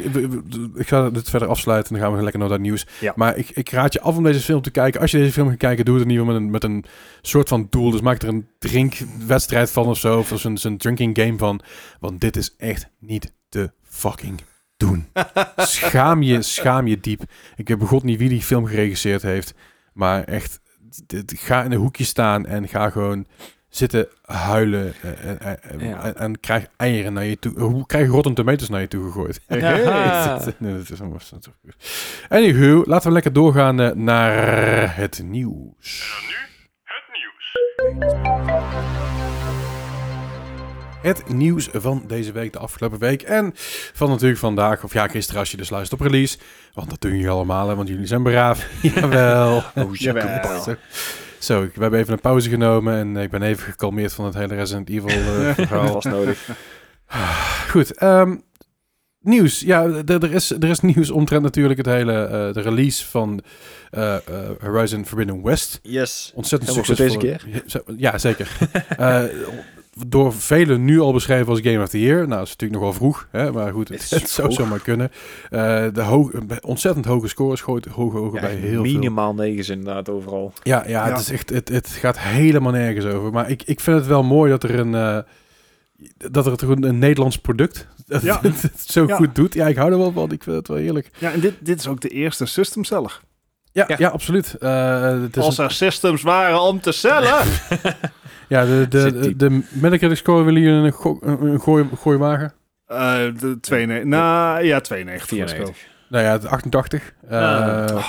ik 0.75 0.87
ga 0.87 1.09
dit 1.09 1.29
verder 1.29 1.47
afsluiten 1.47 1.93
en 1.95 1.99
dan 1.99 2.07
gaan 2.07 2.17
we 2.17 2.23
lekker 2.23 2.39
naar 2.41 2.49
dat 2.49 2.59
nieuws. 2.59 2.87
Ja. 2.99 3.13
Maar 3.15 3.37
ik, 3.37 3.49
ik 3.49 3.69
raad 3.69 3.93
je 3.93 4.01
af 4.01 4.15
om 4.17 4.23
deze 4.23 4.39
film 4.39 4.61
te 4.61 4.71
kijken. 4.71 5.01
Als 5.01 5.11
je 5.11 5.17
deze 5.17 5.31
film 5.31 5.49
gaat 5.49 5.57
kijken, 5.57 5.85
doe 5.85 5.95
het 5.95 6.03
in 6.03 6.09
ieder 6.09 6.25
geval 6.25 6.39
met 6.41 6.45
een, 6.47 6.51
met 6.51 6.63
een 6.63 6.85
soort 7.21 7.47
van 7.47 7.67
doel. 7.69 7.91
Dus 7.91 8.01
maak 8.01 8.21
er 8.21 8.27
een 8.27 8.47
drinkwedstrijd 8.59 9.71
van 9.71 9.85
of 9.85 9.97
zo, 9.97 10.19
of 10.19 10.31
zo'n 10.35 10.57
zo'n 10.57 10.77
drinking 10.77 11.17
game 11.17 11.37
van. 11.37 11.61
Want 11.99 12.21
dit 12.21 12.35
is 12.35 12.55
echt 12.57 12.89
niet 12.99 13.33
te 13.49 13.71
fucking 13.83 14.41
doen. 14.77 15.07
Schaam 15.55 16.21
je, 16.21 16.41
schaam 16.41 16.87
je 16.87 16.99
diep. 16.99 17.21
Ik 17.55 17.67
heb 17.67 17.79
begot 17.79 18.03
niet 18.03 18.17
wie 18.19 18.29
die 18.29 18.41
film 18.41 18.65
geregisseerd 18.65 19.21
heeft, 19.21 19.53
maar 19.93 20.23
echt, 20.23 20.59
dit- 21.07 21.33
ga 21.37 21.63
in 21.63 21.71
een 21.71 21.77
hoekje 21.79 22.03
staan 22.03 22.45
en 22.45 22.67
ga 22.67 22.89
gewoon 22.89 23.25
zitten 23.71 24.07
huilen 24.21 24.93
eh, 25.01 25.29
en, 25.29 25.39
en, 25.39 25.63
en, 25.63 25.79
Ja. 25.79 26.03
en, 26.03 26.15
en 26.17 26.39
krijg 26.39 26.67
eieren 26.77 27.13
naar 27.13 27.25
je 27.25 27.39
toe. 27.39 27.59
Hoe 27.59 27.85
krijg 27.85 28.05
je 28.05 28.11
Rotten 28.11 28.33
Tomatoes 28.33 28.69
naar 28.69 28.81
je 28.81 28.87
toe 28.87 29.05
gegooid? 29.05 29.41
Ja. 29.47 30.39
nee, 30.57 30.77
dat 30.77 30.89
is. 30.89 30.99
Anywho, 32.29 32.83
laten 32.85 33.07
we 33.07 33.13
lekker 33.13 33.33
doorgaan 33.33 33.81
eh, 33.81 33.91
naar 33.91 34.95
het 34.95 35.21
nieuws. 35.23 36.19
Het 41.01 41.33
nieuws 41.33 41.69
van 41.73 42.03
deze 42.07 42.31
week, 42.31 42.53
de 42.53 42.59
afgelopen 42.59 42.99
week. 42.99 43.21
En 43.21 43.51
van 43.93 44.09
natuurlijk 44.09 44.39
vandaag, 44.39 44.83
of 44.83 44.93
ja, 44.93 45.07
gisteren 45.07 45.39
als 45.39 45.51
je 45.51 45.57
dus 45.57 45.69
luistert 45.69 46.01
op 46.01 46.07
release. 46.07 46.37
Want 46.73 46.89
dat 46.89 47.01
doen 47.01 47.11
jullie 47.11 47.29
allemaal, 47.29 47.69
hè, 47.69 47.75
want 47.75 47.87
jullie 47.87 48.05
zijn 48.05 48.23
braaf. 48.23 48.67
Jawel. 48.81 49.63
Oh, 49.75 49.95
jawel. 50.05 50.77
Zo. 51.43 51.61
We 51.61 51.81
hebben 51.81 51.99
even 51.99 52.13
een 52.13 52.19
pauze 52.19 52.49
genomen 52.49 52.93
en 52.97 53.17
ik 53.23 53.29
ben 53.29 53.41
even 53.41 53.63
gekalmeerd 53.63 54.13
van 54.13 54.25
het 54.25 54.33
hele 54.33 54.55
Resident 54.55 54.89
Evil 54.89 55.07
eh, 55.09 55.53
verhaal. 55.67 55.83
Dat 55.83 55.93
was 55.93 56.05
nodig. 56.05 56.49
Goed, 57.69 57.93
ehm, 57.97 58.35
nieuws. 59.19 59.59
Ja, 59.59 59.83
er 60.05 60.31
is, 60.33 60.51
er 60.51 60.63
is 60.69 60.79
nieuws 60.79 61.11
omtrent 61.11 61.43
natuurlijk 61.43 61.77
het 61.77 61.85
hele, 61.87 62.13
eh, 62.23 62.53
de 62.53 62.61
release 62.61 63.05
van 63.05 63.41
eh, 63.89 64.15
Horizon 64.59 65.05
Forbidden 65.05 65.43
West. 65.43 65.79
Yes. 65.81 66.31
Ontzettend 66.35 66.73
succesvol. 66.73 67.25
Ja, 67.25 67.37
zo- 67.65 67.83
Ja, 67.97 68.17
zeker. 68.17 68.57
Door 70.07 70.33
velen 70.33 70.85
nu 70.85 70.99
al 70.99 71.13
beschreven 71.13 71.47
als 71.47 71.59
Game 71.61 71.81
of 71.81 71.89
the 71.89 71.99
Year. 71.99 72.17
Nou, 72.17 72.29
dat 72.29 72.43
is 72.43 72.49
natuurlijk 72.49 72.81
nog 72.81 72.89
wel 72.89 72.93
vroeg, 72.99 73.27
hè, 73.31 73.51
maar 73.51 73.71
goed, 73.71 73.87
het, 73.89 74.09
Het 74.09 74.29
zou 74.39 74.51
zomaar 74.51 74.79
kunnen. 74.79 75.11
Eh, 75.49 75.85
de 75.93 76.01
hoog, 76.01 76.31
ontzettend 76.61 77.05
hoge 77.05 77.27
scores, 77.27 77.61
gooit 77.61 77.85
hoge 77.85 78.17
ogen 78.17 78.41
Ja, 78.41 78.47
bij 78.47 78.55
heel 78.55 78.71
veel. 78.71 78.81
minimaal 78.81 79.33
negen 79.33 79.73
inderdaad 79.73 80.09
overal. 80.09 80.53
Ja, 80.63 80.83
ja, 80.87 81.07
Ja. 81.07 81.11
Het, 81.11 81.19
is 81.19 81.29
echt, 81.31 81.49
het, 81.49 81.69
het 81.69 81.87
gaat 81.87 82.19
helemaal 82.19 82.71
nergens 82.71 83.05
over. 83.05 83.31
Maar 83.31 83.49
ik, 83.49 83.63
ik 83.63 83.79
vind 83.79 83.97
het 83.97 84.07
wel 84.07 84.23
mooi 84.23 84.51
dat 84.51 84.63
er 84.63 84.79
een, 84.79 84.95
eh, 84.95 85.17
dat 86.31 86.45
er 86.45 86.59
gewoon 86.59 86.83
een 86.83 86.99
Nederlands 86.99 87.37
product 87.37 87.87
dat 88.07 88.21
Ja. 88.21 88.39
het 88.61 88.81
zo 88.85 89.05
Ja. 89.07 89.15
goed 89.15 89.35
doet. 89.35 89.53
Ja, 89.53 89.67
ik 89.67 89.75
hou 89.75 89.91
er 89.91 89.97
wel 89.97 90.11
van. 90.11 90.31
Ik 90.31 90.43
vind 90.43 90.55
het 90.55 90.67
wel 90.67 90.77
heerlijk. 90.77 91.09
Ja, 91.17 91.31
en 91.31 91.39
dit, 91.39 91.53
dit 91.59 91.79
is 91.79 91.87
ook 91.87 92.01
de 92.01 92.09
eerste 92.09 92.45
system 92.45 92.83
seller. 92.83 93.19
Ja, 93.73 93.83
ja. 93.87 93.95
Ja. 93.97 94.09
absoluut. 94.09 94.55
Eh, 94.59 95.01
het 95.21 95.37
is 95.37 95.43
Als 95.43 95.57
een- 95.57 95.63
er 95.63 95.71
systems 95.71 96.21
waren 96.21 96.61
om 96.61 96.79
te 96.81 96.91
cellen. 96.91 97.37
ja, 98.51 98.65
de, 98.65 98.85
de, 98.89 99.19
de, 99.19 99.35
de 99.35 99.61
Metacritic 99.69 100.17
score 100.17 100.43
willen 100.43 100.61
jullie 100.61 100.85
een, 100.85 100.91
go 100.91 101.17
een, 101.21 101.59
gooi, 101.61 101.85
gooi 101.97 102.17
wagen? 102.17 102.53
Eh 102.87 102.97
de 103.39 103.57
92. 103.61 104.03
Nou, 104.09 104.63
ja, 104.63 104.79
92. 104.79 105.27
94. 105.27 105.75
Nou 106.09 106.23
ja, 106.23 106.37
de 106.37 106.47
88. 106.47 107.13
Eh, 107.29 107.39
Ah. 107.85 108.07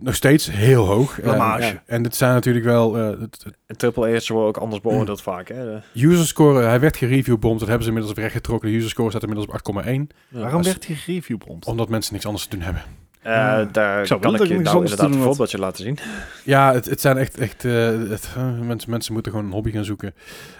Nog 0.00 0.14
steeds 0.14 0.50
heel 0.50 0.86
hoog. 0.86 1.22
Ja. 1.24 1.82
En 1.86 2.02
dit 2.02 2.16
zijn 2.16 2.32
natuurlijk 2.32 2.64
wel... 2.64 2.96
eh, 2.98 3.20
het, 3.66 3.78
triple 3.78 4.14
A's 4.16 4.28
worden 4.28 4.48
ook 4.48 4.56
anders 4.56 4.80
beoordeeld 4.82 5.22
vaak. 5.22 5.48
Hè? 5.48 5.78
User 5.94 6.26
score, 6.26 6.62
hij 6.62 6.80
werd 6.80 6.96
gereviewbomd. 6.96 7.58
Dat 7.58 7.68
hebben 7.68 7.86
ze 7.86 7.92
inmiddels 7.92 8.18
recht 8.18 8.32
getrokken. 8.32 8.68
De 8.70 8.76
user 8.76 8.90
score 8.90 9.10
staat 9.10 9.22
inmiddels 9.22 9.48
op 9.48 9.74
8,1. 9.76 10.00
Waarom 10.28 10.62
werd 10.62 10.86
die 10.86 10.98
reviewbond? 11.06 11.66
Omdat 11.66 11.88
mensen 11.88 12.12
niks 12.12 12.26
anders 12.26 12.44
te 12.46 12.56
doen 12.56 12.64
hebben. 12.64 12.82
Eh, 13.26 13.32
Ja. 13.32 13.64
daar 13.64 14.00
Ik 14.00 14.06
zou 14.06 14.20
kan 14.20 14.34
ik 14.34 14.42
je 14.46 14.58
nou 14.58 14.80
inderdaad 14.82 15.10
een 15.10 15.20
voorbeeldje 15.22 15.58
laten 15.58 15.84
zien. 15.84 15.98
Ja, 16.44 16.72
het, 16.72 16.84
het 16.84 17.00
zijn 17.00 17.16
echt... 17.16 17.38
echt 17.38 17.64
eh, 17.64 17.72
het, 18.08 18.28
eh, 18.36 18.58
mensen, 18.60 18.90
mensen 18.90 19.12
moeten 19.12 19.32
gewoon 19.32 19.46
een 19.46 19.52
hobby 19.52 19.70
gaan 19.70 19.84
zoeken. 19.84 20.14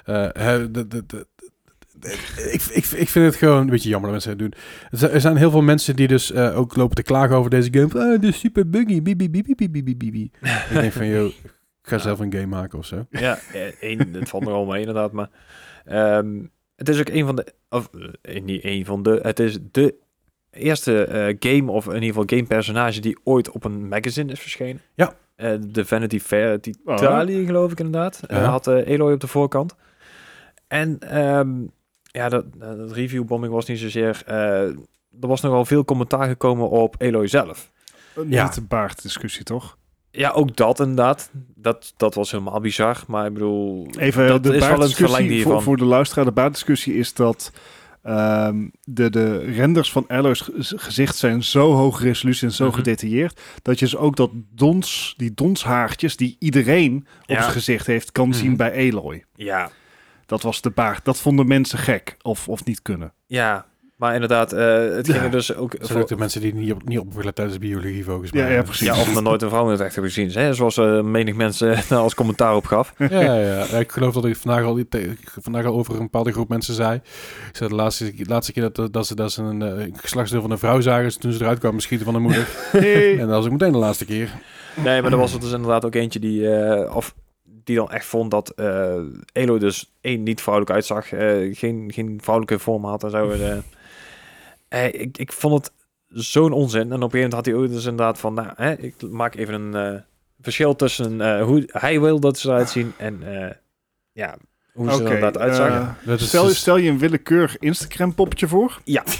Eh, 0.05 0.29
hè, 0.33 0.71
de, 0.71 0.87
de, 0.89 1.07
de, 1.07 1.27
de- 2.01 2.13
ik, 2.53 2.63
ik, 2.63 2.85
ik 2.85 3.09
vind 3.09 3.27
het 3.27 3.37
gewoon 3.37 3.61
een 3.61 3.67
beetje 3.71 3.89
jammer 3.89 4.11
dat 4.13 4.25
mensen 4.27 4.31
het 4.31 4.39
doen. 5.01 5.11
Er 5.11 5.21
zijn- 5.21 5.37
heel 5.37 5.51
veel 5.51 5.63
mensen 5.63 5.97
die 5.97 6.09
dus 6.09 6.33
eh, 6.33 6.59
ook 6.59 6.77
lopen 6.77 6.97
te 6.97 7.03
klagen 7.03 7.37
over 7.37 7.51
deze 7.51 7.69
game. 7.73 7.89
Van, 7.89 8.01
Ah, 8.01 8.21
dit 8.21 8.25
is 8.35 8.39
super 8.39 8.71
buggy. 8.71 9.03
Bibi, 9.03 9.31
bibi, 9.31 9.55
bibi, 9.57 9.71
bibi, 9.71 9.97
bibi. 9.97 10.31
ik 10.71 10.81
denk 10.81 10.93
van, 10.93 11.07
joh, 11.07 11.27
ik 11.27 11.35
ga 11.83 11.99
zelf 11.99 12.19
een 12.19 12.33
game 12.33 12.47
maken 12.47 12.79
of 12.79 12.87
zo. 12.87 13.07
Ja, 13.11 13.39
één, 13.81 14.09
het 14.13 14.29
valt 14.29 14.47
er 14.47 14.53
al 14.53 14.65
mee 14.67 14.79
inderdaad. 14.81 15.13
Maar 15.13 15.29
ehm, 15.85 16.43
het 16.77 16.89
is 16.89 16.99
ook 17.01 17.09
een 17.09 17.27
van 17.27 17.37
de, 17.37 17.47
of 17.69 17.91
niet 18.43 18.65
een 18.65 18.85
van 18.85 19.03
de, 19.03 19.19
het 19.23 19.39
is 19.41 19.59
de 19.71 19.95
eerste 20.57 21.05
eh, 21.05 21.37
game, 21.39 21.73
of 21.73 21.87
in 21.87 21.93
ieder 21.95 22.09
geval 22.09 22.25
game 22.27 22.43
personage 22.43 23.01
die 23.01 23.19
ooit 23.25 23.51
op 23.51 23.65
een 23.65 23.89
magazine 23.89 24.33
is 24.33 24.41
verschenen. 24.41 24.81
Ja. 24.95 25.15
Eh, 25.37 25.53
de 25.61 25.85
Vanity 25.85 26.21
Fair 26.21 26.61
Oh. 26.85 26.95
Italië, 26.95 27.47
geloof 27.47 27.73
ik 27.73 27.79
inderdaad. 27.79 28.21
Eh, 28.27 28.39
Ja. 28.39 28.45
had 28.45 28.67
Eloy 28.67 29.13
op 29.13 29.21
de 29.21 29.27
voorkant. 29.27 29.75
En 30.69 30.99
ehm, 30.99 31.51
ja, 32.03 32.29
dat, 32.29 32.45
dat 32.59 32.93
reviewbombing 32.93 33.53
was 33.53 33.67
niet 33.67 33.79
zozeer... 33.79 34.23
er 34.27 35.29
was 35.29 35.41
nogal 35.41 35.65
veel 35.65 35.85
commentaar 35.85 36.29
gekomen 36.29 36.69
op 36.69 36.95
Eloy 36.99 37.27
zelf. 37.27 37.71
Ja. 38.29 38.45
Niet 38.45 38.55
de 38.55 38.61
baarddiscussie, 38.61 39.45
toch? 39.45 39.77
Ja, 40.11 40.31
ook 40.31 40.57
dat 40.57 40.81
inderdaad. 40.81 41.31
Dat, 41.55 41.93
dat 41.97 42.15
was 42.15 42.31
helemaal 42.31 42.61
bizar. 42.61 43.05
Maar 43.07 43.27
ik 43.27 43.33
bedoel, 43.33 43.87
Even 43.99 44.27
dat 44.29 44.43
de 44.43 44.55
is 44.55 44.99
wel 44.99 45.19
een 45.21 45.43
voor, 45.43 45.63
voor 45.63 45.77
de 45.77 45.85
luisteraar. 45.85 46.25
De 46.25 46.33
baarddiscussie 46.33 46.95
is 46.95 47.15
dat 47.15 47.53
ehm, 48.07 48.69
de, 48.85 49.11
de 49.11 49.37
renders 49.39 49.93
van 49.93 50.05
ge- 50.09 50.53
gezicht 50.77 51.17
zijn 51.17 51.45
zo 51.45 51.73
hoog 51.73 52.03
resolutie 52.03 52.47
en 52.47 52.53
zo 52.55 52.67
Mhm. 52.67 52.75
gedetailleerd, 52.75 53.41
dat 53.63 53.79
je 53.79 53.85
dus 53.85 53.97
ook 53.97 54.17
dat 54.17 54.31
dons, 54.55 55.15
die 55.17 55.35
donshaartjes 55.35 56.17
die 56.17 56.37
iedereen 56.39 57.07
op 57.21 57.37
zijn 57.37 57.43
gezicht 57.51 57.87
heeft, 57.87 58.13
kan 58.13 58.29
Mhm. 58.29 58.39
zien 58.39 58.57
bij 58.57 58.71
Eloy. 58.73 59.25
Ja, 59.35 59.71
Dat 60.27 60.43
was 60.43 60.61
de 60.61 60.71
baard. 60.71 61.05
Dat 61.05 61.19
vonden 61.21 61.47
mensen 61.47 61.79
gek 61.79 62.17
of, 62.23 62.49
of 62.49 62.65
niet 62.65 62.83
kunnen. 62.83 63.13
ja. 63.27 63.67
Maar 63.97 64.15
inderdaad, 64.15 64.53
eh, 64.53 64.75
het 64.79 65.07
ging 65.07 65.19
Ja. 65.19 65.25
er 65.25 65.31
dus 65.31 65.55
ook... 65.55 65.75
Zijn 65.79 65.89
voor- 65.89 66.01
ook 66.01 66.09
de 66.09 66.17
mensen 66.17 66.41
die 66.41 66.55
niet 66.55 66.73
op, 66.73 66.89
niet 66.89 66.99
opgelet 66.99 67.35
tijdens 67.35 67.59
biologie 67.59 68.05
volgens 68.05 68.31
Ja, 68.31 68.43
mij. 68.43 68.53
ja, 68.53 68.63
precies. 68.63 68.87
ja, 68.87 69.01
of 69.01 69.15
nog 69.15 69.23
nooit 69.23 69.43
een 69.43 69.49
vrouw 69.49 69.65
in 69.65 69.71
het 69.71 69.81
echt 69.81 69.95
hebben 69.95 70.13
gezien. 70.13 70.31
Hè? 70.43 70.55
Zoals 70.55 70.77
eh 70.77 71.01
menig 71.03 71.35
mensen 71.35 71.79
daar 71.89 71.99
als 72.09 72.15
commentaar 72.15 72.57
op 72.57 72.65
gaf. 72.65 72.93
Ja, 72.99 73.07
ja, 73.23 73.35
ja. 73.35 73.65
ik 73.79 73.93
geloof 73.93 74.15
dat 74.15 74.25
ik 74.25 74.37
vandaag 74.37 74.65
al, 74.65 74.81
vandaag 75.41 75.65
al 75.65 75.75
over 75.75 75.95
een 75.95 75.99
bepaalde 76.03 76.33
groep 76.33 76.49
mensen 76.49 76.75
zei. 76.75 76.95
Ik 77.51 77.57
zei 77.57 77.69
de 77.69 77.75
laatste, 77.75 78.13
laatste 78.23 78.53
keer 78.53 78.71
dat, 78.73 78.93
dat 78.93 79.07
ze, 79.07 79.15
dat 79.15 79.33
ze 79.33 79.43
een, 79.43 79.63
eh, 79.63 79.87
geslachtsdeel 79.95 80.41
van 80.41 80.51
een 80.51 80.59
vrouw 80.59 80.81
zagen 80.81 81.19
toen 81.21 81.33
ze 81.33 81.41
eruit 81.43 81.59
kwamen 81.59 81.81
schieten 81.81 82.05
van 82.07 82.15
de 82.15 82.21
moeder. 82.21 82.49
Hey. 82.73 83.13
en 83.13 83.19
dat 83.19 83.29
was 83.37 83.45
ook 83.45 83.51
meteen 83.53 83.73
de 83.73 83.79
laatste 83.79 84.05
keer. 84.05 84.31
Nee, 84.85 85.03
maar 85.03 85.13
er 85.13 85.19
was 85.19 85.35
er 85.35 85.41
dus 85.41 85.53
inderdaad 85.53 85.85
ook 85.85 85.95
eentje 85.95 86.19
die... 86.19 86.51
eh, 86.55 86.97
of 86.97 87.15
die 87.65 87.77
dan 87.77 87.91
echt 87.91 88.07
vond 88.07 88.31
dat 88.31 88.51
eh 88.51 88.95
Elo 89.33 89.59
dus 89.59 89.93
één 90.01 90.23
niet 90.23 90.41
vrouwelijk 90.41 90.75
uitzag. 90.75 91.13
eh, 91.13 91.55
geen, 91.57 91.91
geen 91.95 92.19
vrouwelijke 92.23 92.59
vorm 92.59 92.85
had 92.85 93.05
en 93.05 93.11
zo. 93.11 93.33
Eh. 94.69 94.85
Ik, 95.01 95.19
ik 95.19 95.33
vond 95.33 95.55
het 95.55 95.73
zo'n 96.09 96.53
onzin. 96.53 96.81
En 96.81 96.87
op 96.87 96.93
een 96.93 97.01
gegeven 97.11 97.17
moment 97.19 97.33
had 97.33 97.47
hij 97.47 97.55
ook 97.55 97.69
dus 97.69 97.85
inderdaad 97.85 98.19
van... 98.19 98.35
Nou, 98.35 98.49
hè, 98.57 98.73
ik 98.73 98.95
maak 99.11 99.35
even 99.35 99.55
een 99.55 99.95
eh, 99.95 100.01
verschil 100.41 100.77
tussen 100.77 101.21
eh, 101.21 101.43
hoe 101.45 101.69
hij 101.73 102.01
wil 102.01 102.21
dat 102.21 102.39
ze 102.39 102.49
eruit 102.49 102.71
zien 102.71 102.93
en... 102.97 103.43
eh, 103.43 103.51
ja, 104.13 104.37
hoe 104.73 104.91
ze 104.91 104.97
er 104.97 105.05
inderdaad 105.05 105.39
uitzag. 105.39 105.95
Dat 106.05 106.21
is 106.21 106.27
stel, 106.29 106.45
dus- 106.45 106.59
stel 106.59 106.77
je 106.77 106.91
een 106.91 106.99
willekeurig 106.99 107.59
Instagram 107.59 108.15
poppetje 108.15 108.49
voor. 108.49 108.81
Ja. 108.85 109.03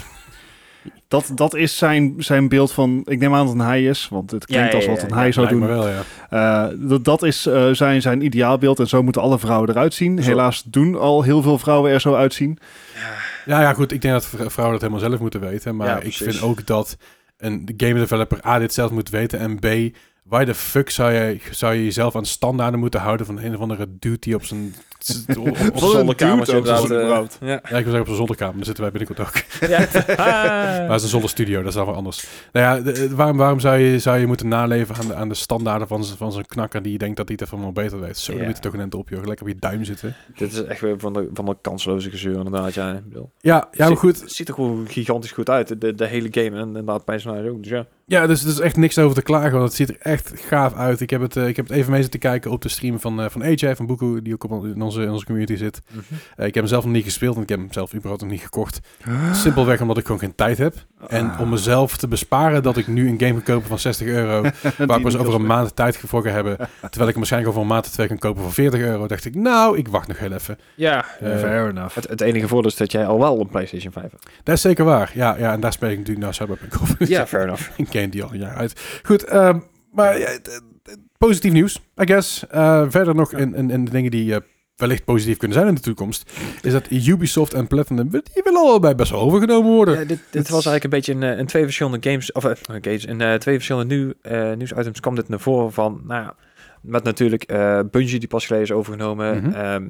Dat, 1.07 1.31
dat 1.35 1.53
is 1.55 1.77
zijn, 1.77 2.13
zijn 2.17 2.49
beeld 2.49 2.71
van, 2.71 3.01
ik 3.05 3.19
neem 3.19 3.33
aan 3.33 3.45
dat 3.45 3.53
een 3.55 3.61
hij 3.61 3.83
is, 3.83 4.07
want 4.09 4.31
het 4.31 4.45
klinkt 4.45 4.65
Ja, 4.73 4.79
ja, 4.79 4.85
als 4.85 4.85
wat 4.85 5.01
een 5.03 5.15
ja. 5.15 5.21
hij 5.21 5.31
zou 5.31 5.47
doen. 5.47 5.67
wel, 5.67 5.87
ja. 5.89 6.03
Eh, 6.29 6.73
dat, 6.79 7.05
dat 7.05 7.23
is 7.23 7.45
eh, 7.45 7.69
zijn, 7.71 8.01
zijn 8.01 8.21
ideaalbeeld 8.25 8.79
en 8.79 8.87
zo 8.87 9.03
moeten 9.03 9.21
alle 9.21 9.39
vrouwen 9.39 9.69
eruit 9.69 9.93
zien. 9.93 10.23
Zo. 10.23 10.29
Helaas 10.29 10.63
doen 10.63 10.95
al 10.95 11.21
heel 11.23 11.41
veel 11.41 11.57
vrouwen 11.57 11.91
er 11.91 12.01
zo 12.01 12.13
uitzien. 12.15 12.59
Ja, 13.47 13.61
ja, 13.61 13.73
goed. 13.73 13.91
Ik 13.91 14.01
denk 14.01 14.13
dat 14.13 14.25
vrouwen 14.25 14.79
dat 14.79 14.81
helemaal 14.81 15.09
zelf 15.09 15.19
moeten 15.19 15.39
weten. 15.39 15.75
Maar 15.75 15.87
Ja, 15.87 15.99
ik 15.99 16.13
vind 16.13 16.41
ook 16.41 16.65
dat 16.65 16.97
een 17.37 17.73
game 17.77 17.93
developer 17.93 18.45
A, 18.45 18.59
dit 18.59 18.73
zelf 18.73 18.91
moet 18.91 19.09
weten. 19.09 19.39
En 19.39 19.59
B, 19.59 19.95
waar 20.29 20.45
de 20.45 20.53
fuck 20.55 20.89
zou 20.89 21.11
je, 21.13 21.39
zou 21.51 21.73
je 21.73 21.83
jezelf 21.83 22.15
aan 22.15 22.25
standaarden 22.25 22.79
moeten 22.79 22.99
houden 22.99 23.25
van 23.25 23.39
een 23.39 23.55
of 23.55 23.61
andere 23.61 23.87
dude 23.99 24.19
die 24.19 24.35
op 24.35 24.43
zijn... 24.45 24.75
op, 25.39 25.77
zolderkamer 25.77 26.49
eh, 26.49 27.25
ja. 27.39 27.49
ja, 27.49 27.55
ik 27.55 27.63
wil 27.69 27.71
zeggen 27.71 27.99
op 27.99 28.05
zijn 28.05 28.15
zolderkamer. 28.17 28.55
Daar 28.55 28.65
zitten 28.65 28.83
wij 28.83 28.91
binnenkort 28.91 29.19
ook. 29.27 29.69
Ja. 29.69 29.87
Maar 30.17 30.89
het 30.89 30.95
is 30.95 31.03
een 31.03 31.09
zolderstudio, 31.09 31.57
dat 31.59 31.67
is 31.67 31.73
dan 31.73 31.85
wel 31.85 31.95
anders. 31.95 32.27
Nou 32.51 32.65
ja, 32.65 32.83
de- 32.83 32.91
de- 32.91 33.15
waarom, 33.15 33.37
waarom 33.37 33.59
zou, 33.59 33.77
je, 33.77 33.99
zou 33.99 34.17
je 34.17 34.27
moeten 34.27 34.47
naleven 34.47 34.95
aan 34.95 35.07
de, 35.07 35.15
aan 35.15 35.29
de 35.29 35.35
standaarden 35.35 35.87
van, 35.87 36.05
van 36.05 36.31
zo'n 36.31 36.45
knakker 36.45 36.81
die 36.81 36.91
je 36.91 36.97
denkt 36.97 37.17
dat 37.17 37.27
hij 37.27 37.37
het 37.39 37.47
even 37.47 37.61
wel 37.61 37.71
beter 37.71 37.99
weet? 37.99 38.17
Zo, 38.17 38.31
dan 38.31 38.41
Ja. 38.41 38.47
moet 38.47 38.55
je 38.55 38.61
toch 38.61 38.73
een 38.73 38.79
end 38.79 38.95
op, 38.95 39.09
joh. 39.09 39.25
Lekker 39.25 39.45
op 39.45 39.51
je 39.51 39.59
duim 39.59 39.83
zitten. 39.83 40.15
Dit 40.35 40.51
is 40.51 40.63
echt 40.63 40.81
weer 40.81 40.99
van 40.99 41.13
de, 41.13 41.29
van 41.33 41.45
de 41.45 41.55
kansloze 41.61 42.09
gezeur 42.09 42.35
inderdaad. 42.37 42.73
Ja. 42.73 43.01
Ja, 43.41 43.67
ja 43.71 43.87
maar 43.87 43.97
goed. 43.97 44.21
Het 44.21 44.31
ziet 44.31 44.47
er 44.47 44.53
gewoon 44.53 44.87
gigantisch 44.89 45.31
goed 45.31 45.49
uit. 45.49 45.81
De, 45.81 45.95
de 45.95 46.05
hele 46.05 46.27
game 46.31 46.59
en 46.61 46.67
inderdaad 46.67 47.05
personage 47.05 47.49
ook. 47.49 47.63
Dus 47.63 47.71
ja. 47.71 47.85
Ja, 48.09 48.27
dus 48.27 48.43
er 48.43 48.49
is 48.49 48.59
echt 48.59 48.77
niks 48.77 48.97
over 48.97 49.15
te 49.15 49.21
klagen, 49.21 49.51
want 49.51 49.63
het 49.63 49.73
ziet 49.73 49.89
er 49.89 49.95
echt 49.99 50.31
gaaf 50.35 50.73
uit. 50.73 51.01
Ik 51.01 51.09
heb 51.09 51.21
het, 51.21 51.35
eh, 51.35 51.47
ik 51.47 51.55
heb 51.55 51.67
het 51.67 51.77
even 51.77 51.91
mee 51.91 52.01
zitten 52.01 52.19
kijken 52.19 52.51
op 52.51 52.61
de 52.61 52.69
stream 52.69 52.99
van, 52.99 53.21
eh 53.21 53.29
van 53.29 53.43
AJ, 53.43 53.75
van 53.75 53.85
Boekoe, 53.85 54.21
die 54.21 54.33
ook 54.33 54.43
op, 54.43 54.65
in, 54.65 54.81
onze, 54.81 55.01
in 55.01 55.09
onze 55.11 55.25
community 55.25 55.55
zit. 55.55 55.81
Eh, 56.35 56.45
ik 56.45 56.53
heb 56.53 56.53
hem 56.53 56.67
zelf 56.67 56.83
nog 56.83 56.93
niet 56.93 57.03
gespeeld 57.03 57.35
en 57.35 57.41
ik 57.41 57.49
heb 57.49 57.59
hem 57.59 57.71
zelf 57.73 57.93
überhaupt 57.93 58.21
nog 58.21 58.31
niet 58.31 58.41
gekocht. 58.41 58.79
Simpelweg 59.33 59.81
omdat 59.81 59.97
ik 59.97 60.05
gewoon 60.05 60.19
geen 60.21 60.35
tijd 60.35 60.57
heb. 60.57 60.75
En 61.07 61.31
Ah. 61.31 61.41
om 61.41 61.49
mezelf 61.49 61.97
te 61.97 62.07
besparen 62.07 62.63
dat 62.63 62.77
ik 62.77 62.87
nu 62.87 63.07
een 63.09 63.19
game 63.19 63.33
kan 63.33 63.43
kopen 63.43 63.67
van 63.67 63.79
60 63.79 64.07
euro, 64.07 64.41
waar 64.87 64.97
ik 64.97 65.03
pas 65.03 65.17
over 65.17 65.33
een 65.33 65.45
maand 65.45 65.75
tijd 65.75 65.95
ga 65.95 66.21
hebben, 66.21 66.55
terwijl 66.57 66.87
ik 66.89 66.97
hem 66.97 67.13
waarschijnlijk 67.15 67.51
over 67.51 67.61
een 67.61 67.73
maand 67.73 67.85
of 67.85 67.91
twee 67.91 68.07
kan 68.07 68.17
kopen 68.17 68.43
voor 68.43 68.53
40 68.53 68.79
euro, 68.79 69.07
dacht 69.07 69.25
ik, 69.25 69.35
nou, 69.35 69.77
ik 69.77 69.87
wacht 69.87 70.07
nog 70.07 70.19
heel 70.19 70.31
even. 70.31 70.57
Ja. 70.75 71.05
Fair 71.19 71.69
enough. 71.69 71.95
Het, 71.95 72.07
het 72.09 72.21
enige 72.21 72.47
voordeel 72.47 72.71
is 72.71 72.77
dat 72.77 72.91
jij 72.91 73.05
al 73.05 73.19
wel 73.19 73.39
een 73.39 73.47
PlayStation 73.47 73.91
5 73.91 74.11
hebt. 74.11 74.29
dat 74.43 74.55
is 74.55 74.61
zeker 74.61 74.85
waar. 74.85 75.11
Ja, 75.13 75.35
ja 75.37 75.51
en 75.53 75.59
daar 75.59 75.73
speel 75.73 75.89
ik 75.89 75.97
natuurlijk 75.97 76.21
nou 76.21 76.33
Cyberpunk 76.33 76.81
over. 76.81 76.95
Ja, 77.09 77.27
fair 77.27 77.43
enough. 77.43 77.69
game 77.99 78.09
die 78.09 78.23
al 78.23 78.33
een 78.33 78.39
jaar 78.39 78.55
uit. 78.55 78.99
Goed, 79.03 79.23
ehm, 79.23 79.59
maar 79.91 80.19
ja, 80.19 80.39
positief 81.17 81.51
nieuws, 81.51 81.75
I 81.75 82.05
guess. 82.05 82.47
Eh, 82.47 82.85
verder 82.87 83.15
nog 83.15 83.33
in, 83.33 83.55
in, 83.55 83.69
in 83.69 83.85
de 83.85 83.91
dingen 83.91 84.11
die 84.11 84.33
eh, 84.33 84.41
wellicht 84.75 85.05
positief 85.05 85.37
kunnen 85.37 85.57
zijn 85.57 85.69
in 85.69 85.75
de 85.75 85.81
toekomst, 85.81 86.31
is 86.61 86.71
dat 86.71 86.91
Ubisoft 86.91 87.53
en 87.53 87.67
Platinum, 87.67 88.09
die 88.09 88.21
willen 88.43 88.61
allebei 88.61 88.95
best 88.95 89.11
wel 89.11 89.21
overgenomen 89.21 89.71
worden. 89.71 89.99
Ja, 89.99 90.05
dit, 90.05 90.19
dit 90.29 90.49
was 90.49 90.65
eigenlijk 90.65 90.83
een 90.83 90.89
beetje 90.89 91.13
in, 91.13 91.23
eh, 91.23 91.39
in 91.39 91.45
twee 91.45 91.63
verschillende 91.63 92.09
games, 92.09 92.31
of 92.31 92.43
games, 92.81 93.05
in 93.05 93.39
twee 93.39 93.55
verschillende 93.55 93.95
nieuw, 93.95 94.13
eh, 94.21 94.53
nieuwsitems 94.53 94.99
kwam 94.99 95.15
dit 95.15 95.29
naar 95.29 95.39
voren 95.39 95.73
van, 95.73 96.01
nou 96.03 96.23
ja, 96.23 96.35
met 96.81 97.03
natuurlijk 97.03 97.45
Bungie 97.91 98.19
die 98.19 98.27
pas 98.27 98.45
geleden 98.45 98.67
is 98.67 98.73
overgenomen, 98.73 99.53
ehm, 99.53 99.87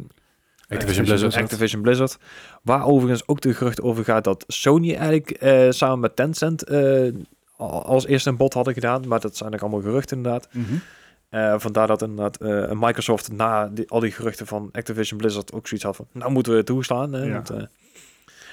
Activision 0.69 1.05
Blizzard. 1.05 1.35
Activision 1.35 1.81
Blizzard, 1.81 2.17
waar 2.63 2.85
overigens 2.85 3.27
ook 3.27 3.41
de 3.41 3.53
gerucht 3.53 3.81
over 3.81 4.03
gaat 4.03 4.23
dat 4.23 4.43
Sony 4.47 4.95
eigenlijk 4.95 5.37
samen 5.73 5.99
met 5.99 6.15
Tencent 6.15 6.63
als 7.65 8.05
eerste 8.05 8.29
een 8.29 8.37
bod 8.37 8.53
hadden 8.53 8.73
gedaan, 8.73 9.07
maar 9.07 9.19
dat 9.19 9.37
zijn 9.37 9.53
ook 9.53 9.61
allemaal 9.61 9.81
geruchten 9.81 10.17
inderdaad. 10.17 10.47
Mhm. 10.51 10.73
Eh, 11.29 11.53
vandaar 11.57 11.87
dat 11.87 12.01
inderdaad 12.01 12.37
eh, 12.37 12.71
Microsoft 12.71 13.31
na 13.31 13.67
die, 13.67 13.89
al 13.89 13.99
die 13.99 14.11
geruchten 14.11 14.47
van 14.47 14.69
Activision 14.71 15.17
Blizzard 15.19 15.53
ook 15.53 15.67
zoiets 15.67 15.85
had 15.85 15.95
van, 15.95 16.07
nou 16.11 16.31
moeten 16.31 16.55
we 16.55 16.63
toestaan. 16.63 17.13
Hè, 17.13 17.23
Ja. 17.23 17.33
want, 17.33 17.49
eh, 17.49 17.63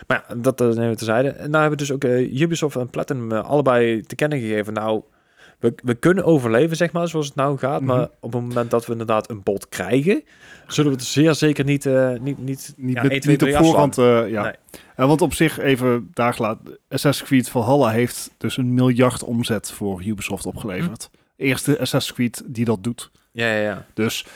maar 0.06 0.24
ja, 0.28 0.34
dat 0.34 0.60
uh, 0.60 0.68
nemen 0.68 0.88
we 0.88 0.96
terzijde. 0.96 1.28
En 1.28 1.50
nou 1.50 1.60
hebben 1.60 1.78
dus 1.78 1.92
ook 1.92 2.04
Ubisoft 2.04 2.76
en 2.76 2.90
Platinum 2.90 3.32
allebei 3.32 4.00
te 4.00 4.14
kennen 4.14 4.38
gegeven, 4.40 4.72
nou, 4.72 5.02
we, 5.64 5.74
we 5.84 5.94
kunnen 5.94 6.24
overleven, 6.24 6.76
zeg 6.76 6.92
maar, 6.92 7.08
zoals 7.08 7.26
het 7.26 7.34
nou 7.34 7.58
gaat. 7.58 7.80
Mhm. 7.80 7.88
Maar 7.96 8.08
op 8.20 8.32
het 8.32 8.42
moment 8.42 8.70
dat 8.70 8.86
we 8.86 8.92
inderdaad 8.92 9.30
een 9.30 9.42
bod 9.42 9.68
krijgen, 9.68 10.22
zullen 10.66 10.90
we 10.90 10.96
het 10.96 11.06
zeer 11.06 11.34
zeker 11.34 11.64
niet, 11.64 11.86
eh, 11.86 12.10
niet, 12.20 12.38
niet, 12.38 12.74
Niet, 12.76 12.94
ja, 12.94 13.02
met- 13.02 13.10
1, 13.12 13.20
2, 13.20 13.32
niet 13.32 13.42
op 13.42 13.48
3 13.48 13.56
afslaan. 13.56 13.64
voorhand, 13.64 13.98
eh, 13.98 14.30
ja. 14.30 14.42
Nee. 14.42 14.52
En 14.96 15.06
want 15.06 15.20
op 15.20 15.34
zich, 15.34 15.58
even 15.58 16.10
daar 16.12 16.34
gelaten, 16.34 16.78
Assassin's 16.88 17.28
Creed 17.28 17.48
Valhalla 17.48 17.90
heeft 17.90 18.30
dus 18.38 18.56
een 18.56 18.74
miljard 18.74 19.22
omzet 19.24 19.70
voor 19.70 20.02
Ubisoft 20.04 20.46
opgeleverd. 20.46 21.10
Eerste 21.36 21.70
Assassin's 21.80 22.12
Creed 22.16 22.42
die 22.46 22.64
dat 22.64 22.84
doet. 22.84 23.10
Ja, 23.32 23.46
ja, 23.46 23.60
ja. 23.62 23.86
Dus 23.94 24.26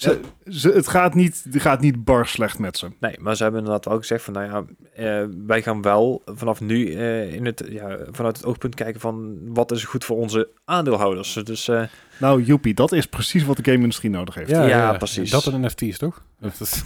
ze, 0.00 0.20
ze, 0.48 0.70
het, 0.70 0.88
gaat 0.88 1.14
niet, 1.14 1.44
het 1.50 1.62
gaat 1.62 1.80
niet 1.80 2.04
bar 2.04 2.26
slecht 2.26 2.58
met 2.58 2.78
ze. 2.78 2.88
Nee, 3.00 3.16
maar 3.20 3.36
ze 3.36 3.42
hebben 3.42 3.60
inderdaad 3.60 3.92
ook 3.92 4.00
gezegd 4.00 4.24
van, 4.24 4.32
nou 4.32 4.46
ja, 4.46 4.64
eh, 4.94 5.26
wij 5.46 5.62
gaan 5.62 5.82
wel 5.82 6.22
vanaf 6.26 6.60
nu 6.60 6.94
eh, 6.94 7.32
in 7.34 7.46
het, 7.46 7.64
ja, 7.68 7.98
vanuit 8.10 8.36
het 8.36 8.46
oogpunt 8.46 8.74
kijken 8.74 9.00
van 9.00 9.38
wat 9.54 9.70
is 9.72 9.84
goed 9.84 10.04
voor 10.04 10.16
onze 10.16 10.48
aandeelhouders. 10.64 11.32
Dus 11.44 11.68
eh, 11.68 11.82
Nou, 12.18 12.42
joepie, 12.42 12.74
dat 12.74 12.92
is 12.92 13.06
precies 13.06 13.44
wat 13.44 13.56
de 13.56 13.64
game-industrie 13.64 14.10
nodig 14.10 14.34
heeft. 14.34 14.50
Ja, 14.50 14.92
precies. 14.92 15.30
Dat 15.30 15.46
en 15.46 15.60
NFT's, 15.60 15.98
toch? 15.98 16.22
Dat 16.40 16.60
is- 16.60 16.82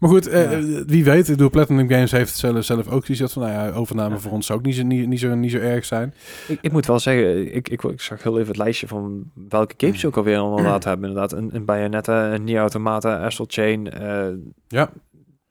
maar 0.00 0.10
goed, 0.10 0.26
eh, 0.26 0.52
Ja. 0.52 0.84
wie 0.84 1.04
weet. 1.04 1.28
Ik 1.28 1.34
bedoel, 1.36 1.50
Platinum 1.50 1.88
Games 1.88 2.10
heeft 2.10 2.36
zelf, 2.36 2.64
zelf 2.64 2.88
ook 2.88 3.04
gezegd 3.06 3.32
van, 3.32 3.42
nou 3.42 3.54
ja, 3.54 3.72
overname 3.72 4.18
voor 4.18 4.32
ons 4.32 4.46
zou 4.46 4.58
ook 4.58 4.64
niet 4.64 4.74
zo, 4.74 4.82
niet, 4.82 5.06
niet, 5.08 5.20
zo, 5.20 5.34
niet 5.34 5.50
zo 5.50 5.58
erg 5.58 5.84
zijn. 5.84 6.14
ik, 6.48 6.58
ik 6.60 6.72
moet 6.72 6.86
wel 6.86 6.98
zeggen, 6.98 7.54
ik, 7.54 7.68
ik, 7.68 7.82
ik 7.84 8.00
zag 8.00 8.22
heel 8.22 8.34
even 8.36 8.48
het 8.48 8.56
lijstje 8.56 8.86
van 8.86 9.30
welke 9.48 9.74
games 9.76 10.00
ze 10.00 10.06
ook 10.06 10.16
alweer 10.16 10.38
inderdaad 10.38 10.84
hebben. 10.84 11.08
Inderdaad, 11.08 11.32
een, 11.38 11.50
een 11.54 11.64
Bayonetta, 11.64 12.32
een 12.34 12.44
Nier 12.44 12.58
Automata, 12.58 13.24
Astral 13.24 13.46
Chain. 13.50 13.90
eh, 13.92 14.26
Ja. 14.68 14.90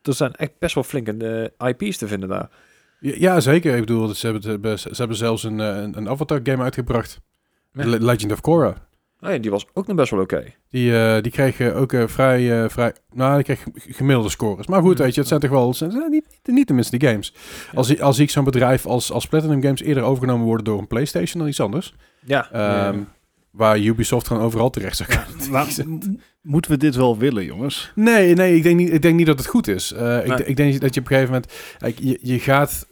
Er 0.02 0.14
zijn 0.14 0.34
echt 0.34 0.52
best 0.60 0.76
wel 0.76 0.84
flinke 0.84 1.52
eh, 1.58 1.70
IP's 1.70 1.98
te 1.98 2.08
vinden 2.08 2.30
daar. 2.30 2.50
Ja, 3.00 3.40
zeker. 3.40 3.74
Ik 3.74 3.80
bedoel, 3.80 4.08
ze 4.08 4.26
hebben, 4.26 4.44
ze 4.44 4.50
hebben, 4.50 4.80
ze 4.80 4.90
hebben 4.96 5.18
zelfs 5.18 5.44
een, 5.44 5.60
eh, 5.60 5.68
een, 5.82 5.98
een 5.98 6.10
Avatar 6.10 6.40
game 6.44 6.64
uitgebracht. 6.64 7.22
Legend 7.72 8.32
of 8.32 8.42
Korra. 8.42 8.88
Oh 9.22 9.32
ja, 9.32 9.38
die 9.38 9.52
was 9.52 9.66
ook 9.74 9.88
nog 9.88 9.96
best 9.96 10.12
wel 10.12 10.20
oké. 10.22 10.44
Die, 10.70 10.98
eh, 10.98 11.22
die 11.22 11.32
kregen 11.32 11.76
ook 11.76 11.94
eh, 11.94 12.04
vrij, 12.08 12.64
eh, 12.64 12.70
vrij... 12.70 12.94
Nou, 13.14 13.36
die 13.36 13.44
kreeg 13.44 13.64
gemiddelde 13.74 14.30
scores. 14.30 14.68
Maar 14.68 14.82
goed, 14.82 14.98
Mm. 14.98 15.04
weet 15.04 15.14
je, 15.14 15.20
het 15.20 15.30
zijn 15.30 15.40
toch 15.40 15.50
wel... 15.50 15.68
Het 15.68 15.78
zijn 15.78 16.10
niet, 16.10 16.26
niet 16.44 16.66
tenminste 16.68 16.98
die 16.98 17.10
games. 17.10 17.34
Als, 17.74 17.90
ik- 17.90 18.00
als 18.00 18.20
ik 18.20 18.30
zo'n 18.30 18.44
bedrijf 18.44 18.86
als, 18.86 19.12
als 19.12 19.28
Platinum 19.28 19.62
Games 19.62 19.82
eerder 19.82 20.04
overgenomen 20.04 20.46
worden 20.46 20.66
door 20.66 20.80
een 20.80 20.88
PlayStation 20.88 21.40
dan 21.40 21.48
iets 21.50 21.60
anders. 21.60 21.94
Ja, 22.26 22.52
ehm, 22.52 23.00
Waar 23.52 23.80
Ubisoft 23.80 24.28
gewoon 24.28 24.44
overal 24.44 24.70
terecht 24.70 24.98
zou 24.98 25.10
kunnen. 25.10 26.20
Moeten 26.42 26.72
we 26.72 26.78
dit 26.78 26.96
wel 26.96 27.18
willen, 27.18 27.46
jongens? 27.46 27.92
Nee, 27.96 28.34
nee, 28.34 28.56
ik 28.56 28.64
denk 28.64 28.78
niet, 28.78 28.94
ik 28.94 29.02
denk 29.02 29.16
niet 29.18 29.26
dat 29.26 29.38
het 29.38 29.48
goed 29.48 29.68
is. 29.68 29.92
Eh, 29.92 30.18
ik, 30.26 30.28
Nee. 30.28 30.46
ik 30.46 30.56
denk 30.56 30.80
dat 30.82 30.94
je 30.94 31.00
op 31.00 31.06
een 31.10 31.14
gegeven 31.16 31.34
moment... 31.34 31.54
Kijk, 31.78 32.00
je, 32.00 32.20
je 32.22 32.40
gaat... 32.40 32.88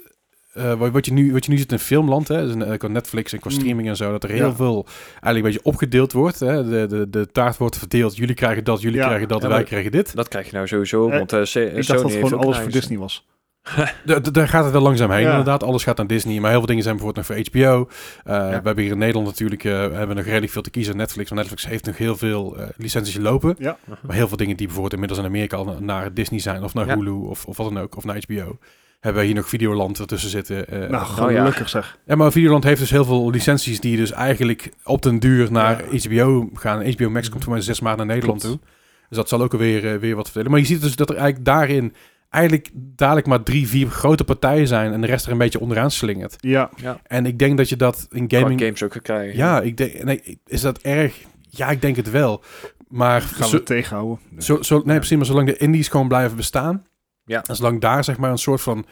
eh, 0.53 0.73
wat, 0.91 1.05
je 1.05 1.13
nu, 1.13 1.31
wat 1.31 1.45
je 1.45 1.51
nu 1.51 1.57
ziet 1.57 1.71
in 1.71 1.79
filmland, 1.79 2.27
hè, 2.27 2.53
dus 2.55 2.77
qua 2.77 2.87
Netflix 2.87 3.33
en 3.33 3.39
qua 3.39 3.49
Mm. 3.49 3.55
streaming 3.59 3.87
en 3.87 3.95
zo, 3.95 4.11
dat 4.11 4.23
er 4.23 4.29
heel 4.29 4.47
Ja. 4.47 4.55
veel 4.55 4.85
eigenlijk 5.09 5.35
een 5.35 5.41
beetje 5.51 5.63
opgedeeld 5.63 6.11
wordt. 6.11 6.39
Hè. 6.39 6.69
De, 6.69 6.85
de, 6.87 7.09
de 7.09 7.27
taart 7.31 7.57
wordt 7.57 7.77
verdeeld. 7.77 8.15
Jullie 8.17 8.35
krijgen 8.35 8.63
dat, 8.63 8.81
jullie 8.81 8.97
Ja. 8.99 9.05
krijgen 9.05 9.27
dat, 9.27 9.41
Ja, 9.41 9.47
wij 9.47 9.63
krijgen 9.63 9.91
dit. 9.91 10.15
dat 10.15 10.27
krijg 10.27 10.45
je 10.49 10.53
nou 10.53 10.67
sowieso. 10.67 11.09
Eh, 11.09 11.17
want 11.17 11.33
eh, 11.33 11.39
Ik 11.39 11.45
Sony 11.45 11.65
dacht 11.73 11.87
dat 11.87 12.11
heeft 12.11 12.27
gewoon 12.27 12.43
alles 12.43 12.57
voor 12.57 12.71
Disney 12.71 12.97
was. 12.97 13.27
Da- 14.05 14.19
da- 14.19 14.31
Daar 14.31 14.47
gaat 14.47 14.63
het 14.63 14.73
wel 14.73 14.81
langzaam 14.81 15.11
heen, 15.11 15.21
Ja. 15.21 15.29
inderdaad. 15.29 15.63
Alles 15.63 15.83
gaat 15.83 15.97
naar 15.97 16.07
Disney, 16.07 16.39
maar 16.39 16.49
heel 16.49 16.57
veel 16.59 16.67
dingen 16.67 16.83
zijn 16.83 16.95
bijvoorbeeld 16.95 17.27
nog 17.27 17.37
voor 17.37 17.45
HBO. 17.61 17.89
Eh, 18.23 18.33
Ja. 18.35 18.47
We 18.47 18.53
hebben 18.53 18.83
hier 18.83 18.91
in 18.91 18.97
Nederland 18.97 19.27
natuurlijk 19.27 19.63
eh, 19.63 19.71
hebben 19.79 20.07
we 20.07 20.13
nog 20.13 20.25
redelijk 20.25 20.51
veel 20.51 20.61
te 20.61 20.69
kiezen. 20.69 20.97
Netflix, 20.97 21.29
want 21.29 21.41
Netflix 21.41 21.67
heeft 21.67 21.85
nog 21.85 21.97
heel 21.97 22.15
veel 22.17 22.57
eh, 22.57 22.67
licenties 22.77 23.17
lopen. 23.17 23.55
Ja. 23.59 23.77
Maar 24.01 24.15
heel 24.15 24.27
veel 24.27 24.37
dingen 24.37 24.55
die 24.57 24.65
bijvoorbeeld 24.65 24.93
inmiddels 24.93 25.19
in 25.21 25.25
Amerika 25.25 25.57
al 25.57 25.65
na- 25.65 25.79
naar 25.79 26.13
Disney 26.13 26.39
zijn, 26.39 26.63
of 26.63 26.73
naar 26.73 26.87
Ja. 26.87 26.95
Hulu, 26.95 27.11
of, 27.11 27.45
of 27.45 27.57
wat 27.57 27.73
dan 27.73 27.83
ook, 27.83 27.97
of 27.97 28.03
naar 28.05 28.17
HBO. 28.27 28.57
Hebben 29.03 29.21
we 29.21 29.27
hier 29.27 29.35
nog 29.37 29.49
Videoland 29.49 29.99
ertussen 29.99 30.29
zitten. 30.29 30.67
eh. 30.67 30.89
nou, 30.89 31.03
oh 31.21 31.31
ja. 31.31 31.37
gelukkig 31.39 31.69
zeg. 31.69 31.97
ja, 32.05 32.15
maar 32.15 32.31
Videoland 32.31 32.63
heeft 32.63 32.79
dus 32.79 32.89
heel 32.89 33.05
veel 33.05 33.29
licenties 33.29 33.79
die 33.79 33.97
dus 33.97 34.11
eigenlijk 34.11 34.69
op 34.83 35.01
den 35.01 35.19
duur 35.19 35.51
naar 35.51 35.81
HBO 36.07 36.49
gaan. 36.53 36.91
HBO 36.91 37.09
Max 37.09 37.29
komt 37.29 37.43
voor 37.43 37.53
mij 37.53 37.61
zes 37.61 37.79
maanden 37.79 38.05
naar 38.07 38.15
Nederland 38.15 38.41
Klopt. 38.41 38.57
toe. 38.61 38.69
Dus 39.09 39.17
dat 39.17 39.29
zal 39.29 39.41
ook 39.41 39.51
alweer 39.53 39.93
eh, 39.93 39.99
weer 39.99 40.15
wat 40.15 40.25
vertellen. 40.25 40.51
Maar 40.51 40.59
je 40.59 40.65
ziet 40.65 40.81
dus 40.81 40.95
dat 40.95 41.09
er 41.09 41.15
eigenlijk 41.15 41.45
daarin 41.45 41.93
eigenlijk 42.29 42.69
dadelijk 42.73 43.27
maar 43.27 43.43
drie, 43.43 43.67
vier 43.67 43.87
grote 43.87 44.23
partijen 44.23 44.67
zijn 44.67 44.93
en 44.93 45.01
de 45.01 45.07
rest 45.07 45.25
er 45.25 45.31
een 45.31 45.37
beetje 45.37 45.59
onderaan 45.59 45.91
slingert. 45.91 46.35
Ja, 46.39 46.69
En 47.03 47.25
ik 47.25 47.39
denk 47.39 47.57
dat 47.57 47.69
je 47.69 47.75
dat 47.75 48.07
in 48.11 48.27
Qua 48.27 48.39
gaming... 48.39 48.61
games 48.61 48.83
ook 48.83 48.95
krijgen. 49.03 49.37
Ja, 49.37 49.61
ik 49.61 49.77
denk, 49.77 50.03
nee, 50.03 50.39
is 50.45 50.61
dat 50.61 50.77
erg? 50.81 51.15
Ja, 51.49 51.69
ik 51.69 51.81
denk 51.81 51.95
het 51.95 52.11
wel. 52.11 52.43
Maar 52.87 53.21
gaan 53.21 53.47
zo, 53.47 53.57
we 53.57 53.63
tegenhouden. 53.63 54.19
zo, 54.37 54.61
zo, 54.61 54.75
nee, 54.77 54.85
Ja. 54.93 54.95
precies, 54.97 55.17
maar 55.17 55.25
zolang 55.25 55.47
de 55.47 55.57
indies 55.57 55.87
gewoon 55.87 56.07
blijven 56.07 56.37
bestaan, 56.37 56.85
Ja. 57.25 57.43
en 57.43 57.55
zolang 57.55 57.81
daar 57.81 58.03
zeg 58.03 58.17
maar 58.17 58.31
een 58.31 58.37
soort 58.37 58.61
van, 58.61 58.85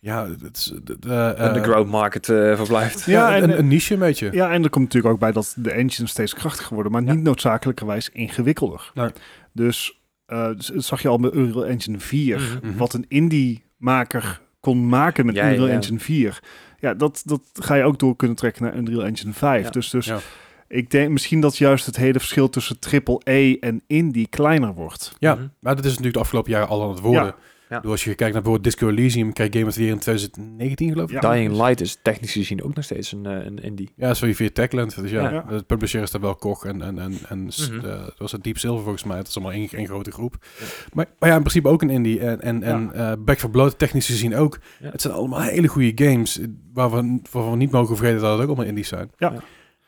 ja, 0.00 0.26
het 0.42 0.56
is, 0.56 0.72
de, 0.84 0.98
de, 0.98 1.14
eh, 1.38 1.46
Underground 1.46 1.90
market 1.90 2.28
eh, 2.28 2.56
verblijft. 2.56 3.04
ja, 3.04 3.34
en- 3.36 3.42
een, 3.42 3.58
een 3.58 3.68
niche 3.68 3.92
een 3.94 4.00
beetje. 4.00 4.32
Ja, 4.32 4.50
en 4.50 4.62
er 4.64 4.70
komt 4.70 4.84
natuurlijk 4.84 5.14
ook 5.14 5.20
bij 5.20 5.32
dat 5.32 5.54
de 5.58 5.70
engine 5.70 6.08
steeds 6.08 6.34
krachtiger 6.34 6.74
worden, 6.74 6.92
maar 6.92 7.02
Ja. 7.02 7.12
niet 7.12 7.22
noodzakelijkerwijs 7.22 8.10
ingewikkelder. 8.12 8.90
Nee. 8.94 9.10
Dus 9.52 10.02
eh, 10.26 10.46
dus 10.56 10.66
dat 10.66 10.84
zag 10.84 11.02
je 11.02 11.08
al 11.08 11.18
met 11.18 11.34
Unreal 11.34 11.66
Engine 11.66 11.98
4, 12.00 12.40
Mhm. 12.40 12.66
Mhm. 12.68 12.76
wat 12.78 12.92
een 12.94 13.04
indie-maker 13.08 14.40
kon 14.60 14.88
maken 14.88 15.26
met 15.26 15.34
Ja, 15.34 15.48
Unreal 15.50 15.66
ja. 15.66 15.72
Engine 15.72 15.98
4. 15.98 16.42
Ja, 16.80 16.94
dat, 16.94 17.22
dat 17.24 17.40
ga 17.52 17.74
je 17.74 17.82
ook 17.84 17.98
door 17.98 18.16
kunnen 18.16 18.36
trekken 18.36 18.62
naar 18.62 18.76
Unreal 18.76 19.04
Engine 19.04 19.32
5. 19.32 19.64
Ja. 19.64 19.70
Dus, 19.70 19.90
dus 19.90 20.06
Ja. 20.06 20.18
ik 20.68 20.90
denk 20.90 21.10
misschien 21.10 21.40
dat 21.40 21.56
juist 21.56 21.86
het 21.86 21.96
hele 21.96 22.18
verschil 22.18 22.50
tussen 22.50 22.76
AAA 22.80 23.56
en 23.60 23.82
indie 23.86 24.26
kleiner 24.28 24.74
wordt. 24.74 25.12
Ja, 25.18 25.34
Mhm. 25.34 25.46
maar 25.60 25.74
dat 25.74 25.84
is 25.84 25.88
natuurlijk 25.90 26.14
de 26.16 26.22
afgelopen 26.22 26.50
jaren 26.50 26.68
al 26.68 26.82
aan 26.82 26.90
het 26.90 27.00
worden. 27.00 27.34
Ja. 27.74 27.80
Bedoel, 27.80 27.92
Als 27.92 28.04
je 28.04 28.14
kijkt 28.14 28.34
naar 28.34 28.42
bijvoorbeeld 28.42 28.64
Disco 28.76 28.88
Elysium, 28.88 29.32
krijg 29.32 29.52
Game 29.52 29.66
of 29.66 29.72
the 29.72 29.80
Year 29.80 29.92
in 29.92 29.98
2019 30.00 30.92
geloof 30.92 31.10
ik. 31.12 31.22
Ja. 31.22 31.30
Dying 31.32 31.52
Light 31.52 31.80
is 31.80 31.98
technisch 32.02 32.32
gezien 32.32 32.62
ook 32.62 32.74
nog 32.74 32.84
steeds 32.84 33.12
een, 33.12 33.26
eh, 33.26 33.44
een 33.46 33.58
indie. 33.58 33.92
Ja, 33.96 34.10
is 34.10 34.18
via 34.18 34.48
Techland. 34.52 35.00
Dus 35.00 35.10
ja, 35.10 35.30
Ja. 35.30 35.40
de 35.48 35.62
publisher 35.62 36.02
is 36.02 36.10
daar 36.10 36.20
wel 36.20 36.34
Koch 36.34 36.64
en, 36.64 36.82
en, 36.82 36.98
en, 36.98 37.14
en 37.28 37.38
Mhm. 37.44 37.80
dat 37.80 38.14
was 38.18 38.32
het 38.32 38.42
Deep 38.44 38.58
Silver 38.58 38.82
volgens 38.82 39.04
mij. 39.04 39.16
Dat 39.16 39.26
is 39.26 39.34
allemaal 39.36 39.54
één, 39.54 39.68
één 39.70 39.86
grote 39.86 40.10
groep. 40.10 40.36
Ja. 40.58 40.64
Maar, 40.92 41.06
maar 41.18 41.28
ja, 41.28 41.34
in 41.34 41.40
principe 41.42 41.68
ook 41.68 41.82
een 41.82 41.90
indie. 41.90 42.20
En, 42.20 42.40
en, 42.40 42.60
Ja. 42.60 42.66
en 42.66 42.92
eh, 42.92 43.12
Back 43.18 43.38
for 43.38 43.50
Blood 43.50 43.78
technisch 43.78 44.06
gezien 44.06 44.34
ook. 44.36 44.58
Ja. 44.80 44.90
Het 44.90 45.00
zijn 45.00 45.14
allemaal 45.14 45.40
hele 45.40 45.68
goede 45.68 46.04
games. 46.04 46.40
Waar 46.72 46.90
we, 46.90 47.18
waarvan 47.30 47.50
we 47.50 47.56
niet 47.56 47.70
mogen 47.70 47.96
vergeten 47.96 48.20
dat 48.20 48.30
het 48.32 48.40
ook 48.40 48.46
allemaal 48.46 48.66
indies 48.66 48.88
zijn. 48.88 49.10
Ja. 49.18 49.32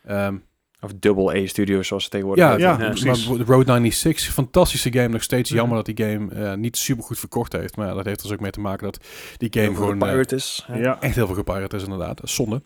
Ehm, 0.05 0.37
Of 0.81 0.93
Double 0.95 1.43
A 1.43 1.47
Studios 1.47 1.87
zoals 1.87 2.05
ze 2.05 2.11
tegenwoordig 2.11 2.45
ja, 2.45 2.57
ja, 2.59 2.77
maar 2.77 2.87
precies. 2.87 3.05
bijvoorbeeld 3.05 3.49
Road 3.49 3.67
96, 3.67 4.33
fantastische 4.33 4.93
game. 4.93 5.09
Nog 5.09 5.23
steeds 5.23 5.51
Mhm. 5.51 5.59
jammer 5.59 5.77
dat 5.85 5.97
die 5.97 6.07
game 6.07 6.33
eh, 6.35 6.55
niet 6.55 6.77
super 6.77 7.05
goed 7.05 7.19
verkocht 7.19 7.53
heeft. 7.53 7.77
Maar 7.77 7.87
ja, 7.87 7.95
dat 7.95 8.05
heeft 8.05 8.17
er 8.21 8.23
dus 8.27 8.33
ook 8.33 8.41
mee 8.41 8.51
te 8.51 8.61
maken 8.61 8.85
dat 8.85 9.05
die 9.37 9.49
game 9.53 9.65
Heel 9.67 9.75
veel 9.75 9.85
gewoon 9.85 10.09
eh, 10.09 10.37
is. 10.37 10.65
Ja. 10.69 10.77
Ja. 10.77 11.01
echt 11.01 11.15
heel 11.15 11.27
veel 11.27 11.35
gepirate 11.35 11.77
is 11.77 11.83
inderdaad. 11.83 12.21
Zonde. 12.25 12.63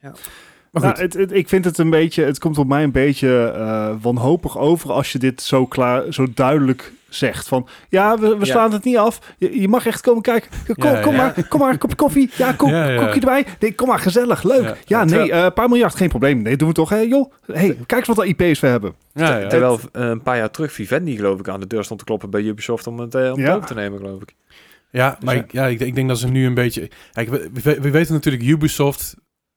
Ja. 0.00 0.12
Maar 0.72 0.82
Nou, 0.82 0.94
goed. 0.94 1.02
het, 1.02 1.12
het- 1.14 1.32
ik 1.32 1.48
vind 1.48 1.64
het 1.64 1.78
een 1.78 1.90
beetje, 1.90 2.24
het 2.24 2.38
komt 2.38 2.58
op 2.58 2.66
mij 2.66 2.82
een 2.82 2.92
beetje 2.92 3.46
eh, 3.56 3.94
wanhopig 4.00 4.58
over 4.58 4.92
als 4.92 5.12
je 5.12 5.18
dit 5.18 5.42
zo 5.42 5.66
klaar, 5.66 6.12
zo 6.12 6.26
duidelijk 6.34 6.92
zegt. 7.08 7.48
Van 7.48 7.68
ja, 7.88 8.18
we, 8.18 8.28
we 8.28 8.44
Ja. 8.44 8.44
slaan 8.52 8.72
het 8.72 8.84
niet 8.84 8.96
af. 8.96 9.34
Je, 9.38 9.60
je 9.60 9.68
mag 9.68 9.86
echt 9.86 10.00
komen 10.00 10.22
kijken. 10.22 10.50
Kom, 10.74 10.90
Ja, 10.90 11.00
kom 11.00 11.14
ja. 11.14 11.18
maar, 11.22 11.48
kom 11.48 11.60
maar, 11.60 11.70
een 11.72 11.78
kopje 11.78 11.96
koffie. 11.96 12.30
Ja, 12.36 12.52
kom, 12.52 12.70
Ja, 12.74 12.88
ja. 12.88 13.04
kopje 13.04 13.20
erbij. 13.20 13.46
Nee, 13.60 13.74
kom 13.74 13.88
maar, 13.88 13.98
gezellig, 13.98 14.42
leuk. 14.42 14.62
Ja. 14.62 14.74
Ja, 14.84 15.04
nee, 15.04 15.08
Terwijl- 15.08 15.30
eh, 15.32 15.42
een 15.44 15.52
paar 15.52 15.68
miljard, 15.68 15.94
geen 15.94 16.08
probleem. 16.08 16.42
Nee, 16.42 16.56
doen 16.56 16.68
we 16.68 16.74
toch, 16.74 16.88
hè, 16.88 16.96
joh. 17.00 17.32
hey, 17.46 17.76
kijk 17.86 18.06
eens 18.06 18.16
wat 18.16 18.26
de 18.26 18.34
IP's 18.36 18.60
we 18.60 18.66
hebben. 18.66 18.94
ja, 19.12 19.38
ja. 19.38 19.48
Terwijl 19.48 19.80
eh, 19.92 20.02
een 20.08 20.22
paar 20.22 20.36
jaar 20.36 20.50
terug 20.50 20.72
Vivendi 20.72 21.16
geloof 21.16 21.38
ik 21.38 21.48
aan 21.48 21.60
de 21.60 21.66
deur 21.66 21.84
stond 21.84 21.98
te 21.98 22.04
kloppen 22.04 22.30
bij 22.30 22.42
Ubisoft 22.42 22.86
om 22.86 22.98
het, 22.98 23.14
om 23.14 23.20
het 23.20 23.36
Ja. 23.36 23.54
over 23.54 23.66
te 23.68 23.74
nemen 23.74 23.98
geloof 23.98 24.22
ik. 24.22 24.34
Ja, 24.90 25.18
maar 25.24 25.34
ja. 25.34 25.40
ik, 25.42 25.52
ja, 25.52 25.66
ik, 25.66 25.80
ik 25.80 25.94
denk 25.94 26.08
dat 26.08 26.18
ze 26.18 26.28
nu 26.28 26.46
een 26.46 26.54
beetje... 26.54 26.90
Kijk, 27.12 27.28
we, 27.28 27.50
we, 27.62 27.80
we 27.80 27.90
weten 27.90 28.12
natuurlijk 28.14 28.44
Ubisoft... 28.44 29.14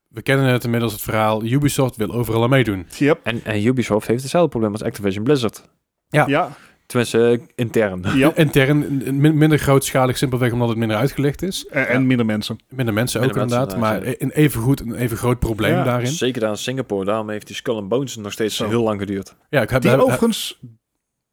We 0.07 0.21
kennen 0.21 0.45
het 0.45 0.63
inmiddels 0.63 0.91
het 0.91 1.01
verhaal. 1.01 1.43
Ubisoft 1.43 1.95
wil 1.95 2.11
overal 2.13 2.43
aan 2.43 2.49
meedoen. 2.49 2.87
Yep. 2.97 3.19
En, 3.23 3.41
en 3.43 3.65
Ubisoft 3.65 4.07
heeft 4.07 4.21
hetzelfde 4.21 4.49
probleem 4.49 4.71
als 4.71 4.83
Activision 4.83 5.23
Blizzard. 5.23 5.69
Ja. 6.09 6.23
Ja, 6.27 6.49
Tenminste, 6.91 7.29
eh, 7.31 7.39
intern. 7.55 8.03
ja. 8.15 8.35
Intern, 8.35 9.01
min- 9.21 9.37
minder 9.37 9.57
grootschalig, 9.59 10.17
simpelweg 10.17 10.51
omdat 10.51 10.69
het 10.69 10.77
minder 10.77 10.97
uitgelegd 10.97 11.41
is. 11.41 11.65
En, 11.67 11.87
en 11.87 12.07
minder 12.07 12.25
mensen. 12.25 12.57
Minder 12.69 12.93
mensen 12.93 13.19
Minder 13.21 13.41
ook 13.41 13.49
mensen, 13.49 13.69
inderdaad. 13.69 14.01
Maar 14.03 14.13
een 14.17 14.31
even 14.31 14.61
goed, 14.61 14.79
een 14.79 14.95
even 14.95 15.17
groot 15.17 15.39
probleem 15.39 15.71
Ja, 15.73 15.83
daarin. 15.83 16.07
Zeker 16.07 16.41
daar 16.41 16.49
in 16.49 16.57
Singapore. 16.57 17.05
Daarom 17.05 17.29
heeft 17.29 17.47
die 17.47 17.55
Skull 17.55 17.75
and 17.75 17.87
Bones 17.89 18.15
nog 18.15 18.31
steeds 18.31 18.55
Zo. 18.55 18.67
heel 18.67 18.83
lang 18.83 18.99
geduurd. 18.99 19.35
Ja, 19.49 19.61
ik 19.61 19.69
heb, 19.69 19.81
Die 19.81 19.91
heb- 19.91 19.99
overigens 19.99 20.59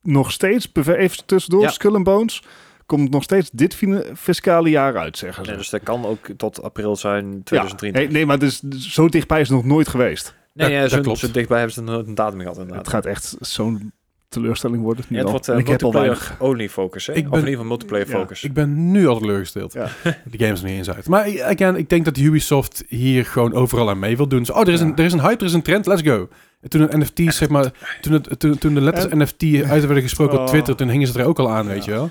nog 0.02 0.32
steeds, 0.32 0.68
even 0.74 1.26
tussendoor, 1.26 1.62
Ja. 1.62 1.68
Skull 1.70 1.94
and 1.94 2.04
Bones, 2.04 2.42
komt 2.86 3.10
nog 3.10 3.22
steeds 3.22 3.50
dit 3.52 3.78
fiscale 4.14 4.70
jaar 4.70 4.96
uit, 4.98 5.18
zeggen 5.18 5.44
ze. 5.44 5.50
Nee, 5.50 5.58
dus 5.58 5.70
dat 5.70 5.82
kan 5.82 6.04
ook 6.06 6.26
tot 6.36 6.62
april 6.62 6.96
zijn 6.96 7.24
ja, 7.32 7.40
2023. 7.44 8.02
nee, 8.02 8.12
nee, 8.12 8.26
maar 8.26 8.38
dus, 8.38 8.60
zo 8.92 9.08
dichtbij 9.08 9.40
is 9.40 9.48
het 9.48 9.56
nog 9.56 9.66
nooit 9.66 9.88
geweest. 9.88 10.34
nee, 10.54 10.66
dat- 10.66 10.76
ja, 10.76 10.82
dat 10.82 10.90
zo, 10.90 11.00
klopt. 11.00 11.18
zo 11.18 11.30
dichtbij 11.30 11.58
hebben 11.58 11.74
ze 11.74 11.92
een 11.92 12.14
datum 12.14 12.40
gehad 12.40 12.56
inderdaad. 12.56 12.78
Het 12.84 12.94
gaat 12.94 13.06
echt 13.06 13.36
zo'n 13.40 13.92
teleurstelling 14.28 14.82
Ja, 14.84 15.16
het 15.16 15.24
al. 15.24 15.30
wordt 15.30 15.48
En 15.48 15.54
uh, 15.54 15.60
ik 15.60 15.66
heb 15.68 15.82
al 15.84 15.92
weinig. 15.92 16.36
only 16.38 16.68
focus, 16.68 17.06
hè? 17.06 17.12
Ik 17.12 17.24
Of 17.24 17.30
ben- 17.30 17.32
in 17.32 17.44
ieder 17.44 17.50
geval 17.50 17.66
multiplayer 17.68 18.06
Ja. 18.08 18.12
focus. 18.18 18.44
Ik 18.44 18.52
ben 18.52 18.90
nu 18.90 19.06
al 19.06 19.18
teleurgesteld. 19.18 19.72
Ja. 19.72 19.84
De 20.30 20.38
game 20.38 20.52
is 20.52 20.62
niet 20.62 20.72
eens 20.72 20.90
uit. 20.90 21.08
Maar 21.08 21.24
again, 21.42 21.76
ik 21.76 21.88
denk 21.88 22.04
dat 22.04 22.16
Ubisoft 22.18 22.84
hier 22.88 23.24
gewoon 23.26 23.54
overal 23.54 23.90
aan 23.90 23.98
mee 23.98 24.16
wil 24.16 24.28
doen. 24.28 24.38
Dus, 24.38 24.50
oh, 24.50 24.60
er 24.60 24.68
is, 24.68 24.80
Ja. 24.80 24.86
een, 24.86 24.96
er 24.96 25.04
is 25.04 25.12
een 25.12 25.20
hype, 25.20 25.38
er 25.40 25.44
is 25.46 25.52
een 25.52 25.62
trend, 25.62 25.86
let's 25.86 26.02
go. 26.02 26.28
En 26.60 26.68
toen 26.68 26.92
een 26.94 27.00
NFT, 27.00 27.34
zeg 27.34 27.48
maar, 27.48 27.72
toen, 28.00 28.12
het, 28.12 28.40
toen, 28.40 28.58
toen 28.58 28.74
de 28.74 28.80
letters 28.80 29.08
En- 29.08 29.18
NFT 29.18 29.42
uit 29.70 29.84
werden 29.84 30.02
gesproken 30.02 30.34
op 30.34 30.40
Oh. 30.40 30.46
Twitter, 30.46 30.76
toen 30.76 30.88
hingen 30.88 31.06
ze 31.08 31.18
er 31.18 31.26
ook 31.26 31.38
al 31.38 31.50
aan, 31.50 31.66
Ja. 31.66 31.70
weet 31.72 31.84
je 31.84 31.90
wel. 31.90 32.10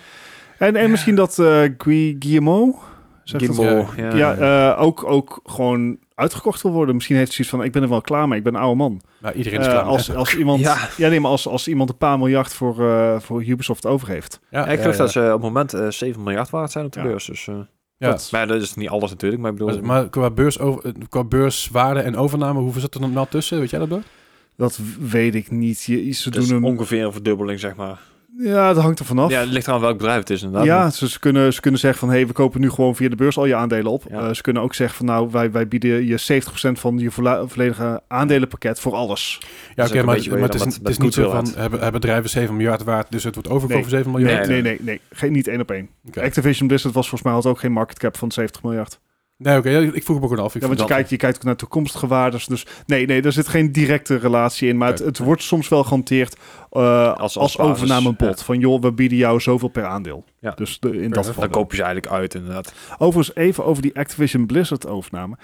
En, 0.58 0.76
en 0.76 0.92
misschien 0.92 1.16
dat 1.16 1.40
eh 1.40 1.62
Gui- 1.78 2.16
Guillemot, 2.20 2.76
Ja. 3.24 3.40
ja. 3.96 4.16
ja, 4.16 4.36
eh, 4.76 4.82
ook, 4.82 5.04
ook 5.12 5.40
gewoon 5.44 5.98
uitgekocht 6.18 6.62
wil 6.62 6.72
worden. 6.72 6.96
Misschien 6.96 7.16
heeft 7.16 7.28
hij 7.36 7.36
zoiets 7.46 7.56
van, 7.56 7.64
ik 7.66 7.72
ben 7.72 7.82
er 7.84 7.90
wel 7.90 8.02
klaar 8.02 8.28
mee, 8.28 8.38
ik 8.38 8.44
ben 8.44 8.54
een 8.56 8.62
oude 8.62 8.76
man. 8.78 9.02
Nou, 9.22 9.36
iedereen 9.36 9.60
is 9.60 9.66
Eh, 9.66 9.72
klaar. 9.72 9.84
als, 9.84 10.14
als 10.16 10.36
iemand, 10.36 10.60
Ja. 10.60 10.78
ja. 10.98 11.10
nee, 11.10 11.20
maar 11.20 11.32
als, 11.32 11.48
als 11.48 11.68
iemand 11.68 11.90
een 11.90 11.98
paar 11.98 12.18
miljard 12.18 12.54
voor, 12.54 12.90
eh, 12.90 13.20
voor 13.20 13.44
Ubisoft 13.44 13.86
over 13.86 14.08
heeft. 14.08 14.40
ja, 14.50 14.60
Ja, 14.60 14.68
ik 14.72 14.80
geloof 14.80 14.96
ja, 14.98 15.02
dat 15.02 15.12
ze 15.12 15.20
op 15.20 15.32
het 15.32 15.42
moment 15.42 15.74
eh 15.74 15.88
7 15.90 16.24
miljard 16.24 16.50
waard 16.50 16.72
zijn 16.72 16.86
op 16.86 16.92
de 16.92 17.00
Ja. 17.00 17.06
beurs. 17.06 17.26
Dus, 17.26 17.48
eh, 17.48 17.56
ja. 17.98 18.10
dat- 18.10 18.30
maar 18.32 18.48
dat 18.48 18.62
is 18.62 18.74
niet 18.76 18.90
alles 18.90 19.10
natuurlijk, 19.10 19.42
maar 19.42 19.52
ik 19.52 19.58
bedoel... 19.58 19.74
Maar, 19.76 19.84
maar 19.86 20.10
qua, 20.10 20.30
beurs 20.32 20.60
over, 20.60 20.86
eh, 20.86 20.92
qua 21.10 21.24
beurswaarde 21.24 22.00
en 22.00 22.16
overname, 22.16 22.60
hoeveel 22.60 22.82
zit 22.82 22.94
er 22.94 23.02
dan 23.02 23.14
nou 23.14 23.28
tussen? 23.30 23.60
Weet 23.60 23.70
jij 23.70 23.86
dat? 23.86 24.00
Dat 24.56 24.80
weet 25.00 25.36
ik 25.36 25.52
niet. 25.52 25.84
Je, 25.84 26.12
ze 26.12 26.30
is 26.32 26.48
doen 26.48 26.64
ongeveer 26.64 27.06
een 27.06 27.12
verdubbeling, 27.12 27.60
zeg 27.60 27.76
maar. 27.76 28.00
Ja, 28.38 28.74
dat 28.74 28.84
hangt 28.84 29.00
er 29.00 29.06
vanaf. 29.06 29.32
Ja, 29.32 29.40
het 29.40 29.50
ligt 29.50 29.68
aan 29.68 29.80
welk 29.80 29.98
bedrijf 29.98 30.20
het 30.20 30.30
is 30.30 30.42
inderdaad. 30.42 30.68
Ja, 30.68 30.90
ze, 30.90 31.10
ze 31.10 31.20
kunnen, 31.20 31.54
ze 31.54 31.62
kunnen 31.62 31.80
zeggen 31.80 32.00
van... 32.00 32.10
hé, 32.10 32.26
we 32.26 32.34
kopen 32.34 32.62
nu 32.62 32.70
gewoon 32.70 32.96
via 32.96 33.10
de 33.10 33.16
beurs 33.16 33.38
al 33.38 33.46
je 33.46 33.56
aandelen 33.56 33.92
op. 33.92 34.04
Ja. 34.10 34.28
Eh, 34.28 34.34
ze 34.34 34.42
kunnen 34.42 34.62
ook 34.62 34.74
zeggen 34.74 34.98
van... 34.98 35.06
nou, 35.06 35.30
wij, 35.32 35.52
wij 35.52 35.68
bieden 35.68 36.06
je 36.06 36.42
70% 36.68 36.72
van 36.72 36.98
je 36.98 37.12
volledige 37.12 38.02
aandelenpakket 38.08 38.80
voor 38.80 38.94
alles. 38.94 39.42
Ja, 39.76 39.86
oké, 39.86 40.04
maar, 40.04 40.16
het 40.16 40.54
is, 40.54 40.64
het 40.64 40.90
is 40.90 40.98
niet 40.98 41.14
zo 41.14 41.30
van, 41.30 41.46
hebben, 41.56 41.82
hebben 41.82 42.02
bedrijven 42.02 42.30
7 42.30 42.56
miljard 42.56 42.84
waard, 42.84 43.12
dus 43.12 43.24
het 43.24 43.34
wordt 43.34 43.50
overgekomen 43.50 43.92
Nee. 43.92 44.04
voor 44.04 44.12
7 44.12 44.22
miljard? 44.22 44.48
Nee, 44.48 44.62
Nee, 44.62 44.72
nee, 44.72 44.80
nee, 44.82 44.86
nee. 44.86 45.02
Geen, 45.10 45.32
niet 45.32 45.48
één 45.48 45.62
op 45.62 45.72
één. 45.72 45.90
Activision 46.14 46.68
Blizzard 46.68 46.94
was 46.94 47.10
volgens 47.10 47.30
mij 47.30 47.34
had 47.34 47.46
ook 47.46 47.60
geen 47.60 47.72
market 47.72 48.00
cap 48.00 48.18
van 48.18 48.32
70 48.32 48.64
miljard. 48.64 49.00
Nee, 49.38 49.58
oké, 49.58 49.80
ik 49.80 50.04
vroeg 50.04 50.18
me 50.18 50.24
ook 50.24 50.30
gewoon 50.30 50.46
af. 50.46 50.56
Ik 50.56 50.62
Ja, 50.62 50.68
want 50.68 50.80
je 50.80 50.86
dat- 50.86 50.96
kijkt, 50.96 51.10
je 51.10 51.18
kijkt 51.18 51.38
ook 51.38 51.44
naar 51.44 51.56
toekomstige 51.56 52.08
waardes. 52.08 52.46
Dus 52.46 52.66
nee, 52.86 53.06
nee, 53.06 53.22
er 53.22 53.32
zit 53.32 53.48
geen 53.48 53.72
directe 53.72 54.16
relatie 54.16 54.70
in. 54.70 54.78
Maar 54.78 54.90
het, 54.90 55.00
het 55.00 55.18
wordt 55.18 55.44
soms 55.44 55.68
wel 55.68 55.84
gehanteerd 55.84 56.36
eh, 56.72 57.08
als, 57.10 57.18
als 57.20 57.38
als, 57.38 57.56
basis, 57.56 57.72
overnamebod. 57.74 58.40
ja. 58.40 58.46
Van 58.46 58.60
joh, 58.60 58.82
we 58.82 58.92
bieden 58.92 59.18
jou 59.18 59.40
zoveel 59.40 59.68
per 59.68 59.86
aandeel. 59.86 60.24
Ja. 60.40 60.52
Dus 60.52 60.80
de, 60.80 61.02
in 61.02 61.10
dat 61.12 61.26
geval. 61.26 61.42
Dan 61.44 61.52
kopen 61.52 61.76
ze 61.76 61.84
eigenlijk 61.84 62.14
uit, 62.14 62.34
inderdaad. 62.36 62.74
Overigens 62.98 63.36
even 63.38 63.66
over 63.66 63.82
die 63.82 63.96
Activision 63.98 64.46
Blizzard 64.46 64.88
overname. 64.88 65.38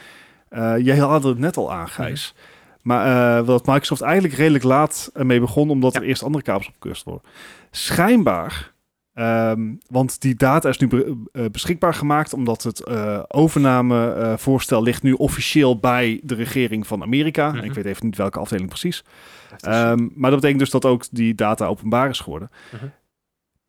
Eh, 0.49 0.73
jij 0.77 0.97
had 0.97 1.23
het 1.23 1.37
net 1.39 1.57
al 1.57 1.71
aan, 1.73 1.87
Gijs. 1.89 2.35
Maar 2.81 3.37
eh, 3.39 3.45
wat 3.45 3.65
Microsoft 3.65 4.01
eigenlijk 4.01 4.33
redelijk 4.33 4.63
laat 4.63 5.09
mee 5.13 5.39
begon, 5.39 5.69
omdat 5.69 5.93
Ja. 5.93 5.99
er 5.99 6.05
eerst 6.05 6.23
andere 6.23 6.43
kabels 6.43 6.67
opgekust 6.67 7.03
worden. 7.03 7.23
Schijnbaar, 7.71 8.72
ehm, 9.13 9.73
want 9.89 10.21
die 10.21 10.35
data 10.35 10.69
is 10.69 10.77
nu 10.77 10.87
be- 10.87 11.17
eh, 11.31 11.45
beschikbaar 11.51 11.93
gemaakt, 11.93 12.33
omdat 12.33 12.63
het 12.63 12.83
eh 12.83 13.23
overnamevoorstel 13.27 14.83
ligt 14.83 15.03
nu 15.03 15.13
officieel 15.13 15.79
bij 15.79 16.19
de 16.23 16.35
regering 16.35 16.87
van 16.87 17.01
Amerika. 17.01 17.51
Mhm. 17.51 17.63
Ik 17.63 17.73
weet 17.73 17.85
even 17.85 18.05
niet 18.05 18.17
welke 18.17 18.39
afdeling 18.39 18.69
precies. 18.69 19.03
Dat 19.49 19.61
is- 19.61 19.67
Ehm, 19.67 20.07
maar 20.15 20.29
dat 20.29 20.39
betekent 20.39 20.59
dus 20.59 20.69
dat 20.69 20.85
ook 20.85 21.03
die 21.11 21.35
data 21.35 21.65
openbaar 21.65 22.09
is 22.09 22.19
geworden. 22.19 22.49
Mhm. 22.73 22.85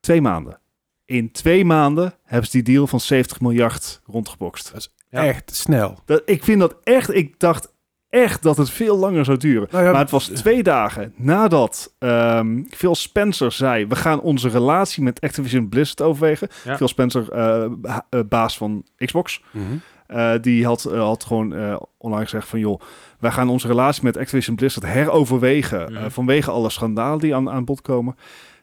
Twee 0.01 0.21
maanden. 0.21 0.59
In 1.05 1.33
twee 1.33 1.65
maanden 1.65 2.15
hebben 2.23 2.51
ze 2.51 2.63
die 2.63 2.75
deal 2.75 2.87
van 2.87 3.01
70 3.01 3.41
miljard 3.41 4.01
rondgebokst. 4.07 4.91
Ja. 5.11 5.27
Echt 5.27 5.55
snel. 5.55 5.99
Dat, 6.05 6.23
ik 6.25 6.45
vind 6.45 6.61
dat 6.61 6.77
echt, 6.83 7.15
ik 7.15 7.39
dacht 7.39 7.74
echt 8.15 8.43
dat 8.43 8.57
het 8.57 8.71
veel 8.71 8.97
langer 8.97 9.25
zou 9.25 9.39
duren. 9.39 9.69
Nou 9.71 9.85
ja, 9.85 9.91
maar 9.91 10.01
het 10.01 10.11
was 10.11 10.27
twee 10.27 10.63
dagen 10.63 11.13
nadat 11.17 11.95
ehm, 11.99 12.63
Phil 12.71 12.95
Spencer 12.95 13.53
zei... 13.53 13.87
we 13.87 13.97
gaan 13.97 14.21
onze 14.21 14.49
relatie 14.49 15.03
met 15.03 15.21
Activision 15.21 15.69
Blizzard 15.69 16.03
overwegen. 16.03 16.49
Ja. 16.65 16.77
Phil 16.77 16.89
Spencer, 16.89 17.33
eh, 17.33 17.65
eh, 17.65 18.21
baas 18.29 18.57
van 18.57 18.85
Xbox... 18.97 19.43
Mhm. 19.51 19.63
eh, 20.07 20.33
die 20.41 20.65
had, 20.65 20.85
eh, 20.85 20.99
had 20.99 21.25
gewoon 21.25 21.55
eh 21.55 21.77
online 21.99 22.25
gezegd 22.25 22.49
van... 22.49 22.59
joh, 22.59 22.81
wij 23.19 23.31
gaan 23.31 23.49
onze 23.49 23.67
relatie 23.67 24.05
met 24.05 24.17
Activision 24.17 24.57
Blizzard 24.57 24.87
heroverwegen... 24.87 25.97
Eh, 25.97 26.03
vanwege 26.09 26.51
alle 26.51 26.71
schandalen 26.71 27.19
die 27.19 27.35
aan, 27.35 27.51
aan 27.51 27.65
bod 27.65 27.81
komen. 27.81 28.17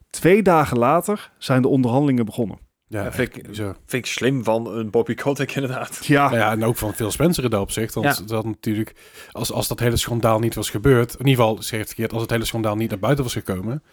Twee 0.10 0.42
dagen 0.42 0.78
later 0.78 1.32
zijn 1.38 1.62
de 1.62 1.68
onderhandelingen 1.68 2.26
begonnen. 2.26 2.58
Ja, 2.92 3.04
Ja, 3.04 3.12
vind 3.12 3.38
ik-. 3.38 3.46
Vind 3.56 3.76
ik 3.92 4.06
slim 4.06 4.44
van 4.44 4.68
een 4.78 4.90
Bobby 4.90 5.14
Kotick, 5.14 5.56
inderdaad. 5.56 6.06
Ja, 6.06 6.24
Nou 6.26 6.38
ja, 6.38 6.52
en 6.52 6.64
ook 6.64 6.78
van 6.78 6.94
Phil 6.94 7.12
Spencer 7.12 7.44
in 7.44 7.50
dat 7.50 7.62
opzicht. 7.62 7.94
Want 7.94 8.18
Ja. 8.18 8.26
dat 8.26 8.46
natuurlijk, 8.46 8.94
als, 9.32 9.52
als 9.52 9.68
dat 9.68 9.80
hele 9.80 9.98
schandaal 9.98 10.40
niet 10.40 10.56
was 10.56 10.70
gebeurd, 10.70 11.14
in 11.14 11.28
ieder 11.28 11.44
geval, 11.44 11.62
ze 11.64 11.76
heeft 11.76 11.88
verkeerd, 11.88 12.14
als 12.14 12.22
het 12.22 12.32
hele 12.32 12.46
schandaal 12.46 12.76
niet 12.76 12.90
naar 12.90 13.00
buiten 13.00 13.24
was 13.24 13.34
gekomen, 13.34 13.84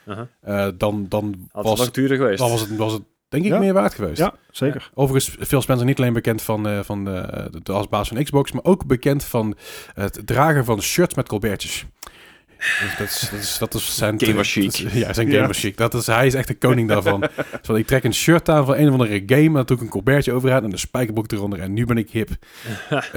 eh, 0.41 0.69
dan, 0.77 1.07
dan, 1.09 1.49
Had 1.53 1.65
was, 1.65 1.81
het 1.81 1.95
duurder 1.95 2.17
geweest. 2.17 2.39
dan 2.39 2.51
was, 2.51 2.61
het, 2.61 2.77
was 2.77 2.93
het 2.93 3.03
denk 3.29 3.45
ik 3.45 3.51
Ja. 3.51 3.59
meer 3.59 3.73
waard 3.73 3.95
geweest. 3.95 4.19
ja 4.19 4.35
zeker. 4.51 4.91
Overigens, 4.95 5.37
Phil 5.49 5.61
Spencer 5.63 5.87
niet 5.87 5.99
alleen 5.99 6.13
bekend 6.13 6.43
van, 6.43 6.69
eh, 6.69 6.81
van 6.83 7.09
eh, 7.09 7.45
de, 7.63 7.73
als 7.73 7.89
baas 7.89 8.09
van 8.09 8.23
Xbox, 8.23 8.53
maar 8.53 8.65
ook 8.65 8.87
bekend 8.87 9.25
van 9.25 9.57
het 9.95 10.21
dragen 10.25 10.65
van 10.65 10.83
shirts 10.83 11.15
met 11.15 11.29
colbertjes. 11.29 11.87
Dus 12.59 12.95
dat, 12.99 13.07
is, 13.09 13.29
dat, 13.31 13.41
is, 13.41 13.59
dat 13.59 13.75
is 13.75 13.97
zijn... 13.97 14.21
Gamer 14.25 14.45
chic. 14.45 14.65
dat 14.65 14.75
is- 14.75 14.93
ja, 14.93 15.13
zijn 15.13 15.31
Ja. 15.31 15.39
gamer 15.41 15.55
chic. 15.55 15.77
Dat 15.77 15.95
is, 15.95 16.07
hij 16.07 16.27
is 16.27 16.35
echt 16.35 16.49
de 16.49 16.55
koning 16.59 16.89
daarvan. 16.89 17.21
Dus 17.67 17.79
ik 17.79 17.87
trek 17.87 18.05
een 18.05 18.15
shirt 18.15 18.49
aan 18.49 18.67
van 18.67 18.77
een 18.77 18.87
of 18.87 18.93
andere 18.93 19.23
game, 19.27 19.43
en 19.47 19.53
dan 19.53 19.65
doe 19.65 19.77
ik 19.77 19.83
een 19.83 19.89
colbertje 19.89 20.33
overuit 20.33 20.65
en 20.65 20.73
een 20.73 20.79
spijkerbroek 20.79 21.33
eronder 21.33 21.61
en 21.61 21.73
nu 21.73 21.85
ben 21.85 21.97
ik 21.97 22.11
hip. 22.11 22.31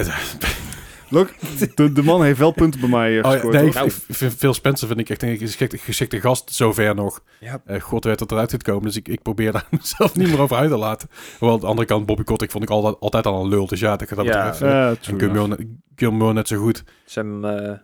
Look, 1.09 1.29
de, 1.75 1.91
de 1.91 2.03
man 2.03 2.23
heeft 2.23 2.39
wel 2.39 2.51
punten 2.51 2.79
bij 2.79 2.89
mij 2.89 3.19
eh, 3.19 3.25
Oh, 3.25 3.31
gescoord. 3.31 3.53
nee, 3.53 4.31
Phil 4.37 4.53
Spencer 4.53 4.87
vind 4.87 4.99
ik 4.99 5.09
echt 5.09 5.23
een 5.23 5.37
geschikte, 5.37 5.77
geschikte 5.77 6.21
gast, 6.21 6.53
zover 6.53 6.95
nog. 6.95 7.23
Ja. 7.39 7.61
Eh, 7.65 7.81
God 7.81 8.03
werd 8.03 8.19
het 8.19 8.31
eruit 8.31 8.51
gekomen, 8.51 8.83
dus 8.83 8.95
ik, 8.95 9.07
ik 9.07 9.21
probeer 9.21 9.51
daar 9.51 9.67
mezelf 9.79 10.15
niet 10.15 10.27
meer 10.29 10.39
over 10.39 10.57
uit 10.57 10.69
te 10.69 10.77
laten. 10.77 11.09
Hoewel, 11.39 11.55
aan 11.55 11.61
de 11.61 11.67
andere 11.67 11.87
kant, 11.87 12.05
Bobby 12.05 12.23
Kotick 12.23 12.51
vond 12.51 12.63
ik 12.63 12.69
altijd, 12.69 12.95
altijd 12.99 13.25
al 13.25 13.43
een 13.43 13.49
lul, 13.49 13.67
dus 13.67 13.79
ja, 13.79 13.95
dat 13.95 14.07
gaat 14.07 14.17
dat 14.17 14.25
Ja. 14.27 14.49
betreft. 14.49 14.61
Eh, 14.61 15.13
en 15.13 15.19
Gilmore, 15.19 15.47
net- 15.47 15.65
Gilmore 15.95 16.33
net 16.33 16.47
zo 16.47 16.57
goed. 16.57 16.83
Hebben, 17.13 17.69
eh, 17.69 17.77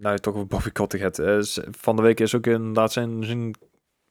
nou 0.00 0.14
je 0.14 0.20
toch 0.20 0.34
over 0.34 0.46
Bobby 0.46 0.70
Kotick 0.70 1.00
het. 1.00 1.18
eh, 1.18 1.38
van 1.78 1.96
de 1.96 2.02
week 2.02 2.20
is 2.20 2.34
ook 2.34 2.46
inderdaad 2.46 2.92
zijn, 2.92 3.24
zijn 3.24 3.54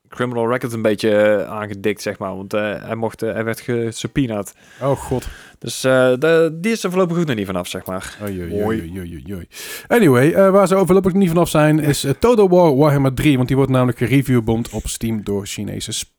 criminal 0.09 0.49
record 0.51 0.73
een 0.73 0.81
beetje 0.81 1.15
eh, 1.15 1.49
aangedikt, 1.51 2.01
zeg 2.01 2.17
maar. 2.17 2.35
Want 2.35 2.53
eh, 2.53 2.83
hij, 2.83 2.95
mocht, 2.95 3.21
hij 3.21 3.43
werd 3.43 3.59
gesubpoenaed. 3.59 4.53
Oh 4.81 4.91
god. 4.97 5.27
Dus 5.59 5.83
eh, 5.83 6.13
de, 6.19 6.57
die 6.61 6.71
is 6.71 6.83
er 6.83 6.89
voorlopig 6.89 7.17
ook 7.17 7.25
nog 7.25 7.35
niet 7.35 7.45
vanaf, 7.45 7.67
zeg 7.67 7.85
maar. 7.85 8.17
Oei, 8.23 8.41
oei, 8.41 8.61
Mooi. 8.61 8.79
oei, 8.81 8.99
oei, 8.99 9.13
oei, 9.13 9.33
oei. 9.33 9.47
Anyway, 9.87 10.31
eh, 10.33 10.49
waar 10.49 10.67
ze 10.67 10.75
overlopig 10.75 11.13
niet 11.13 11.27
vanaf 11.29 11.49
zijn, 11.49 11.79
is 11.79 12.05
Total 12.19 12.49
War 12.49 12.75
Warhammer 12.75 13.13
3. 13.13 13.35
Want 13.35 13.47
die 13.47 13.57
wordt 13.57 13.71
namelijk 13.71 13.97
gereviewbomd 13.97 14.69
op 14.69 14.87
Steam 14.87 15.23
door 15.23 15.45
Chinese 15.45 15.91
spelers. 15.91 16.13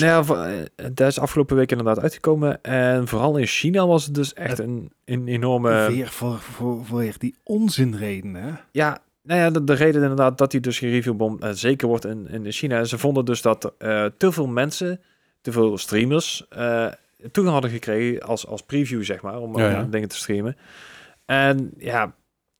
Nou 0.00 0.12
ja, 0.12 0.24
v- 0.24 0.30
eh, 0.76 0.86
dat 0.92 1.08
is 1.08 1.18
afgelopen 1.18 1.56
week 1.56 1.70
inderdaad 1.70 2.00
uitgekomen. 2.00 2.62
En 2.62 3.08
vooral 3.08 3.36
in 3.36 3.46
China 3.46 3.86
was 3.86 4.04
het 4.04 4.14
dus 4.14 4.34
echt 4.34 4.58
een, 4.58 4.92
een 5.04 5.28
enorme... 5.28 5.86
Weer 5.86 6.08
voor, 6.08 6.38
voor, 6.38 6.84
voor 6.84 7.02
echt 7.02 7.20
die 7.20 7.34
onzinreden, 7.42 8.34
hè? 8.34 8.50
Ja, 8.72 8.98
nou 9.22 9.40
ja, 9.40 9.50
de, 9.50 9.64
de 9.64 9.72
reden 9.74 10.02
inderdaad 10.02 10.38
dat 10.38 10.52
hij 10.52 10.60
dus 10.60 10.78
gereviewbom 10.78 11.38
uh, 11.42 11.50
zeker 11.52 11.88
wordt 11.88 12.04
in, 12.04 12.28
in 12.28 12.52
China. 12.52 12.84
Ze 12.84 12.98
vonden 12.98 13.24
dus 13.24 13.42
dat 13.42 13.72
uh, 13.78 14.04
te 14.16 14.32
veel 14.32 14.46
mensen, 14.46 15.00
te 15.40 15.52
veel 15.52 15.78
streamers, 15.78 16.46
uh, 16.58 16.86
toegang 17.30 17.54
hadden 17.54 17.70
gekregen 17.70 18.22
als, 18.22 18.46
als 18.46 18.62
preview, 18.62 19.04
zeg 19.04 19.22
maar, 19.22 19.38
om 19.38 19.58
Ja, 19.58 19.82
dingen 19.90 20.08
te 20.08 20.16
streamen. 20.16 20.56
En 21.24 21.70
ja, 21.78 22.14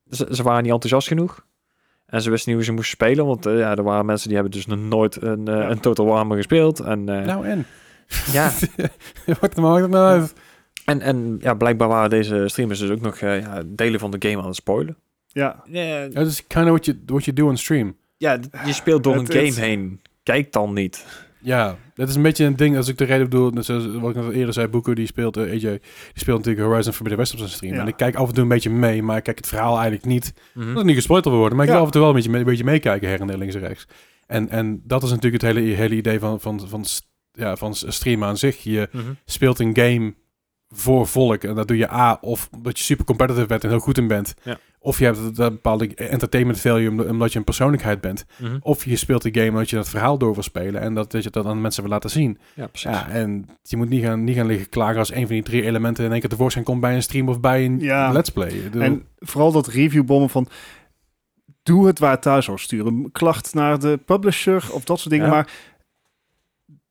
ze, 0.09 0.27
ze 0.31 0.43
waren 0.43 0.63
niet 0.63 0.71
enthousiast 0.71 1.07
genoeg. 1.07 1.45
En 2.07 2.21
ze 2.21 2.29
wisten 2.29 2.47
niet 2.49 2.57
hoe 2.57 2.65
ze 2.67 2.73
moesten 2.73 2.95
spelen, 2.95 3.25
want 3.25 3.45
uh, 3.47 3.59
ja, 3.59 3.75
er 3.75 3.83
waren 3.83 4.05
mensen 4.05 4.27
die 4.27 4.37
hebben 4.37 4.53
dus 4.55 4.65
nog 4.65 4.79
nooit 4.79 5.21
een, 5.21 5.39
uh, 5.49 5.55
Ja. 5.55 5.69
een 5.69 5.79
Total 5.79 6.05
Warhammer 6.05 6.37
gespeeld. 6.37 6.79
En, 6.79 6.99
uh, 6.99 7.25
Nou 7.25 7.47
en? 7.47 7.65
ja, 8.31 8.51
Wat 9.41 9.55
maakt 9.55 9.81
het 9.81 9.91
nou 9.91 10.19
uit? 10.19 10.33
en, 10.85 11.01
en 11.01 11.37
ja, 11.41 11.53
blijkbaar 11.53 11.87
waren 11.87 12.09
deze 12.09 12.43
streamers 12.47 12.79
dus 12.79 12.89
ook 12.89 13.01
nog 13.01 13.21
uh, 13.21 13.41
ja, 13.41 13.61
delen 13.65 13.99
van 13.99 14.11
de 14.11 14.29
game 14.29 14.41
aan 14.41 14.47
het 14.47 14.55
spoilen. 14.55 14.97
Ja, 15.27 15.63
dat 16.13 16.27
is 16.27 16.47
kind 16.47 16.63
of 16.65 16.69
what 16.69 16.85
you, 16.85 17.01
what 17.05 17.23
you 17.25 17.35
do 17.35 17.47
on 17.47 17.57
stream. 17.57 17.95
ja 18.17 18.39
je 18.65 18.73
speelt 18.73 19.03
door 19.03 19.15
een 19.15 19.31
game 19.31 19.53
heen. 19.65 20.01
Kijk 20.23 20.51
dan 20.51 20.73
niet. 20.73 21.05
Ja, 21.39 21.75
dat 21.97 22.09
is 22.09 22.15
een 22.15 22.21
beetje 22.21 22.45
een 22.45 22.55
ding 22.55 22.77
als 22.77 22.87
ik 22.87 22.97
de 22.97 23.03
reden 23.03 23.29
bedoel. 23.29 23.49
net 23.51 23.65
zoals 23.65 23.85
Wat 23.85 24.09
ik 24.09 24.15
net 24.15 24.25
al 24.25 24.31
eerder 24.31 24.53
zei, 24.53 24.67
Boeko 24.67 24.93
die 24.93 25.05
speelt, 25.07 25.37
eh, 25.37 25.43
AJ, 25.43 25.59
die 25.59 25.79
speelt 26.13 26.37
natuurlijk 26.37 26.67
Horizon 26.67 26.93
Forbidden 26.93 27.19
West 27.19 27.31
op 27.33 27.37
zijn 27.39 27.49
stream. 27.51 27.73
Ja. 27.73 27.81
En 27.81 27.87
ik 27.87 27.97
kijk 27.97 28.15
af 28.15 28.27
en 28.27 28.33
toe 28.33 28.43
een 28.43 28.49
beetje 28.49 28.69
mee, 28.69 29.03
maar 29.03 29.17
ik 29.17 29.23
kijk 29.23 29.37
het 29.37 29.47
verhaal 29.47 29.73
eigenlijk 29.73 30.05
niet. 30.05 30.33
Mhm. 30.53 30.67
Dat 30.67 30.77
is 30.77 30.83
niet 30.83 30.95
gespoild 30.95 31.23
wil 31.23 31.33
worden, 31.33 31.57
maar 31.57 31.65
ik 31.65 31.71
Ja. 31.71 31.77
wil 31.77 31.85
af 31.87 31.93
en 31.93 31.99
toe 31.99 32.01
wel 32.07 32.09
een 32.15 32.23
beetje, 32.23 32.37
een 32.39 32.45
beetje 32.45 32.63
meekijken 32.63 33.09
her 33.09 33.19
en 33.21 33.27
der 33.27 33.37
links 33.37 33.55
en 33.55 33.61
rechts. 33.61 33.87
En, 34.27 34.49
en 34.49 34.81
dat 34.85 35.03
is 35.03 35.09
natuurlijk 35.09 35.43
het 35.43 35.53
hele, 35.53 35.67
hele 35.75 35.95
idee 35.95 36.19
van, 36.19 36.39
van, 36.41 36.67
van, 36.67 36.85
ja, 37.31 37.55
van 37.55 37.75
streamen 37.75 38.27
aan 38.27 38.37
zich. 38.37 38.63
Je 38.63 38.89
Mhm. 38.91 39.03
speelt 39.25 39.59
een 39.59 39.75
game 39.77 40.13
voor 40.69 41.07
volk. 41.07 41.43
En 41.43 41.55
dat 41.55 41.67
doe 41.67 41.77
je 41.77 41.91
A, 41.91 42.17
of 42.21 42.49
omdat 42.51 42.77
je 42.77 42.83
super 42.83 43.05
competitive 43.05 43.45
bent 43.47 43.63
en 43.63 43.69
heel 43.69 43.79
goed 43.79 43.97
in 43.97 44.07
bent. 44.07 44.33
Ja. 44.43 44.59
Of 44.87 44.99
je 44.99 45.05
hebt 45.05 45.17
een 45.17 45.33
bepaalde 45.33 45.95
entertainment 45.95 46.59
value 46.59 47.09
omdat- 47.09 47.31
je 47.31 47.37
een 47.37 47.43
persoonlijkheid 47.43 48.01
bent. 48.01 48.25
Mhm. 48.37 48.57
Of 48.61 48.85
je 48.85 48.95
speelt 48.95 49.21
die 49.21 49.33
game 49.33 49.49
omdat 49.49 49.69
je 49.69 49.75
dat 49.75 49.89
verhaal 49.89 50.17
door 50.17 50.33
wil 50.33 50.43
spelen. 50.43 50.81
En 50.81 50.93
dat, 50.93 51.11
dat 51.11 51.23
je 51.23 51.29
dat 51.29 51.45
aan 51.45 51.61
mensen 51.61 51.83
wil 51.83 51.91
laten 51.91 52.09
zien. 52.09 52.37
Ja, 52.53 52.67
precies. 52.67 52.89
Ja, 52.91 53.09
en 53.09 53.49
je 53.61 53.77
moet 53.77 53.89
niet 53.89 54.03
gaan, 54.03 54.23
niet 54.23 54.35
gaan 54.35 54.45
liggen 54.45 54.69
klagen 54.69 54.97
als 54.97 55.11
een 55.11 55.25
van 55.25 55.35
die 55.35 55.43
drie 55.43 55.63
elementen 55.63 56.05
in 56.05 56.11
één 56.11 56.19
keer 56.19 56.29
tevoorschijn 56.29 56.65
komt 56.65 56.81
bij 56.81 56.95
een 56.95 57.01
stream 57.03 57.29
of 57.29 57.39
bij 57.39 57.65
een 57.65 57.79
Ja. 57.79 58.11
let's 58.11 58.29
play. 58.29 58.69
En 58.79 59.03
vooral 59.19 59.51
dat 59.51 59.67
reviewbommen 59.67 60.29
van... 60.29 60.47
Doe 61.63 61.87
het 61.87 61.99
waar 61.99 62.11
het 62.11 62.21
thuis. 62.21 62.49
Stuur 62.55 62.85
een 62.85 63.09
klacht 63.11 63.53
naar 63.53 63.79
de 63.79 63.99
publisher 64.05 64.65
of 64.71 64.83
dat 64.83 64.99
soort 64.99 65.09
dingen. 65.09 65.25
Ja. 65.25 65.31
Maar 65.33 65.49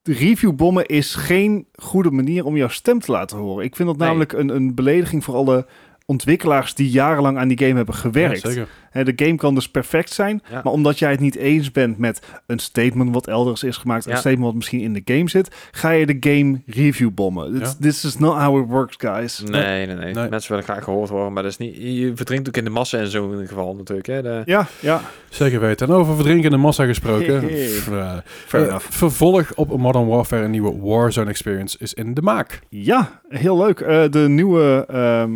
de 0.03 0.13
reviewbommen 0.13 0.87
is 0.87 1.15
geen 1.15 1.67
goede 1.73 2.11
manier 2.11 2.45
om 2.45 2.57
jouw 2.57 2.69
stem 2.69 2.99
te 3.01 3.13
laten 3.13 3.39
horen. 3.39 3.65
Ik 3.65 3.77
vind 3.77 3.89
dat 3.89 3.97
Nee. 3.99 4.07
namelijk 4.07 4.33
een, 4.33 4.49
een 4.49 4.75
belediging 4.75 5.25
voor 5.25 5.35
alle 5.35 5.67
ontwikkelaars 6.07 6.75
die 6.75 6.91
jarenlang 6.91 7.39
aan 7.39 7.49
die 7.49 7.59
game 7.59 7.75
hebben 7.75 7.95
ja, 7.95 8.01
gewerkt. 8.01 8.41
zeker. 8.41 8.67
Hè, 8.91 9.05
de 9.05 9.25
game 9.25 9.37
kan 9.37 9.55
dus 9.55 9.69
perfect 9.69 10.11
zijn, 10.13 10.43
Ja. 10.51 10.61
maar 10.65 10.73
omdat 10.73 10.99
jij 10.99 11.11
het 11.11 11.21
niet 11.21 11.37
eens 11.37 11.73
bent 11.73 11.99
met 11.99 12.21
een 12.47 12.59
statement 12.59 13.15
wat 13.15 13.27
elders 13.27 13.63
is 13.63 13.77
gemaakt, 13.77 14.05
Ja. 14.05 14.11
een 14.11 14.19
statement 14.19 14.45
wat 14.47 14.55
misschien 14.55 14.81
in 14.81 14.93
de 14.93 15.03
game 15.15 15.29
zit, 15.31 15.55
ga 15.71 15.91
je 15.91 16.07
de 16.07 16.17
game 16.33 16.61
review 16.67 17.11
bommen. 17.15 17.53
This, 17.59 17.69
Ja. 17.69 17.75
this 17.81 18.05
is 18.05 18.19
not 18.19 18.43
how 18.43 18.63
it 18.63 18.69
works, 18.69 18.95
guys. 18.99 19.43
Nee, 19.45 19.87
nee, 19.87 19.97
nee, 19.97 20.15
Nee. 20.15 20.29
Mensen 20.29 20.51
willen 20.51 20.65
graag 20.65 20.85
gehoord 20.85 21.09
worden, 21.11 21.33
maar 21.33 21.43
dat 21.43 21.53
is 21.53 21.59
niet... 21.59 21.77
Je 21.77 22.13
verdrinkt 22.15 22.49
ook 22.49 22.57
in 22.57 22.65
de 22.65 22.71
massa 22.71 22.99
in 22.99 23.07
zo'n 23.07 23.47
geval 23.47 23.75
natuurlijk. 23.75 24.07
Hè? 24.07 24.23
De, 24.23 24.43
Ja, 24.45 24.67
ja, 24.81 25.01
Zeker 25.29 25.61
weten. 25.61 25.89
En 25.89 25.95
over 25.95 26.15
verdrinken 26.15 26.45
in 26.45 26.51
de 26.51 26.57
massa 26.57 26.85
gesproken. 26.85 27.41
Hey. 27.47 27.67
Eh, 27.91 28.17
fair 28.25 28.69
eh, 28.69 28.79
vervolg 28.79 29.55
op 29.55 29.77
Modern 29.79 30.07
Warfare, 30.07 30.45
een 30.45 30.51
nieuwe 30.51 30.79
Warzone 30.81 31.31
experience, 31.31 31.77
is 31.81 31.95
in 31.95 32.15
de 32.15 32.23
maak. 32.23 32.61
Ja, 32.69 33.21
heel 33.29 33.59
leuk. 33.59 33.81
Eh, 33.81 34.05
de 34.11 34.19
nieuwe, 34.29 34.85
ehm, 34.89 35.31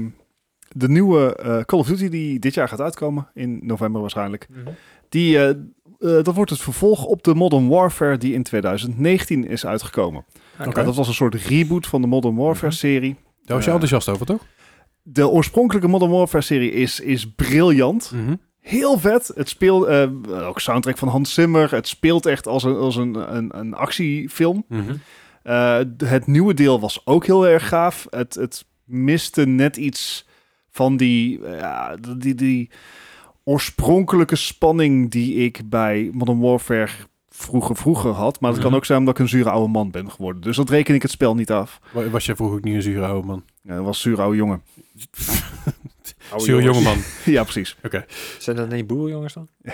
de 0.76 0.88
nieuwe 0.88 1.36
eh, 1.36 1.60
Call 1.60 1.78
of 1.78 1.86
Duty 1.86 2.08
die 2.08 2.38
dit 2.38 2.54
jaar 2.54 2.68
gaat 2.68 2.80
uitkomen, 2.80 3.28
in 3.34 3.60
november 3.62 4.00
waarschijnlijk, 4.00 4.48
die, 5.08 5.38
eh, 5.38 5.48
eh, 5.48 5.56
dat 5.98 6.34
wordt 6.34 6.50
het 6.50 6.60
vervolg 6.60 7.04
op 7.04 7.22
de 7.22 7.34
Modern 7.34 7.68
Warfare 7.68 8.18
die 8.18 8.34
in 8.34 8.42
2019 8.42 9.48
is 9.48 9.66
uitgekomen. 9.66 10.24
Oké. 10.66 10.84
Dat 10.84 10.96
was 10.96 11.08
een 11.08 11.14
soort 11.14 11.34
reboot 11.34 11.86
van 11.86 12.00
de 12.00 12.06
Modern 12.06 12.34
Warfare 12.36 12.66
Mhm. 12.66 12.76
serie. 12.76 13.16
Daar 13.44 13.56
was 13.56 13.64
je 13.64 13.70
enthousiast 13.70 14.08
over, 14.08 14.26
toch? 14.26 14.46
De 15.02 15.28
oorspronkelijke 15.28 15.88
Modern 15.88 16.10
Warfare 16.10 16.42
serie 16.44 16.72
is, 16.72 17.00
is 17.00 17.32
briljant. 17.34 18.10
Mhm. 18.14 18.34
Heel 18.60 18.98
vet. 18.98 19.32
Het 19.34 19.48
speelt 19.48 19.86
eh, 19.86 20.08
ook 20.48 20.60
soundtrack 20.60 20.98
van 20.98 21.08
Hans 21.08 21.34
Zimmer. 21.34 21.70
Het 21.70 21.88
speelt 21.88 22.26
echt 22.26 22.46
als 22.46 22.64
een, 22.64 22.76
als 22.76 22.96
een, 22.96 23.36
een, 23.36 23.58
een 23.58 23.74
actiefilm. 23.74 24.64
Mhm. 24.68 24.94
Eh, 25.42 25.78
het 26.04 26.26
nieuwe 26.26 26.54
deel 26.54 26.80
was 26.80 27.06
ook 27.06 27.26
heel 27.26 27.46
erg 27.46 27.68
gaaf. 27.68 28.06
Het, 28.10 28.34
het 28.34 28.64
miste 28.84 29.46
net 29.46 29.76
iets 29.76 30.26
van 30.70 30.96
die, 30.96 31.44
eh, 31.44 31.58
ja, 31.58 31.96
die, 32.18 32.34
die 32.34 32.70
oorspronkelijke 33.44 34.36
spanning 34.36 35.10
die 35.10 35.34
ik 35.34 35.60
bij 35.64 36.10
Modern 36.12 36.40
Warfare 36.40 36.88
vroeger 37.28 37.76
vroeger 37.76 38.10
had. 38.10 38.40
Maar 38.40 38.50
het 38.50 38.58
kan 38.60 38.68
Mhm. 38.68 38.76
ook 38.78 38.84
zijn 38.84 38.98
omdat 38.98 39.14
ik 39.14 39.20
een 39.20 39.28
zure 39.28 39.50
oude 39.50 39.72
man 39.72 39.90
ben 39.90 40.10
geworden. 40.10 40.42
Dus 40.42 40.56
dat 40.56 40.70
reken 40.70 40.94
ik 40.94 41.02
het 41.02 41.10
spel 41.10 41.34
niet 41.34 41.50
af. 41.50 41.80
Wa- 41.92 42.08
Was 42.10 42.26
jij 42.26 42.34
vroeger 42.36 42.56
ook 42.56 42.64
niet 42.64 42.74
een 42.74 42.82
zure 42.82 43.06
oude 43.06 43.26
man? 43.26 43.44
Ja, 43.62 43.74
dat 43.74 43.84
was 43.84 43.96
een 43.96 44.02
zure 44.10 44.22
oude 44.22 44.36
jongen. 44.36 44.62
Oude 46.30 46.44
zure 46.50 46.62
jonge 46.62 46.80
man. 46.80 46.96
ja, 47.34 47.42
precies. 47.42 47.76
Zijn 48.38 48.56
dat 48.56 48.70
niet 48.70 48.86
boerenjongens 48.86 49.32
dan? 49.34 49.48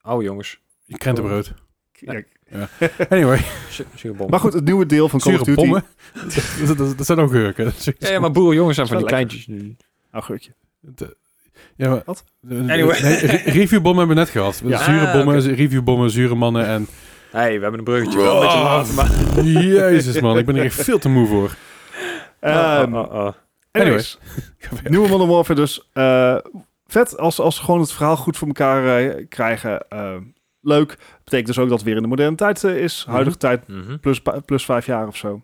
Oude 0.00 0.24
jongens. 0.24 0.60
Je 0.84 0.96
krentenbrood. 0.98 1.54
Ja. 1.92 2.22
Anyway, 3.08 3.40
Zure 3.94 4.14
bom. 4.14 4.30
Maar 4.30 4.40
goed, 4.40 4.52
het 4.52 4.64
nieuwe 4.64 4.86
deel 4.86 5.08
van 5.08 5.20
Call 5.20 5.34
of 5.34 5.38
Duty... 5.42 5.54
bommen. 5.60 5.84
dat, 6.66 6.76
dat, 6.76 6.96
dat 6.98 7.06
zijn 7.06 7.18
ook 7.18 7.30
gurken. 7.30 7.72
Ja, 7.98 8.08
ja, 8.10 8.20
maar 8.20 8.30
boerenjongens 8.30 8.76
zijn 8.76 8.88
van 8.88 8.96
die 8.96 9.06
kleintjes 9.06 9.46
nu. 9.46 9.76
Augurkje. 10.10 10.50
De- 10.80 11.16
Ja, 11.76 11.88
maar, 11.90 12.02
Wat? 12.04 12.24
Anyway. 12.50 13.00
Nee, 13.02 13.14
re- 13.18 13.50
reviewbommen 13.50 13.98
hebben 13.98 14.16
we 14.16 14.22
net 14.22 14.30
gehad. 14.30 14.60
Ja. 14.64 14.82
Zure 14.82 15.06
Ah, 15.06 15.12
bommen, 15.12 15.36
oké. 15.38 15.48
reviewbommen, 15.52 16.10
zure 16.10 16.34
mannen 16.34 16.66
en... 16.66 16.86
hey, 17.30 17.54
we 17.56 17.62
hebben 17.62 17.78
een 17.78 17.84
bruggetje 17.84 18.18
wel 18.18 18.34
een 18.34 18.40
beetje 18.40 18.58
laat, 18.62 18.92
maar... 18.92 19.44
Jezus 19.44 20.20
man, 20.20 20.38
ik 20.38 20.46
ben 20.46 20.56
er 20.56 20.64
echt 20.64 20.82
veel 20.84 20.98
te 20.98 21.08
moe 21.08 21.26
voor. 21.26 21.54
Ehm, 22.40 22.94
Oh, 22.94 23.02
oh, 23.02 23.14
oh. 23.14 23.32
anyways, 23.70 24.18
nieuwe 24.88 25.08
Modern 25.08 25.30
Warfare 25.30 25.60
dus. 25.60 25.88
eh, 25.92 26.36
vet 26.86 27.18
als, 27.18 27.40
als 27.40 27.56
ze 27.56 27.62
gewoon 27.62 27.80
het 27.80 27.92
verhaal 27.92 28.16
goed 28.16 28.36
voor 28.36 28.46
elkaar 28.48 28.98
eh, 29.08 29.24
krijgen. 29.28 29.88
eh, 29.88 30.14
leuk. 30.68 30.98
Betekent 31.24 31.46
dus 31.48 31.58
ook 31.58 31.68
dat 31.68 31.78
het 31.78 31.86
weer 31.86 31.96
in 31.96 32.02
de 32.02 32.08
moderne 32.08 32.36
tijd 32.36 32.64
eh, 32.64 32.76
is. 32.82 33.04
Huidige 33.08 33.36
tijd 33.36 33.68
Mhm. 33.68 33.98
plus, 33.98 34.22
plus 34.44 34.64
vijf 34.64 34.86
jaar 34.86 35.06
of 35.06 35.16
zo. 35.16 35.42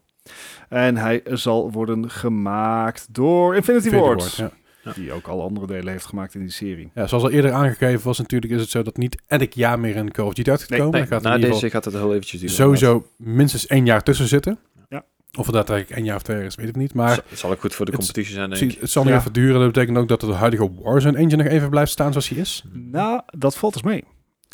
En 0.68 0.96
hij 0.96 1.20
zal 1.24 1.70
worden 1.72 2.10
gemaakt 2.10 3.06
door 3.10 3.54
Infinity, 3.54 3.84
Infinity 3.86 4.06
Ward. 4.08 4.36
Ward, 4.36 4.52
Die 4.94 5.12
ook 5.12 5.26
al 5.26 5.42
andere 5.42 5.66
delen 5.66 5.92
heeft 5.92 6.04
gemaakt 6.06 6.34
in 6.34 6.40
die 6.40 6.50
serie. 6.50 6.90
Ja, 6.94 7.06
zoals 7.06 7.24
al 7.24 7.30
eerder 7.30 7.52
aangegeven 7.52 8.04
was 8.06 8.18
natuurlijk, 8.18 8.52
is 8.52 8.60
het 8.60 8.70
zo 8.70 8.82
dat 8.82 8.96
niet 8.96 9.22
elk 9.26 9.52
jaar 9.52 9.78
meer 9.78 9.96
een 9.96 10.10
Call 10.12 10.26
of 10.26 10.34
Duty 10.34 10.50
uit 10.50 10.60
gaat 10.60 10.68
Nee, 10.70 10.78
komen. 10.78 10.98
Nee, 10.98 11.06
gaat 11.08 11.24
in 11.24 11.28
na 11.30 11.36
deze 11.36 11.52
geval 11.52 11.68
gaat 11.70 11.84
het 11.84 11.94
heel 11.94 12.10
eventjes 12.14 12.40
duren. 12.40 12.56
sowieso 12.56 13.06
minstens 13.16 13.66
één 13.66 13.84
jaar 13.86 14.02
tussen 14.02 14.28
zitten. 14.28 14.58
Ja. 14.88 15.04
Of 15.38 15.46
dat 15.46 15.54
eigenlijk 15.68 15.90
één 15.90 16.04
jaar 16.04 16.16
of 16.16 16.22
twee 16.22 16.36
jaar 16.36 16.46
is, 16.46 16.54
weet 16.54 16.68
ik 16.68 16.76
niet. 16.76 16.94
Maar 16.94 17.20
het 17.28 17.38
zal 17.38 17.50
ook 17.50 17.60
goed 17.60 17.74
voor 17.74 17.84
de 17.86 17.90
het- 17.92 18.00
competitie 18.00 18.34
zijn, 18.34 18.50
denk 18.50 18.72
ik. 18.72 18.80
het 18.80 18.90
zal 18.90 19.02
nog 19.04 19.12
Ja. 19.12 19.18
even 19.18 19.32
duren. 19.32 19.60
Dat 19.60 19.72
betekent 19.72 19.98
ook 19.98 20.08
dat 20.08 20.20
de 20.20 20.32
huidige 20.32 20.70
Warzone 20.82 21.18
engine 21.18 21.42
nog 21.42 21.52
even 21.52 21.70
blijft 21.70 21.90
staan 21.92 22.10
zoals 22.10 22.28
hij 22.28 22.38
is. 22.38 22.64
Nou, 22.72 23.20
dat 23.38 23.56
valt 23.56 23.72
dus 23.72 23.82
mee. 23.82 24.04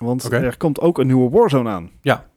Want 0.01 0.32
er 0.32 0.57
komt 0.57 0.80
ook 0.80 0.98
een 0.98 1.07
nieuwe 1.07 1.30
Warzone 1.30 1.70
aan. 1.70 1.90
Ja. 2.01 2.28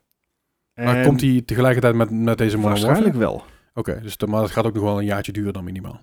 Maar 0.74 0.96
En 0.96 1.06
komt 1.06 1.22
hij 1.22 1.42
tegelijkertijd 1.46 1.96
met, 1.96 2.10
met 2.12 2.38
deze 2.38 2.58
Modern 2.58 2.74
Waarschijnlijk 2.82 3.16
wel. 3.16 3.44
Oké, 3.74 4.00
dus 4.02 4.18
de, 4.18 4.28
maar 4.28 4.42
dat 4.42 4.52
gaat 4.52 4.66
ook 4.66 4.74
nog 4.74 4.84
wel 4.84 5.00
een 5.00 5.06
jaartje 5.06 5.32
duren 5.32 5.54
dan 5.54 5.64
minimaal. 5.64 6.02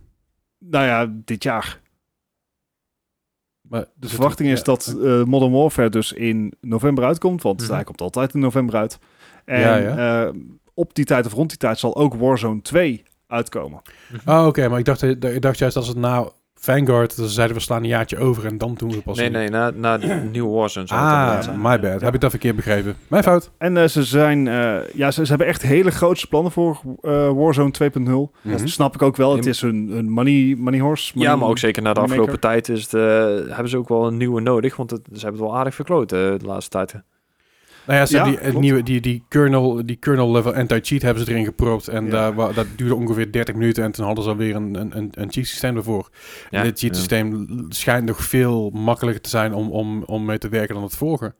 Nou 0.58 0.84
ja, 0.86 1.12
dit 1.24 1.42
jaar. 1.42 1.80
Maar, 3.60 3.80
De 3.80 3.88
dus 3.94 4.10
verwachting 4.10 4.48
het- 4.48 4.58
is 4.58 4.64
dat 4.64 4.86
eh, 4.86 5.24
Modern 5.24 5.52
Warfare 5.52 5.88
dus 5.88 6.12
in 6.12 6.52
november 6.60 7.04
uitkomt, 7.04 7.42
want 7.42 7.62
Mhm. 7.62 7.72
hij 7.72 7.84
komt 7.84 8.00
altijd 8.00 8.34
in 8.34 8.40
november 8.40 8.74
uit. 8.76 8.98
En 9.44 9.60
Ja, 9.60 9.76
ja. 9.76 10.26
eh, 10.26 10.34
op 10.74 10.94
die 10.94 11.04
tijd 11.04 11.26
of 11.26 11.32
rond 11.32 11.48
die 11.48 11.58
tijd 11.58 11.78
zal 11.78 11.96
ook 11.96 12.14
Warzone 12.14 12.62
2 12.62 13.02
uitkomen. 13.26 13.82
Oh, 14.26 14.46
oké, 14.46 14.68
maar 14.68 14.78
ik 14.78 14.84
dacht, 14.84 15.02
ik 15.02 15.42
dacht 15.42 15.58
juist 15.58 15.76
als 15.76 15.88
het 15.88 15.96
nou 15.96 16.30
Vanguard, 16.62 17.16
dan 17.16 17.26
zeiden 17.28 17.56
we 17.56 17.62
slaan 17.62 17.82
een 17.82 17.88
jaartje 17.88 18.18
over 18.18 18.46
en 18.46 18.58
dan 18.58 18.74
doen 18.74 18.90
we 18.90 19.02
pas 19.02 19.18
Nee, 19.18 19.30
nee, 19.30 19.48
na, 19.48 19.70
na 19.70 19.98
de 19.98 20.06
nieuwe 20.32 20.56
Warzone 20.56 20.84
het 20.84 20.94
Ah, 20.94 21.48
my 21.56 21.80
bad. 21.80 22.00
Heb 22.00 22.14
ik 22.14 22.20
dat 22.20 22.30
verkeerd 22.30 22.56
begrepen? 22.56 22.96
Mijn 23.08 23.22
fout. 23.22 23.50
En 23.58 23.76
eh, 23.76 23.84
ze 23.88 24.04
zijn, 24.04 24.48
eh, 24.48 24.76
ja, 24.94 25.10
ze, 25.10 25.22
ze 25.24 25.28
hebben 25.28 25.46
echt 25.46 25.62
hele 25.62 25.90
grootste 25.90 26.26
plannen 26.26 26.52
voor 26.52 26.80
eh, 27.00 27.30
Warzone 27.32 27.70
2.0. 27.70 28.00
Mhm. 28.42 28.56
Dat 28.56 28.68
snap 28.68 28.94
ik 28.94 29.02
ook 29.02 29.16
wel. 29.16 29.36
Het 29.36 29.46
is 29.46 29.62
een, 29.62 29.90
een 29.96 30.10
money, 30.10 30.54
money 30.58 30.80
horse. 30.80 31.12
money- 31.14 31.30
Ja, 31.30 31.36
maar 31.36 31.48
ook 31.48 31.58
zeker 31.58 31.82
na 31.82 31.92
de 31.92 32.00
afgelopen 32.00 32.40
tijd 32.40 32.68
is 32.68 32.88
de, 32.88 33.44
hebben 33.48 33.68
ze 33.68 33.76
ook 33.76 33.88
wel 33.88 34.06
een 34.06 34.16
nieuwe 34.16 34.40
nodig, 34.40 34.76
want 34.76 34.90
het, 34.90 35.00
ze 35.12 35.20
hebben 35.20 35.40
het 35.40 35.50
wel 35.50 35.58
aardig 35.58 35.74
verkloot 35.74 36.08
de 36.08 36.38
laatste 36.44 36.70
tijd. 36.70 36.94
Nou 37.86 37.98
ja, 37.98 38.06
ze 38.06 38.16
Ja, 38.16 38.24
die, 38.24 38.32
het 38.34 38.42
klopt. 38.42 38.60
nieuwe, 38.60 38.82
die, 38.82 39.00
die 39.00 39.24
kernel, 39.28 39.86
die 39.86 39.96
kernel 39.96 40.30
level 40.32 40.54
anti-cheat 40.54 41.02
hebben 41.02 41.24
ze 41.24 41.30
erin 41.30 41.44
gepropt. 41.44 41.88
En 41.88 42.04
Ja. 42.04 42.10
daar, 42.10 42.34
wa- 42.34 42.52
dat 42.52 42.66
duurde 42.76 42.94
ongeveer 42.94 43.32
30 43.32 43.54
minuten. 43.54 43.84
En 43.84 43.92
toen 43.92 44.04
hadden 44.04 44.24
ze 44.24 44.30
alweer 44.30 44.54
een, 44.56 44.74
een, 44.74 44.96
een, 44.96 45.08
een 45.12 45.32
cheat 45.32 45.46
systeem 45.46 45.76
ervoor. 45.76 46.10
Ja, 46.50 46.58
en 46.58 46.64
dit 46.64 46.78
cheat 46.78 46.96
systeem 46.96 47.46
schijnt 47.68 48.06
nog 48.06 48.20
veel 48.24 48.70
makkelijker 48.70 49.22
te 49.22 49.28
zijn 49.28 49.54
om, 49.54 49.70
om, 49.70 50.02
om 50.02 50.24
mee 50.24 50.38
te 50.38 50.48
werken 50.48 50.74
dan 50.74 50.84
het 50.84 50.96
vorige. 50.96 51.34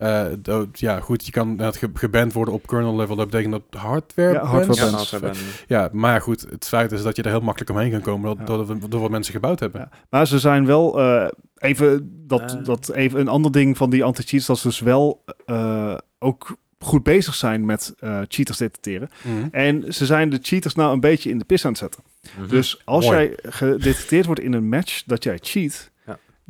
Eh, 0.00 0.26
dat- 0.38 0.66
ja, 0.80 1.00
goed, 1.00 1.26
je 1.26 1.32
kan 1.32 1.58
ge- 1.74 1.90
geband 1.94 2.32
worden 2.32 2.54
op 2.54 2.66
kernel 2.66 2.96
level. 2.96 3.16
Dat 3.16 3.30
betekent 3.30 3.52
dat 3.70 3.80
hardware 3.80 4.32
Ja, 4.32 4.44
hardware 4.44 5.20
Ja, 5.20 5.32
Ja, 5.66 5.88
maar 5.92 6.20
goed, 6.20 6.46
het 6.50 6.64
feit 6.68 6.92
is 6.92 7.02
dat 7.02 7.16
je 7.16 7.22
er 7.22 7.30
heel 7.30 7.40
makkelijk 7.40 7.70
omheen 7.70 7.90
kan 7.90 8.00
komen 8.00 8.36
Ja. 8.38 8.44
door, 8.44 8.66
door, 8.66 8.88
door 8.88 9.00
wat 9.00 9.10
mensen 9.10 9.32
gebouwd 9.32 9.60
hebben. 9.60 9.80
Ja. 9.80 9.88
Maar 10.10 10.26
ze 10.26 10.38
zijn 10.38 10.66
wel 10.66 11.00
eh, 11.00 11.28
even 11.58 12.10
dat, 12.26 12.40
Eh. 12.54 12.64
dat 12.64 12.90
even 12.92 13.20
een 13.20 13.28
ander 13.28 13.52
ding 13.52 13.76
van 13.76 13.90
die 13.90 14.04
anti-cheats 14.04 14.46
dat 14.46 14.58
ze 14.58 14.68
dus 14.68 14.80
wel 14.80 15.24
eh, 15.46 15.94
ook 16.18 16.56
goed 16.78 17.02
bezig 17.02 17.34
zijn 17.34 17.64
met 17.64 17.94
eh, 17.98 18.18
cheaters 18.28 18.58
detecteren. 18.58 19.10
Mhm. 19.22 19.48
En 19.50 19.94
ze 19.94 20.06
zijn 20.06 20.30
de 20.30 20.38
cheaters 20.42 20.74
nou 20.74 20.92
een 20.92 21.00
beetje 21.00 21.30
in 21.30 21.38
de 21.38 21.44
pis 21.44 21.64
aan 21.64 21.70
het 21.70 21.80
zetten. 21.80 22.02
Mhm. 22.38 22.48
Dus 22.48 22.82
als 22.84 23.04
Mooi. 23.06 23.16
jij 23.18 23.38
gedetecteerd 23.42 24.26
wordt 24.26 24.40
in 24.40 24.52
een 24.52 24.68
match 24.68 25.02
dat 25.06 25.24
jij 25.24 25.38
cheat. 25.42 25.89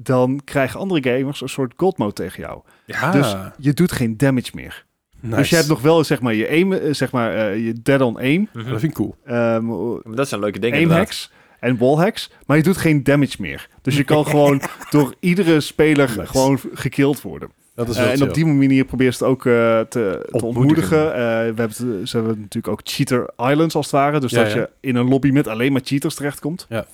Dan 0.03 0.41
krijgen 0.45 0.81
andere 0.81 1.11
gamers 1.17 1.41
een 1.41 1.49
soort 1.49 1.73
gold 1.77 1.99
mode 1.99 2.13
tegen 2.13 2.43
jou. 2.43 2.61
Ja, 2.87 3.11
Dus 3.13 3.37
je 3.59 3.73
doet 3.73 3.93
geen 3.93 4.17
damage 4.17 4.51
meer. 4.55 4.85
nice. 5.21 5.37
Dus 5.37 5.51
je 5.51 5.57
hebt 5.57 5.69
nog 5.69 5.81
wel 5.83 6.05
zeg 6.05 6.21
maar 6.21 6.35
je 6.35 6.49
aim, 6.49 6.73
eh, 6.73 6.93
zeg 6.95 7.13
maar 7.13 7.35
eh, 7.35 7.65
je 7.67 7.73
dead 7.83 8.01
on 8.01 8.19
aim. 8.19 8.49
Dat 8.53 8.65
vind 8.65 8.83
ik 8.83 8.93
cool. 8.93 9.17
ehm, 9.25 9.67
Maar 10.07 10.17
dat 10.17 10.29
zijn 10.29 10.41
leuke 10.41 10.59
dingen 10.59 10.75
aim 10.77 10.83
inderdaad. 10.83 11.07
hacks 11.07 11.33
en 11.61 11.79
wall 11.79 11.95
hacks, 11.97 12.31
maar 12.47 12.57
je 12.57 12.63
doet 12.63 12.77
geen 12.77 13.03
damage 13.05 13.37
meer. 13.39 13.69
Dus 13.83 13.97
je 13.97 14.05
kan 14.05 14.27
gewoon 14.33 14.61
door 14.91 15.15
iedere 15.21 15.61
speler 15.61 16.09
Nice. 16.17 16.27
gewoon 16.27 16.61
gekild 16.75 17.23
worden. 17.23 17.51
Dat 17.75 17.89
is 17.89 17.97
wel 17.97 18.07
en 18.09 18.23
op 18.23 18.35
die 18.35 18.47
manier 18.47 18.85
probeer 18.85 19.13
ze 19.13 19.19
het 19.25 19.33
ook 19.33 19.47
eh, 19.47 19.53
te, 19.53 19.87
te 19.89 20.45
Ontmoedigen. 20.45 21.07
Eh, 21.15 21.19
we 21.21 21.55
hebben 21.57 21.75
ze 22.09 22.17
hebben 22.17 22.41
natuurlijk 22.41 22.69
ook 22.69 22.81
cheater 22.85 23.31
islands 23.37 23.75
als 23.75 23.87
het 23.87 23.95
ware. 23.95 24.21
Dus 24.21 24.31
Ja, 24.31 24.43
dat 24.43 24.53
ja. 24.53 24.59
je 24.59 24.69
in 24.81 24.97
een 24.97 25.09
lobby 25.09 25.31
met 25.31 25.47
alleen 25.49 25.73
maar 25.73 25.81
cheaters 25.85 26.15
terechtkomt. 26.15 26.67
Ja. 26.69 26.87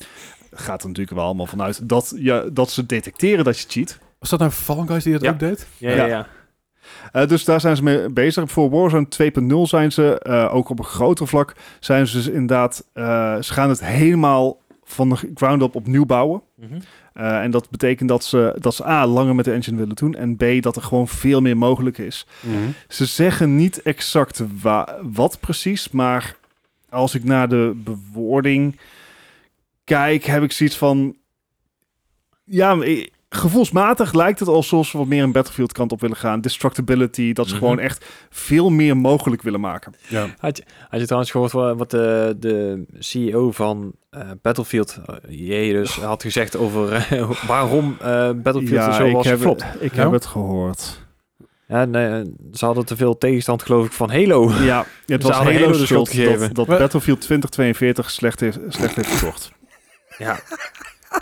Gaat 0.58 0.82
er 0.82 0.88
natuurlijk 0.88 1.16
wel 1.16 1.24
allemaal 1.26 1.46
vanuit 1.46 1.88
dat, 1.88 2.12
je, 2.16 2.50
dat 2.52 2.70
ze 2.70 2.86
detecteren 2.86 3.44
dat 3.44 3.58
je 3.58 3.64
cheat. 3.68 3.98
Was 4.18 4.30
dat 4.30 4.38
nou 4.38 4.50
Fall 4.50 4.86
Guys 4.86 5.04
die 5.04 5.12
dat 5.12 5.22
Ja. 5.22 5.30
ook 5.30 5.38
deed? 5.38 5.66
Ja, 5.78 5.90
ja, 5.90 5.96
Ja. 5.96 6.06
ja. 6.06 6.26
Eh, 7.12 7.28
dus 7.28 7.44
daar 7.44 7.60
zijn 7.60 7.76
ze 7.76 7.82
mee 7.82 8.08
bezig. 8.10 8.50
Voor 8.50 8.70
Warzone 8.70 9.08
2.0 9.08 9.66
zijn 9.66 9.92
ze, 9.92 10.18
eh, 10.18 10.54
ook 10.54 10.68
op 10.68 10.78
een 10.78 10.84
groter 10.84 11.26
vlak, 11.28 11.54
zijn 11.80 12.06
ze 12.06 12.16
dus 12.16 12.26
inderdaad, 12.28 12.84
eh, 12.92 13.36
ze 13.40 13.52
gaan 13.52 13.68
het 13.68 13.84
helemaal 13.84 14.58
van 14.84 15.08
de 15.08 15.16
ground 15.34 15.62
up 15.62 15.74
opnieuw 15.74 16.04
bouwen. 16.06 16.42
Eh, 17.12 17.42
en 17.42 17.50
dat 17.50 17.70
betekent 17.70 18.08
dat 18.08 18.24
ze, 18.24 18.56
dat 18.60 18.74
ze 18.74 18.86
A, 18.86 19.06
langer 19.06 19.34
met 19.34 19.44
de 19.44 19.52
engine 19.52 19.76
willen 19.76 19.94
doen. 19.96 20.14
En 20.14 20.36
B, 20.36 20.62
dat 20.62 20.76
er 20.76 20.82
gewoon 20.82 21.08
veel 21.08 21.40
meer 21.40 21.56
mogelijk 21.56 21.98
is. 21.98 22.26
Mhm. 22.40 22.54
Ze 22.88 23.04
zeggen 23.06 23.56
niet 23.56 23.82
exact 23.82 24.42
wa- 24.62 24.96
wat 25.02 25.40
precies, 25.40 25.90
maar 25.90 26.36
als 26.88 27.14
ik 27.14 27.24
naar 27.24 27.48
de 27.48 27.72
bewoording 27.74 28.78
kijk, 29.86 30.24
heb 30.24 30.42
ik 30.42 30.52
zoiets 30.52 30.76
van... 30.76 31.16
Ja, 32.44 32.78
eh, 32.80 33.06
gevoelsmatig 33.28 34.12
lijkt 34.12 34.38
het 34.38 34.48
alsof 34.48 34.86
ze 34.86 34.98
wat 34.98 35.06
meer 35.06 35.22
een 35.22 35.32
Battlefield 35.32 35.72
kant 35.72 35.92
op 35.92 36.00
willen 36.00 36.16
gaan. 36.16 36.40
Destructibility, 36.40 37.32
dat 37.32 37.46
ze 37.46 37.54
Mhm. 37.54 37.62
gewoon 37.62 37.78
echt 37.78 38.04
veel 38.30 38.70
meer 38.70 38.96
mogelijk 38.96 39.42
willen 39.42 39.60
maken. 39.60 39.94
Ja. 40.08 40.26
Had 40.38 40.56
je, 40.56 40.62
had 40.88 40.98
je 41.00 41.04
trouwens 41.06 41.30
gehoord 41.32 41.52
wa- 41.52 41.74
wat 41.74 41.90
de, 41.90 42.36
de 42.38 42.84
CEO 42.98 43.50
van 43.50 43.92
eh, 44.10 44.20
Battlefield, 44.42 44.98
uh, 45.28 45.72
dus, 45.72 45.96
had 45.96 46.22
gezegd 46.22 46.56
over 46.56 46.92
eh, 46.92 47.30
waarom 47.46 47.96
eh, 48.00 48.30
Battlefield 48.34 48.94
zo 48.94 49.04
ik, 49.06 49.12
was 49.14 49.26
heb, 49.26 49.36
geflopt? 49.36 49.64
ik 49.80 49.94
Ja? 49.94 50.02
heb 50.02 50.12
het 50.12 50.26
gehoord. 50.26 51.04
Ja, 51.68 51.84
nee, 51.84 52.06
eh, 52.08 52.20
ze 52.52 52.64
hadden 52.64 52.86
te 52.86 52.96
veel 52.96 53.18
tegenstand 53.18 53.62
geloof 53.62 53.86
ik 53.86 53.92
van 53.92 54.10
Halo. 54.10 54.50
Ja, 54.52 54.86
het 55.06 55.22
was 55.26 55.36
Halo 55.36 55.52
Halo 55.52 55.66
de 55.66 55.72
schuld 55.74 55.86
schuld 55.86 56.08
gegeven. 56.08 56.54
dat? 56.54 56.66
Battlefield 56.66 57.20
2042 57.20 58.10
slecht 58.10 58.40
heeft, 58.40 58.58
slecht 58.68 58.96
heeft 58.96 59.08
verkocht. 59.08 59.52
Ja, 60.18 60.38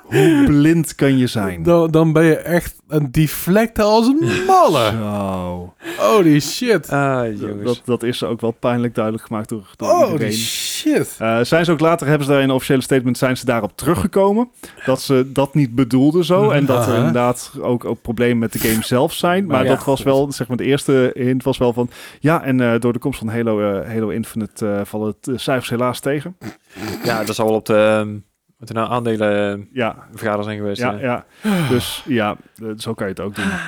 Hoe 0.05 0.45
blind 0.47 0.95
kan 0.95 1.19
je 1.19 1.27
zijn? 1.27 1.63
Dan, 1.63 1.91
dan 1.91 2.13
ben 2.13 2.25
je 2.25 2.37
echt 2.37 2.77
een 2.89 3.11
deflect 3.13 3.79
als 3.79 4.07
een 4.07 4.29
malle. 4.47 4.91
Zo. 4.91 5.75
Holy 5.99 6.41
shit. 6.41 6.91
ah, 6.91 7.41
jongens. 7.41 7.65
Dat, 7.65 7.81
dat 7.85 8.03
is 8.03 8.23
ook 8.25 8.41
wel 8.41 8.51
pijnlijk 8.51 8.95
duidelijk 8.95 9.25
gemaakt 9.27 9.49
door, 9.49 9.71
door 9.77 9.89
Holy 9.89 10.11
iedereen. 10.13 10.33
shit. 10.33 11.17
Eh, 11.19 11.39
zijn 11.43 11.65
ze 11.65 11.73
ook 11.73 11.81
later, 11.81 12.07
hebben 12.07 12.27
ze 12.27 12.33
daar 12.33 12.43
in 12.43 12.49
een 12.49 12.55
officiële 12.55 12.83
statement, 12.83 13.19
zijn 13.19 13.37
ze 13.37 13.45
daarop 13.45 13.77
teruggekomen. 13.77 14.49
Dat 14.85 15.01
ze 15.03 15.31
dat 15.33 15.55
niet 15.55 15.75
bedoelden 15.75 16.25
zo. 16.25 16.51
En 16.51 16.67
dat 16.67 16.83
er 16.87 16.89
Aha. 16.89 16.97
inderdaad 16.97 17.53
ook, 17.61 17.85
ook 17.85 18.03
problemen 18.03 18.39
met 18.39 18.53
de 18.53 18.59
game 18.59 18.85
zelf 18.95 19.13
zijn. 19.13 19.47
Maar 19.47 19.63
Ja, 19.65 19.69
dat 19.75 19.85
was 19.85 19.97
goed. 19.97 20.05
wel, 20.05 20.33
zeg 20.33 20.49
maar, 20.49 20.57
de 20.57 20.65
eerste 20.65 21.11
hint 21.15 21.43
was 21.43 21.59
wel 21.59 21.73
van... 21.73 21.89
Ja, 22.21 22.43
en 22.43 22.61
eh, 22.61 22.81
door 22.81 22.93
de 22.93 22.99
komst 22.99 23.19
van 23.19 23.29
Halo, 23.29 23.61
eh, 23.81 23.89
Halo 23.93 24.09
Infinite 24.09 24.67
eh, 24.71 24.81
vallen 24.85 25.15
de 25.21 25.39
cijfers 25.39 25.71
helaas 25.71 26.01
tegen. 26.01 26.37
Ja, 27.05 27.25
dat 27.25 27.35
zal 27.35 27.47
wel 27.47 27.55
op 27.55 27.67
de, 27.67 27.75
ehm, 27.77 28.15
wat 28.67 28.69
er 28.69 28.75
nou 28.83 28.91
aandelen 28.91 29.69
Ja, 29.73 30.07
vergaderen 30.11 30.45
zijn 30.45 30.57
geweest. 30.59 30.81
ja, 30.81 30.95
eh. 30.95 31.01
ja. 31.01 31.25
Dus 31.69 32.05
ja, 32.07 32.37
eh, 32.63 32.69
zo 32.77 32.95
kan 32.95 33.07
je 33.07 33.13
het 33.13 33.23
ook 33.23 33.35
doen. 33.35 33.45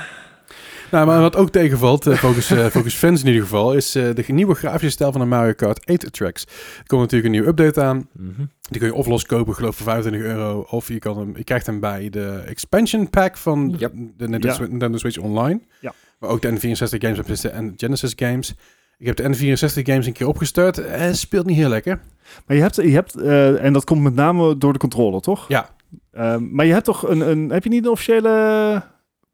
Nou, 0.90 1.06
maar 1.06 1.20
wat 1.20 1.36
ook 1.36 1.50
tegenvalt, 1.50 2.06
eh, 2.06 2.12
eh, 2.12 2.66
volgens 2.70 2.94
fans 2.94 3.20
in 3.20 3.26
ieder 3.26 3.42
geval, 3.42 3.72
is 3.74 3.94
eh, 3.94 4.14
de 4.14 4.24
nieuwe 4.26 4.54
grafische 4.54 4.90
stijl 4.90 5.12
van 5.12 5.20
de 5.20 5.26
Mario 5.26 5.52
Kart 5.52 5.86
8 5.86 6.12
tracks. 6.12 6.44
Er 6.78 6.86
komt 6.86 7.00
natuurlijk 7.00 7.24
een 7.24 7.30
nieuwe 7.30 7.48
update 7.48 7.80
aan. 7.82 8.08
Mhm. 8.12 8.44
Die 8.60 8.78
kun 8.80 8.88
je 8.88 8.94
of 8.94 9.06
loskopen, 9.06 9.54
geloof 9.54 9.70
ik, 9.70 9.76
voor 9.76 9.86
25 9.92 10.22
euro. 10.30 10.66
Of 10.70 10.88
je, 10.88 10.98
kan 10.98 11.18
hem, 11.18 11.36
je 11.36 11.44
krijgt 11.44 11.66
hem 11.66 11.80
bij 11.80 12.10
de 12.10 12.42
expansion 12.46 13.10
pack 13.10 13.36
van 13.36 13.74
Yep. 13.78 13.92
de 13.92 13.98
Nintendo, 14.28 14.48
Ja. 14.48 14.54
Switch- 14.54 14.70
Nintendo 14.70 14.98
Switch 14.98 15.18
Online. 15.18 15.60
Ja. 15.80 15.92
Maar 16.18 16.30
ook 16.30 16.42
de 16.42 16.48
N64 16.50 16.98
games 16.98 17.44
en 17.44 17.72
Genesis 17.76 18.12
games. 18.16 18.54
Ik 18.98 19.06
heb 19.06 19.16
de 19.16 19.22
N64 19.22 19.82
games 19.82 20.06
een 20.06 20.12
keer 20.12 20.26
opgestart. 20.28 20.78
En 20.78 21.16
speelt 21.16 21.46
niet 21.46 21.56
heel 21.56 21.68
lekker. 21.68 22.00
Maar 22.46 22.56
je 22.56 22.62
hebt, 22.62 22.76
je 22.76 22.90
hebt 22.90 23.14
eh, 23.20 23.64
en 23.64 23.72
dat 23.72 23.84
komt 23.84 24.02
met 24.02 24.14
name 24.14 24.58
door 24.58 24.72
de 24.72 24.78
controller, 24.78 25.20
toch? 25.20 25.48
Ja. 25.48 25.68
Ehm, 26.12 26.54
maar 26.54 26.66
je 26.66 26.72
hebt 26.72 26.84
toch 26.84 27.08
een, 27.08 27.20
een, 27.30 27.50
heb 27.50 27.62
je 27.64 27.70
niet 27.70 27.84
een 27.84 27.90
officiële 27.90 28.82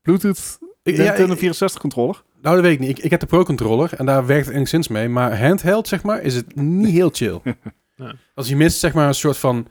Bluetooth 0.03 0.59
Ik, 0.83 0.97
ja, 0.97 1.03
Nintendo 1.03 1.33
ik- 1.33 1.39
64 1.39 1.81
controller? 1.81 2.23
nou, 2.43 2.55
dat 2.55 2.65
weet 2.65 2.73
ik 2.75 2.79
niet. 2.81 2.99
Ik, 2.99 2.99
ik 3.05 3.11
heb 3.11 3.21
de 3.21 3.27
Pro 3.27 3.43
Controller 3.43 3.93
en 3.95 4.07
daar 4.07 4.27
werkt 4.27 4.47
het 4.47 4.55
enigszins 4.55 4.89
mee. 4.89 5.09
Maar 5.09 5.41
handheld, 5.47 5.89
zeg 5.89 6.03
maar, 6.03 6.23
is 6.23 6.35
het 6.35 6.57
niet 6.57 6.91
heel 6.93 7.11
chill. 7.13 7.41
Ja. 7.45 7.55
Als 8.35 8.49
je 8.49 8.57
mist, 8.57 8.79
zeg 8.79 8.95
maar, 8.95 9.07
een 9.09 9.15
soort 9.15 9.37
van... 9.37 9.67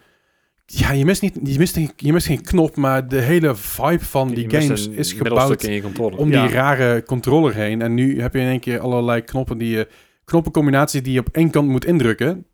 Ja, 0.74 0.92
je 0.92 1.06
mist, 1.06 1.22
niet, 1.22 1.40
je, 1.44 1.58
mist, 1.58 1.74
geen- 1.74 1.92
je 1.96 2.14
mist 2.14 2.26
geen 2.26 2.42
knop, 2.42 2.76
maar 2.76 3.08
de 3.08 3.20
hele 3.22 3.56
vibe 3.56 4.06
van 4.06 4.28
die 4.28 4.50
Je 4.50 4.62
games 4.62 4.88
is 4.88 5.14
gebouwd 5.14 5.64
in 5.64 5.74
je 5.74 5.82
controller. 5.82 6.18
om 6.18 6.32
Ja. 6.32 6.46
die 6.46 6.56
rare 6.56 7.04
controller 7.04 7.54
heen. 7.56 7.82
En 7.82 7.94
nu 7.94 8.22
heb 8.22 8.34
je 8.34 8.40
in 8.40 8.48
één 8.48 8.60
keer 8.60 8.80
allerlei 8.80 9.22
knoppen 9.22 9.58
die 9.58 9.70
je... 9.70 9.88
Knoppencombinaties 10.26 11.04
die 11.04 11.14
je 11.14 11.20
op 11.20 11.30
één 11.32 11.50
kant 11.50 11.68
moet 11.68 11.86
indrukken. 11.86 12.46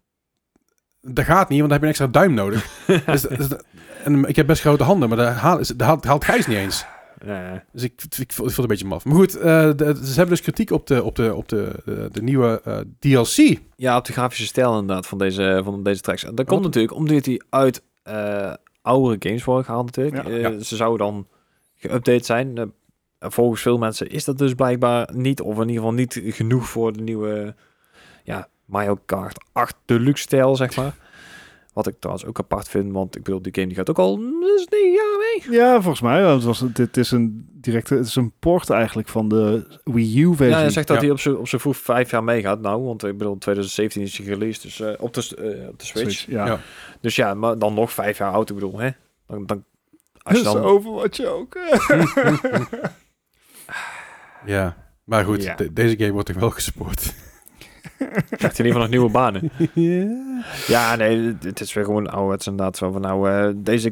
Dat 1.02 1.26
gaat 1.26 1.50
niet, 1.50 1.60
want 1.60 1.72
dan 1.72 1.82
heb 1.82 1.82
je 1.82 1.86
een 1.86 1.88
extra 1.88 2.08
duim 2.08 2.34
nodig. 2.34 2.68
dus, 3.06 3.22
dus- 3.22 3.48
en 4.04 4.26
ik 4.26 4.36
heb 4.36 4.48
best 4.48 4.62
grote 4.62 4.84
handen, 4.84 5.10
maar 5.10 5.18
dat 5.18 5.34
haalt, 5.34 5.68
dat 5.80 5.88
haalt, 5.88 6.04
haalt 6.06 6.26
Gijs 6.26 6.48
niet 6.48 6.58
eens. 6.58 6.86
Ja. 7.26 7.64
Dus 7.72 7.84
ik, 7.84 8.02
ik, 8.10 8.18
ik 8.20 8.32
vond 8.34 8.50
het 8.50 8.58
een 8.58 8.68
beetje 8.68 8.86
maf. 8.86 9.06
Maar 9.06 9.16
goed, 9.16 9.36
eh, 9.36 9.44
de- 9.76 10.00
ze 10.04 10.08
hebben 10.14 10.28
dus 10.30 10.42
kritiek 10.42 10.72
op 10.72 10.88
de, 10.88 11.04
op 11.04 11.16
de, 11.16 11.36
op 11.36 11.50
de, 11.50 11.72
de, 11.86 12.10
de 12.12 12.22
nieuwe 12.22 12.62
eh, 12.64 12.78
DLC. 13.00 13.58
Ja, 13.76 13.98
op 13.98 14.06
de 14.06 14.14
grafische 14.14 14.46
stijl 14.46 14.80
inderdaad 14.80 15.08
van 15.08 15.18
deze, 15.18 15.62
van 15.64 15.84
deze 15.84 16.02
tracks. 16.02 16.24
En 16.24 16.36
dat 16.36 16.46
komt 16.46 16.64
Wat? 16.64 16.68
natuurlijk 16.68 16.94
omdat 16.96 17.24
die 17.24 17.44
uit 17.50 17.78
eh 17.78 17.86
oudere 18.82 19.16
games 19.20 19.44
worden 19.44 19.66
gehaald 19.66 19.86
natuurlijk. 19.86 20.28
Ja. 20.28 20.34
Eh, 20.34 20.42
Ja. 20.42 20.60
Ze 20.60 20.76
zouden 20.76 21.08
dan 21.08 21.28
geüpdate 21.78 22.26
zijn. 22.26 22.58
Eh, 22.58 22.66
volgens 23.20 23.62
veel 23.62 23.78
mensen 23.78 24.10
is 24.10 24.26
dat 24.26 24.38
dus 24.38 24.54
blijkbaar 24.54 25.10
niet, 25.14 25.42
of 25.42 25.54
in 25.56 25.60
ieder 25.62 25.76
geval 25.76 25.94
niet 25.94 26.22
genoeg 26.24 26.70
voor 26.70 26.94
de 26.94 27.02
nieuwe 27.02 27.56
ja, 28.24 28.48
Mario 28.66 29.00
Kart 29.06 29.44
8 29.52 29.76
Deluxe 29.86 30.24
stijl, 30.24 30.56
zeg 30.56 30.76
maar. 30.76 30.96
Wat 31.74 31.88
ik 31.88 31.96
trouwens 32.00 32.28
ook 32.28 32.40
apart 32.40 32.70
vind, 32.70 32.92
want 32.92 33.16
ik 33.16 33.24
bedoel, 33.24 33.42
die 33.42 33.54
game 33.54 33.68
die 33.68 33.76
gaat 33.76 33.90
ook 33.90 34.00
al 34.00 34.16
dus 34.18 34.68
negen 34.70 34.92
jaar 34.92 35.18
mee. 35.18 35.58
Ja, 35.60 35.74
volgens 35.82 36.02
mij. 36.02 36.24
want 36.24 36.44
Het 36.44 36.60
was, 36.60 36.64
dit 36.74 36.98
is 36.98 37.12
een 37.12 37.50
directe, 37.72 37.96
het 37.96 38.06
is 38.08 38.16
een 38.16 38.32
port 38.40 38.70
eigenlijk 38.70 39.08
van 39.08 39.28
de 39.30 39.68
Wii 39.84 40.22
U 40.22 40.28
versie. 40.36 40.54
Ja, 40.56 40.60
hij 40.60 40.70
zegt 40.70 40.88
dat 40.88 40.96
Ja. 40.98 41.02
hij 41.02 41.12
op 41.12 41.20
zijn 41.20 41.38
op 41.38 41.48
zijn 41.48 41.62
vroeg 41.62 41.78
vijf 41.78 42.12
jaar 42.12 42.24
meegaat. 42.24 42.62
Nou, 42.62 42.82
want 42.84 43.04
ik 43.04 43.18
bedoel, 43.18 43.38
2017 43.38 44.02
is 44.02 44.18
hij 44.18 44.28
released, 44.28 44.62
dus 44.62 44.80
eh, 44.80 44.92
op, 45.00 45.14
de, 45.14 45.36
eh, 45.62 45.68
op 45.68 45.80
de 45.80 45.86
Switch. 45.86 46.26
Ja. 46.26 46.46
Ja. 46.46 46.60
Dus 47.02 47.16
ja, 47.16 47.34
maar 47.34 47.60
dan 47.60 47.74
nog 47.74 47.92
vijf 47.92 48.18
jaar 48.18 48.32
oud, 48.32 48.50
ik 48.50 48.56
bedoel, 48.56 48.80
hè? 48.80 48.90
Dan, 49.28 49.46
dan, 49.46 49.64
als 50.22 50.38
je 50.38 50.44
Dus 50.44 50.54
dan... 50.54 50.64
Overwatch 50.64 51.20
ook. 51.26 51.58
Ja, 54.46 54.76
maar 55.04 55.24
goed, 55.26 55.44
Ja. 55.44 55.56
de- 55.56 55.74
deze 55.74 55.98
game 55.98 56.12
wordt 56.12 56.28
toch 56.28 56.38
wel 56.40 56.50
gespoord. 56.50 57.14
krijgt 57.98 58.30
hij 58.30 58.40
in 58.40 58.66
ieder 58.66 58.66
geval 58.66 58.80
nog 58.80 58.90
nieuwe 58.90 59.10
banen. 59.10 59.52
ja. 59.74 60.44
Ja, 60.68 60.96
nee, 60.96 61.36
het- 61.42 61.60
is 61.60 61.74
weer 61.74 61.84
gewoon 61.86 62.10
ouderwets 62.10 62.48
inderdaad. 62.48 62.78
Zo 62.78 62.92
van, 62.92 63.02
nou, 63.02 63.30
eh, 63.30 63.50
deze, 63.56 63.92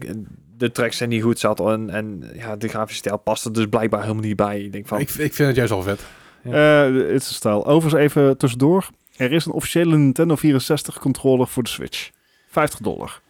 de 0.58 0.72
tracks 0.72 0.98
zijn 0.98 1.10
niet 1.10 1.24
goed 1.24 1.40
zat 1.40 1.60
en, 1.60 1.90
en 1.90 2.32
ja, 2.34 2.56
de 2.56 2.68
grafische 2.68 2.98
stijl 3.00 3.18
past 3.18 3.46
er 3.46 3.54
dus 3.54 3.66
blijkbaar 3.70 4.02
helemaal 4.02 4.24
niet 4.24 4.36
bij. 4.36 4.60
Ik 4.62 4.72
denk 4.72 4.88
van, 4.88 5.00
Ik, 5.00 5.10
ik 5.10 5.34
vind 5.34 5.48
het 5.48 5.56
juist 5.56 5.72
al 5.72 5.82
vet. 5.82 6.06
Eh, 6.44 6.82
Het 6.84 7.22
is 7.22 7.28
een 7.28 7.34
stijl. 7.34 7.66
Overigens 7.66 8.04
even 8.04 8.38
tussendoor. 8.38 8.90
Er 9.18 9.32
is 9.32 9.46
een 9.46 9.52
officiële 9.52 9.98
Nintendo 9.98 10.36
64 10.36 11.00
controller 11.00 11.48
voor 11.48 11.64
de 11.64 11.70
Switch. 11.70 12.10
50 12.50 12.80
dollar. 12.80 13.22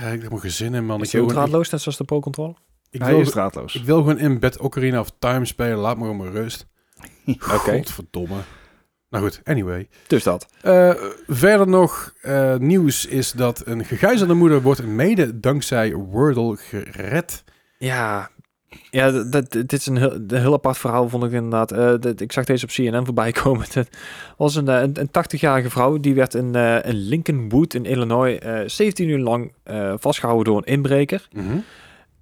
Ja, 0.00 0.08
ik 0.08 0.20
heb 0.20 0.28
mijn 0.30 0.40
gezin 0.40 0.74
in, 0.74 0.86
man. 0.86 1.00
is 1.00 1.14
Ik 1.14 1.20
wil, 1.20 1.28
draadloos, 1.28 1.70
net 1.70 1.80
zoals 1.80 1.98
de 1.98 2.04
Pro 2.04 2.20
Controller? 2.20 2.54
ik, 2.90 3.00
Hij 3.00 3.10
wil, 3.10 3.20
is 3.20 3.30
draadloos. 3.30 3.74
ik 3.74 3.84
wil 3.84 3.96
gewoon 3.96 4.18
in 4.18 4.38
bed 4.38 4.58
Ocarina 4.58 5.00
of 5.00 5.10
Time 5.18 5.44
spelen. 5.44 5.76
Laat 5.78 5.96
me 5.96 6.02
gewoon 6.02 6.16
mijn 6.16 6.32
rust. 6.32 6.66
Oké, 7.26 7.72
Godverdomme. 7.72 8.36
Nou 9.12 9.24
goed, 9.24 9.40
anyway. 9.44 9.88
dus 10.06 10.22
dat. 10.22 10.46
Eh, 10.60 10.94
verder 11.26 11.68
nog 11.68 12.12
eh, 12.20 12.56
nieuws 12.56 13.06
is 13.06 13.32
dat 13.32 13.62
een 13.66 13.84
gegijzelde 13.84 14.34
moeder 14.34 14.62
wordt 14.62 14.86
mede 14.86 15.40
dankzij 15.40 15.94
Wordle 15.94 16.56
gered. 16.56 17.44
Ja, 17.78 18.30
ja 18.90 19.10
dit 19.48 19.72
is 19.72 19.86
een 19.86 19.96
heel, 19.96 20.12
een 20.12 20.40
heel 20.40 20.52
apart 20.52 20.78
verhaal, 20.78 21.08
vond 21.08 21.24
ik 21.24 21.32
inderdaad. 21.32 21.72
Eh, 21.72 22.12
ik 22.16 22.32
zag 22.32 22.44
deze 22.44 22.64
op 22.64 22.70
CNN 22.70 23.04
voorbij 23.04 23.32
komen. 23.42 23.66
Het 23.72 23.88
was 24.36 24.54
een, 24.54 24.68
een, 24.68 25.00
een 25.00 25.08
80-jarige 25.08 25.70
vrouw, 25.70 25.96
die 25.96 26.14
werd 26.14 26.34
in, 26.34 26.54
in 26.84 26.94
Lincolnwood 26.94 27.74
in 27.74 27.84
Illinois 27.84 28.38
eh 28.38 28.60
17 28.66 29.08
uur 29.08 29.18
lang 29.18 29.52
eh, 29.62 29.94
vastgehouden 29.96 30.52
door 30.52 30.56
een 30.56 30.72
inbreker. 30.72 31.28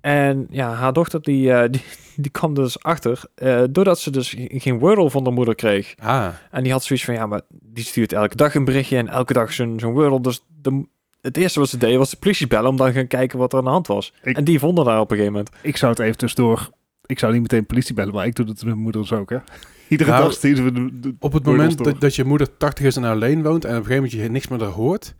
En 0.00 0.46
ja, 0.50 0.72
haar 0.72 0.92
dochter 0.92 1.22
die, 1.22 1.52
eh, 1.52 1.70
die, 1.70 1.82
die 2.24 2.30
kwam 2.30 2.54
dus 2.54 2.82
achter, 2.82 3.22
eh, 3.34 3.62
doordat 3.70 3.98
ze 3.98 4.10
dus 4.10 4.36
geen 4.38 4.78
Wordle 4.78 5.10
van 5.10 5.24
de 5.24 5.30
moeder 5.30 5.54
kreeg. 5.54 5.94
Ah, 5.98 6.26
En 6.50 6.62
die 6.62 6.72
had 6.72 6.84
zoiets 6.84 7.04
van, 7.04 7.14
ja, 7.14 7.26
maar 7.26 7.40
die 7.48 7.84
stuurt 7.84 8.12
elke 8.12 8.36
dag 8.36 8.54
een 8.54 8.64
berichtje 8.64 8.96
en 8.96 9.08
elke 9.08 9.32
dag 9.32 9.52
zo'n 9.52 9.78
zo'n 9.80 9.92
Wordle. 9.92 10.20
Dus 10.20 10.44
de, 10.62 10.86
het 11.20 11.36
eerste 11.36 11.58
wat 11.60 11.68
ze 11.68 11.76
deed 11.76 11.96
was 11.96 12.10
de 12.10 12.16
politie 12.16 12.46
bellen 12.46 12.70
om 12.70 12.76
dan 12.76 12.86
te 12.86 12.92
gaan 12.92 13.06
kijken 13.06 13.38
wat 13.38 13.52
er 13.52 13.58
aan 13.58 13.64
de 13.64 13.70
hand 13.70 13.86
was. 13.86 14.12
Ik- 14.22 14.36
En 14.36 14.44
die 14.44 14.58
vonden 14.58 14.84
daar 14.84 15.00
op 15.00 15.10
een 15.10 15.16
gegeven 15.16 15.32
moment. 15.38 15.54
Ik 15.62 15.76
zou 15.76 15.92
het 15.92 16.00
even 16.00 16.16
tussendoor... 16.16 16.70
Ik 17.06 17.18
zou 17.18 17.32
niet 17.32 17.40
meteen 17.42 17.66
politie 17.66 17.94
bellen, 17.94 18.14
maar 18.14 18.26
ik 18.26 18.34
doe 18.34 18.46
het 18.46 18.54
met 18.54 18.64
mijn 18.64 18.78
moeders 18.78 19.12
ook, 19.12 19.30
hè. 19.30 19.36
Iedere 19.88 20.10
Nou, 20.10 20.22
dag 20.22 20.32
sturen 20.32 20.64
we 20.64 20.72
de, 20.72 21.00
de- 21.00 21.14
op 21.18 21.32
het 21.32 21.44
moment 21.44 21.76
door. 21.76 21.86
dat, 21.86 22.00
dat 22.00 22.14
je 22.14 22.24
moeder 22.24 22.56
80 22.56 22.84
is 22.86 22.96
en 22.96 23.04
alleen 23.04 23.42
woont 23.42 23.64
en 23.64 23.70
op 23.70 23.76
een 23.76 23.84
gegeven 23.86 24.02
moment 24.04 24.22
je 24.22 24.28
niks 24.30 24.48
meer 24.48 24.62
hoort 24.64 25.14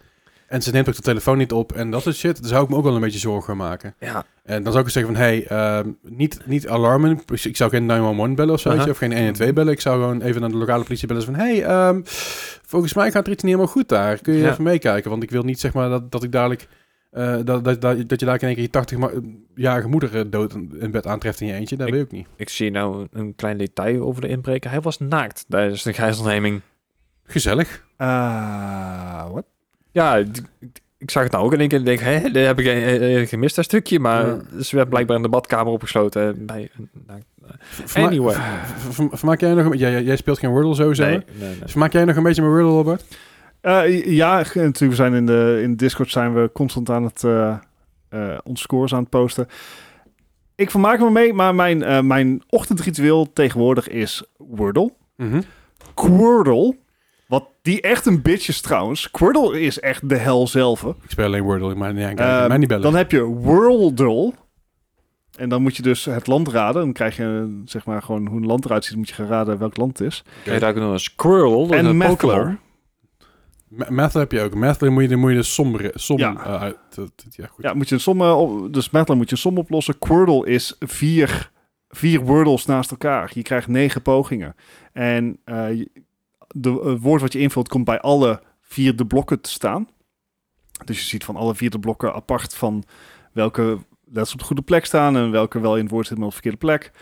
en 0.51 0.63
ze 0.63 0.71
neemt 0.71 0.89
ook 0.89 0.95
de 0.95 1.03
telefoon 1.03 1.39
niet 1.39 1.53
op 1.53 1.73
en 1.73 1.91
dat 1.91 2.03
soort 2.03 2.17
shit, 2.17 2.41
dan 2.41 2.49
zou 2.49 2.63
ik 2.65 2.69
me 2.69 2.77
ook 2.77 2.85
wel 2.85 2.95
een 2.95 3.01
beetje 3.01 3.19
zorgen 3.19 3.43
gaan 3.45 3.57
maken. 3.57 3.95
Ja, 3.99 4.25
En 4.43 4.63
dan 4.63 4.73
zou 4.73 4.85
ik 4.85 4.91
zeggen 4.91 5.13
van, 5.15 5.23
hey, 5.23 5.47
ehm, 5.47 5.89
niet, 6.03 6.41
niet 6.45 6.69
alarmen. 6.69 7.21
Dus 7.27 7.47
Ik 7.47 7.57
zou 7.57 7.71
geen 7.71 7.87
911 7.87 8.35
bellen 8.35 8.55
of 8.55 8.61
zo, 8.61 8.69
of 8.91 8.97
geen 8.99 9.13
112 9.13 9.53
bellen. 9.53 9.73
Ik 9.73 9.81
zou 9.81 10.01
gewoon 10.01 10.21
even 10.23 10.41
naar 10.41 10.51
de 10.51 10.57
lokale 10.57 10.85
politie 10.85 11.07
bellen. 11.09 11.23
Van, 11.25 11.35
hey, 11.35 11.65
ehm, 11.65 12.01
volgens 12.67 12.95
mij 12.95 13.11
gaat 13.11 13.27
er 13.27 13.33
iets 13.33 13.43
niet 13.43 13.53
helemaal 13.53 13.73
goed 13.75 13.89
daar. 13.89 14.19
Kun 14.19 14.33
je 14.35 14.41
Ja. 14.41 14.51
even 14.51 14.65
meekijken? 14.65 15.11
Want 15.11 15.23
ik 15.23 15.31
wil 15.31 15.43
niet, 15.43 15.61
zeg 15.61 15.73
maar, 15.73 15.89
dat, 15.89 16.11
dat 16.13 16.23
ik 16.23 16.33
dadelijk 16.33 16.69
eh, 17.11 17.37
dat, 17.45 17.65
dat, 17.65 17.81
dat, 17.81 18.09
dat 18.09 18.21
je 18.21 18.27
daar 18.27 18.43
in 18.43 18.49
één 18.57 18.69
keer 18.71 18.97
je 18.97 18.97
80-jarige 18.99 19.89
moeder 19.89 20.17
eh, 20.19 20.25
dood 20.27 20.55
in 20.79 20.91
bed 20.91 21.07
aantreft 21.07 21.41
in 21.41 21.47
je 21.47 21.53
eentje. 21.53 21.77
Dat 21.77 21.87
Ik- 21.87 21.93
weet 21.95 22.03
ik 22.05 22.11
niet. 22.13 22.27
Ik 22.37 22.49
zie 22.49 22.71
nou 22.71 23.07
een 23.13 23.35
klein 23.35 23.59
detail 23.59 24.03
over 24.03 24.21
de 24.21 24.29
inbreker. 24.29 24.71
Hij 24.71 24.81
was 24.81 24.99
naakt 24.99 25.45
tijdens 25.49 25.83
de 25.83 25.93
gijzelneming. 25.93 26.61
Gezellig. 27.25 27.85
Ah, 27.97 29.31
wat? 29.33 29.45
Ja, 29.93 30.17
ik, 30.17 30.41
ik 30.99 31.11
zag 31.11 31.23
het 31.23 31.33
nou 31.33 31.45
ook 31.45 31.53
in 31.53 31.61
één 31.61 31.69
keer 31.69 31.79
en 31.79 31.85
denk, 31.85 32.01
hé, 32.01 32.21
dat 32.31 32.45
heb 32.47 32.59
ik 32.59 32.67
eh, 32.67 33.21
eh, 33.21 33.29
gemist 33.29 33.57
dat 33.57 33.65
stukje. 33.65 34.01
Maar 34.01 34.27
Ja. 34.27 34.63
ze 34.63 34.77
werd 34.77 34.89
blijkbaar 34.89 35.17
in 35.17 35.23
de 35.23 35.29
badkamer 35.29 35.73
opgesloten. 35.73 36.47
Bij, 36.47 36.69
een 36.79 36.91
naakt- 37.07 37.25
Verma- 37.61 38.07
Anyway. 38.07 38.37
Vermaak 39.11 39.41
jij 39.41 39.55
nog 39.55 39.65
een 39.73 39.79
jij, 39.79 40.03
jij- 40.03 40.17
speelt 40.17 40.39
geen 40.39 40.51
Wordle 40.51 40.75
sowieso? 40.75 41.05
nee, 41.05 41.13
hè? 41.13 41.21
nee, 41.39 41.49
nee. 41.49 41.59
Vermaak 41.69 41.93
jij 41.93 42.05
nog 42.05 42.17
een 42.17 42.23
beetje 42.23 42.43
met 42.43 42.51
Wordle, 42.51 42.71
Robert? 42.71 43.05
Eh, 43.61 44.07
ja, 44.07 44.37
natuurlijk. 44.37 44.79
We 44.79 44.95
zijn 44.95 45.15
in 45.15 45.27
de 45.27 45.61
in 45.63 45.77
Discord 45.77 46.11
zijn 46.11 46.35
we 46.35 46.51
constant 46.53 46.91
aan 46.91 47.05
het 47.05 47.25
eh 47.25 47.57
eh, 48.09 48.39
ons 48.45 48.61
scores 48.61 48.93
aan 48.95 49.01
het 49.01 49.09
posten. 49.11 49.47
Ik 50.55 50.71
vermaak 50.71 50.99
me 51.01 51.11
mee, 51.11 51.33
maar 51.33 51.55
mijn, 51.55 51.83
eh, 51.83 52.01
mijn 52.01 52.43
ochtendritueel 52.49 53.33
tegenwoordig 53.33 53.89
is 53.89 54.25
Wordle. 54.37 54.93
Mhm. 55.17 55.41
Quirtle. 55.95 56.77
Wat 57.31 57.49
die 57.63 57.81
echt 57.81 58.07
een 58.07 58.23
bitch 58.23 58.49
is 58.49 58.61
trouwens. 58.61 59.11
Quirtle 59.11 59.61
is 59.61 59.81
echt 59.81 60.09
de 60.09 60.17
hel 60.17 60.47
zelf. 60.47 60.83
Ik 60.85 60.95
speel 61.09 61.25
alleen 61.25 61.43
Wordle, 61.43 61.75
maar 61.75 61.95
nee, 61.95 62.15
mij 62.15 62.59
niet 62.59 62.69
bellen. 62.69 62.83
Dan 62.83 62.95
heb 62.95 63.11
je 63.11 63.23
Worldle. 63.25 64.33
En 65.37 65.49
dan 65.49 65.63
moet 65.63 65.77
je 65.77 65.83
dus 65.83 66.05
het 66.05 66.27
land 66.27 66.49
raden. 66.49 66.83
Dan 66.83 66.93
krijg 66.93 67.17
je 67.17 67.61
zeg 67.65 67.85
maar 67.87 68.03
gewoon 68.03 68.27
hoe 68.27 68.37
een 68.41 68.47
land 68.47 68.65
eruit 68.65 68.85
ziet. 68.85 68.97
moet 68.97 69.09
je 69.09 69.15
gaan 69.15 69.27
raden 69.27 69.59
welk 69.59 69.77
land 69.77 69.99
het 69.99 70.07
is. 70.07 70.25
Kun 70.45 70.53
je 70.55 70.61
daar 70.61 70.71
ook 70.71 70.77
nog 70.77 70.93
een 70.93 71.01
squirrel? 71.01 71.71
En. 71.71 71.97
Ma- 73.69 73.87
Mathler 73.91 74.23
heb 74.23 74.33
je 74.33 74.41
ook. 74.41 74.55
Mathler 74.55 74.93
moet 74.93 75.09
je, 75.11 75.17
moet 75.17 75.31
je 75.31 75.37
de 75.37 75.43
som, 75.43 75.77
som 75.95 76.19
Ja. 76.19 76.35
eh, 76.45 76.61
uit. 76.63 76.77
dat- 76.95 77.13
dat- 77.25 77.35
ja, 77.37 77.47
goed. 77.47 77.65
Ja, 77.65 77.75
moet 77.75 77.89
je 77.89 77.95
een 77.95 78.01
som, 78.01 78.21
eh, 78.21 78.39
op- 78.41 78.73
dus 78.73 78.91
Mathler 78.91 79.17
moet 79.17 79.29
je 79.29 79.35
een 79.35 79.41
som 79.41 79.59
oplossen. 79.59 79.99
Quirtle 79.99 80.47
is 80.47 80.77
vier, 80.79 81.51
vier 81.89 82.21
Wordles 82.21 82.67
naast 82.67 82.91
elkaar. 82.91 83.31
Je 83.35 83.43
krijgt 83.43 83.69
negen 83.69 84.03
pogingen. 84.03 84.55
En 84.93 85.39
eh, 85.45 85.73
je- 85.75 85.91
de, 86.55 86.73
het 86.73 87.01
woord 87.01 87.21
wat 87.21 87.33
je 87.33 87.39
invult 87.39 87.69
komt 87.69 87.85
bij 87.85 88.01
alle 88.01 88.43
vier 88.61 88.97
de 88.97 89.07
blokken 89.07 89.41
te 89.41 89.51
staan. 89.51 89.89
Dus 90.85 90.99
je 90.99 91.05
ziet 91.05 91.25
van 91.25 91.37
alle 91.37 91.55
vier 91.55 91.71
de 91.71 91.79
blokken 91.79 92.15
apart 92.15 92.55
van 92.55 92.85
welke 93.33 93.79
letters 94.05 94.33
op 94.33 94.39
de 94.39 94.45
goede 94.45 94.63
plek 94.63 94.85
staan 94.85 95.17
en 95.17 95.31
welke 95.31 95.61
wel 95.61 95.77
in 95.77 95.83
het 95.83 95.91
woord 95.91 96.07
zitten 96.07 96.25
maar 96.25 96.35
op 96.35 96.43
de 96.43 96.49
verkeerde 96.51 96.67
plek. 96.67 96.93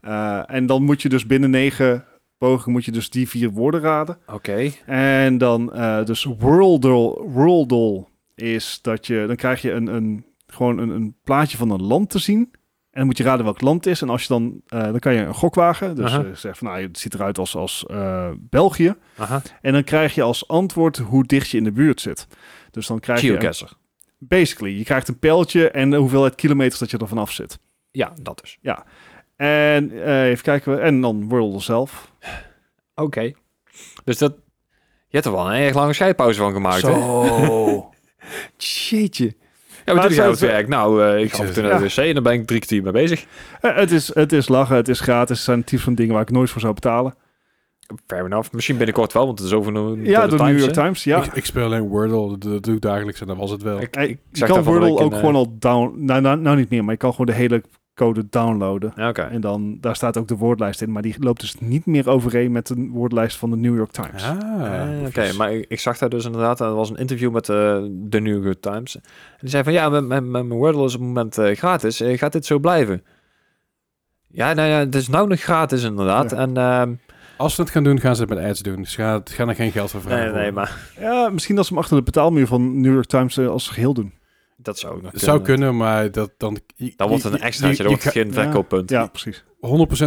Eh, 0.00 0.50
en 0.50 0.66
dan 0.66 0.82
moet 0.82 1.02
je 1.02 1.08
dus 1.08 1.26
binnen 1.26 1.50
negen 1.50 2.04
pogingen 2.38 2.72
moet 2.72 2.84
je 2.84 2.92
dus 2.92 3.10
die 3.10 3.28
vier 3.28 3.50
woorden 3.50 3.80
raden. 3.80 4.18
Oké. 4.26 4.70
En 4.86 5.38
dan 5.38 5.72
eh, 5.72 6.04
dus 6.04 6.24
Worldle, 6.24 7.22
Worldle 7.28 8.06
is 8.34 8.78
dat 8.82 9.06
je, 9.06 9.24
dan 9.26 9.36
krijg 9.36 9.62
je 9.62 9.72
een, 9.72 9.86
een, 9.86 10.24
gewoon 10.46 10.78
een, 10.78 10.88
een 10.88 11.16
plaatje 11.24 11.56
van 11.56 11.70
een 11.70 11.82
land 11.82 12.10
te 12.10 12.18
zien. 12.18 12.52
En 12.94 13.00
dan 13.00 13.06
moet 13.06 13.18
je 13.18 13.24
raden 13.24 13.44
welk 13.44 13.60
land 13.60 13.84
het 13.84 13.94
is. 13.94 14.02
En 14.02 14.08
als 14.08 14.22
je 14.22 14.28
dan, 14.28 14.60
eh, 14.68 14.82
dan 14.82 14.98
kan 14.98 15.14
je 15.14 15.20
een 15.20 15.34
gok 15.34 15.54
wagen. 15.54 15.94
Dus 15.96 16.12
eh, 16.12 16.20
zeg 16.32 16.58
van, 16.58 16.66
nou, 16.66 16.82
het 16.82 16.98
ziet 16.98 17.14
eruit 17.14 17.38
als, 17.38 17.56
als 17.56 17.86
eh, 17.86 18.30
België. 18.36 18.94
En 19.60 19.72
dan 19.72 19.84
krijg 19.84 20.14
je 20.14 20.22
als 20.22 20.48
antwoord 20.48 20.96
hoe 20.98 21.24
dicht 21.24 21.48
je 21.48 21.56
in 21.56 21.64
de 21.64 21.72
buurt 21.72 22.00
zit. 22.00 22.26
Dus 22.70 22.86
dan 22.86 23.00
krijg 23.00 23.20
je, 23.20 23.64
basically, 24.18 24.78
je 24.78 24.84
krijgt 24.84 25.08
een 25.08 25.18
pijltje 25.18 25.70
en 25.70 25.90
de 25.90 25.96
hoeveelheid 25.96 26.34
kilometers 26.34 26.78
dat 26.78 26.90
je 26.90 26.98
er 26.98 27.08
vanaf 27.08 27.32
zit. 27.32 27.58
Ja, 27.90 28.12
dat 28.22 28.40
is. 28.44 28.58
En 29.36 30.02
eh, 30.04 30.28
even 30.28 30.44
kijken, 30.44 30.82
en 30.82 31.00
dan 31.00 31.28
Worldle 31.28 31.60
zelf. 31.60 32.12
Oké. 32.94 33.32
Dus 34.04 34.18
dat... 34.18 34.34
Je 35.08 35.20
hebt 35.20 35.24
er 35.26 35.32
wel 35.32 35.50
een 35.50 35.60
erg 35.60 35.74
lange 35.74 35.92
scheidpauze 35.92 36.38
van 36.38 36.52
gemaakt, 36.52 36.82
hè? 36.82 36.92
Zo. 36.92 37.90
Jeetje. 38.56 39.36
Ja, 39.84 39.92
Maar 39.92 39.94
maar 39.94 40.12
doe 40.12 40.22
je 40.22 40.22
het 40.22 40.40
nou 40.40 40.52
werk? 40.52 40.68
Nou, 40.68 41.04
eh, 41.04 41.22
ik 41.22 41.32
ga 41.32 41.42
af 41.42 41.48
en 41.48 41.54
toe 41.54 41.62
naar 41.62 41.78
de 41.78 41.84
wc 41.84 41.96
en 41.96 42.14
dan 42.14 42.22
ben 42.22 42.32
ik 42.32 42.46
drie 42.46 42.58
kwartier 42.58 42.82
mee 42.82 42.92
bezig. 42.92 43.24
Eh, 43.60 43.76
het, 43.76 43.90
is, 43.90 44.14
het 44.14 44.32
is 44.32 44.48
lachen, 44.48 44.76
het 44.76 44.88
is 44.88 45.00
gratis. 45.00 45.36
Het 45.36 45.44
zijn 45.44 45.58
het 45.58 45.66
type 45.66 45.82
van 45.82 45.94
dingen 45.94 46.12
waar 46.12 46.22
ik 46.22 46.30
nooit 46.30 46.50
voor 46.50 46.60
zou 46.60 46.74
betalen. 46.74 47.14
Fair 48.06 48.24
enough. 48.24 48.52
Misschien 48.52 48.76
binnenkort 48.76 49.12
wel, 49.12 49.26
want 49.26 49.38
het 49.38 49.48
is 49.48 49.54
over 49.54 49.72
de, 49.72 50.00
Ja, 50.02 50.26
de 50.26 50.36
de 50.36 50.42
New 50.42 50.46
Times, 50.46 50.62
York? 50.62 50.72
Times, 50.72 51.04
ja. 51.04 51.24
Ik, 51.24 51.32
ik 51.32 51.44
speel 51.44 51.64
alleen 51.64 51.88
Wordle. 51.88 52.28
Dat, 52.28 52.42
dat 52.42 52.62
doe 52.62 52.74
ik 52.74 52.80
dagelijks 52.80 53.20
en 53.20 53.26
dat 53.26 53.36
was 53.36 53.50
het 53.50 53.62
wel. 53.62 53.80
Ik, 53.80 53.96
ik 53.96 54.18
kan 54.32 54.62
Wordle 54.62 54.90
ook 54.90 55.12
een, 55.12 55.18
gewoon 55.18 55.32
eh, 55.32 55.38
al 55.38 55.56
down... 55.58 56.04
Nou, 56.04 56.20
nou, 56.20 56.38
nou 56.38 56.56
niet 56.56 56.70
meer, 56.70 56.84
maar 56.84 56.92
je 56.92 56.98
kan 56.98 57.10
gewoon 57.10 57.26
de 57.26 57.32
hele 57.32 57.62
code 57.94 58.26
downloaden. 58.30 58.92
ja, 58.96 59.08
Oké. 59.08 59.22
En 59.22 59.40
dan, 59.40 59.78
daar 59.80 59.96
staat 59.96 60.16
ook 60.18 60.28
de 60.28 60.36
woordlijst 60.36 60.82
in. 60.82 60.92
Maar 60.92 61.02
die 61.02 61.14
loopt 61.18 61.40
dus 61.40 61.54
niet 61.60 61.86
meer 61.86 62.08
overeen 62.08 62.52
met 62.52 62.66
de 62.66 62.88
woordlijst 62.92 63.36
van 63.36 63.50
de 63.50 63.56
New 63.56 63.76
York 63.76 63.90
Times. 63.90 64.24
Ah, 64.24 65.00
Eh, 65.00 65.06
Oké, 65.06 65.32
maar 65.32 65.52
ik, 65.52 65.64
ik 65.68 65.80
zag 65.80 65.98
daar 65.98 66.08
dus 66.08 66.24
inderdaad, 66.24 66.60
er 66.60 66.74
was 66.74 66.90
een 66.90 66.96
interview 66.96 67.32
met 67.32 67.48
eh, 67.48 67.82
de 67.90 68.20
New 68.20 68.44
York 68.44 68.60
Times. 68.60 68.94
En 68.96 69.02
die 69.40 69.50
zei 69.50 69.62
van, 69.64 69.72
ja, 69.72 69.88
mijn, 69.88 70.06
mijn, 70.06 70.30
mijn 70.30 70.48
Wordle 70.52 70.84
is 70.84 70.94
op 70.94 71.00
het 71.00 71.08
moment 71.08 71.38
eh, 71.38 71.56
gratis. 71.56 72.00
Eh, 72.00 72.18
gaat 72.18 72.32
dit 72.32 72.46
zo 72.46 72.58
blijven? 72.58 73.02
Ja, 74.28 74.52
nou 74.52 74.68
ja, 74.68 74.78
het 74.78 74.94
is 74.94 75.08
nou 75.08 75.28
nog 75.28 75.40
gratis 75.40 75.82
inderdaad. 75.82 76.30
Ja. 76.30 76.36
En 76.36 76.56
ehm, 76.56 76.92
Als 77.36 77.54
ze 77.54 77.60
het 77.60 77.70
gaan 77.70 77.84
doen, 77.84 78.00
gaan 78.00 78.14
ze 78.16 78.20
het 78.22 78.30
met 78.34 78.44
ads 78.44 78.60
doen. 78.60 78.76
Dus 78.76 78.94
ga, 78.94 79.20
gaan 79.24 79.48
er 79.48 79.54
geen 79.54 79.72
geld 79.72 79.90
voor 79.90 80.00
vragen. 80.00 80.24
nee, 80.32 80.42
nee, 80.42 80.52
maar 80.52 80.90
Ja, 81.00 81.28
misschien 81.28 81.56
dat 81.56 81.66
ze 81.66 81.72
hem 81.72 81.82
achter 81.82 81.96
de 81.96 82.02
betaalmuur 82.02 82.46
van 82.46 82.80
New 82.80 82.92
York 82.92 83.06
Times 83.06 83.38
als 83.38 83.68
geheel 83.68 83.94
doen. 83.94 84.12
Dat 84.64 84.78
zou 84.78 85.06
Het 85.06 85.20
zou 85.20 85.40
kunnen, 85.42 85.76
maar 85.76 86.10
dat, 86.10 86.30
dan... 86.36 86.58
je- 86.76 86.92
Dan 86.96 87.08
wordt 87.08 87.22
het 87.24 87.32
een 87.32 87.40
extraatje, 87.40 87.76
je 87.76 87.82
dat 87.88 87.92
wordt 88.02 88.16
geen 88.16 88.32
verkooppunt. 88.32 88.90
Ja, 88.90 89.06
precies. 89.06 89.44
100% 89.44 89.48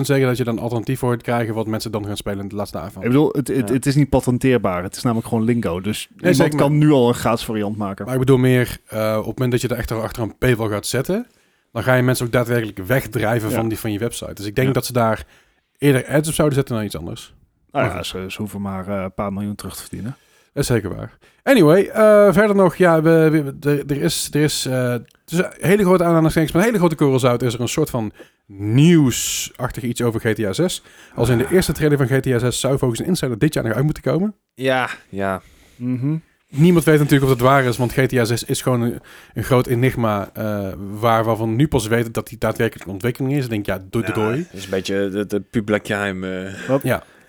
zeker 0.02 0.28
dat 0.28 0.38
je 0.38 0.44
dan 0.44 0.60
alternatief 0.60 1.00
voor 1.00 1.12
het 1.12 1.22
krijgen 1.22 1.54
wat 1.54 1.68
mensen 1.68 1.92
dan 1.92 2.06
gaan 2.06 2.18
spelen 2.18 2.40
in 2.40 2.48
de 2.48 2.56
laatste 2.56 2.78
avond. 2.78 3.06
Ik 3.06 3.12
bedoel, 3.12 3.30
het, 3.32 3.48
het, 3.48 3.68
Ja. 3.68 3.74
het 3.74 3.86
is 3.86 3.96
niet 3.96 4.10
patenteerbaar. 4.10 4.84
Het 4.84 4.96
is 4.96 5.04
namelijk 5.04 5.28
gewoon 5.28 5.44
lingo. 5.44 5.82
Dus 5.82 6.08
iemand 6.18 6.36
zeker, 6.36 6.58
kan 6.58 6.70
maar- 6.78 6.86
nu 6.88 6.92
al 6.92 7.08
een 7.08 7.14
gratis 7.14 7.46
variant 7.46 7.78
maken. 7.78 8.06
Maar 8.06 8.14
ik 8.14 8.20
bedoel 8.20 8.38
meer, 8.38 8.78
eh, 8.88 9.16
op 9.20 9.26
het 9.26 9.40
moment 9.40 9.52
dat 9.52 9.62
je 9.62 9.68
er 9.68 9.78
echt 9.78 9.92
achter 9.92 10.24
een 10.24 10.38
paywall 10.38 10.70
gaat 10.70 10.86
zetten, 10.88 11.28
dan 11.72 11.84
ga 11.84 11.94
je 11.94 12.02
mensen 12.04 12.26
ook 12.26 12.32
daadwerkelijk 12.32 12.78
wegdrijven 12.78 13.50
Ja. 13.50 13.56
van, 13.56 13.68
die, 13.68 13.80
van 13.80 13.92
je 13.92 14.00
website. 14.00 14.34
Dus 14.34 14.46
ik 14.46 14.56
denk 14.56 14.68
Ja. 14.68 14.74
dat 14.74 14.86
ze 14.86 14.94
daar 14.94 15.26
eerder 15.78 16.08
ads 16.08 16.28
op 16.28 16.34
zouden 16.34 16.58
zetten 16.58 16.76
dan 16.76 16.86
iets 16.86 16.98
anders. 16.98 17.34
nou 17.72 17.86
ja, 17.88 18.04
ze, 18.04 18.26
ze 18.28 18.38
hoeven 18.38 18.62
maar 18.62 18.88
eh, 18.88 19.02
een 19.04 19.14
paar 19.14 19.34
miljoen 19.34 19.56
terug 19.56 19.76
te 19.76 19.82
verdienen. 19.82 20.16
Dat 20.58 20.70
is 20.70 20.72
zeker 20.76 20.96
waar. 20.96 21.18
Anyway, 21.44 21.84
eh, 21.88 22.34
verder 22.34 22.56
nog, 22.56 22.76
ja, 22.76 23.02
we, 23.02 23.30
we- 23.60 23.70
er, 23.70 23.84
er 23.92 24.02
is, 24.02 24.28
er 24.32 24.42
is, 24.42 24.66
eh, 24.66 24.90
het 24.92 25.06
is 25.32 25.38
een 25.38 25.46
hele 25.60 25.84
grote 25.84 26.04
aanhalingstekens, 26.04 26.52
met 26.52 26.62
een 26.62 26.68
hele 26.68 26.80
grote 26.80 26.96
korrels 26.96 27.26
uit, 27.26 27.42
is 27.42 27.54
er 27.54 27.62
een 27.62 27.68
soort 27.68 27.90
van 27.90 28.12
nieuwsachtig 28.82 29.84
iets 29.84 30.02
over 30.02 30.20
GTA 30.20 30.54
6. 30.54 30.84
Als 31.16 31.30
in 31.30 31.38
de 31.38 31.48
eerste 31.52 31.72
trailer 31.74 31.98
van 31.98 32.08
GTA 32.08 32.40
6 32.40 32.60
zou 32.60 32.78
volgens 32.78 33.00
een 33.00 33.06
insider 33.06 33.38
dit 33.38 33.54
jaar 33.54 33.64
nog 33.64 33.74
uit 33.74 33.84
moeten 33.86 34.04
komen. 34.04 34.36
Ja, 34.54 34.90
ja. 35.10 35.42
Mhm. 35.76 36.16
Niemand 36.50 36.86
weet 36.86 36.98
natuurlijk 36.98 37.24
of 37.24 37.30
het 37.38 37.40
waar 37.48 37.64
is, 37.64 37.78
want 37.78 37.92
GTA 37.94 38.24
6 38.26 38.44
is 38.44 38.62
gewoon 38.62 38.82
een, 38.82 39.00
een 39.34 39.44
groot 39.44 39.68
enigma 39.68 40.30
eh, 40.34 40.70
waar, 41.00 41.24
waarvan 41.24 41.56
nu 41.56 41.68
pas 41.68 41.88
weten 41.88 42.12
dat 42.12 42.28
die 42.28 42.38
daadwerkelijk 42.38 42.90
ontwikkeling 42.90 43.36
is. 43.36 43.44
Ik 43.44 43.50
denk, 43.50 43.66
ja, 43.66 43.78
doei, 43.90 44.06
doei, 44.06 44.14
doei. 44.28 44.38
Het 44.38 44.54
is 44.54 44.64
een 44.64 44.70
beetje 44.70 45.10
de, 45.10 45.26
de 45.26 45.40
publiek 45.40 45.88
geheim. 45.88 46.24
eh. 46.24 46.54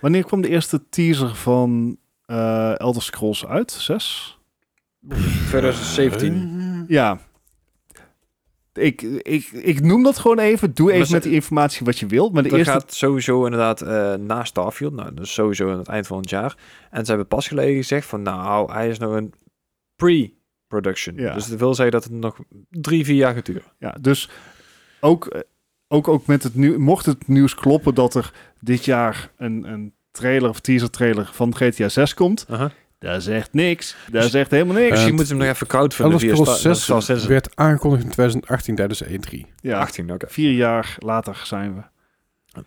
Wanneer 0.00 0.24
kwam 0.24 0.40
de 0.40 0.48
eerste 0.48 0.88
teaser 0.90 1.34
van 1.34 1.96
eh 2.28 2.78
Elder 2.80 3.02
Scrolls 3.02 3.46
uit? 3.46 3.70
Zes? 3.70 4.38
2017. 5.46 6.84
Ja. 6.88 7.18
Ik, 8.72 9.02
ik, 9.02 9.46
ik 9.46 9.80
noem 9.80 10.02
dat 10.02 10.18
gewoon 10.18 10.38
even. 10.38 10.74
Doe 10.74 10.86
Maar 10.86 10.94
even 10.94 11.06
ze- 11.06 11.12
met 11.12 11.22
die 11.22 11.32
informatie 11.32 11.86
wat 11.86 11.98
je 11.98 12.06
wilt. 12.06 12.32
Maar 12.32 12.42
de 12.42 12.48
Dat 12.48 12.58
eerste... 12.58 12.72
gaat 12.72 12.92
sowieso 12.94 13.44
inderdaad 13.44 13.80
eh 13.80 14.14
na 14.14 14.44
Starfield. 14.44 14.92
Nou, 14.92 15.14
dus 15.14 15.32
sowieso 15.34 15.70
aan 15.72 15.78
het 15.78 15.88
eind 15.88 16.06
van 16.06 16.18
het 16.20 16.30
jaar. 16.30 16.56
En 16.90 17.02
ze 17.04 17.10
hebben 17.10 17.28
pas 17.28 17.48
geleden 17.48 17.76
gezegd 17.76 18.06
van... 18.06 18.22
Nou, 18.22 18.72
hij 18.72 18.88
is 18.88 18.98
nog 18.98 19.12
een 19.14 19.32
pre-production. 19.96 21.16
Ja. 21.16 21.34
Dus 21.34 21.46
dat 21.46 21.58
wil 21.58 21.74
zeggen 21.74 21.92
dat 22.00 22.04
het 22.04 22.12
nog 22.12 22.38
drie, 22.70 23.04
vier 23.04 23.16
jaar 23.16 23.34
gaat 23.34 23.46
duren. 23.46 23.62
Ja, 23.78 23.96
dus 24.00 24.30
ook, 25.00 25.26
eh, 25.26 25.40
ook, 25.88 26.08
ook 26.08 26.26
met 26.26 26.42
het 26.42 26.54
nieuw, 26.54 26.78
mocht 26.78 27.06
het 27.06 27.28
nieuws 27.28 27.54
kloppen 27.54 27.94
dat 27.94 28.14
er 28.14 28.32
dit 28.60 28.84
jaar 28.84 29.30
een, 29.36 29.64
een 29.72 29.94
trailer 30.18 30.48
of 30.50 30.60
teaser 30.60 30.90
trailer 30.90 31.30
van 31.32 31.54
GTA 31.56 31.88
6 31.88 32.14
komt, 32.14 32.46
daar 32.98 33.20
zegt 33.20 33.52
niks. 33.52 33.96
Daar 34.10 34.22
Dus- 34.22 34.30
zegt 34.30 34.50
helemaal 34.50 34.74
niks. 34.74 34.88
Misschien 34.90 35.10
Eh, 35.10 35.16
moeten 35.16 35.32
we 35.34 35.38
hem 35.40 35.46
nog 35.48 35.54
even 35.56 35.66
crowdfunden 35.66 36.12
Elder 36.14 36.28
via 36.28 36.36
Scrolls 36.36 36.58
Star- 36.60 36.74
6 36.74 36.84
Star 36.84 37.02
Citizen. 37.02 37.28
werd 37.28 37.56
aangekondigd 37.56 38.02
in 38.04 38.10
2018 38.10 38.74
tijdens 38.74 38.98
de 38.98 39.04
E3. 39.18 39.46
ja, 39.60 39.78
18, 39.80 40.12
oké. 40.12 40.26
vier 40.28 40.52
jaar 40.52 40.96
later 40.98 41.40
zijn 41.44 41.74
we. 41.74 41.80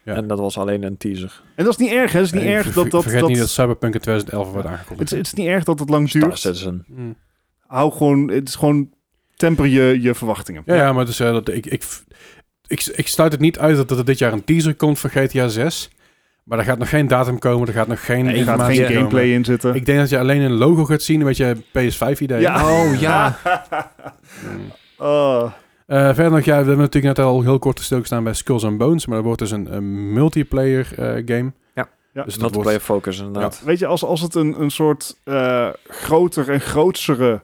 Ja. 0.03 0.15
En 0.15 0.27
dat 0.27 0.39
was 0.39 0.57
alleen 0.57 0.83
een 0.83 0.97
teaser. 0.97 1.41
En 1.55 1.63
dat 1.63 1.73
is 1.73 1.79
niet 1.79 1.91
erg, 1.91 2.11
hè? 2.11 2.17
Het 2.17 2.27
is 2.27 2.33
niet 2.33 2.43
erg 2.43 2.63
ver- 2.65 2.73
dat 2.73 2.91
dat... 2.91 3.01
Vergeet 3.01 3.19
dat, 3.19 3.29
niet 3.29 3.37
dat 3.37 3.49
Cyberpunk 3.49 3.93
in 3.93 3.99
2011 3.99 4.51
werd 4.51 4.63
het, 4.63 4.73
aangekondigd. 4.73 5.11
is, 5.11 5.17
het 5.17 5.27
is 5.27 5.33
niet 5.33 5.47
erg 5.47 5.63
dat 5.63 5.79
het 5.79 5.89
lang 5.89 6.09
Star 6.09 6.21
duurt. 6.21 6.39
Citizen. 6.39 6.85
Mm. 6.87 7.15
Hou 7.67 7.91
gewoon... 7.91 8.27
Het 8.31 8.47
is 8.47 8.55
gewoon... 8.55 8.89
Temper 9.35 9.65
je, 9.65 10.01
je 10.01 10.13
verwachtingen. 10.15 10.61
Ja, 10.65 10.75
ja, 10.75 10.93
maar 10.93 11.05
dus, 11.05 11.17
dat, 11.17 11.49
ik, 11.49 11.65
ik, 11.65 11.83
ik, 12.67 12.85
ik 12.95 13.07
sluit 13.07 13.31
het 13.31 13.41
niet 13.41 13.59
uit 13.59 13.75
dat 13.87 13.91
er 13.91 14.05
dit 14.05 14.17
jaar 14.17 14.33
een 14.33 14.43
teaser 14.43 14.75
komt 14.75 14.99
voor 14.99 15.09
GTA 15.09 15.47
6. 15.47 15.89
Maar 16.51 16.59
er 16.59 16.65
gaat 16.65 16.77
nog 16.77 16.89
geen 16.89 17.07
datum 17.07 17.39
komen, 17.39 17.67
er 17.67 17.73
gaat 17.73 17.87
nog 17.87 18.05
geen 18.05 18.23
Nee, 18.25 18.33
gaat 18.33 18.39
informatie 18.39 18.75
geen 18.75 18.85
komen. 18.85 18.99
gameplay 19.01 19.33
in 19.33 19.45
zitten. 19.45 19.75
Ik 19.75 19.85
denk 19.85 19.99
dat 19.99 20.09
je 20.09 20.19
alleen 20.19 20.41
een 20.41 20.53
logo 20.53 20.85
gaat 20.85 21.01
zien, 21.01 21.19
een 21.19 21.25
beetje 21.25 21.55
PS5-idee. 21.55 22.39
Ja. 22.39 22.69
Oh, 22.71 22.99
ja. 22.99 23.37
Oh. 24.97 25.51
Eh, 25.85 26.05
verder 26.05 26.31
nog, 26.31 26.39
ja, 26.39 26.51
we 26.51 26.67
hebben 26.67 26.77
natuurlijk 26.77 27.17
net 27.17 27.25
al 27.25 27.41
heel 27.41 27.59
kort 27.59 27.79
stilgestaan 27.79 28.23
bij 28.23 28.33
Skulls 28.33 28.63
and 28.63 28.77
Bones. 28.77 29.05
Maar 29.05 29.15
dat 29.15 29.25
wordt 29.25 29.39
dus 29.39 29.51
een, 29.51 29.73
een 29.75 30.13
multiplayer 30.13 30.87
eh, 30.97 31.05
game. 31.25 31.53
Ja. 31.75 31.89
Ja. 32.13 32.23
Dus 32.23 32.33
dat 32.33 32.41
Multiplayer 32.41 32.63
wordt, 32.63 32.83
focus 32.83 33.19
inderdaad. 33.19 33.61
Weet 33.65 33.79
je, 33.79 33.85
als, 33.85 34.03
als 34.03 34.21
het 34.21 34.35
een, 34.35 34.61
een 34.61 34.71
soort 34.71 35.19
eh, 35.23 35.67
groter 35.87 36.49
en 36.49 36.61
grootsere 36.61 37.41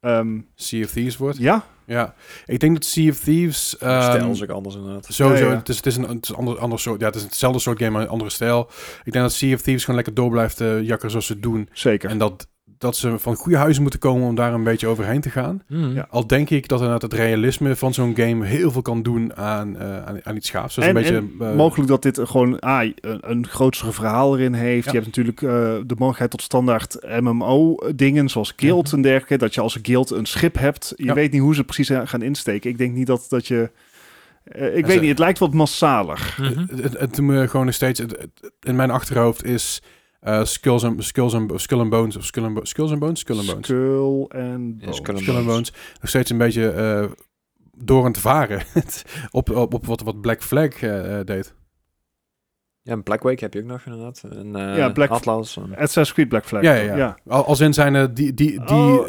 Ehm, 0.00 0.38
Sea 0.54 0.84
of 0.84 0.90
Thieves 0.90 1.16
wordt. 1.16 1.38
ja, 1.38 1.64
Ja, 1.90 2.14
ik 2.46 2.60
denk 2.60 2.74
dat 2.74 2.84
Sea 2.84 3.10
of 3.10 3.18
Thieves... 3.18 3.76
ehm, 3.78 4.02
Stijl 4.02 4.30
is 4.30 4.42
ook 4.42 4.48
anders 4.50 4.74
inderdaad. 4.74 5.06
Sowieso, 5.08 5.44
Ja, 5.44 5.50
ja. 5.50 5.56
het 5.56 5.68
is, 5.68 5.76
het 5.76 5.86
is 5.86 5.96
een, 5.96 6.02
het 6.08 6.22
is 6.22 6.28
een 6.28 6.36
ander, 6.36 6.58
ander 6.58 6.78
soort, 6.78 7.00
ja, 7.00 7.06
het 7.06 7.14
is 7.14 7.22
hetzelfde 7.22 7.60
soort 7.60 7.78
game, 7.78 7.90
maar 7.90 8.02
een 8.02 8.08
andere 8.08 8.30
stijl. 8.30 8.70
Ik 9.04 9.12
denk 9.12 9.24
dat 9.24 9.32
Sea 9.32 9.54
of 9.54 9.60
Thieves 9.60 9.80
gewoon 9.84 9.96
lekker 9.96 10.14
door 10.14 10.30
blijft 10.30 10.60
eh, 10.60 10.82
jakkeren 10.82 11.10
zoals 11.10 11.26
ze 11.26 11.32
het 11.32 11.42
doen. 11.42 11.68
zeker. 11.72 12.10
En 12.10 12.18
dat, 12.18 12.48
dat 12.80 12.96
ze 12.96 13.18
van 13.18 13.34
goede 13.34 13.58
huizen 13.58 13.82
moeten 13.82 14.00
komen 14.00 14.28
om 14.28 14.34
daar 14.34 14.52
een 14.52 14.64
beetje 14.64 14.86
overheen 14.86 15.20
te 15.20 15.30
gaan. 15.30 15.62
Mhm. 15.68 15.94
Ja. 15.94 16.06
Al 16.10 16.26
denk 16.26 16.50
ik 16.50 16.68
dat 16.68 16.78
inderdaad 16.78 17.02
het 17.10 17.20
realisme 17.20 17.76
van 17.76 17.94
zo'n 17.94 18.16
game 18.16 18.46
heel 18.46 18.70
veel 18.70 18.82
kan 18.82 19.02
doen 19.02 19.36
aan, 19.36 19.76
eh, 19.78 20.04
aan, 20.04 20.18
aan 20.24 20.36
iets 20.36 20.50
gaafs. 20.50 20.74
Dus 20.74 20.84
en, 20.84 20.90
een 20.90 21.02
beetje, 21.02 21.16
en 21.16 21.32
eh, 21.40 21.54
mogelijk 21.54 21.88
dat 21.88 22.02
dit 22.02 22.20
gewoon 22.22 22.58
ah, 22.58 22.82
een, 23.00 23.18
een 23.30 23.46
grotere 23.46 23.92
verhaal 23.92 24.38
erin 24.38 24.52
heeft. 24.54 24.84
Ja. 24.84 24.90
Je 24.92 24.96
hebt 24.98 25.06
natuurlijk 25.16 25.42
eh, 25.42 25.50
de 25.86 25.94
mogelijkheid 25.94 26.30
tot 26.30 26.42
standaard 26.42 26.98
MMO-dingen, 27.20 28.28
zoals 28.28 28.52
Guild 28.56 28.92
en 28.92 29.02
dergelijke. 29.02 29.36
Dat 29.38 29.54
je 29.54 29.60
als 29.60 29.78
Guild 29.82 30.10
een 30.10 30.26
schip 30.26 30.58
hebt. 30.58 30.92
Je 30.96 31.04
Ja. 31.04 31.14
weet 31.14 31.32
niet 31.32 31.40
hoe 31.40 31.54
ze 31.54 31.64
precies 31.64 31.90
gaan 32.04 32.22
insteken. 32.22 32.70
Ik 32.70 32.78
denk 32.78 32.94
niet 32.94 33.06
dat, 33.06 33.26
dat 33.28 33.46
je... 33.46 33.70
ik 34.44 34.54
En 34.54 34.72
weet 34.72 34.90
ze- 34.90 34.98
niet, 35.00 35.08
het 35.08 35.18
lijkt 35.18 35.38
wat 35.38 35.52
massaler. 35.54 36.36
Mhm. 36.40 36.58
Het, 36.58 36.82
het, 36.82 36.98
het 37.00 37.14
doet 37.16 37.24
me 37.26 37.48
gewoon 37.48 37.66
nog 37.66 37.74
steeds... 37.74 37.98
het- 37.98 38.10
het- 38.20 38.52
in 38.60 38.76
mijn 38.76 38.90
achterhoofd 38.90 39.44
is 39.44 39.82
eh, 40.20 40.44
Skulls, 40.44 40.84
and, 40.84 41.04
Skulls, 41.04 41.34
and, 41.34 41.60
Skull 41.60 41.80
and 41.80 41.90
Bones... 41.90 42.16
Of 42.16 42.24
Skull 42.24 42.44
and, 42.44 42.68
Skulls 42.68 42.90
and 42.90 43.00
Bones? 43.00 43.20
Skull 43.20 43.38
and 43.38 43.46
Bones. 43.46 43.66
Skull 43.66 44.26
en 44.28 44.74
Ja, 44.78 44.84
Bones. 44.84 44.96
Skull 44.96 45.14
and 45.14 45.22
Skull 45.22 45.36
and 45.36 45.46
Bones. 45.46 45.72
Nog 46.00 46.08
steeds 46.08 46.30
een 46.30 46.38
beetje 46.38 46.70
eh, 46.70 47.04
door 47.76 48.00
aan 48.04 48.10
het 48.10 48.18
varen. 48.20 48.62
op, 49.30 49.50
op, 49.50 49.74
op 49.74 49.86
wat, 49.86 50.00
wat 50.00 50.20
Black 50.20 50.42
Flag 50.42 50.82
eh, 50.82 51.18
eh, 51.18 51.26
deed. 51.26 51.54
Ja, 52.82 52.92
en 52.92 53.02
Black 53.02 53.22
Wake 53.22 53.44
heb 53.44 53.54
je 53.54 53.60
ook 53.60 53.66
nog 53.66 53.84
inderdaad. 53.84 54.22
En, 54.30 54.56
eh, 54.56 54.76
Ja, 54.76 54.88
Black- 54.88 55.10
Atlas. 55.10 55.56
en- 55.56 55.70
Assassin's 55.76 56.12
Creed 56.12 56.28
Black 56.28 56.44
Flag. 56.44 56.62
Ja, 56.62 56.74
ja, 56.74 56.96
ja. 56.96 57.18
Al, 57.26 57.44
als 57.44 57.60
in 57.60 57.74
zijn 57.74 58.14
die... 58.14 58.34
die, 58.34 58.64
die 58.64 58.76
Oh, 58.76 59.06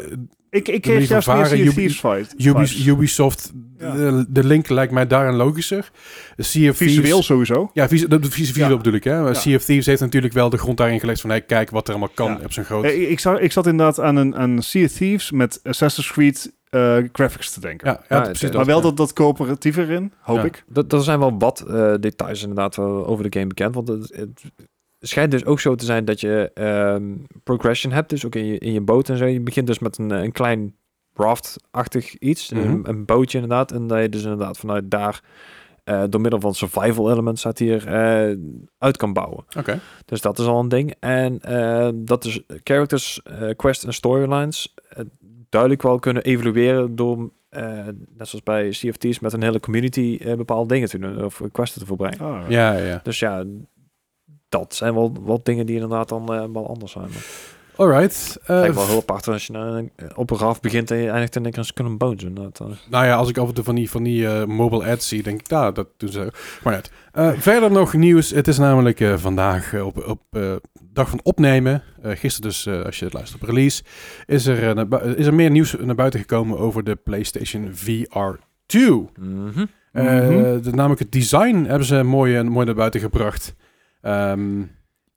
Ik, 0.52 0.68
ik 0.68 0.82
kreeg 0.82 1.08
juist 1.08 1.26
meer. 1.28 2.86
Ubisoft, 2.86 3.52
Ja. 3.78 3.94
de, 3.94 4.26
de 4.28 4.44
link 4.44 4.68
lijkt 4.68 4.92
mij 4.92 5.06
daarin 5.06 5.34
logischer. 5.34 5.90
Sea 6.36 6.70
of 6.70 6.76
Thieves- 6.76 6.96
Visueel 6.96 7.22
sowieso. 7.22 7.70
Ja, 7.72 7.88
vis, 7.88 8.00
de, 8.08 8.18
de 8.18 8.30
vis- 8.30 8.46
visueel 8.50 8.70
Ja. 8.70 8.76
bedoel 8.76 8.92
ik. 8.92 9.04
Hè? 9.04 9.14
Ja. 9.16 9.34
Sea 9.34 9.56
of 9.56 9.64
Thieves 9.64 9.86
heeft 9.86 10.00
natuurlijk 10.00 10.32
wel 10.32 10.50
de 10.50 10.58
grond 10.58 10.76
daarin 10.76 11.00
gelegd 11.00 11.20
van... 11.20 11.30
Hey, 11.30 11.40
kijk 11.42 11.70
wat 11.70 11.84
er 11.88 11.90
allemaal 11.94 12.12
kan 12.14 12.30
Ja. 12.32 12.38
op 12.44 12.52
zijn 12.52 12.66
groot... 12.66 12.84
Eh, 12.84 13.10
ik, 13.10 13.20
zat, 13.20 13.40
ik 13.40 13.52
zat 13.52 13.66
inderdaad 13.66 14.00
aan 14.00 14.16
een 14.16 14.36
aan 14.36 14.62
Sea 14.62 14.84
of 14.84 14.92
Thieves 14.92 15.30
met 15.30 15.60
Assassin's 15.62 16.12
Creed 16.12 16.52
eh, 16.68 16.96
graphics 17.12 17.52
te 17.52 17.60
denken. 17.60 17.88
ja, 17.88 18.04
ja, 18.08 18.16
Ja, 18.16 18.22
precies 18.22 18.40
dat. 18.40 18.52
maar 18.54 18.64
wel 18.64 18.76
ja. 18.76 18.82
dat, 18.82 18.96
dat 18.96 19.12
coöperatiever 19.12 19.90
in, 19.90 20.12
hoop 20.20 20.36
Ja. 20.36 20.44
ik. 20.44 20.64
Dat- 20.68 20.92
Er 20.92 21.02
zijn 21.02 21.18
wel 21.18 21.38
wat 21.38 21.60
eh, 21.68 21.94
details 22.00 22.40
inderdaad 22.40 22.76
wel 22.76 23.06
over 23.06 23.30
de 23.30 23.38
game 23.38 23.46
bekend. 23.48 23.74
Want 23.74 23.88
het, 23.88 24.12
het 24.16 24.42
schijnt 25.02 25.30
dus 25.30 25.44
ook 25.44 25.60
zo 25.60 25.74
te 25.74 25.84
zijn 25.84 26.04
dat 26.04 26.20
je 26.20 26.50
ehm, 26.54 27.12
progression 27.44 27.92
hebt. 27.92 28.10
Dus 28.10 28.26
ook 28.26 28.34
in 28.34 28.46
je, 28.46 28.58
in 28.58 28.72
je 28.72 28.80
boot 28.80 29.08
en 29.08 29.16
zo. 29.16 29.24
Je 29.24 29.40
begint 29.40 29.66
dus 29.66 29.78
met 29.78 29.98
een, 29.98 30.10
eh, 30.10 30.22
een 30.22 30.32
klein 30.32 30.74
raft-achtig 31.14 32.18
iets. 32.18 32.50
Mhm. 32.52 32.68
een, 32.68 32.88
een 32.88 33.04
bootje 33.04 33.38
inderdaad. 33.38 33.72
En 33.72 33.86
dat 33.86 34.00
je 34.00 34.08
dus 34.08 34.22
inderdaad 34.22 34.58
vanuit 34.58 34.90
daar... 34.90 35.20
eh, 35.84 36.02
door 36.08 36.20
middel 36.20 36.40
van 36.40 36.54
survival 36.54 37.10
elements 37.10 37.46
uit 37.46 37.58
hier 37.58 37.86
eh, 37.86 38.36
uit 38.78 38.96
kan 38.96 39.12
bouwen. 39.12 39.44
Oké. 39.58 39.80
Dus 40.04 40.20
dat 40.20 40.38
is 40.38 40.46
al 40.46 40.60
een 40.60 40.68
ding. 40.68 40.94
En 41.00 41.40
eh, 41.40 41.88
dat 41.94 42.24
is 42.24 42.40
characters, 42.64 43.20
eh 43.22 43.48
quests 43.56 43.84
en 43.84 43.94
storylines 43.94 44.74
duidelijk 45.48 45.82
wel 45.82 45.98
kunnen 45.98 46.22
evolueren 46.22 46.96
door, 46.96 47.30
eh, 47.48 47.62
net 48.16 48.28
zoals 48.28 48.42
bij 48.44 48.68
CFT's, 48.68 49.18
met 49.18 49.32
een 49.32 49.42
hele 49.42 49.60
community 49.60 50.34
bepaalde 50.36 50.68
dingen 50.74 50.88
te 50.88 50.98
doen 50.98 51.24
of 51.24 51.40
quests 51.52 51.78
te 51.78 51.86
volbrengen. 51.86 52.18
Ah, 52.20 52.44
Ja, 52.50 52.72
ja. 52.76 53.00
Dus 53.02 53.18
ja, 53.18 53.44
dat 54.52 54.74
zijn 54.74 54.94
wel 54.94 55.12
wat 55.20 55.44
dingen 55.44 55.66
die 55.66 55.74
inderdaad 55.74 56.08
dan 56.08 56.34
eh, 56.34 56.44
wel 56.52 56.68
anders 56.68 56.92
zijn. 56.92 57.04
Maar 57.08 57.50
Alright. 57.76 58.38
eh, 58.42 58.56
lijkt 58.56 58.74
wel 58.74 58.86
heel 58.86 58.96
apart 58.98 59.28
als 59.28 59.46
je 59.46 59.52
nou, 59.52 59.90
eh, 59.96 60.06
op 60.14 60.30
een 60.30 60.36
raf 60.38 60.60
begint 60.60 60.90
en 60.90 60.96
je 60.96 61.08
eindigt 61.08 61.36
in 61.36 61.44
een 61.44 61.50
keer 61.50 61.58
een 61.58 61.64
Skull 61.64 61.86
and 61.86 61.98
Bones. 61.98 62.22
inderdaad. 62.24 62.60
eh. 62.60 62.66
nou 62.90 63.04
ja, 63.06 63.14
als 63.16 63.28
ik 63.28 63.38
af 63.38 63.48
en 63.48 63.54
toe 63.54 63.64
van 63.64 63.74
die, 63.74 63.90
van 63.90 64.02
die 64.02 64.26
eh, 64.28 64.44
mobile 64.44 64.84
ads 64.90 65.08
zie, 65.08 65.22
denk 65.22 65.40
ik, 65.40 65.48
nou, 65.48 65.72
dat 65.74 65.88
doen 65.96 66.08
ze. 66.10 66.32
Maar 66.62 66.72
net. 66.72 66.90
Eh, 67.12 67.30
verder 67.36 67.70
nog 67.70 67.92
nieuws. 67.94 68.30
Het 68.30 68.48
is 68.48 68.58
namelijk 68.58 69.00
eh, 69.00 69.16
vandaag 69.16 69.74
op, 69.82 70.06
op 70.08 70.20
eh, 70.30 70.52
dag 70.92 71.08
van 71.08 71.20
opnemen. 71.22 71.82
eh 72.02 72.16
gisteren 72.16 72.50
dus, 72.50 72.66
eh, 72.66 72.82
als 72.84 72.98
je 72.98 73.04
het 73.04 73.14
luistert 73.14 73.42
op 73.42 73.48
release, 73.48 73.82
is 74.26 74.46
er, 74.46 75.16
is 75.18 75.26
er 75.26 75.34
meer 75.34 75.50
nieuws 75.50 75.76
naar 75.80 75.94
buiten 75.94 76.20
gekomen 76.20 76.58
over 76.58 76.84
de 76.84 76.94
PlayStation 76.96 77.70
VR 77.74 78.38
2. 78.66 79.06
Mhm. 79.20 79.64
Eh, 79.92 80.04
Mhm. 80.04 80.62
de, 80.62 80.70
namelijk 80.72 81.00
het 81.00 81.12
design 81.12 81.64
hebben 81.66 81.86
ze 81.86 82.02
mooi, 82.02 82.42
mooi 82.42 82.66
naar 82.66 82.74
buiten 82.74 83.00
gebracht. 83.00 83.54
Ehm, 84.02 84.60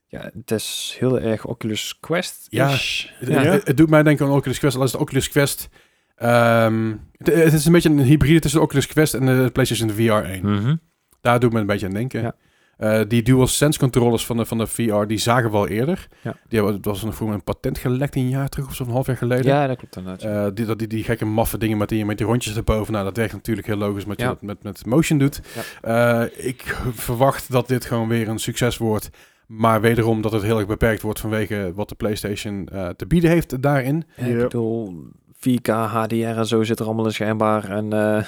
Ja, 0.08 0.32
het 0.34 0.52
is 0.52 0.96
heel 1.00 1.20
erg 1.20 1.46
Oculus 1.46 1.98
Quest. 2.00 2.48
Ja, 2.50 2.70
is. 2.70 3.14
Het, 3.20 3.30
Ja. 3.30 3.42
het- 3.44 3.68
het 3.68 3.78
doet 3.78 3.90
mij 3.90 4.04
denken 4.04 4.26
aan 4.26 4.32
Oculus 4.32 4.60
Quest. 4.60 4.78
Al 4.78 4.84
is 4.84 4.92
de 4.92 4.98
Oculus 5.00 5.30
Quest... 5.30 5.70
ehm, 6.16 6.94
het, 7.12 7.28
het 7.28 7.54
is 7.54 7.66
een 7.66 7.72
beetje 7.72 7.90
een 7.90 8.00
hybride 8.00 8.40
tussen 8.40 8.60
de 8.60 8.66
Oculus 8.66 8.88
Quest 8.88 9.14
en 9.14 9.26
de 9.26 9.50
PlayStation 9.54 9.90
VR 9.90 10.12
1. 10.30 10.42
Mhm. 10.52 10.76
Daar 11.22 11.40
doet 11.40 11.54
me 11.54 11.60
een 11.60 11.66
beetje 11.66 11.86
aan 11.86 11.94
denken. 11.94 12.22
Ja. 12.22 12.36
Eh, 12.78 13.02
die 13.08 13.22
DualSense 13.24 13.80
controllers 13.80 14.26
van 14.26 14.38
de, 14.38 14.46
van 14.46 14.58
de 14.58 14.68
VR, 14.68 15.06
die 15.08 15.18
zagen 15.18 15.52
we 15.52 15.58
al 15.58 15.68
eerder. 15.68 16.08
Ja. 16.22 16.32
Die 16.48 16.58
hebben, 16.60 16.76
het 16.76 16.86
was 16.86 17.04
nog 17.04 17.16
voor 17.16 17.34
een 17.34 17.44
patent 17.44 17.78
gelekt 17.78 18.16
een 18.16 18.30
jaar 18.30 18.50
terug 18.50 18.68
of 18.68 18.76
zo, 18.76 18.84
een 18.84 18.90
half 18.90 19.06
jaar 19.08 19.18
geleden. 19.18 19.46
Ja, 19.46 19.68
dat 19.68 19.78
klopt 19.78 19.96
inderdaad. 19.96 20.22
ja. 20.22 20.46
Eh, 20.46 20.52
die, 20.54 20.66
dat- 20.66 20.80
die, 20.80 20.88
die 20.88 21.04
gekke 21.04 21.26
maffe 21.26 21.58
dingen 21.58 21.78
met 21.78 21.90
die, 21.90 22.06
met 22.06 22.18
die 22.18 22.26
rondjes 22.28 22.56
erboven. 22.56 22.94
Nou, 22.94 23.06
dat 23.06 23.18
werkt 23.18 23.34
natuurlijk 23.34 23.68
heel 23.68 23.76
logisch 23.78 24.06
met 24.06 24.18
je 24.20 24.24
Ja. 24.26 24.30
dat 24.32 24.42
met, 24.42 24.64
met 24.64 24.86
motion 24.86 25.18
doet. 25.20 25.42
Eh, 25.82 26.24
ik 26.38 26.78
verwacht 26.94 27.52
dat 27.52 27.68
dit 27.68 27.86
gewoon 27.86 28.08
weer 28.08 28.28
een 28.28 28.40
succes 28.40 28.78
wordt. 28.78 29.10
Maar 29.48 29.82
wederom 29.82 30.22
dat 30.22 30.32
het 30.32 30.42
heel 30.44 30.58
erg 30.58 30.68
beperkt 30.68 31.02
wordt 31.02 31.20
vanwege 31.20 31.72
wat 31.76 31.90
de 31.90 31.96
PlayStation 31.96 32.68
eh, 32.72 32.88
te 32.90 33.06
bieden 33.06 33.30
heeft 33.30 33.62
daarin. 33.62 34.04
Ja, 34.16 34.26
ik 34.26 34.38
bedoel, 34.38 35.04
4K, 35.34 35.68
HDR 35.70 36.16
en 36.16 36.46
zo 36.48 36.64
zit 36.64 36.80
er 36.80 36.86
allemaal 36.86 37.06
in 37.06 37.12
schijnbaar. 37.12 37.70
En, 37.70 37.94
eh, 37.94 38.24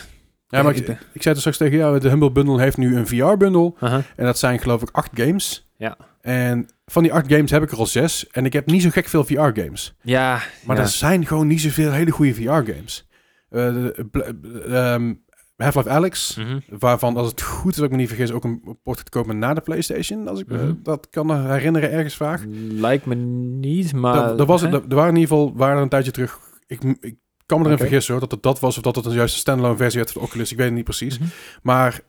Ja, 0.47 0.63
maar 0.63 0.75
ik 0.75 0.87
ik, 0.87 1.21
zei 1.21 1.29
het 1.33 1.37
straks 1.37 1.57
tegen 1.57 1.77
jou, 1.77 1.99
de 1.99 2.09
Humble 2.09 2.31
Bundle 2.31 2.59
heeft 2.61 2.77
nu 2.77 2.95
een 2.97 3.07
VR-bundle. 3.07 3.73
En 4.15 4.25
dat 4.25 4.37
zijn 4.37 4.59
geloof 4.59 4.81
ik 4.81 4.89
acht 4.91 5.09
games. 5.13 5.69
Ja. 5.77 5.97
En 6.21 6.69
van 6.85 7.03
die 7.03 7.13
acht 7.13 7.31
games 7.33 7.51
heb 7.51 7.63
ik 7.63 7.71
er 7.71 7.77
al 7.77 7.85
zes. 7.85 8.27
En 8.27 8.45
ik 8.45 8.53
heb 8.53 8.65
niet 8.65 8.81
zo 8.81 8.89
gek 8.89 9.07
veel 9.07 9.23
VR-games. 9.23 9.95
Ja, 10.01 10.39
Maar 10.65 10.75
ja. 10.75 10.81
er 10.81 10.87
zijn 10.87 11.25
gewoon 11.25 11.47
niet 11.47 11.61
zoveel 11.61 11.91
hele 11.91 12.11
goede 12.11 12.33
VR-games. 12.33 13.07
Eh, 13.49 13.75
bl- 14.11 14.19
ehm, 14.67 15.13
Half-Life 15.57 15.89
Alex, 15.89 16.35
Mhm. 16.35 16.59
waarvan 16.69 17.17
als 17.17 17.27
het 17.29 17.41
goed 17.41 17.71
is, 17.71 17.75
dat 17.77 17.85
ik 17.85 17.91
me 17.91 17.97
niet 17.97 18.07
vergis, 18.07 18.31
ook 18.31 18.43
een 18.43 18.77
port 18.83 18.97
gekomen 18.99 19.39
na 19.39 19.53
de 19.53 19.61
PlayStation. 19.61 20.27
Als 20.27 20.39
ik 20.39 20.47
me 20.47 20.57
Mhm. 20.57 20.73
dat 20.83 21.09
kan 21.09 21.49
herinneren 21.51 21.91
ergens 21.91 22.15
vaag. 22.15 22.43
Lijkt 22.69 23.05
me 23.05 23.15
niet, 23.15 23.93
maar... 23.93 24.31
Er- 24.31 24.39
er, 24.39 24.45
was, 24.45 24.61
er, 24.61 24.73
er 24.73 24.95
waren 24.95 25.13
in 25.15 25.19
ieder 25.19 25.35
geval 25.37 25.53
waren 25.55 25.75
er 25.75 25.81
een 25.81 25.89
tijdje 25.89 26.11
terug. 26.11 26.39
Ik, 26.67 26.81
ik 26.99 27.15
kan 27.47 27.57
me 27.57 27.63
erin 27.63 27.77
Oké. 27.77 27.83
vergissen 27.87 28.11
hoor, 28.13 28.21
dat 28.21 28.31
het 28.31 28.43
dat 28.43 28.59
was 28.59 28.77
of 28.77 28.83
dat 28.83 28.95
het 28.95 29.05
een 29.05 29.11
juiste 29.13 29.37
standalone 29.37 29.77
versie 29.77 29.99
werd 29.99 30.11
van 30.11 30.21
de 30.21 30.27
Oculus. 30.27 30.51
Ik 30.51 30.57
weet 30.57 30.65
het 30.65 30.75
niet 30.75 30.83
precies. 30.83 31.19
Mhm. 31.19 31.27
Maar 31.61 31.99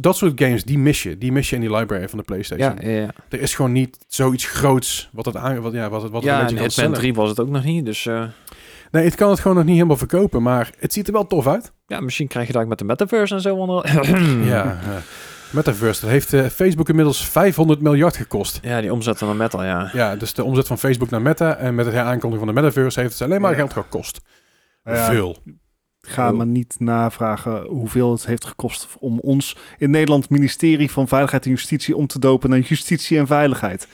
dat 0.00 0.16
soort 0.16 0.32
games, 0.42 0.64
die 0.64 0.78
mis 0.78 1.02
je. 1.02 1.18
Die 1.18 1.32
mis 1.32 1.50
je 1.50 1.54
in 1.56 1.60
die 1.62 1.76
library 1.76 2.08
van 2.08 2.18
de 2.18 2.24
PlayStation. 2.24 2.76
Ja, 2.80 2.88
ja, 2.90 3.00
ja. 3.00 3.08
Er 3.28 3.40
is 3.40 3.54
gewoon 3.54 3.72
niet 3.72 3.98
zoiets 4.08 4.44
groots 4.46 5.08
wat 5.12 5.24
het 5.24 5.36
aan, 5.36 5.60
wat, 5.60 5.72
ja, 5.72 5.88
wat, 5.90 6.02
het- 6.02 6.10
wat 6.10 6.22
het 6.22 6.30
ja 6.30 6.62
en 6.62 6.70
stellen. 6.70 6.92
3 6.92 7.14
was 7.14 7.28
het 7.28 7.40
ook 7.40 7.48
nog 7.48 7.64
niet, 7.64 7.84
dus... 7.84 8.06
eh, 8.06 8.24
Nee, 8.90 9.04
het 9.04 9.14
kan 9.14 9.30
het 9.30 9.40
gewoon 9.40 9.56
nog 9.56 9.64
niet 9.66 9.74
helemaal 9.74 9.96
verkopen, 9.96 10.42
maar 10.42 10.70
het 10.78 10.92
ziet 10.92 11.06
er 11.06 11.12
wel 11.12 11.26
tof 11.26 11.46
uit. 11.46 11.72
ja, 11.86 12.00
misschien 12.00 12.28
krijg 12.28 12.46
je 12.52 12.58
ook 12.58 12.66
met 12.66 12.78
de 12.78 12.84
metaverse 12.84 13.34
en 13.34 13.40
zo 13.40 13.54
onder... 13.56 13.92
Ja, 14.46 14.78
Metaverse, 15.50 16.00
dat 16.00 16.10
heeft 16.10 16.32
eh, 16.32 16.46
Facebook 16.46 16.88
inmiddels 16.88 17.26
500 17.28 17.80
miljard 17.80 18.16
gekost. 18.16 18.58
Ja, 18.62 18.80
die 18.80 18.92
omzetten 18.92 19.26
naar 19.26 19.36
metal, 19.36 19.64
ja. 19.64 19.90
Ja, 19.92 20.16
dus 20.16 20.34
de 20.34 20.44
omzet 20.44 20.66
van 20.66 20.78
Facebook 20.78 21.10
naar 21.10 21.22
Meta 21.22 21.56
en 21.56 21.74
met 21.74 21.86
het 21.86 21.94
aankondigen 21.94 22.46
van 22.46 22.54
de 22.54 22.60
Metaverse 22.60 23.00
heeft 23.00 23.12
het 23.12 23.22
alleen 23.22 23.40
maar 23.40 23.50
Ja. 23.50 23.56
geld 23.56 23.72
gekost. 23.72 24.20
Ja. 24.84 25.10
Veel. 25.10 25.36
Ga 26.00 26.30
me 26.30 26.44
niet 26.44 26.74
navragen 26.78 27.64
hoeveel 27.66 28.12
het 28.12 28.26
heeft 28.26 28.44
gekost 28.44 28.88
om 28.98 29.18
ons 29.18 29.56
in 29.78 29.90
Nederland 29.90 30.30
ministerie 30.30 30.90
van 30.90 31.08
Veiligheid 31.08 31.44
en 31.44 31.50
Justitie 31.50 31.96
om 31.96 32.06
te 32.06 32.18
dopen 32.18 32.50
naar 32.50 32.58
Justitie 32.58 33.18
en 33.18 33.26
Veiligheid. 33.26 33.88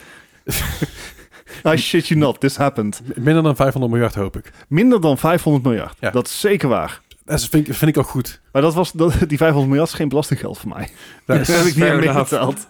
I 1.73 1.77
shit 1.77 2.07
you 2.07 2.19
not, 2.19 2.39
this 2.39 2.57
happened. 2.57 3.01
Minder 3.15 3.43
dan 3.43 3.55
500 3.55 3.93
miljard 3.93 4.15
hoop 4.15 4.37
ik. 4.37 4.51
Minder 4.67 5.01
dan 5.01 5.17
500 5.17 5.63
miljard. 5.65 5.97
Ja. 5.99 6.09
Dat 6.11 6.27
is 6.27 6.39
zeker 6.39 6.69
waar. 6.69 7.01
Dat 7.25 7.43
vind, 7.49 7.67
ik- 7.67 7.73
vind 7.73 7.91
ik 7.91 7.97
ook 7.97 8.09
goed. 8.09 8.41
Maar 8.51 8.61
dat 8.61 8.73
was, 8.73 8.91
dat, 8.91 9.13
die 9.27 9.37
500 9.37 9.67
miljard 9.67 9.89
is 9.89 9.95
geen 9.95 10.09
belastinggeld 10.09 10.57
voor 10.57 10.69
mij. 10.69 10.89
Dat 11.25 11.47
heb 11.47 11.65
ik 11.65 11.75
niet 11.75 11.83
aan 11.83 11.99
enough. 12.01 12.65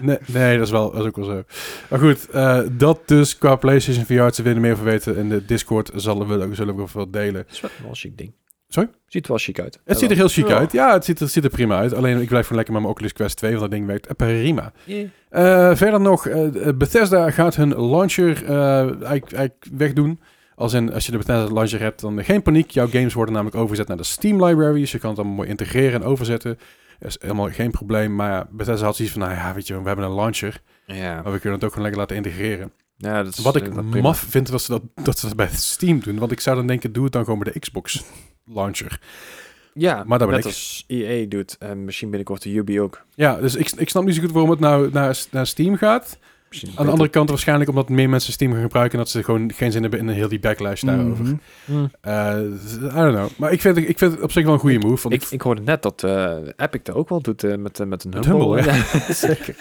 Nee, 0.00 0.18
nee, 0.26 0.56
dat 0.58 0.66
is, 0.66 0.72
wel, 0.72 0.90
dat 0.90 1.00
is 1.00 1.06
ook 1.06 1.16
wel 1.16 1.24
zo. 1.24 1.42
Maar 1.90 1.98
goed, 1.98 2.30
eh, 2.30 2.60
dat 2.72 3.00
dus 3.06 3.38
qua 3.38 3.56
PlayStation 3.56 4.04
VR. 4.04 4.34
Ze 4.34 4.42
willen 4.42 4.60
meer 4.60 4.76
van 4.76 4.84
weten 4.84 5.16
in 5.16 5.28
de 5.28 5.44
Discord 5.44 5.90
zullen 5.94 6.28
we, 6.28 6.44
ook- 6.44 6.54
zullen 6.54 6.76
we 6.76 6.82
ook 6.82 6.90
wel 6.90 7.10
delen. 7.10 7.32
Dat 7.46 7.52
is 7.52 7.60
wel 7.60 7.70
een 7.88 7.94
chic 7.94 8.18
ding. 8.18 8.32
Sorry? 8.68 8.88
Ziet 9.06 9.22
er 9.24 9.28
wel 9.30 9.38
chic 9.38 9.60
uit. 9.60 9.80
Het 9.84 9.98
ziet 9.98 10.10
er 10.10 10.16
heel 10.16 10.28
chic 10.28 10.48
Ja. 10.48 10.56
uit. 10.58 10.72
Ja, 10.72 10.92
het 10.92 11.04
ziet 11.04 11.16
er, 11.18 11.22
het 11.24 11.32
ziet 11.32 11.44
er 11.44 11.50
prima 11.50 11.78
uit. 11.78 11.94
Alleen 11.94 12.20
ik 12.20 12.28
blijf 12.28 12.42
gewoon 12.46 12.56
lekker 12.56 12.72
met 12.74 12.82
mijn 12.82 12.94
Oculus 12.94 13.12
Quest 13.12 13.36
2, 13.36 13.50
want 13.50 13.62
dat 13.62 13.70
ding 13.70 13.86
werkt 13.86 14.16
prima. 14.16 14.72
Yeah. 14.84 15.06
Eh, 15.30 15.76
verder 15.76 16.00
nog, 16.00 16.26
eh, 16.26 16.48
Bethesda 16.74 17.30
gaat 17.30 17.56
hun 17.56 17.68
launcher 17.90 18.44
eh, 18.44 18.78
eigenlijk, 18.80 19.32
eigenlijk 19.32 19.66
wegdoen. 19.72 20.20
Als, 20.54 20.72
in, 20.72 20.92
als 20.92 21.06
je 21.06 21.12
de 21.12 21.18
Bethesda 21.18 21.52
launcher 21.54 21.80
hebt, 21.80 22.00
dan 22.00 22.24
geen 22.24 22.42
paniek. 22.42 22.70
Jouw 22.70 22.86
games 22.88 23.14
worden 23.14 23.34
namelijk 23.34 23.56
overgezet 23.58 23.88
naar 23.88 23.96
de 23.96 24.02
Steam 24.04 24.44
library. 24.44 24.80
Dus 24.80 24.92
je 24.92 24.98
kan 24.98 25.10
het 25.10 25.18
allemaal 25.18 25.36
mooi 25.36 25.48
integreren 25.48 26.00
en 26.00 26.06
overzetten. 26.06 26.58
Dat 27.00 27.08
is 27.08 27.16
helemaal 27.20 27.50
geen 27.50 27.70
probleem. 27.70 28.14
Maar 28.14 28.46
Bethesda 28.50 28.84
had 28.84 28.96
zoiets 28.96 29.14
van, 29.14 29.22
nou 29.24 29.34
ja, 29.34 29.54
weet 29.54 29.66
je, 29.66 29.80
we 29.80 29.86
hebben 29.86 30.04
een 30.04 30.14
launcher. 30.14 30.60
Ja. 30.86 31.14
Maar 31.22 31.32
we 31.32 31.38
kunnen 31.38 31.52
het 31.58 31.64
ook 31.64 31.72
gewoon 31.72 31.82
lekker 31.82 32.00
laten 32.00 32.16
integreren. 32.16 32.72
Ja, 32.96 33.22
dat 33.22 33.32
is, 33.38 33.44
Wat 33.44 33.56
ik 33.56 33.66
eh, 33.66 33.72
prima. 33.74 34.00
maf 34.00 34.18
vind, 34.18 34.50
dat 34.50 34.62
ze 34.62 34.70
dat, 34.70 34.82
dat 35.04 35.18
ze 35.18 35.26
dat 35.26 35.36
bij 35.36 35.48
Steam 35.52 36.00
doen. 36.00 36.18
Want 36.18 36.32
ik 36.32 36.40
zou 36.40 36.56
dan 36.56 36.66
denken, 36.66 36.92
doe 36.92 37.04
het 37.04 37.12
dan 37.12 37.24
gewoon 37.24 37.38
bij 37.38 37.52
de 37.52 37.58
Xbox 37.58 38.04
launcher. 38.44 39.00
Ja, 39.74 40.04
Maar 40.06 40.18
dat 40.18 40.28
net 40.30 40.38
ik. 40.38 40.44
als 40.44 40.84
EA 40.86 41.26
doet. 41.28 41.56
En 41.58 41.84
misschien 41.84 42.08
binnenkort 42.08 42.42
de 42.42 42.50
Ubi 42.54 42.80
ook. 42.80 43.04
Ja, 43.14 43.34
dus 43.40 43.54
ik, 43.54 43.70
ik 43.70 43.88
snap 43.88 44.04
niet 44.04 44.14
zo 44.14 44.20
goed 44.20 44.30
waarom 44.32 44.50
het 44.50 44.60
nou 44.60 44.90
naar, 44.92 45.24
naar 45.30 45.46
Steam 45.46 45.76
gaat. 45.76 46.18
Misschien 46.50 46.72
Aan 46.76 46.84
de 46.84 46.90
andere 46.90 47.10
kant 47.10 47.28
waarschijnlijk 47.28 47.70
omdat 47.70 47.88
meer 47.88 48.08
mensen 48.08 48.32
Steam 48.32 48.52
gaan 48.52 48.62
gebruiken... 48.62 48.98
en 48.98 49.04
dat 49.04 49.12
ze 49.12 49.22
gewoon 49.22 49.52
geen 49.52 49.72
zin 49.72 49.82
hebben 49.82 50.00
in 50.00 50.08
een 50.08 50.14
heel 50.14 50.28
die 50.28 50.40
backlash 50.40 50.82
daarover. 50.82 51.24
Mhm. 51.24 51.34
Hmm. 51.64 51.90
Eh, 52.00 52.12
I 52.82 52.94
don't 52.94 53.14
know. 53.14 53.28
Maar 53.36 53.52
ik 53.52 53.60
vind, 53.60 53.76
ik 53.76 53.98
vind 53.98 54.12
het 54.12 54.22
op 54.22 54.32
zich 54.32 54.44
wel 54.44 54.52
een 54.52 54.58
goede 54.58 54.78
move. 54.78 55.08
Want 55.08 55.22
Ik, 55.22 55.30
ik 55.30 55.40
hoorde 55.40 55.62
net 55.62 55.82
dat 55.82 56.02
eh, 56.02 56.36
Epic 56.56 56.80
dat 56.82 56.94
ook 56.94 57.08
wel 57.08 57.20
doet 57.20 57.44
eh, 57.44 57.56
met, 57.56 57.86
met 57.86 58.04
een 58.04 58.12
Humble. 58.14 58.30
Humble, 58.30 58.64
ja. 58.72 59.12
Zeker. 59.12 59.54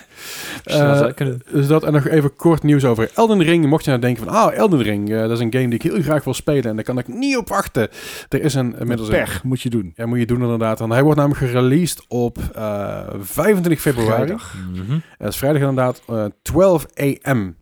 Kunnen. 1.16 1.41
Dus 1.52 1.68
dat 1.68 1.84
en 1.84 1.94
nog 1.94 2.07
even 2.07 2.36
kort 2.36 2.64
nieuws 2.64 2.86
over 2.86 3.11
Elden 3.14 3.44
Ring. 3.44 3.66
Mocht 3.66 3.84
je 3.84 3.90
nou 3.90 4.02
denken 4.02 4.24
van, 4.24 4.34
ah, 4.34 4.56
Elden 4.56 4.82
Ring, 4.82 5.10
dat 5.10 5.32
is 5.32 5.40
een 5.40 5.53
game 5.53 5.70
die 5.70 5.80
ik 5.80 5.82
heel 5.82 6.02
graag 6.02 6.24
wil 6.24 6.34
spelen 6.34 6.64
en 6.64 6.76
daar 6.76 6.86
kan 6.86 6.98
ik 6.98 7.07
niet 7.07 7.38
op 7.38 7.49
wachten. 7.49 7.90
Er 8.30 8.41
is 8.41 8.53
een 8.53 8.76
inmiddels 8.80 9.10
een, 9.10 9.16
Pech 9.16 9.44
moet 9.44 9.61
je 9.61 9.70
doen. 9.70 9.91
ja, 9.95 10.06
moet 10.06 10.20
je 10.20 10.26
doen 10.26 10.41
inderdaad. 10.41 10.80
Want 10.80 10.91
hij 10.91 11.03
wordt 11.03 11.18
namelijk 11.18 11.45
gereleased 11.45 12.06
op 12.07 12.38
eh 12.56 12.99
25 13.20 13.82
februari. 13.82 14.16
Vrijdag. 14.16 14.56
Mhm. 14.74 14.99
Dat 15.18 15.28
is 15.28 15.38
vrijdag 15.38 15.61
inderdaad, 15.61 16.02
eh 16.07 16.26
12 16.85 17.22
am. 17.22 17.56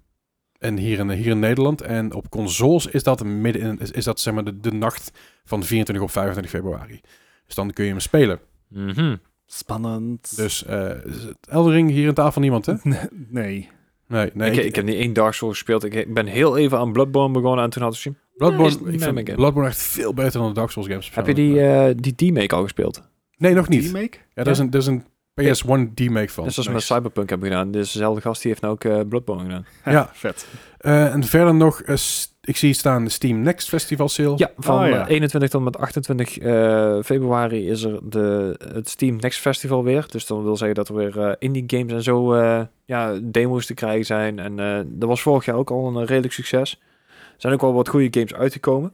En 0.60 0.77
hier 0.77 0.99
in, 0.99 1.10
hier 1.10 1.27
in 1.31 1.39
Nederland. 1.39 1.81
En 1.81 2.14
op 2.14 2.30
consoles 2.30 2.85
is 2.85 3.03
dat 3.03 3.23
midden 3.23 3.61
in, 3.61 3.80
is, 3.80 3.91
is 3.91 4.03
dat 4.03 4.19
zeg 4.19 4.34
maar 4.34 4.44
de, 4.44 4.60
de 4.60 4.72
nacht 4.72 5.11
van 5.44 5.64
24 5.64 6.06
op 6.06 6.11
25 6.11 6.53
februari. 6.53 7.02
Dus 7.45 7.56
dan 7.56 7.72
kun 7.72 7.84
je 7.85 7.89
hem 7.91 7.99
spelen. 7.99 8.39
Mhm. 8.68 9.15
Spannend. 9.45 10.35
Dus 10.35 10.65
eh 10.65 10.89
is 11.06 11.23
het 11.23 11.38
Elden 11.49 11.73
Ring 11.73 11.89
hier 11.89 12.07
aan 12.07 12.14
tafel 12.14 12.41
niemand, 12.41 12.65
hè? 12.65 12.73
nee. 13.30 13.69
Nee, 14.07 14.30
nee. 14.34 14.52
ik, 14.52 14.64
ik 14.65 14.76
heb 14.76 14.85
niet 14.85 14.95
één 14.95 15.14
Dark 15.14 15.34
Souls 15.34 15.53
gespeeld. 15.57 15.84
Ik 15.84 16.14
ben 16.14 16.26
heel 16.26 16.57
even 16.57 16.77
aan 16.77 16.91
Bloodborne 16.91 17.34
begonnen 17.34 17.64
en 17.64 17.69
toen 17.69 17.84
had 17.84 17.94
ik 17.94 17.99
zien. 17.99 18.18
Bloodborne, 18.35 18.72
Ja, 18.72 18.88
is- 18.88 18.94
ik 18.94 19.02
vind 19.02 19.35
Bloodborne 19.35 19.69
echt 19.69 19.81
veel 19.81 20.14
beter 20.14 20.39
dan 20.39 20.48
de 20.48 20.53
Dark 20.53 20.69
Souls 20.69 20.88
games. 20.89 21.15
Heb 21.15 21.27
je 21.27 21.34
die, 21.34 21.61
eh 21.61 21.95
die 21.98 22.15
D-Make 22.15 22.56
al 22.56 22.61
gespeeld? 22.64 23.02
Nee, 23.38 23.53
nog 23.53 23.68
niet. 23.68 23.85
Remake? 23.85 24.18
Ja, 24.34 24.44
er 24.44 24.48
is 24.48 24.60
een, 24.60 24.72
er 24.72 24.77
is 24.77 24.85
een 24.85 25.03
PS1 25.41 25.93
remake 25.95 26.30
van. 26.30 26.43
Net 26.43 26.53
zoals 26.53 26.68
we 26.68 26.73
met. 26.73 26.81
Cyberpunk 26.84 27.30
hebben 27.30 27.47
gedaan. 27.49 27.72
Dus 27.72 27.91
dezelfde 27.91 28.22
gast 28.22 28.41
die 28.41 28.51
heeft 28.51 28.64
nou 28.64 28.73
ook 28.73 28.84
eh, 28.84 28.99
Bloodborne 29.09 29.43
gedaan. 29.43 29.65
Ja. 29.85 30.09
Vet. 30.14 30.47
Eh, 30.77 31.14
en 31.14 31.23
verder 31.23 31.55
nog, 31.55 31.81
eh, 31.81 31.95
ik 32.41 32.57
zie 32.57 32.73
staan 32.73 33.03
de 33.03 33.09
Steam 33.09 33.41
Next 33.41 33.69
Festival 33.69 34.09
sale. 34.09 34.34
Ja, 34.38 34.51
van 34.57 34.84
Oh, 34.84 34.88
ja. 34.89 35.05
eh, 35.07 35.09
21 35.14 35.49
tot 35.49 35.59
en 35.59 35.65
met 35.65 35.77
28 35.77 36.38
eh, 36.38 36.97
februari 37.03 37.69
is 37.69 37.84
er 37.84 37.99
de, 38.03 38.55
het 38.73 38.89
Steam 38.89 39.15
Next 39.15 39.39
Festival 39.39 39.84
weer. 39.84 40.05
Dus 40.09 40.26
dat 40.26 40.41
wil 40.41 40.57
zeggen 40.57 40.76
dat 40.76 40.89
er 40.89 40.95
weer 40.95 41.35
indie 41.39 41.64
games 41.68 41.93
en 41.93 42.03
zo 42.03 42.34
eh, 42.34 42.61
ja, 42.85 43.19
demo's 43.23 43.65
te 43.65 43.73
krijgen 43.73 44.05
zijn. 44.05 44.39
En 44.39 44.59
eh, 44.59 44.80
dat 44.85 45.09
was 45.09 45.22
vorig 45.22 45.45
jaar 45.45 45.55
ook 45.55 45.72
al 45.72 45.88
een 45.88 46.05
redelijk 46.05 46.34
succes. 46.34 46.80
Er 47.09 47.43
zijn 47.43 47.53
ook 47.53 47.61
wel 47.61 47.73
wat 47.73 47.88
goede 47.89 48.07
games 48.11 48.34
uitgekomen. 48.34 48.93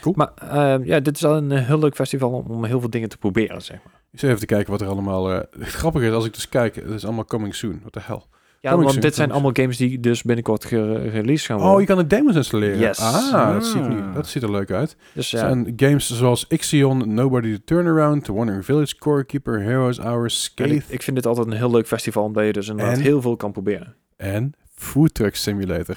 Cool. 0.00 0.14
Maar 0.16 0.32
ja, 0.86 1.00
dit 1.00 1.16
is 1.16 1.24
al 1.24 1.36
een 1.36 1.50
heel 1.50 1.78
leuk 1.78 1.94
festival 1.94 2.30
om, 2.30 2.46
om 2.50 2.64
heel 2.64 2.80
veel 2.80 2.90
dingen 2.90 3.08
te 3.08 3.18
proberen, 3.18 3.62
zeg 3.62 3.78
maar. 3.84 3.95
Ik 4.16 4.22
zit 4.22 4.30
even 4.30 4.46
te 4.46 4.54
kijken 4.54 4.70
wat 4.70 4.80
er 4.80 4.88
allemaal... 4.88 5.32
eh 5.32 5.40
grappig 5.60 6.02
is, 6.02 6.12
als 6.12 6.24
ik 6.24 6.34
dus 6.34 6.48
kijk, 6.48 6.74
het 6.74 6.90
is 6.90 7.04
allemaal 7.04 7.24
coming 7.24 7.54
soon. 7.54 7.78
What 7.80 7.92
the 7.92 8.00
hell? 8.02 8.20
Ja, 8.60 8.70
Coming 8.70 8.80
want 8.82 8.92
soon, 8.92 9.00
dit 9.00 9.14
zijn 9.14 9.30
allemaal 9.30 9.50
games 9.52 9.76
die 9.76 10.00
dus 10.00 10.22
binnenkort 10.22 10.64
gereleased 10.64 11.46
gaan 11.46 11.56
worden. 11.56 11.74
Oh, 11.74 11.80
je 11.80 11.86
kan 11.86 11.96
de 11.96 12.06
demos 12.06 12.34
installeren. 12.34 12.78
Yes. 12.78 12.98
Ah, 12.98 13.52
dat, 13.52 13.66
ziet, 13.66 13.88
nu, 13.88 13.98
Ah. 14.00 14.14
dat 14.14 14.26
ziet 14.28 14.42
er 14.42 14.50
leuk 14.50 14.70
uit. 14.70 14.96
dus 15.12 15.30
ja, 15.30 15.38
zijn 15.38 15.72
games 15.76 16.10
zoals 16.16 16.44
Ixion, 16.48 17.14
Nobody 17.14 17.52
to 17.52 17.60
Turn 17.64 17.86
Around, 17.86 18.24
The 18.24 18.32
Wandering 18.32 18.64
Village, 18.64 18.86
Scorekeeper, 18.86 19.60
Heroes 19.62 19.98
Hours, 19.98 20.52
en 20.54 20.64
ik, 20.64 20.70
Scathe 20.70 20.94
ik 20.94 21.02
vind 21.02 21.16
dit 21.16 21.26
altijd 21.26 21.46
een 21.46 21.52
heel 21.52 21.70
leuk 21.70 21.86
festival 21.86 22.24
omdat 22.24 22.44
je 22.44 22.52
dus 22.52 22.68
inderdaad 22.68 22.96
En? 22.96 23.02
heel 23.02 23.20
veel 23.20 23.36
kan 23.36 23.52
proberen. 23.52 23.94
en 24.16 24.52
Food 24.74 25.14
Truck 25.14 25.34
Simulator. 25.36 25.96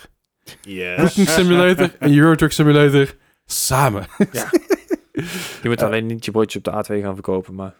Yes. 0.61 0.95
Cooking 0.97 1.29
Simulator 1.29 1.95
en 1.99 2.17
Euro 2.17 2.35
Truck 2.35 2.51
Simulator 2.51 3.13
samen. 3.45 4.05
Je 5.61 5.69
moet 5.69 5.81
alleen 5.81 6.05
niet 6.05 6.25
je 6.25 6.31
broodje 6.31 6.57
op 6.57 6.63
de 6.63 6.71
A2 6.71 7.01
gaan 7.03 7.13
verkopen, 7.13 7.55
maar... 7.55 7.73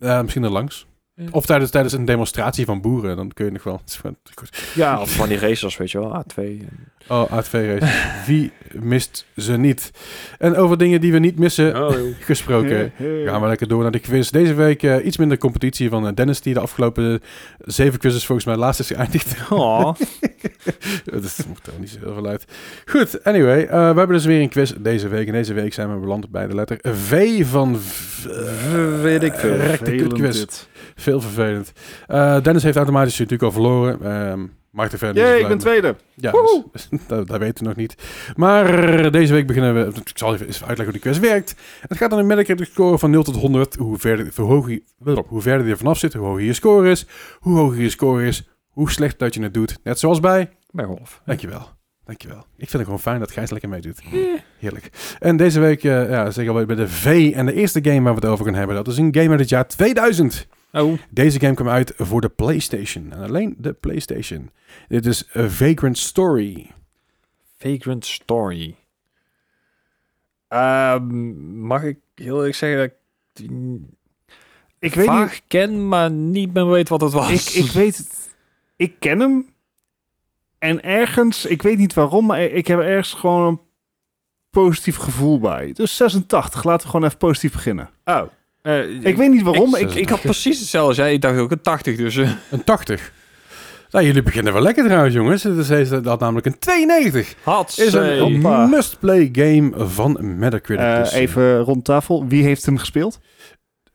Eh, 0.00 0.20
misschien 0.22 0.44
er 0.44 0.50
langs. 0.50 0.86
Of 1.30 1.46
tijdens, 1.46 1.70
tijdens 1.70 1.94
een 1.94 2.04
demonstratie 2.04 2.64
van 2.64 2.80
boeren, 2.80 3.16
dan 3.16 3.30
kun 3.32 3.44
je 3.44 3.50
nog 3.50 3.62
wel. 3.62 3.80
Ja, 4.74 5.00
of 5.00 5.14
van 5.14 5.28
die 5.28 5.38
racers, 5.38 5.76
weet 5.76 5.90
je 5.90 5.98
wel, 5.98 6.24
A2. 6.24 6.34
en- 6.36 6.88
Oh, 7.08 7.30
A2 7.32 7.50
race. 7.50 7.86
Wie 8.26 8.52
mist 8.72 9.26
ze 9.36 9.56
niet? 9.56 9.90
En 10.38 10.56
over 10.56 10.78
dingen 10.78 11.00
die 11.00 11.12
we 11.12 11.18
niet 11.18 11.38
missen 11.38 11.84
Oh, 11.86 11.94
gesproken. 12.20 12.92
Gaan 13.24 13.40
we 13.40 13.46
lekker 13.48 13.68
door 13.68 13.82
naar 13.82 13.90
de 13.90 13.98
quiz. 13.98 14.28
Deze 14.30 14.54
week 14.54 14.82
eh, 14.82 15.04
iets 15.06 15.16
minder 15.16 15.38
competitie 15.38 15.88
van 15.88 16.06
eh, 16.06 16.14
Dennis, 16.14 16.40
die 16.40 16.54
de 16.54 16.60
afgelopen 16.60 17.20
zeven 17.58 17.98
quizzes 17.98 18.26
volgens 18.26 18.46
mij 18.46 18.56
laatst 18.56 18.80
is 18.80 18.86
geëindigd. 18.86 19.34
Oh. 19.50 19.84
dat 21.04 21.44
maakt 21.48 21.66
er 21.66 21.72
niet 21.78 21.90
zo 21.90 21.98
heel 22.02 22.14
veel 22.14 22.26
uit. 22.26 22.44
Goed, 22.86 23.24
anyway. 23.24 23.62
eh, 23.64 23.68
we 23.70 23.76
hebben 23.96 24.08
dus 24.08 24.24
weer 24.24 24.40
een 24.40 24.48
quiz 24.48 24.72
deze 24.78 25.08
week. 25.08 25.26
En 25.26 25.32
deze 25.32 25.52
week 25.54 25.72
zijn 25.74 25.94
we 25.94 26.00
beland 26.00 26.30
bij 26.30 26.46
de 26.46 26.54
letter 26.54 26.78
V 26.82 27.42
van... 27.46 27.76
V, 27.78 29.02
Weet 29.02 29.22
ik 29.22 29.32
veel. 29.34 29.56
Quiz. 30.08 30.44
Veel 31.00 31.20
vervelend. 31.20 31.72
Eh, 32.06 32.40
Dennis 32.42 32.62
heeft 32.62 32.76
automatisch 32.76 33.18
natuurlijk 33.18 33.42
al 33.42 33.52
verloren. 33.52 34.02
Ehm 34.02 34.40
Maakt 34.70 34.92
er 34.92 34.98
verder 34.98 35.22
niet 35.22 35.32
Jee, 35.32 35.40
ik 35.40 35.48
ben 35.48 35.58
tweede. 35.58 35.96
Ja, 36.14 36.32
dus, 36.72 36.88
dat, 37.06 37.26
dat 37.26 37.38
weten 37.38 37.62
we 37.62 37.68
nog 37.68 37.76
niet. 37.76 37.94
Maar 38.36 39.10
deze 39.10 39.32
week 39.32 39.46
beginnen 39.46 39.74
we... 39.74 40.00
Ik 40.00 40.18
zal 40.18 40.34
even 40.34 40.46
uitleggen 40.46 40.84
hoe 40.84 40.92
die 40.92 41.00
quiz 41.00 41.18
werkt. 41.18 41.54
Het 41.80 41.98
gaat 41.98 42.12
om 42.12 42.18
een 42.18 42.26
Metacritic 42.26 42.66
score 42.66 42.98
van 42.98 43.10
0 43.10 43.22
tot 43.22 43.36
100. 43.36 43.74
Hoe 43.74 43.98
verder, 43.98 44.32
hoe 44.36 44.82
hoe 45.26 45.42
verder 45.42 45.66
je 45.66 45.72
er 45.72 45.78
vanaf 45.78 45.98
zit, 45.98 46.12
hoe 46.12 46.26
hoger 46.26 46.42
je 46.42 46.52
score 46.52 46.90
is. 46.90 47.06
Hoe 47.38 47.58
hoger 47.58 47.80
je 47.80 47.90
score 47.90 48.26
is, 48.26 48.48
hoe 48.68 48.90
slecht 48.90 49.18
dat 49.18 49.34
je 49.34 49.42
het 49.42 49.54
doet. 49.54 49.78
Net 49.82 49.98
zoals 49.98 50.20
bij... 50.20 50.50
Bij 50.70 50.84
golf. 50.84 51.22
Dankjewel. 51.24 51.68
Dankjewel. 52.04 52.38
Ik 52.38 52.44
vind 52.56 52.72
het 52.72 52.82
gewoon 52.82 53.00
fijn 53.00 53.18
dat 53.18 53.30
Gijs 53.30 53.50
lekker 53.50 53.68
meedoet. 53.68 54.00
Heerlijk. 54.58 54.90
En 55.18 55.36
deze 55.36 55.60
week, 55.60 55.84
eh 55.84 56.10
ja, 56.10 56.30
zeg 56.30 56.48
al 56.48 56.64
bij 56.64 56.76
de 56.76 56.88
V. 56.88 57.32
En 57.34 57.46
de 57.46 57.54
eerste 57.54 57.80
game 57.82 58.02
waar 58.02 58.14
we 58.14 58.20
het 58.20 58.30
over 58.30 58.44
gaan 58.44 58.54
hebben, 58.54 58.76
dat 58.76 58.88
is 58.88 58.96
een 58.96 59.14
game 59.14 59.30
uit 59.30 59.40
het 59.40 59.48
jaar 59.48 59.66
2000. 59.66 60.46
Oh. 60.72 60.98
Deze 61.10 61.40
game 61.40 61.54
kwam 61.54 61.68
uit 61.68 61.92
voor 61.96 62.20
de 62.20 62.28
PlayStation. 62.28 63.12
En 63.12 63.22
alleen 63.22 63.54
de 63.58 63.72
PlayStation. 63.72 64.50
Dit 64.88 65.06
is 65.06 65.36
A 65.36 65.48
Vagrant 65.48 65.98
Story. 65.98 66.70
Vagrant 67.58 68.06
Story. 68.06 68.76
Ehm, 70.48 71.60
mag 71.66 71.82
ik 71.82 71.98
heel 72.14 72.36
eerlijk 72.36 72.54
zeggen 72.54 72.78
dat 72.78 72.86
ik 72.88 72.94
die 73.32 73.86
Ik 74.78 74.94
weet 74.94 75.06
vaag 75.06 75.32
niet. 75.32 75.42
ken, 75.46 75.88
maar 75.88 76.10
niet 76.10 76.52
meer 76.52 76.68
weet 76.68 76.88
wat 76.88 77.00
het 77.00 77.12
was. 77.12 77.56
Ik, 77.56 77.64
ik 77.64 77.70
weet 77.70 77.96
het. 77.96 78.34
Ik 78.76 78.94
ken 78.98 79.20
hem. 79.20 79.48
En 80.58 80.82
ergens, 80.82 81.44
ik 81.44 81.62
weet 81.62 81.78
niet 81.78 81.94
waarom, 81.94 82.26
maar 82.26 82.42
ik 82.42 82.66
heb 82.66 82.78
ergens 82.78 83.12
gewoon 83.12 83.46
een 83.46 83.60
positief 84.50 84.96
gevoel 84.96 85.38
bij. 85.40 85.72
Dus 85.72 85.96
86, 85.96 86.64
laten 86.64 86.82
we 86.86 86.90
gewoon 86.92 87.06
even 87.06 87.18
positief 87.18 87.52
beginnen. 87.52 87.90
Oh. 88.04 88.22
Eh, 88.62 88.88
Ik 89.04 89.16
weet 89.16 89.30
niet 89.30 89.42
waarom, 89.42 89.64
ik- 89.64 89.70
maar 89.70 89.80
ik, 89.96 90.08
had 90.08 90.20
precies 90.32 90.58
hetzelfde 90.60 90.94
jij. 90.94 91.12
Ik 91.12 91.20
dacht 91.20 91.38
ook 91.38 91.50
een 91.50 91.60
80, 91.60 91.96
dus... 91.96 92.16
eh, 92.16 92.30
Een 92.50 92.64
80. 92.64 93.12
Nou, 93.90 94.04
jullie 94.06 94.22
beginnen 94.22 94.52
wel 94.52 94.62
lekker 94.62 94.84
trouwens, 94.84 95.14
jongens. 95.14 95.42
Dat 96.02 96.20
namelijk 96.20 96.46
een 96.46 96.58
92. 96.58 97.34
had 97.42 97.74
Is 97.78 97.92
een 97.92 98.40
must-play 98.70 99.28
game 99.32 99.72
van 99.88 100.18
Metacritic. 100.38 100.84
Eh, 100.84 100.98
Dus, 100.98 101.12
even 101.12 101.58
rond 101.58 101.84
tafel. 101.84 102.26
Wie 102.28 102.42
heeft 102.44 102.66
hem 102.66 102.78
gespeeld? 102.78 103.20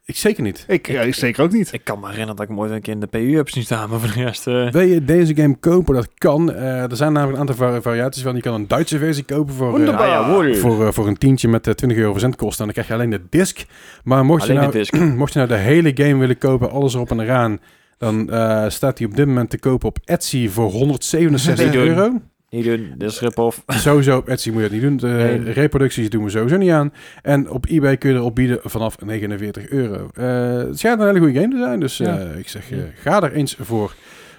Ik 0.07 0.15
zeker 0.17 0.43
niet. 0.43 0.65
Ik, 0.67 0.87
ja, 0.87 1.01
ik 1.01 1.13
zeker 1.15 1.43
ook 1.43 1.51
niet. 1.51 1.73
Ik 1.73 1.83
kan 1.83 1.99
me 1.99 2.05
herinneren 2.05 2.35
dat 2.35 2.45
ik 2.45 2.51
hem 2.51 2.59
ooit 2.59 2.71
een 2.71 2.81
keer 2.81 2.93
in 2.93 2.99
de 2.99 3.07
PU 3.07 3.35
heb 3.35 3.49
zien 3.49 3.63
staan, 3.63 3.89
maar 3.89 3.99
voor 3.99 4.13
de 4.13 4.23
rest... 4.23 4.47
eh, 4.47 4.71
Wil 4.71 4.81
je 4.81 5.05
deze 5.05 5.35
game 5.35 5.55
kopen? 5.55 5.95
Dat 5.95 6.09
kan. 6.17 6.53
Eh, 6.53 6.81
er 6.91 6.95
zijn 6.95 7.13
namelijk 7.13 7.33
een 7.41 7.47
aantal 7.47 7.67
vari- 7.67 7.81
variaties 7.81 8.23
van. 8.23 8.35
Je 8.35 8.41
kan 8.41 8.53
een 8.53 8.67
Duitse 8.67 8.97
versie 8.97 9.23
kopen 9.23 9.53
voor, 9.53 9.79
eh, 9.79 9.97
ah 9.97 10.07
ja, 10.07 10.53
voor, 10.55 10.93
voor 10.93 11.07
een 11.07 11.17
tientje 11.17 11.47
met 11.47 11.67
eh, 11.67 11.73
20 11.73 11.97
euro 11.97 12.11
verzendkosten. 12.11 12.59
En 12.67 12.73
dan 12.73 12.83
krijg 12.83 12.87
je 12.87 12.93
alleen 12.93 13.19
de 13.21 13.27
disc. 13.37 13.65
Maar 14.03 14.25
mocht 14.25 14.45
je, 14.47 14.53
nou, 14.53 14.71
de 14.71 14.77
disc. 14.77 14.93
mocht 15.21 15.33
je 15.33 15.39
nou 15.39 15.51
de 15.51 15.57
hele 15.57 15.91
game 15.95 16.15
willen 16.17 16.37
kopen, 16.37 16.71
alles 16.71 16.93
erop 16.93 17.11
en 17.11 17.19
eraan, 17.19 17.59
dan 17.97 18.29
eh, 18.31 18.65
staat 18.69 18.97
hij 18.97 19.07
op 19.07 19.15
dit 19.15 19.27
moment 19.27 19.49
te 19.49 19.59
kopen 19.59 19.87
op 19.87 19.97
Etsy 20.05 20.49
voor 20.49 20.69
167 20.79 21.65
Niet 21.65 21.73
doen. 21.73 21.83
euro. 21.87 22.21
Niet 22.55 22.65
doen, 22.65 22.93
dit 22.97 23.09
is 23.11 23.19
rip-off. 23.19 23.63
Sowieso 23.67 24.17
op 24.17 24.27
Etsy 24.29 24.49
moet 24.49 24.57
je 24.61 24.69
dat 24.69 24.71
niet 24.71 24.81
doen. 24.81 24.97
De 24.97 25.07
Nee. 25.07 25.51
reproducties 25.53 26.09
doen 26.09 26.23
we 26.23 26.29
sowieso 26.29 26.57
niet 26.57 26.71
aan. 26.71 26.93
En 27.21 27.49
op 27.49 27.65
eBay 27.65 27.97
kun 27.97 28.09
je 28.09 28.15
erop 28.15 28.35
bieden 28.35 28.59
vanaf 28.63 28.95
49 29.05 29.67
euro. 29.69 30.09
Eh, 30.13 30.67
het 30.67 30.79
schijnt 30.79 30.99
een 30.99 31.05
hele 31.07 31.19
goede 31.19 31.33
game 31.39 31.49
te 31.53 31.57
zijn, 31.57 31.79
dus 31.79 31.97
Ja. 31.97 32.17
eh, 32.17 32.37
ik 32.37 32.47
zeg, 32.49 32.71
eh, 32.71 32.77
ga 32.95 33.21
er 33.23 33.31
eens 33.33 33.55
voor. 33.59 33.93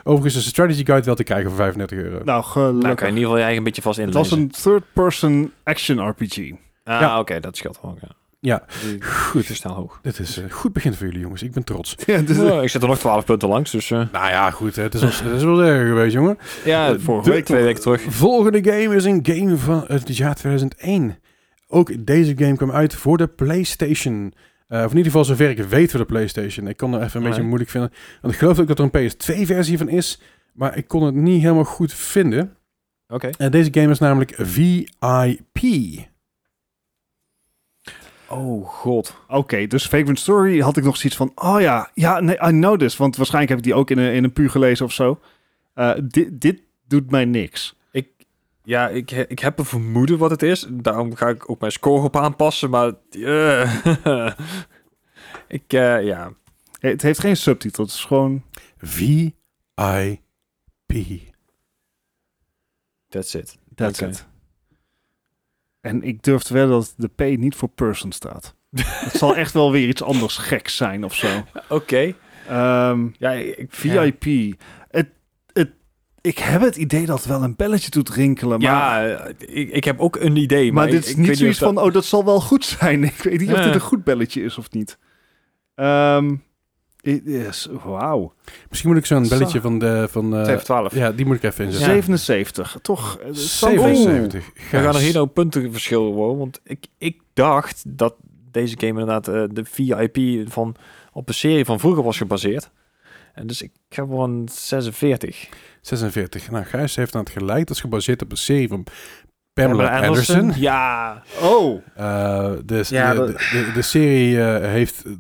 Overigens 0.04 0.36
is 0.36 0.42
de 0.42 0.48
strategy 0.48 0.84
guide 0.84 1.04
wel 1.06 1.14
te 1.14 1.22
krijgen 1.24 1.48
voor 1.48 1.58
35 1.58 1.98
euro. 1.98 2.10
Nou, 2.10 2.24
Nou, 2.24 2.42
gelukkig. 2.42 2.94
kan 2.94 3.06
je 3.06 3.12
in 3.12 3.18
ieder 3.18 3.18
geval 3.22 3.36
je 3.36 3.42
eigen 3.42 3.58
een 3.58 3.64
beetje 3.64 3.82
vast 3.82 3.96
het 3.96 4.06
inlezen. 4.06 4.30
was 4.30 4.40
een 4.40 4.50
third-person 4.62 5.52
action 5.64 6.08
RPG. 6.08 6.38
Ah, 6.84 7.00
Ja. 7.00 7.18
oké, 7.20 7.40
dat 7.40 7.56
scheelt 7.56 7.78
wel. 7.82 7.98
Ja. 8.00 8.08
Ja, 8.46 8.62
Die 8.90 9.02
goed. 9.02 9.48
is 9.50 9.56
snel 9.56 9.72
hoog. 9.74 9.98
Dit 10.02 10.18
is 10.18 10.36
een 10.36 10.50
goed 10.50 10.72
begin 10.72 10.94
voor 10.94 11.06
jullie 11.06 11.20
jongens. 11.20 11.42
Ik 11.42 11.52
ben 11.52 11.64
trots. 11.64 11.94
Ja, 12.06 12.20
dus, 12.20 12.36
Nou, 12.36 12.62
ik 12.62 12.68
zit 12.68 12.82
er 12.82 12.88
nog 12.88 12.98
12 12.98 13.24
punten 13.24 13.48
langs, 13.48 13.70
dus... 13.70 13.90
eh, 13.90 13.98
Nou 14.12 14.28
ja, 14.28 14.50
goed. 14.50 14.76
hè. 14.76 14.82
Het 14.82 14.94
is 14.94 15.00
wel, 15.00 15.10
het 15.30 15.36
is 15.36 15.42
wel 15.44 15.62
erg 15.64 15.88
geweest, 15.88 16.12
jongen. 16.14 16.38
ja, 16.64 16.88
Eh, 16.92 16.94
vorige 16.98 17.30
week, 17.30 17.44
twee 17.44 17.62
weken 17.62 17.80
terug. 17.82 18.02
Volgende 18.08 18.64
game 18.72 18.94
is 18.96 19.04
een 19.04 19.20
game 19.22 19.56
van 19.56 19.84
het 19.86 20.16
jaar 20.16 20.34
2001. 20.34 21.18
Ook 21.68 22.06
deze 22.06 22.32
game 22.36 22.56
kwam 22.56 22.70
uit 22.70 22.94
voor 22.94 23.16
de 23.16 23.26
PlayStation. 23.26 24.32
Eh, 24.68 24.78
of 24.78 24.90
in 24.90 24.96
ieder 24.96 25.04
geval 25.12 25.24
zover 25.24 25.50
ik 25.50 25.58
weet 25.62 25.90
voor 25.90 26.00
de 26.00 26.06
PlayStation. 26.06 26.66
Ik 26.68 26.76
kon 26.76 26.94
er 26.94 27.02
even 27.02 27.16
een 27.16 27.20
Nee. 27.22 27.30
beetje 27.30 27.46
moeilijk 27.46 27.70
vinden. 27.70 27.92
Want 28.22 28.32
ik 28.34 28.38
geloof 28.40 28.58
ook 28.60 28.66
dat 28.68 28.78
er 28.78 28.84
een 28.84 29.10
PS2-versie 29.10 29.78
van 29.78 29.88
is. 29.88 30.20
Maar 30.52 30.76
ik 30.76 30.88
kon 30.88 31.02
het 31.02 31.14
niet 31.14 31.42
helemaal 31.42 31.64
goed 31.64 31.92
vinden. 31.94 32.56
Oké. 33.08 33.30
En 33.38 33.50
deze 33.50 33.68
game 33.72 33.90
is 33.90 33.98
namelijk 33.98 34.34
VIP. 34.38 35.58
Oh 38.28 38.68
god. 38.68 39.16
Oké, 39.28 39.66
dus 39.66 39.86
Vagrant 39.86 40.18
Story 40.18 40.60
had 40.60 40.76
ik 40.76 40.84
nog 40.84 40.96
zoiets 40.96 41.16
van... 41.18 41.32
Oh 41.34 41.60
ja, 41.60 41.90
ja, 41.94 42.20
nee, 42.20 42.36
I 42.36 42.50
know 42.50 42.78
this. 42.78 42.96
Want 42.96 43.16
waarschijnlijk 43.16 43.50
heb 43.54 43.58
ik 43.58 43.64
die 43.72 43.80
ook 43.80 43.90
in 43.90 43.98
een, 43.98 44.12
in 44.14 44.24
een 44.24 44.32
puur 44.32 44.50
gelezen 44.50 44.84
of 44.84 44.92
zo. 44.92 45.20
Eh, 45.74 45.92
dit, 46.04 46.40
dit 46.40 46.62
doet 46.86 47.10
mij 47.10 47.24
niks. 47.24 47.74
Ja, 48.66 48.88
ik, 48.88 49.10
he- 49.10 49.24
ik 49.28 49.38
heb 49.38 49.58
een 49.58 49.64
vermoeden 49.64 50.18
wat 50.18 50.30
het 50.30 50.42
is. 50.42 50.66
Daarom 50.70 51.14
ga 51.14 51.28
ik 51.28 51.50
ook 51.50 51.60
mijn 51.60 51.72
score 51.72 52.02
op 52.02 52.16
aanpassen. 52.16 52.70
Maar 52.70 52.92
eh, 53.10 53.76
ik, 55.58 55.72
eh, 55.72 56.04
ja. 56.04 56.32
Het 56.80 57.02
heeft 57.02 57.20
geen 57.20 57.36
subtitel. 57.36 57.84
Het 57.84 57.92
is 57.92 58.04
gewoon... 58.04 58.42
VIP. 58.78 59.38
That's 63.08 63.34
it. 63.34 63.58
That's 63.74 64.00
it. 64.00 64.26
En 65.86 66.02
ik 66.02 66.22
durf 66.22 66.42
te 66.42 66.52
wedden 66.54 66.70
dat 66.70 66.94
de 66.96 67.08
P 67.08 67.38
niet 67.38 67.54
voor 67.54 67.68
person 67.68 68.12
staat. 68.12 68.54
het 68.76 69.12
zal 69.16 69.36
echt 69.36 69.52
wel 69.52 69.72
weer 69.72 69.88
iets 69.88 70.02
anders 70.02 70.36
geks 70.36 70.76
zijn 70.76 71.04
of 71.04 71.14
zo. 71.14 71.26
Oké. 71.68 72.14
Ehm, 72.48 73.06
Ja, 73.18 73.30
ik, 73.32 73.66
VIP. 73.68 74.24
Het, 74.90 75.08
het, 75.52 75.70
ik 76.20 76.38
heb 76.38 76.60
het 76.60 76.76
idee 76.76 77.06
dat 77.06 77.16
het 77.18 77.26
wel 77.26 77.42
een 77.42 77.56
belletje 77.56 77.90
doet 77.90 78.08
rinkelen. 78.10 78.60
Maar, 78.60 79.08
Ja, 79.08 79.26
ik, 79.38 79.70
ik 79.70 79.84
heb 79.84 80.00
ook 80.00 80.16
een 80.16 80.36
idee. 80.36 80.72
maar 80.72 80.82
Maar, 80.82 80.92
dit 80.92 81.00
ik- 81.00 81.04
is 81.06 81.10
ik 81.10 81.16
niet 81.16 81.26
weet 81.26 81.36
zoiets 81.38 81.58
van... 81.58 81.78
Oh, 81.78 81.92
dat 81.92 82.04
zal 82.04 82.24
wel 82.24 82.40
goed 82.40 82.64
zijn. 82.64 83.04
Ik 83.14 83.22
weet 83.22 83.40
niet 83.40 83.52
of 83.52 83.60
dit 83.60 83.74
een 83.74 83.80
goed 83.80 84.04
belletje 84.04 84.42
is 84.42 84.58
of 84.58 84.70
niet. 84.70 84.98
Ehm 85.74 86.34
is, 87.06 87.68
wauw. 87.84 88.32
Misschien 88.68 88.90
moet 88.90 88.98
ik 88.98 89.06
zo'n 89.06 89.24
Zo. 89.24 89.36
belletje 89.38 89.60
van 89.60 89.78
de... 89.78 90.06
Van, 90.10 90.30
dat- 90.30 90.40
eh, 90.40 90.46
7 90.46 90.64
12. 90.64 90.94
ja, 90.94 91.12
die 91.12 91.26
moet 91.26 91.36
ik 91.36 91.42
even 91.42 91.64
inzetten. 91.64 91.88
77. 91.90 92.78
Toch? 92.82 93.18
eh, 93.18 93.26
stand- 93.32 93.72
77. 93.80 94.44
We 94.54 94.60
gaan 94.78 94.94
er 94.94 95.00
hier 95.00 95.12
nou 95.14 95.26
puntenverschil 95.26 96.12
worden. 96.12 96.38
Want 96.38 96.60
ik, 96.64 96.86
ik 96.98 97.20
dacht 97.34 97.82
dat 97.86 98.14
deze 98.50 98.74
game 98.78 99.00
inderdaad 99.00 99.28
eh, 99.28 99.44
de 99.50 99.64
VIP 99.64 100.48
van 100.50 100.74
op 101.12 101.26
de 101.26 101.32
serie 101.32 101.64
van 101.64 101.80
vroeger 101.80 102.02
was 102.02 102.16
gebaseerd. 102.16 102.70
En 103.34 103.46
dus 103.46 103.62
ik 103.62 103.70
heb 103.88 104.08
wel 104.08 104.24
een 104.24 104.48
46. 104.52 105.48
46. 105.80 106.50
Nou, 106.50 106.64
Gijs 106.64 106.96
heeft 106.96 107.14
aan 107.14 107.20
het 107.20 107.30
gelijk. 107.30 107.66
Dat 107.66 107.76
is 107.76 107.82
gebaseerd 107.82 108.22
op 108.22 108.30
een 108.30 108.36
serie 108.36 108.68
van 108.68 108.86
Pamela, 109.52 110.06
Anderson. 110.06 110.52
Ja. 110.56 111.22
Oh. 111.42 111.82
Eh, 111.94 112.52
dus 112.64 112.88
Ja, 112.88 113.10
de, 113.12 113.18
dat- 113.18 113.26
de, 113.28 113.34
de, 113.66 113.70
de 113.74 113.82
serie 113.82 114.40
eh, 114.44 114.70
heeft 114.70 115.04
eh, 115.04 115.12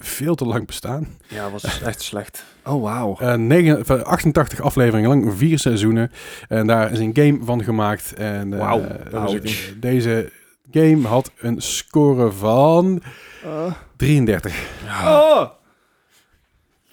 veel 0.00 0.34
te 0.34 0.44
lang 0.44 0.66
bestaan. 0.66 1.08
Ja, 1.28 1.50
was 1.50 1.80
echt 1.82 2.02
slecht. 2.02 2.44
Oh, 2.64 2.82
wauw. 2.82 3.16
Eh, 3.20 3.34
negen- 3.34 3.86
van 3.86 4.04
88 4.04 4.60
afleveringen 4.60 5.08
lang, 5.08 5.32
vier 5.36 5.58
seizoenen. 5.58 6.12
En 6.48 6.66
daar 6.66 6.92
is 6.92 6.98
een 6.98 7.10
game 7.14 7.38
van 7.42 7.64
gemaakt. 7.64 8.14
En 8.14 8.52
eh, 8.52 8.58
eh, 8.60 8.84
eh, 9.12 9.50
deze 9.80 10.30
game 10.70 11.06
had 11.08 11.30
een 11.38 11.60
score 11.62 12.32
van 12.32 13.02
Eh, 13.44 13.72
33. 13.96 14.66
oh. 14.88 15.42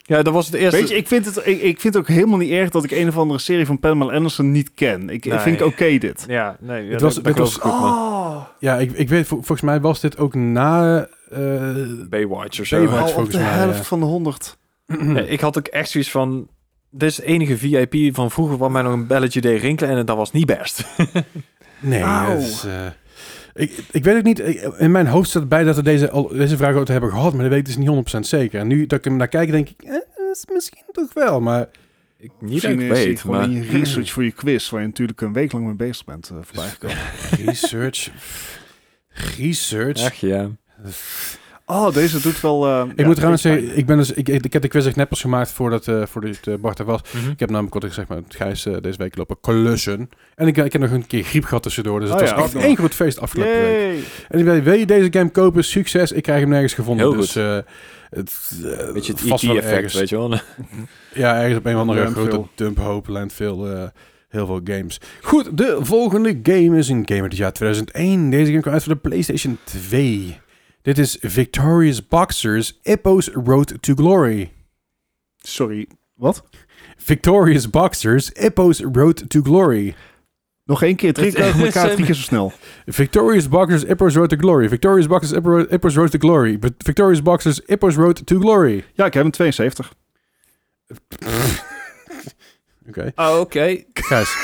Ja, 0.08 0.22
dat 0.24 0.34
was 0.34 0.46
het 0.46 0.56
eerste. 0.56 0.80
Weet 0.80 0.90
je, 0.90 0.96
ik 0.96 1.08
vind, 1.08 1.26
het, 1.26 1.38
ik, 1.38 1.62
ik 1.62 1.80
vind 1.80 1.94
het 1.94 1.98
ook 1.98 2.08
helemaal 2.10 2.38
niet 2.38 2.52
erg 2.52 2.70
dat 2.70 2.84
ik 2.84 2.92
een 2.92 3.08
of 3.08 3.18
andere 3.18 3.40
serie 3.40 3.66
van 3.66 3.80
Pamela 3.80 4.14
Anderson 4.14 4.52
niet 4.52 4.74
ken. 4.74 5.10
Ik, 5.10 5.26
ik 5.26 5.32
Nee. 5.32 5.40
vind 5.42 5.60
het 5.60 5.68
oké 5.68 5.98
dit. 5.98 6.26
Ja, 6.28 6.58
nee. 6.60 6.86
ja, 6.86 6.92
Het 6.92 7.02
was- 7.02 7.16
dat- 7.16 7.24
dit 7.24 7.38
was- 7.38 7.56
ik 7.58 7.66
Oh. 7.66 8.42
Ja, 8.60 8.78
ik, 8.78 8.92
ik 8.92 9.10
weet, 9.10 9.28
vol- 9.28 9.38
volgens 9.38 9.62
mij 9.62 9.82
was 9.82 10.00
dit 10.00 10.18
ook 10.18 10.36
na... 10.36 11.08
eh, 11.30 11.40
Baywatch 12.10 12.60
of 12.60 12.66
zo. 12.66 12.78
Baywatch. 12.78 13.02
Al 13.02 13.08
op 13.08 13.14
volgens 13.14 13.36
de 13.36 13.42
mij, 13.42 13.52
helft 13.52 13.78
ja. 13.78 13.84
van 13.84 14.00
de 14.00 14.06
100. 14.06 14.58
Ja, 14.88 15.20
ik 15.36 15.40
had 15.40 15.58
ook 15.58 15.68
echt 15.68 15.90
zoiets 15.90 16.12
van... 16.12 16.48
Dit 16.92 17.10
is 17.10 17.16
de 17.16 17.26
enige 17.26 17.58
VIP 17.58 18.16
van 18.16 18.32
vroeger 18.32 18.58
waar 18.58 18.72
mij 18.72 18.82
nog 18.82 18.94
een 18.94 19.08
belletje 19.08 19.42
deed 19.42 19.62
rinkelen 19.62 19.98
en 19.98 20.06
dat 20.06 20.18
was 20.18 20.32
niet 20.32 20.46
best. 20.46 20.84
Nee, 21.80 22.02
Auw. 22.02 22.34
dat 22.34 22.42
is, 22.42 22.64
eh, 22.66 22.74
ik, 23.58 23.84
ik 23.92 24.04
weet 24.04 24.16
het 24.16 24.24
niet. 24.24 24.40
In 24.78 24.92
mijn 24.92 25.08
hoofd 25.08 25.30
staat 25.30 25.50
bij 25.50 25.64
dat 25.64 25.76
we 25.76 25.82
deze, 25.82 26.28
deze 26.32 26.58
vraag 26.58 26.76
ook 26.76 26.88
hebben 26.88 27.10
gehad, 27.10 27.34
maar 27.34 27.42
dat 27.42 27.52
weet 27.52 27.60
ik 27.60 27.66
dus 27.66 27.78
niet 27.78 28.16
100% 28.16 28.20
zeker. 28.20 28.60
En 28.60 28.68
nu 28.68 28.86
dat 28.86 29.00
ik 29.00 29.06
hem 29.06 29.16
naar 29.16 29.28
kijk, 29.28 29.52
denk 29.52 29.70
ik, 29.70 29.84
eh, 29.84 29.96
is 30.32 30.46
misschien 30.54 30.84
toch 30.92 31.14
wel. 31.14 31.42
Maar 31.42 31.70
Ik 32.18 32.32
niet 32.40 32.62
dat 32.62 32.72
ik 32.72 32.80
weet, 32.80 33.20
gewoon 33.20 33.38
maar... 33.38 33.46
in 33.46 33.52
je 33.52 33.62
research 33.62 34.12
voor 34.12 34.24
je 34.24 34.32
quiz, 34.32 34.70
waar 34.70 34.82
je 34.82 34.88
natuurlijk 34.88 35.22
een 35.22 35.34
week 35.34 35.52
lang 35.52 35.66
mee 35.66 35.76
bezig 35.76 36.06
bent, 36.06 36.30
uh, 36.34 36.38
voorbij 36.42 36.70
gekomen. 36.70 36.98
research. 37.46 38.10
research. 39.38 40.04
Echt, 40.04 40.18
ja. 40.18 40.50
Oh, 41.70 41.94
deze 41.94 42.22
doet 42.22 42.42
wel... 42.42 42.68
eh, 42.68 42.84
Ik 42.90 43.00
ja, 43.00 43.06
moet 43.06 43.16
trouwens 43.16 43.44
weet 43.44 43.54
zeggen, 43.54 43.78
ik, 43.78 43.86
ben 43.86 43.98
dus, 43.98 44.12
ik, 44.12 44.30
ik 44.30 44.54
heb 44.54 44.62
de 44.62 44.68
quiz 44.68 44.86
echt 44.86 44.96
net 44.96 45.10
pas 45.10 45.22
gemaakt 45.22 45.52
voordat, 45.52 45.88
eh 45.88 46.06
voordat 46.06 46.38
eh, 46.44 46.54
Bart 46.60 46.80
er 46.80 46.86
was. 46.86 47.02
Mhm. 47.14 47.30
Ik 47.30 47.40
heb 47.40 47.50
namelijk, 47.50 47.74
wat 47.74 47.84
ik 47.84 47.94
zeg 47.94 48.08
maar, 48.08 48.18
met 48.18 48.36
Gijs 48.36 48.64
deze 48.82 48.98
week 48.98 49.16
lopen 49.18 49.38
klussen. 49.42 50.10
En 50.36 50.48
ik, 50.48 50.58
ik 50.58 50.72
heb 50.72 50.82
nog 50.82 50.92
een 50.92 51.08
keer 51.08 51.24
griep 51.24 51.44
gehad 51.46 51.64
tussendoor. 51.64 52.00
Dus 52.00 52.10
het 52.10 52.22
Oh 52.22 52.28
was 52.28 52.36
ja, 52.38 52.44
echt 52.44 52.56
één 52.56 52.76
groot 52.78 52.94
feest 52.94 53.20
afgelopen 53.20 53.54
week. 53.62 54.04
En 54.30 54.40
ik 54.40 54.46
weet, 54.46 54.64
wil 54.64 54.74
je 54.74 54.86
deze 54.86 55.08
game 55.12 55.30
kopen? 55.30 55.64
Succes. 55.64 56.12
Ik 56.12 56.24
krijg 56.24 56.40
hem 56.40 56.50
nergens 56.50 56.74
gevonden. 56.74 57.08
Heel 57.08 57.16
dus, 57.20 57.36
eh, 57.36 57.58
het, 58.10 58.52
eh, 58.64 58.94
Beetje 58.94 59.12
het 59.12 59.22
vast 59.22 59.44
wel 59.46 59.56
ET-effect, 59.56 59.76
ergens. 59.76 59.94
weet 59.94 60.10
je 60.10 60.18
wel. 60.18 60.34
Ja, 61.14 61.36
ergens 61.40 61.58
op 61.58 61.66
een 61.66 61.74
of 61.74 61.80
andere 61.80 62.00
Landfill. 62.04 62.24
grote 62.28 62.48
dumphoop, 62.56 63.08
landfill, 63.08 63.64
eh 63.64 63.84
heel 64.30 64.46
veel 64.46 64.62
games. 64.64 65.00
Goed, 65.22 65.58
de 65.58 65.78
volgende 65.80 66.40
game 66.44 66.78
is 66.78 66.90
een 66.90 67.02
game 67.06 67.22
uit 67.22 67.32
het 67.32 67.38
jaar 67.38 67.54
2001. 67.54 68.30
Deze 68.30 68.46
game 68.50 68.62
kwam 68.62 68.74
uit 68.74 68.84
voor 68.84 68.94
de 68.94 69.00
PlayStation 69.00 69.58
2. 69.64 70.40
Dit 70.88 70.98
is 70.98 71.18
Victorious 71.22 72.08
Boxers 72.08 72.80
Ippo's 72.84 73.30
Road 73.34 73.82
to 73.82 73.94
Glory. 73.94 74.52
Sorry, 75.38 75.88
wat? 76.14 76.44
Victorious 76.98 77.70
Boxers 77.70 78.32
Ippo's 78.32 78.82
Road 78.82 79.30
to 79.30 79.42
Glory. 79.42 79.96
Nog 80.64 80.84
één 80.84 80.96
keer, 80.96 81.14
drie 81.14 81.32
keer 81.32 81.46
achter 81.46 81.66
elkaar, 81.72 81.90
drie 81.90 82.06
keer 82.06 82.16
zo 82.16 82.22
snel. 82.22 82.54
Victorious 82.86 83.50
Boxers 83.50 83.84
Ippo's 83.84 84.16
Road 84.16 84.30
to 84.30 84.36
Glory. 84.38 84.70
Victorious 84.70 85.08
Boxers 85.08 85.40
Ippo- 85.40 85.74
Ippo's 85.74 85.96
Road 85.96 86.12
to 86.12 86.18
Glory. 86.18 86.58
Victorious 86.78 87.22
Boxers 87.22 87.62
Ippo's 87.66 87.96
Road 87.96 88.26
to 88.28 88.40
Glory. 88.40 88.84
Ja, 88.94 89.06
ik 89.06 89.14
heb 89.14 89.26
een 89.26 89.34
72. 89.34 89.94
Oké. 92.88 93.12
Oh, 93.16 93.40
oké. 93.40 93.84
Gijs. 93.94 94.36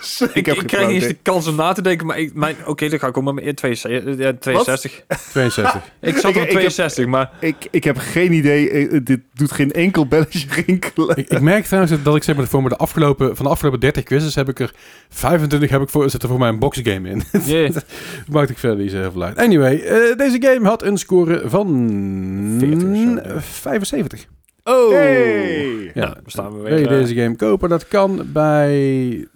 ik, 0.20 0.34
Ik, 0.34 0.46
heb 0.46 0.56
ik 0.56 0.66
krijg 0.66 0.86
niet 0.86 0.96
eens 1.02 1.06
de 1.06 1.16
kans 1.22 1.46
om 1.46 1.54
na 1.56 1.72
te 1.72 1.82
denken, 1.82 2.06
maar 2.06 2.18
ik, 2.18 2.34
mijn, 2.34 2.56
oké, 2.66 2.88
dan 2.88 2.98
ga 2.98 3.06
ik 3.06 3.16
ook 3.16 3.24
maar 3.24 3.34
met 3.34 3.56
62. 3.56 4.18
ja, 4.18 4.32
62. 4.40 5.02
62. 5.30 5.80
Ik 6.00 6.16
zat 6.16 6.24
op 6.24 6.30
ik 6.30 6.34
heb- 6.42 6.50
62, 6.50 7.06
maar 7.06 7.30
Ik, 7.40 7.54
ik 7.70 7.84
heb 7.84 7.96
geen 7.98 8.32
idee. 8.32 8.70
eh, 8.70 9.00
dit 9.04 9.20
doet 9.32 9.52
geen 9.52 9.72
enkel 9.72 10.06
belletje 10.06 10.46
rinkelen. 10.66 11.16
Ik, 11.16 11.28
ik 11.28 11.40
merk 11.40 11.64
trouwens 11.64 12.02
dat 12.02 12.16
ik 12.16 12.22
zeg 12.22 12.36
maar 12.36 12.46
voor 12.46 12.62
me 12.62 12.68
de 12.68 12.76
afgelopen, 12.76 13.36
van 13.36 13.44
de 13.44 13.50
afgelopen 13.50 13.80
30 13.80 14.02
quizzes 14.02 14.34
heb 14.34 14.48
ik 14.48 14.60
er 14.60 14.72
25 15.08 15.70
heb 15.70 15.82
ik 15.82 15.88
voor, 15.88 16.10
zit 16.10 16.22
er 16.22 16.28
voor 16.28 16.38
mij 16.38 16.48
een 16.48 16.58
boxgame 16.58 17.08
in. 17.10 17.22
yeah. 17.44 17.72
Dat 17.74 17.84
maakt 18.30 18.50
ik 18.50 18.58
verder 18.58 18.78
niet 18.78 18.90
zo 18.90 18.98
heel 19.00 19.12
veel 19.12 19.22
uit. 19.22 19.36
Anyway, 19.38 19.80
eh, 19.80 20.16
deze 20.16 20.36
game 20.40 20.68
had 20.68 20.82
een 20.82 20.96
score 20.98 21.42
van 21.44 22.56
40 22.58 22.88
of 22.88 22.96
zo, 22.96 23.34
ja. 23.34 23.40
75. 23.40 24.26
Oh! 24.64 24.90
Hey. 24.92 25.90
Ja, 25.94 26.06
dan 26.06 26.22
staan 26.26 26.52
we 26.56 26.68
Wil 26.68 26.78
je 26.78 26.88
weer. 26.88 26.98
eh, 26.98 27.04
deze 27.04 27.14
game 27.14 27.36
kopen? 27.36 27.68
Dat 27.68 27.88
kan 27.88 28.22
bij... 28.32 29.26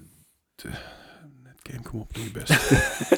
Netgame, 1.69 1.91
kom 1.91 2.01
op, 2.01 2.15
doe 2.15 2.25
je 2.25 2.31
best. 2.31 2.71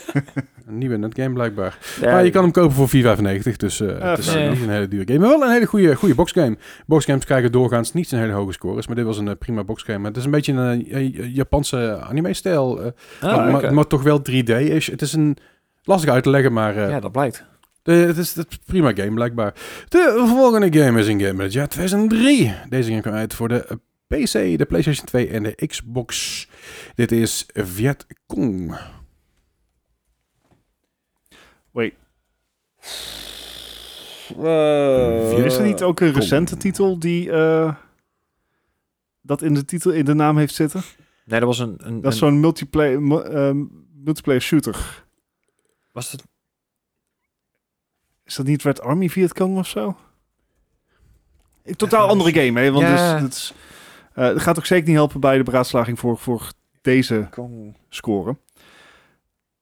een 0.66 0.78
nieuwe 0.78 0.96
netgame 0.96 1.34
blijkbaar. 1.34 1.78
ja, 2.00 2.10
maar 2.10 2.24
je 2.24 2.30
kan 2.30 2.42
hem 2.42 2.52
kopen 2.52 2.72
voor 2.72 2.88
4,95. 2.88 3.56
Dus 3.56 3.80
eh, 3.80 4.10
het 4.10 4.18
is 4.18 4.34
niet 4.34 4.62
een 4.62 4.68
hele 4.68 4.88
dure 4.88 5.04
game. 5.06 5.18
Maar 5.18 5.28
wel 5.28 5.42
een 5.42 5.52
hele 5.52 5.66
goede, 5.66 5.96
goede 5.96 6.14
boxgame. 6.14 6.56
Boxgames 6.86 7.24
krijgen 7.24 7.52
doorgaans 7.52 7.92
niet 7.92 8.08
zo'n 8.08 8.18
hele 8.18 8.32
hoge 8.32 8.52
scores. 8.52 8.86
Maar 8.86 8.96
dit 8.96 9.04
was 9.04 9.18
een 9.18 9.28
eh, 9.28 9.36
prima 9.38 9.64
boxgame. 9.64 10.08
Het 10.08 10.16
is 10.16 10.24
een 10.24 10.30
beetje 10.30 10.52
een 10.52 10.90
eh, 10.90 11.34
Japanse 11.34 12.00
anime-stijl. 12.00 12.92
Ah, 13.20 13.52
maar, 13.52 13.74
maar 13.74 13.86
toch 13.86 14.02
wel 14.02 14.20
3D-ish. 14.30 14.86
Het 14.90 15.02
is 15.02 15.12
een... 15.12 15.36
Lastig 15.82 16.10
uit 16.10 16.22
te 16.22 16.30
leggen, 16.30 16.52
maar 16.52 16.90
ja, 16.90 17.00
dat 17.00 17.12
blijkt. 17.12 17.44
de, 17.82 17.92
het, 17.92 18.16
is, 18.16 18.34
het 18.34 18.52
een 18.52 18.58
prima 18.66 18.92
game 18.94 19.14
blijkbaar. 19.14 19.54
De 19.88 20.24
volgende 20.26 20.80
game 20.80 21.00
is 21.00 21.06
een 21.06 21.20
game 21.20 21.32
uit 21.32 21.42
het 21.42 21.52
jaar 21.52 21.68
2003. 21.68 22.54
Deze 22.68 22.88
game 22.88 23.00
kwam 23.00 23.14
uit 23.14 23.34
voor 23.34 23.48
de 23.48 23.78
PC, 24.10 24.58
de 24.58 24.66
PlayStation 24.68 25.06
2 25.06 25.28
en 25.28 25.42
de 25.42 25.66
Xbox. 25.66 26.48
Dit 26.94 27.12
is 27.12 27.46
Vietcong. 27.54 28.78
Wait, 31.70 31.94
Vier- 35.30 35.44
is 35.46 35.56
er 35.56 35.64
niet 35.66 35.82
ook 35.82 36.00
een 36.00 36.12
recente 36.12 36.56
titel 36.56 36.98
die 36.98 37.30
eh, 37.32 37.74
dat 39.20 39.42
in 39.42 39.54
de 39.54 39.64
titel 39.64 39.90
in 39.90 40.04
de 40.04 40.14
naam 40.14 40.38
heeft 40.38 40.54
zitten? 40.54 40.82
Nee, 41.24 41.38
dat 41.40 41.48
was 41.48 41.58
een... 41.58 41.74
een, 41.78 42.00
Dat 42.00 42.12
is 42.12 42.18
zo'n 42.18 42.40
multiplayer, 42.40 43.02
mu- 43.02 43.20
ehm, 43.20 43.64
multiplayer 43.94 44.40
shooter. 44.42 45.04
was 45.92 46.12
het, 46.12 46.24
Is 48.24 48.34
dat 48.34 48.46
niet 48.46 48.62
Red 48.62 48.80
Army 48.80 49.08
Vietcong 49.08 49.58
of 49.58 49.66
zo? 49.68 49.96
Een 51.62 51.76
totaal 51.76 52.08
andere 52.08 52.32
game, 52.32 52.60
hè? 52.60 52.70
Want 52.70 52.84
Ja. 52.86 53.12
dus, 53.12 53.22
het, 53.22 53.34
is, 53.34 53.52
eh, 54.14 54.24
het 54.24 54.40
gaat 54.42 54.58
ook 54.58 54.66
zeker 54.66 54.86
niet 54.88 54.96
helpen 54.96 55.20
bij 55.20 55.36
de 55.36 55.42
beraadslaging 55.42 55.98
voor, 55.98 56.18
voor 56.18 56.52
deze 56.80 57.28
score. 57.88 58.36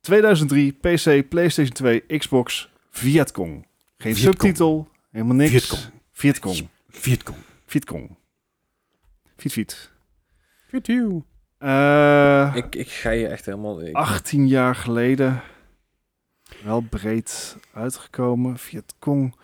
2003, 0.00 0.72
PC, 0.72 1.28
PlayStation 1.28 1.74
2, 1.74 2.00
Xbox, 2.18 2.70
Vietcong. 2.90 3.66
Geen 3.98 4.14
Vietcong. 4.14 4.34
subtitel, 4.40 4.88
helemaal 5.10 5.36
niks. 5.36 5.52
Vietcong. 5.52 5.82
Vietcong. 6.12 6.68
Vietcong. 6.88 7.38
Vietcong. 7.66 8.16
Viet, 9.36 9.52
viet. 9.52 9.90
Vietcong. 10.68 11.24
Eh, 11.58 12.52
Ik, 12.54 12.74
ik 12.74 12.88
ga 12.88 13.10
je 13.10 13.26
echt 13.26 13.44
helemaal... 13.46 13.82
Ik, 13.82 13.94
18 13.94 14.48
jaar 14.48 14.74
geleden. 14.74 15.42
Wel 16.64 16.80
breed 16.80 17.56
uitgekomen. 17.72 18.58
Vietcong. 18.58 19.34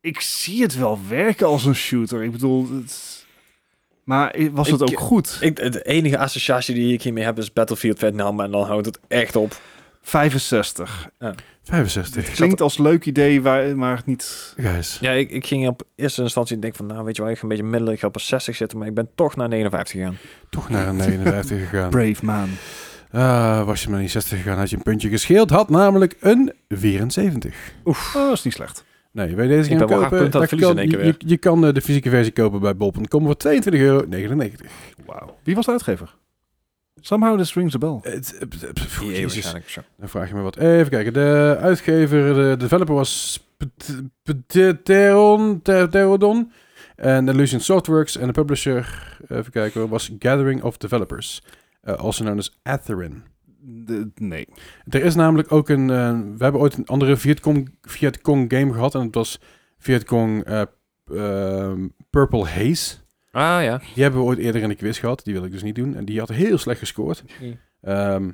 Ik 0.00 0.20
zie 0.20 0.62
het 0.62 0.76
wel 0.76 0.98
werken 1.08 1.46
als 1.46 1.64
een 1.64 1.74
shooter. 1.74 2.22
Ik 2.22 2.32
bedoel, 2.32 2.70
het... 2.70 3.25
maar 4.06 4.34
was 4.52 4.70
het 4.70 4.80
Ik- 4.80 4.88
ook 4.88 4.98
goed? 5.00 5.36
ik, 5.40 5.56
de 5.72 5.82
enige 5.82 6.18
associatie 6.18 6.74
die 6.74 6.92
ik 6.92 7.02
hiermee 7.02 7.24
heb 7.24 7.38
is 7.38 7.52
Battlefield 7.52 7.98
Vietnam. 7.98 8.40
En 8.40 8.50
dan 8.50 8.66
houdt 8.66 8.86
het 8.86 8.98
echt 9.08 9.36
op. 9.36 9.60
65. 10.02 11.08
65. 11.62 12.30
Klinkt 12.30 12.60
als 12.60 12.78
leuk 12.78 13.04
idee, 13.04 13.42
waar, 13.42 13.76
maar 13.76 14.02
niet... 14.04 14.54
Guys. 14.56 14.98
Ja, 15.00 15.10
ik, 15.10 15.30
ik 15.30 15.46
ging 15.46 15.68
op 15.68 15.82
eerste 15.96 16.22
instantie 16.22 16.58
denk 16.58 16.74
van... 16.74 16.86
Nou, 16.86 17.04
weet 17.04 17.16
je 17.16 17.22
wel, 17.22 17.30
ik 17.30 17.36
ga 17.36 17.42
een 17.42 17.48
beetje 17.48 17.64
middelen. 17.64 17.92
Ik 17.94 18.00
ga 18.00 18.06
op 18.06 18.14
een 18.14 18.20
60 18.20 18.56
zitten. 18.56 18.78
Maar 18.78 18.86
ik 18.88 18.94
ben 18.94 19.08
toch 19.14 19.36
naar 19.36 19.48
59 19.48 20.00
gegaan. 20.00 20.16
Toch 20.50 20.68
naar 20.68 20.88
een 20.88 20.96
59 20.96 21.58
gegaan. 21.68 21.90
Brave 21.90 22.24
man. 22.24 22.48
Ah, 23.12 23.64
was 23.64 23.82
je 23.82 23.90
maar 23.90 24.00
niet 24.00 24.10
60 24.10 24.38
gegaan, 24.42 24.58
had 24.58 24.70
je 24.70 24.76
een 24.76 24.82
puntje 24.82 25.08
gescheeld. 25.08 25.50
Had 25.50 25.68
namelijk 25.70 26.16
een 26.20 26.52
74. 26.68 27.54
Oef, 27.84 28.14
oh, 28.16 28.22
dat 28.22 28.32
is 28.32 28.42
niet 28.42 28.54
slecht. 28.54 28.84
Nee, 29.16 29.34
bij 29.34 29.46
deze 29.46 29.68
game 29.68 29.80
kopen, 30.10 30.30
dat 30.30 30.48
kan, 30.48 30.58
in 30.58 30.74
je, 30.74 30.80
één 30.80 30.88
keer 30.88 31.04
je, 31.04 31.14
je 31.18 31.36
kan 31.36 31.66
eh, 31.66 31.72
de 31.74 31.80
fysieke 31.80 32.10
versie 32.10 32.32
kopen 32.32 32.60
bij 32.60 32.76
bol.com 32.76 33.24
voor 33.24 33.36
22,99 33.48 33.72
euro. 33.72 34.04
Wauw. 35.06 35.36
Wie 35.42 35.54
was 35.54 35.64
de 35.66 35.70
uitgever? 35.72 36.14
Somehow 37.00 37.38
this 37.38 37.54
rings 37.54 37.74
a 37.74 37.78
bell. 37.78 38.00
Waarschijnlijk. 39.20 39.68
Zo. 39.68 39.80
dan 39.98 40.08
vraag 40.08 40.28
je 40.28 40.34
me 40.34 40.40
wat. 40.40 40.56
Even 40.56 40.88
kijken, 40.90 41.12
de 41.12 41.56
uitgever, 41.60 42.34
de 42.34 42.54
developer 42.58 42.94
was 42.94 43.44
Pet- 43.56 44.02
Pet- 44.22 44.84
Teron, 44.84 45.62
Ter- 45.62 45.88
Terodon. 45.90 46.52
En 46.96 47.28
Illusion 47.28 47.60
Softworks. 47.60 48.16
En 48.16 48.26
de 48.26 48.32
publisher, 48.32 49.16
even 49.28 49.52
kijken, 49.52 49.88
was 49.88 50.10
Gathering 50.18 50.62
of 50.62 50.76
Developers. 50.76 51.42
eh, 51.82 51.94
also 51.94 52.22
known 52.24 52.38
as 52.38 52.58
Atherin. 52.62 53.22
De, 53.68 54.10
nee. 54.14 54.46
Er 54.84 55.04
is 55.04 55.14
namelijk 55.14 55.52
ook 55.52 55.68
een. 55.68 55.90
eh, 55.90 56.18
we 56.36 56.42
hebben 56.44 56.60
ooit 56.60 56.76
een 56.76 56.86
andere 56.86 57.16
Vietcong, 57.16 57.78
Vietcong 57.82 58.52
game 58.52 58.72
gehad. 58.72 58.94
En 58.94 59.00
het 59.00 59.14
was 59.14 59.40
Vietcong 59.78 60.44
eh, 60.44 60.62
ehm, 61.04 61.88
Purple 62.10 62.44
Haze. 62.44 62.96
Ah 63.30 63.62
ja. 63.62 63.80
Die 63.94 64.02
hebben 64.02 64.20
we 64.20 64.26
ooit 64.26 64.38
eerder 64.38 64.62
in 64.62 64.68
de 64.68 64.74
quiz 64.74 65.00
gehad. 65.00 65.24
Die 65.24 65.34
wil 65.34 65.44
ik 65.44 65.50
dus 65.52 65.62
niet 65.62 65.74
doen. 65.74 65.94
En 65.94 66.04
die 66.04 66.18
had 66.18 66.28
heel 66.28 66.58
slecht 66.58 66.78
gescoord. 66.78 67.24
Ehm, 67.80 68.30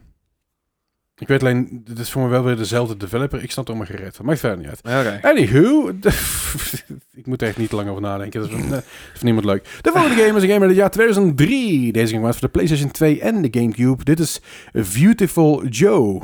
ik 1.23 1.29
weet 1.29 1.41
alleen, 1.41 1.81
dit 1.85 1.99
is 1.99 2.11
voor 2.11 2.23
me 2.23 2.29
wel 2.29 2.43
weer 2.45 2.57
dezelfde 2.57 2.97
developer. 2.97 3.43
Ik 3.43 3.51
snap 3.51 3.69
er 3.69 3.77
maar 3.77 3.87
gered 3.87 4.17
van. 4.17 4.25
Maakt 4.27 4.41
verder 4.41 4.59
niet 4.59 4.67
uit. 4.69 4.79
Oké. 5.07 5.29
Anywho, 5.29 5.89
ik 7.21 7.27
moet 7.27 7.43
er 7.43 7.49
echt 7.49 7.57
niet 7.57 7.73
lang 7.73 7.89
over 7.89 8.03
nadenken. 8.03 8.41
Dat 8.41 8.51
is, 8.51 8.55
van- 8.57 8.65
eh, 8.65 8.71
dat 8.71 8.83
is 8.83 8.89
van 9.19 9.25
niemand 9.25 9.47
leuk. 9.47 9.79
De 9.81 9.91
volgende 9.91 10.17
game 10.23 10.37
is 10.37 10.43
een 10.43 10.49
game 10.49 10.61
uit 10.61 10.69
het 10.71 10.77
jaar 10.79 10.91
2003. 10.91 11.93
Deze 11.93 12.13
game 12.13 12.27
was 12.27 12.39
voor 12.39 12.47
de 12.47 12.53
PlayStation 12.53 12.91
2 12.91 13.21
en 13.21 13.43
de 13.43 13.49
GameCube. 13.61 14.05
Dit 14.05 14.19
is 14.21 14.41
Beautiful 14.73 15.67
Joe. 15.67 16.23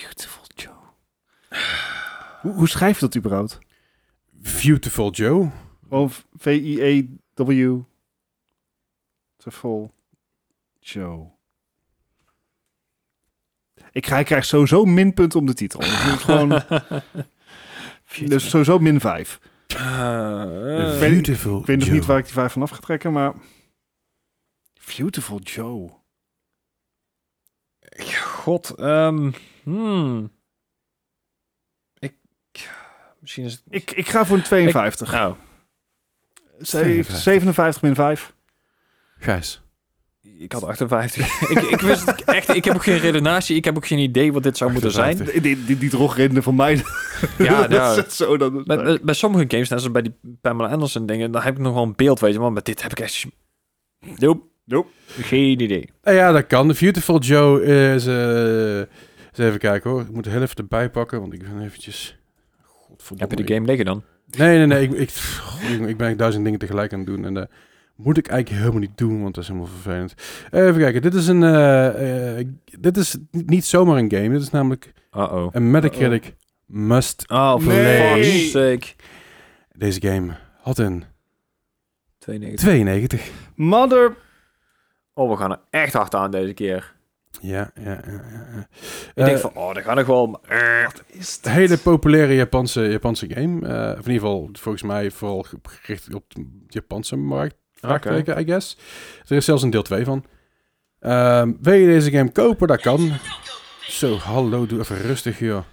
Beautiful 0.00 0.42
Joe. 0.54 0.74
hoe, 2.40 2.52
hoe 2.52 2.68
schrijf 2.68 2.94
je 2.94 3.00
dat 3.06 3.16
überhaupt? 3.16 3.58
Beautiful 4.62 5.10
Joe. 5.10 5.50
Of 5.88 6.26
V-I-E-W. 6.36 7.78
Beautiful 9.36 9.92
Joe. 10.80 11.32
Ik 13.94 14.02
krijg, 14.02 14.20
ik 14.20 14.26
krijg 14.26 14.44
sowieso 14.44 14.84
minpunten 14.84 15.38
om 15.40 15.46
de 15.46 15.54
titel. 15.54 15.80
Dus 15.80 16.02
het 16.02 16.20
gewoon, 16.28 16.62
dus 18.28 18.48
sowieso 18.50 18.78
min 18.78 19.00
5. 19.00 19.40
Eh, 19.66 20.44
weet- 20.44 20.98
Beautiful 21.10 21.60
Ik 21.60 21.66
weet 21.66 21.78
nog 21.78 21.90
niet 21.90 22.04
waar 22.06 22.18
ik 22.18 22.24
die 22.24 22.32
5 22.32 22.52
vanaf 22.52 22.70
ga 22.70 22.76
trekken, 22.76 23.12
maar... 23.12 23.34
Beautiful 24.96 25.40
Joe. 25.40 25.90
God. 28.22 28.70
ehm, 28.70 29.30
hmm. 29.62 30.32
Ik... 31.98 32.14
Misschien 33.20 33.44
is 33.44 33.52
het... 33.52 33.62
Ik, 33.68 33.90
ik 33.90 34.08
ga 34.08 34.24
voor 34.26 34.36
een 34.36 34.42
52. 34.42 35.12
Nou, 35.12 35.34
Ze- 36.60 36.78
52. 36.78 37.16
57 37.22 37.82
min 37.82 37.94
5. 37.94 38.34
Gijs. 39.18 39.62
Ik 40.44 40.52
had 40.52 40.64
58. 40.64 41.40
ik, 41.50 41.60
ik 41.60 41.80
wist 41.80 42.06
het 42.06 42.24
echt... 42.24 42.54
Ik 42.54 42.64
heb 42.64 42.74
ook 42.74 42.82
geen 42.82 42.98
redenatie. 42.98 43.56
Ik 43.56 43.64
heb 43.64 43.76
ook 43.76 43.86
geen 43.86 43.98
idee 43.98 44.32
wat 44.32 44.42
dit 44.42 44.56
zou 44.56 44.72
moeten 44.72 44.90
zijn. 44.90 45.10
58. 45.10 45.42
Die, 45.42 45.64
die, 45.64 45.78
die 45.78 45.90
drogreden 45.90 46.42
van 46.42 46.54
mij. 46.54 46.82
Ja, 47.38 47.60
dat 47.66 47.70
ja. 47.70 48.04
is 48.04 48.16
zo. 48.16 48.36
Dat, 48.36 48.64
Bij, 48.64 48.76
bij, 48.76 48.98
bij 49.02 49.14
sommige 49.14 49.44
games, 49.48 49.68
net 49.68 49.78
zoals 49.78 49.92
bij 49.92 50.02
die 50.02 50.14
Pamela 50.40 50.68
Anderson 50.68 51.06
dingen, 51.06 51.30
dan 51.30 51.42
heb 51.42 51.54
ik 51.54 51.60
nog 51.62 51.74
wel 51.74 51.82
een 51.82 51.96
beeld, 51.96 52.20
weet 52.20 52.32
je 52.32 52.38
wel. 52.38 52.50
Maar 52.50 52.62
dit 52.62 52.82
heb 52.82 52.90
ik 52.90 53.00
echt... 53.00 53.26
Nope. 54.16 54.42
Nope. 54.64 54.88
Geen 55.06 55.60
idee. 55.60 55.90
Nou 56.02 56.16
ja, 56.16 56.32
dat 56.32 56.46
kan. 56.46 56.66
Beautiful 56.66 57.18
Joe 57.18 57.62
is... 57.94 58.06
eh, 58.06 58.78
eens 58.78 59.38
even 59.38 59.58
kijken 59.58 59.90
hoor. 59.90 60.00
Ik 60.00 60.10
moet 60.12 60.26
heel 60.26 60.42
even 60.42 60.56
erbij 60.56 60.90
pakken, 60.90 61.20
want 61.20 61.32
ik 61.32 61.42
ben 61.42 61.62
eventjes... 61.62 62.18
Godverdomme. 62.62 63.22
Heb 63.28 63.38
je 63.38 63.44
de 63.44 63.54
game 63.54 63.66
liggen 63.66 63.84
dan? 63.84 64.02
Nee, 64.26 64.58
nee, 64.58 64.66
nee. 64.66 64.82
Ik, 64.82 65.10
ik, 65.70 65.88
ik, 65.88 65.96
ben 65.96 66.16
duizend 66.16 66.44
dingen 66.44 66.58
tegelijk 66.58 66.92
aan 66.92 66.98
het 66.98 67.08
doen. 67.08 67.24
En 67.24 67.34
dat 67.34 67.48
moet 67.96 68.16
ik 68.18 68.26
eigenlijk 68.28 68.60
helemaal 68.60 68.80
niet 68.88 68.98
doen, 68.98 69.22
want 69.22 69.34
dat 69.34 69.42
is 69.44 69.48
helemaal 69.50 69.70
vervelend. 69.70 70.14
Even 70.50 70.78
kijken. 70.78 71.02
Dit 71.02 71.14
is 71.14 71.26
een... 71.26 71.42
eh, 71.42 72.38
eh, 72.38 72.46
dit 72.80 72.96
is 72.96 73.16
niet 73.30 73.64
zomaar 73.64 73.96
een 73.96 74.10
game. 74.10 74.28
Dit 74.28 74.40
is 74.42 74.50
namelijk 74.50 74.92
Uh-oh. 75.16 75.46
een 75.52 75.70
Metacritic 75.70 76.34
must. 76.66 77.30
Oh, 77.30 77.52
for 77.58 77.72
Nee. 77.72 78.22
fuck's 78.24 78.50
sake. 78.50 78.86
Deze 79.72 80.00
game 80.00 80.36
had 80.62 80.78
een 80.78 81.04
92. 82.18 82.60
92. 82.68 83.30
Mother... 83.54 84.16
Oh, 85.16 85.30
we 85.30 85.36
gaan 85.36 85.50
er 85.50 85.60
echt 85.70 85.92
hard 85.92 86.14
aan 86.14 86.30
deze 86.30 86.52
keer. 86.52 86.94
Ja, 87.40 87.70
ja, 87.74 87.84
ja. 87.84 88.00
ja. 88.06 88.58
Ik 88.60 89.12
Eh, 89.14 89.24
denk 89.24 89.38
van, 89.38 89.50
oh, 89.54 89.74
dat 89.74 89.82
gaat 89.82 89.96
nog 89.96 90.06
wel. 90.06 90.26
maar- 90.26 90.92
Is 91.06 91.38
Een 91.42 91.50
hele 91.50 91.78
populaire 91.78 92.34
Japanse, 92.34 92.80
Japanse 92.82 93.26
game. 93.34 93.68
Eh, 93.68 93.82
of 93.98 94.06
in 94.06 94.12
ieder 94.12 94.12
geval, 94.12 94.48
volgens 94.52 94.82
mij 94.82 95.10
vooral 95.10 95.44
gericht 95.62 96.14
op 96.14 96.34
de 96.34 96.46
Japanse 96.68 97.16
markt. 97.16 97.54
Vraagteken, 97.84 98.38
I 98.40 98.44
guess. 98.44 98.78
Er 99.28 99.36
is 99.36 99.44
zelfs 99.44 99.62
een 99.62 99.70
deel 99.70 99.82
2 99.82 100.04
van. 100.04 100.24
Ehm, 101.00 101.52
wil 101.60 101.74
je 101.74 101.86
deze 101.86 102.10
game 102.10 102.32
kopen? 102.32 102.68
Dat 102.68 102.80
kan. 102.80 103.12
Zo, 103.80 104.16
hallo, 104.16 104.66
doe 104.66 104.78
even 104.78 104.96
rustig, 105.00 105.38
joh. 105.38 105.64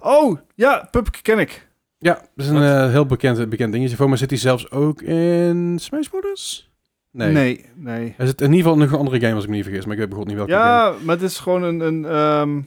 Oh, 0.00 0.38
ja, 0.54 0.88
Pupke 0.90 1.22
ken 1.22 1.38
ik. 1.38 1.68
Ja, 1.98 2.14
dat 2.14 2.46
is 2.46 2.48
een 2.48 2.62
eh, 2.62 2.90
heel 2.90 3.06
bekend, 3.06 3.48
bekend 3.48 3.72
dingetje. 3.72 3.96
Voor 3.96 4.08
mij 4.08 4.18
zit 4.18 4.30
hij 4.30 4.38
zelfs 4.38 4.70
ook 4.70 5.02
in 5.02 5.78
Smash 5.80 6.06
Bros. 6.06 6.70
Nee. 7.10 7.32
Nee, 7.32 7.64
nee. 7.74 8.14
Hij 8.16 8.26
zit 8.26 8.40
in 8.40 8.52
ieder 8.52 8.62
geval 8.62 8.78
nog 8.78 8.92
een 8.92 8.98
andere 8.98 9.20
game, 9.20 9.34
als 9.34 9.42
ik 9.42 9.50
me 9.50 9.56
niet 9.56 9.64
vergis. 9.64 9.84
Maar 9.84 9.92
ik 9.92 9.98
weet 9.98 10.08
bijvoorbeeld 10.08 10.38
niet 10.38 10.48
welke 10.48 10.64
game. 10.64 10.96
Ja, 10.98 11.04
maar 11.04 11.14
het 11.14 11.24
is 11.24 11.38
gewoon 11.38 11.62
een... 11.62 11.80
Een, 11.80 12.04
ehm, 12.04 12.60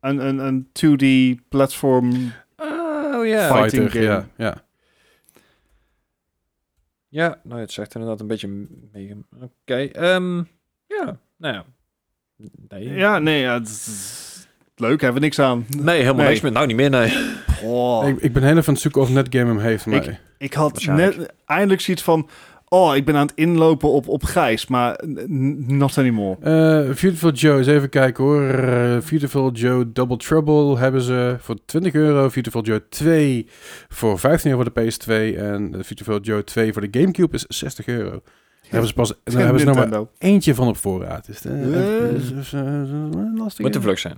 een, 0.00 0.26
een, 0.26 0.38
een 0.38 0.66
2D 0.66 1.48
platform... 1.48 2.32
Oh 2.56 3.20
fighting 3.20 3.52
Fighter, 3.56 3.90
game. 3.90 4.04
ja. 4.04 4.26
ja. 4.36 4.61
Ja, 7.12 7.40
nou, 7.44 7.60
het 7.60 7.72
zegt 7.72 7.94
inderdaad 7.94 8.20
een 8.20 8.26
beetje 8.26 8.48
mee. 8.92 9.16
Oké, 9.40 9.74
ehm, 9.82 10.36
ja, 10.86 11.18
nou 11.36 11.54
ja. 11.54 11.64
Nee, 12.68 12.88
Ja, 12.94 13.18
nee, 13.18 13.40
ja, 13.40 13.54
het 13.54 13.68
is 13.68 14.46
leuk, 14.76 15.00
hebben 15.00 15.20
we 15.20 15.26
niks 15.26 15.38
aan. 15.38 15.66
nee 15.78 15.96
helemaal 15.96 16.16
Nee. 16.16 16.28
niks 16.28 16.40
meer. 16.40 16.52
Nou, 16.52 16.66
niet 16.66 16.76
meer, 16.76 16.90
nee. 16.90 17.12
Oh, 17.62 18.08
Ik, 18.08 18.18
ik 18.20 18.32
ben 18.32 18.42
heel 18.42 18.52
even 18.56 18.66
aan 18.66 18.72
het 18.72 18.82
zoeken 18.82 19.00
of 19.00 19.10
Netgame 19.10 19.46
hem 19.46 19.58
heeft. 19.58 19.86
Maar 19.86 20.06
Ik- 20.08 20.20
ik 20.38 20.54
had 20.54 20.84
net 20.84 21.32
eindelijk 21.46 21.80
zoiets 21.80 22.02
van... 22.02 22.28
Oh, 22.72 22.96
ik 22.96 23.04
ben 23.04 23.16
aan 23.16 23.26
het 23.26 23.36
inlopen 23.36 23.88
op, 23.88 24.08
op 24.08 24.24
Gijs, 24.24 24.66
maar 24.66 25.00
not 25.66 25.98
anymore. 25.98 26.36
Eh, 26.40 27.00
Beautiful 27.00 27.30
Joe, 27.32 27.58
eens 27.58 27.66
even 27.66 27.88
kijken 27.88 28.24
hoor. 28.24 28.48
Eh, 28.48 28.98
Beautiful 29.08 29.52
Joe 29.52 29.92
Double 29.92 30.16
Trouble 30.16 30.78
hebben 30.78 31.02
ze 31.02 31.36
voor 31.38 31.56
20 31.64 31.92
euro. 31.92 32.28
Beautiful 32.28 32.62
Joe 32.62 32.88
2 32.88 33.46
voor 33.88 34.18
15 34.18 34.50
euro 34.50 34.62
voor 34.62 34.72
de 34.72 34.80
PS2. 34.80 35.36
En 35.36 35.70
Beautiful 35.70 36.20
Joe 36.20 36.44
2 36.44 36.72
voor 36.72 36.90
de 36.90 37.00
Gamecube 37.00 37.36
is 37.36 37.44
60 37.48 37.86
euro. 37.86 38.22
Hebben 38.72 38.88
ze 38.88 38.94
pas 38.94 39.10
is 39.10 39.16
daar 39.24 39.32
geen 39.32 39.42
hebben 39.42 39.60
ze 39.60 39.66
nog 39.66 39.88
maar 39.90 40.08
eentje 40.18 40.54
van 40.54 40.68
op 40.68 40.76
voorraad. 40.76 41.26
Dus, 41.26 41.44
eh, 41.44 42.62
lastig. 43.34 43.64
Moet 43.64 43.72
te 43.72 43.80
vlug 43.80 43.98
zijn. 43.98 44.16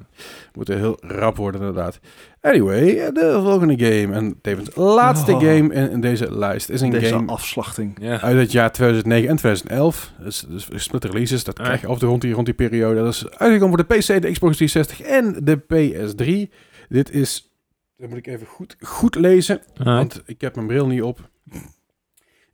Moet 0.54 0.68
heel 0.68 0.96
rap 1.00 1.36
worden 1.36 1.60
inderdaad. 1.60 2.00
Anyway, 2.40 2.98
eh, 2.98 3.12
de 3.14 3.40
volgende 3.42 3.84
game. 3.84 4.14
En 4.14 4.38
tevens 4.42 4.76
laatste 4.76 5.32
Oh. 5.32 5.38
game 5.40 5.74
in, 5.74 5.90
in 5.90 6.00
deze 6.00 6.36
lijst 6.38 6.68
is 6.68 6.80
een 6.80 6.90
Deze 6.90 7.06
game 7.06 7.32
afslachting. 7.32 7.96
Ja. 8.00 8.20
uit 8.20 8.36
het 8.36 8.52
jaar 8.52 8.72
2009 8.72 9.28
en 9.28 9.36
2011. 9.36 10.12
Dus, 10.22 10.44
dus 10.48 10.68
split 10.82 11.04
releases, 11.04 11.44
dat 11.44 11.58
Ah. 11.58 11.64
krijg 11.64 11.80
je 11.80 11.86
af 11.86 11.92
en 11.92 11.98
toe 11.98 12.08
rond 12.08 12.20
die, 12.22 12.32
rond 12.32 12.46
die 12.46 12.54
periode. 12.54 13.02
Dat 13.02 13.12
is 13.12 13.30
uitgekomen 13.30 13.78
voor 13.78 13.86
de 13.88 13.94
PC, 13.96 14.22
de 14.22 14.30
Xbox 14.30 14.56
360 14.56 15.00
en 15.00 15.36
de 15.44 15.56
PS3. 15.58 16.52
Dit 16.88 17.10
is, 17.10 17.54
dat 17.96 18.08
moet 18.08 18.18
ik 18.18 18.26
even 18.26 18.46
goed, 18.46 18.76
goed 18.80 19.14
lezen, 19.14 19.60
want 19.82 20.22
ik 20.26 20.40
heb 20.40 20.54
mijn 20.54 20.66
bril 20.66 20.86
niet 20.86 21.02
op. 21.02 21.20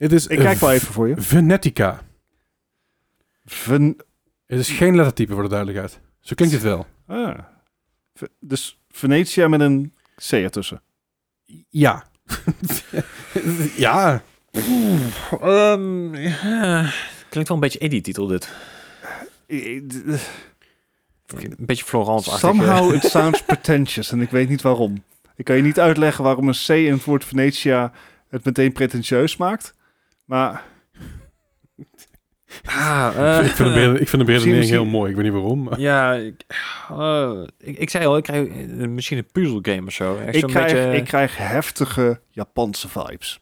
Het 0.00 0.12
is 0.12 0.26
Ik 0.26 0.38
kijk 0.38 0.58
wel 0.58 0.70
even 0.72 0.92
voor 0.92 1.08
je. 1.08 1.14
Venetica. 1.20 2.00
Ven 3.44 3.96
Het 4.46 4.58
is 4.58 4.70
geen 4.70 4.96
lettertype 4.96 5.32
voor 5.32 5.42
de 5.42 5.48
duidelijkheid. 5.48 6.00
Zo 6.20 6.34
klinkt 6.34 6.54
het 6.54 6.62
wel. 6.64 6.86
ah. 7.06 7.38
Dus 8.40 8.78
Venetia 8.90 9.48
met 9.48 9.60
een 9.60 9.94
C 10.28 10.32
ertussen. 10.32 10.82
Ja. 11.68 12.06
ja. 13.76 14.22
Ehm, 15.40 16.14
ja. 16.14 16.90
Klinkt 17.28 17.48
wel 17.48 17.56
een 17.56 17.60
beetje 17.60 17.78
indie 17.78 18.00
titel 18.00 18.26
dit. 18.26 18.48
I- 19.48 19.86
d- 19.86 19.94
Een 21.42 21.56
beetje 21.58 21.84
Florence 21.84 22.38
Somehow 22.38 22.94
it 22.94 23.02
sounds 23.04 23.42
pretentious 23.44 24.12
en 24.12 24.20
ik 24.20 24.30
weet 24.30 24.48
niet 24.48 24.62
waarom. 24.62 25.04
Ik 25.36 25.44
kan 25.44 25.56
je 25.56 25.62
niet 25.62 25.78
uitleggen 25.80 26.24
waarom 26.24 26.48
een 26.48 26.54
C 26.66 26.68
in 26.68 26.92
het 26.92 27.04
woord 27.04 27.24
Venetia 27.24 27.92
het 28.28 28.44
meteen 28.44 28.72
pretentieus 28.72 29.36
maakt. 29.36 29.74
Maar 30.30 30.64
Ah, 32.64 33.12
eh, 33.16 33.44
ik, 33.46 33.52
vind 33.52 33.56
de, 33.56 33.62
beredenering- 33.64 33.98
ik 34.00 34.08
vind 34.08 34.22
de 34.22 34.26
beredenering 34.32 34.56
Misschien- 34.56 34.80
heel 34.80 34.90
mooi. 34.90 35.10
Ik 35.10 35.16
weet 35.16 35.24
niet 35.24 35.34
waarom. 35.34 35.62
maar- 35.62 35.80
Ja, 35.80 36.12
ik, 36.14 36.42
eh, 36.90 37.42
ik, 37.58 37.78
ik 37.78 37.90
zei 37.90 38.06
al, 38.06 38.16
ik 38.16 38.22
krijg 38.22 38.48
eh, 38.48 38.88
misschien 38.88 39.18
een 39.18 39.26
puzzelgame 39.32 39.86
of 39.86 39.92
zo. 39.92 40.16
Echt 40.16 40.34
ik 40.36 40.42
krijg, 40.46 40.72
beetje... 40.72 40.96
ik 40.96 41.04
krijg 41.04 41.36
heftige 41.36 42.20
Japanse 42.28 42.88
vibes. 42.88 43.40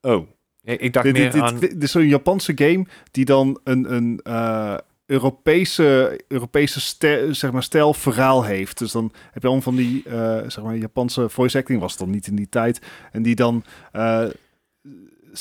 Oh. 0.00 0.26
Ik, 0.62 0.80
ik 0.80 0.92
dacht 0.92 1.04
Dit, 1.06 1.14
meer 1.14 1.30
dit, 1.30 1.40
aan... 1.42 1.58
dit, 1.58 1.70
dit 1.70 1.82
is 1.82 1.90
zo'n 1.90 2.06
Japanse 2.06 2.52
game 2.54 2.86
die 3.10 3.24
dan 3.24 3.60
een, 3.64 3.92
een 3.94 4.20
eh, 4.22 4.74
Europese, 5.06 6.20
Europese 6.28 6.80
stijl, 6.80 7.34
zeg 7.34 7.52
maar, 7.52 7.62
stijl 7.62 7.94
verhaal 7.94 8.44
heeft. 8.44 8.78
Dus 8.78 8.92
dan 8.92 9.12
heb 9.30 9.42
je 9.42 9.48
allemaal 9.48 9.62
van 9.64 9.76
die 9.76 10.02
eh, 10.08 10.38
zeg 10.46 10.64
maar, 10.64 10.76
Japanse 10.76 11.28
voice 11.28 11.58
acting, 11.58 11.80
was 11.80 11.90
het 11.90 12.00
dan 12.00 12.10
niet 12.10 12.26
in 12.26 12.36
die 12.36 12.48
tijd. 12.48 12.80
En 13.12 13.22
die 13.22 13.34
dan 13.34 13.64
eh 13.92 14.24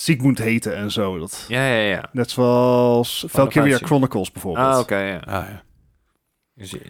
Sigmund 0.04 0.38
heten 0.38 0.76
en 0.76 0.92
zo. 0.92 1.18
Dat, 1.20 1.46
Ja, 1.48 1.66
ja, 1.68 1.82
ja. 1.90 2.10
net 2.12 2.32
zoals 2.32 3.26
Valkyria 3.28 3.62
Fantasy. 3.64 3.84
Chronicles 3.86 4.32
bijvoorbeeld. 4.32 4.66
Ah, 4.68 4.80
oké, 4.80 4.98
ja. 4.98 5.18
Ah, 5.18 5.46
ja. 5.50 5.64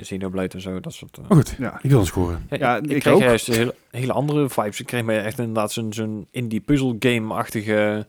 Xenoblade 0.02 0.48
en 0.54 0.62
zo, 0.62 0.80
dat 0.80 0.94
soort... 0.94 1.18
eh. 1.18 1.24
Maar 1.28 1.38
goed, 1.38 1.56
Ja. 1.58 1.80
ik 1.82 1.90
wil 1.90 2.06
scoren. 2.06 2.46
Ja, 2.50 2.58
Ja, 2.58 2.76
ik, 2.78 2.84
ik 2.84 2.92
ik 2.92 3.00
kreeg 3.02 3.14
ook. 3.14 3.22
juist 3.22 3.48
hele, 3.48 3.76
hele 3.92 4.14
andere 4.14 4.50
vibes. 4.50 4.80
Ik 4.80 4.86
kreeg 4.86 5.04
me 5.04 5.18
echt 5.20 5.40
inderdaad 5.40 5.72
zo'n 5.72 5.94
zo'n 5.94 6.28
indie 6.32 6.60
puzzle 6.60 6.96
game-achtige... 7.00 8.08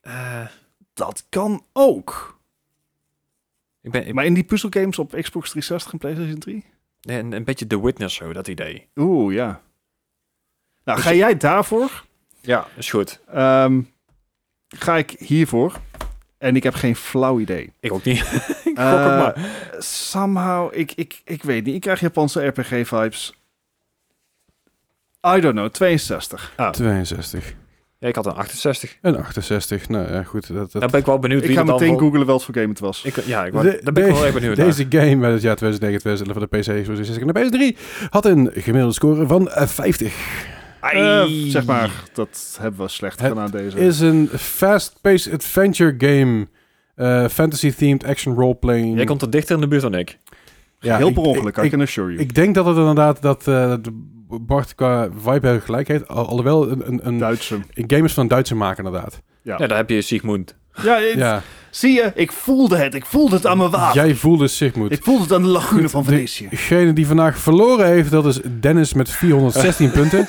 eh, 0.00 0.46
Dat 0.94 1.26
kan 1.28 1.62
ook. 1.72 2.38
ik 3.82 3.90
ben 3.90 4.06
ik, 4.06 4.14
Maar 4.14 4.24
in 4.24 4.34
die 4.34 4.44
puzzelgames 4.44 4.98
op 4.98 5.08
Xbox 5.20 5.50
360 5.50 5.92
en 5.92 5.98
PlayStation 5.98 6.38
3? 6.38 6.64
een, 7.02 7.32
een 7.32 7.44
beetje 7.44 7.66
The 7.66 7.82
Witness 7.82 8.16
zo, 8.16 8.32
dat 8.32 8.48
idee. 8.48 8.88
Oeh, 8.96 9.34
ja. 9.34 9.60
Nou, 10.84 10.96
Dus- 10.98 11.06
ga 11.06 11.12
jij 11.14 11.36
daarvoor? 11.36 12.04
Ja, 12.46 12.66
is 12.76 12.90
goed. 12.90 13.20
Ehm, 13.32 13.80
ga 14.68 14.96
ik 14.96 15.10
hiervoor? 15.18 15.80
En 16.38 16.56
ik 16.56 16.62
heb 16.62 16.74
geen 16.74 16.96
flauw 16.96 17.38
idee. 17.40 17.72
Ik 17.80 17.92
ook 17.92 18.04
niet. 18.04 18.18
ik 18.20 18.60
gok 18.64 18.76
Eh, 18.76 18.92
ook 18.92 19.18
maar. 19.34 19.36
Somehow, 19.78 20.68
ik, 20.74 20.92
ik, 20.94 21.20
ik 21.24 21.42
weet 21.42 21.64
niet. 21.64 21.74
Ik 21.74 21.80
krijg 21.80 22.00
Japanse 22.00 22.46
RPG-vibes. 22.46 23.34
I 25.36 25.40
don't 25.40 25.54
know, 25.54 25.68
62. 25.68 26.52
62. 26.70 27.54
Ja, 27.98 28.08
ik 28.08 28.14
had 28.14 28.26
een 28.26 28.34
68. 28.34 28.96
En 29.02 29.16
68. 29.16 29.88
Nou 29.88 30.12
ja, 30.12 30.22
goed. 30.22 30.46
Dat, 30.54 30.72
dat... 30.72 30.80
Daar 30.80 30.90
ben 30.90 31.00
ik 31.00 31.06
wel 31.06 31.18
benieuwd 31.18 31.40
Ik 31.42 31.46
wie 31.48 31.56
ga 31.56 31.64
meteen 31.64 31.88
voor- 31.88 31.98
googlen 31.98 32.26
welk 32.26 32.42
voor 32.42 32.54
game 32.54 32.68
het 32.68 32.78
was. 32.78 33.02
Ik, 33.04 33.16
ja, 33.24 33.44
ik, 33.46 33.52
wou- 33.52 33.70
De- 33.70 33.80
daar 33.82 33.92
ben 33.92 34.06
ik 34.06 34.12
wel 34.12 34.24
erg 34.24 34.34
benieuwd 34.34 34.56
naar. 34.56 34.66
Deze 34.66 34.86
game 34.88 35.24
uit 35.24 35.32
het 35.34 35.42
jaar 35.42 35.56
2009, 35.56 36.00
2011 36.00 36.38
voor 36.38 36.48
de 36.48 36.56
PC, 36.58 36.62
2060 36.84 37.26
en 37.26 37.50
de 37.50 37.74
PS3 37.74 38.08
had 38.10 38.24
een 38.24 38.50
gemiddelde 38.54 38.94
score 38.94 39.26
van 39.26 39.50
eh, 39.50 39.66
50. 39.66 40.14
Eh, 40.80 41.24
zeg 41.28 41.64
maar, 41.66 41.90
dat 42.12 42.56
hebben 42.60 42.80
we 42.80 42.88
slecht 42.88 43.20
Het 43.20 43.28
gedaan 43.28 43.50
deze. 43.50 43.78
is 43.78 44.00
een 44.00 44.28
fast-paced 44.38 45.32
adventure 45.32 45.94
game. 45.98 46.46
eh, 46.94 47.28
Fantasy-themed 47.28 48.04
action 48.04 48.34
role-playing. 48.34 48.96
Jij 48.96 49.04
komt 49.04 49.22
er 49.22 49.30
dichter 49.30 49.54
in 49.54 49.60
de 49.60 49.68
buurt 49.68 49.82
dan 49.82 49.94
ik. 49.94 50.18
Ja, 50.80 50.96
Heel 50.96 51.12
per 51.12 51.22
ongeluk, 51.22 51.56
ik, 51.56 51.64
I 51.64 51.68
can 51.68 51.80
assure 51.80 52.08
you. 52.10 52.20
ik 52.22 52.34
denk 52.34 52.54
dat 52.54 52.66
het 52.66 52.76
inderdaad 52.76 53.22
dat 53.22 53.38
eh, 53.48 53.74
de 53.82 53.90
Bart 54.40 54.74
qua 54.74 55.08
vibe 55.22 55.60
gelijk 55.64 55.88
heeft. 55.88 56.08
Al, 56.08 56.26
alhoewel 56.26 56.70
een, 56.70 56.86
een, 56.88 57.06
een, 57.06 57.18
Duitse. 57.18 57.54
een 57.74 57.84
game 57.86 58.04
is 58.04 58.12
van 58.12 58.22
een 58.22 58.28
Duitse 58.28 58.54
maker 58.54 58.84
inderdaad. 58.84 59.22
Ja. 59.42 59.56
Ja, 59.58 59.66
daar 59.66 59.76
heb 59.76 59.90
je 59.90 60.00
Sigmund. 60.02 60.56
Ja, 60.82 60.94
het- 61.00 61.14
Ja, 61.16 61.42
zie 61.70 61.92
je, 61.92 62.12
ik 62.14 62.32
voelde 62.32 62.76
het. 62.76 62.94
Ik 62.94 63.04
voelde 63.06 63.34
het 63.34 63.46
aan 63.46 63.58
mijn 63.58 63.70
water. 63.70 64.04
jij 64.04 64.14
voelde 64.14 64.48
Sigmund. 64.48 64.92
Ik 64.92 65.02
voelde 65.02 65.22
het 65.22 65.32
aan 65.32 65.42
de 65.42 65.48
lagune 65.48 65.80
Goed, 65.82 65.90
van 65.90 66.04
Venetië. 66.04 66.46
Degene 66.50 66.92
die 66.92 67.06
vandaag 67.06 67.38
verloren 67.38 67.86
heeft, 67.86 68.10
dat 68.10 68.26
is 68.26 68.40
Dennis 68.60 68.92
met 68.94 69.10
416 69.10 69.90
punten. 69.90 70.24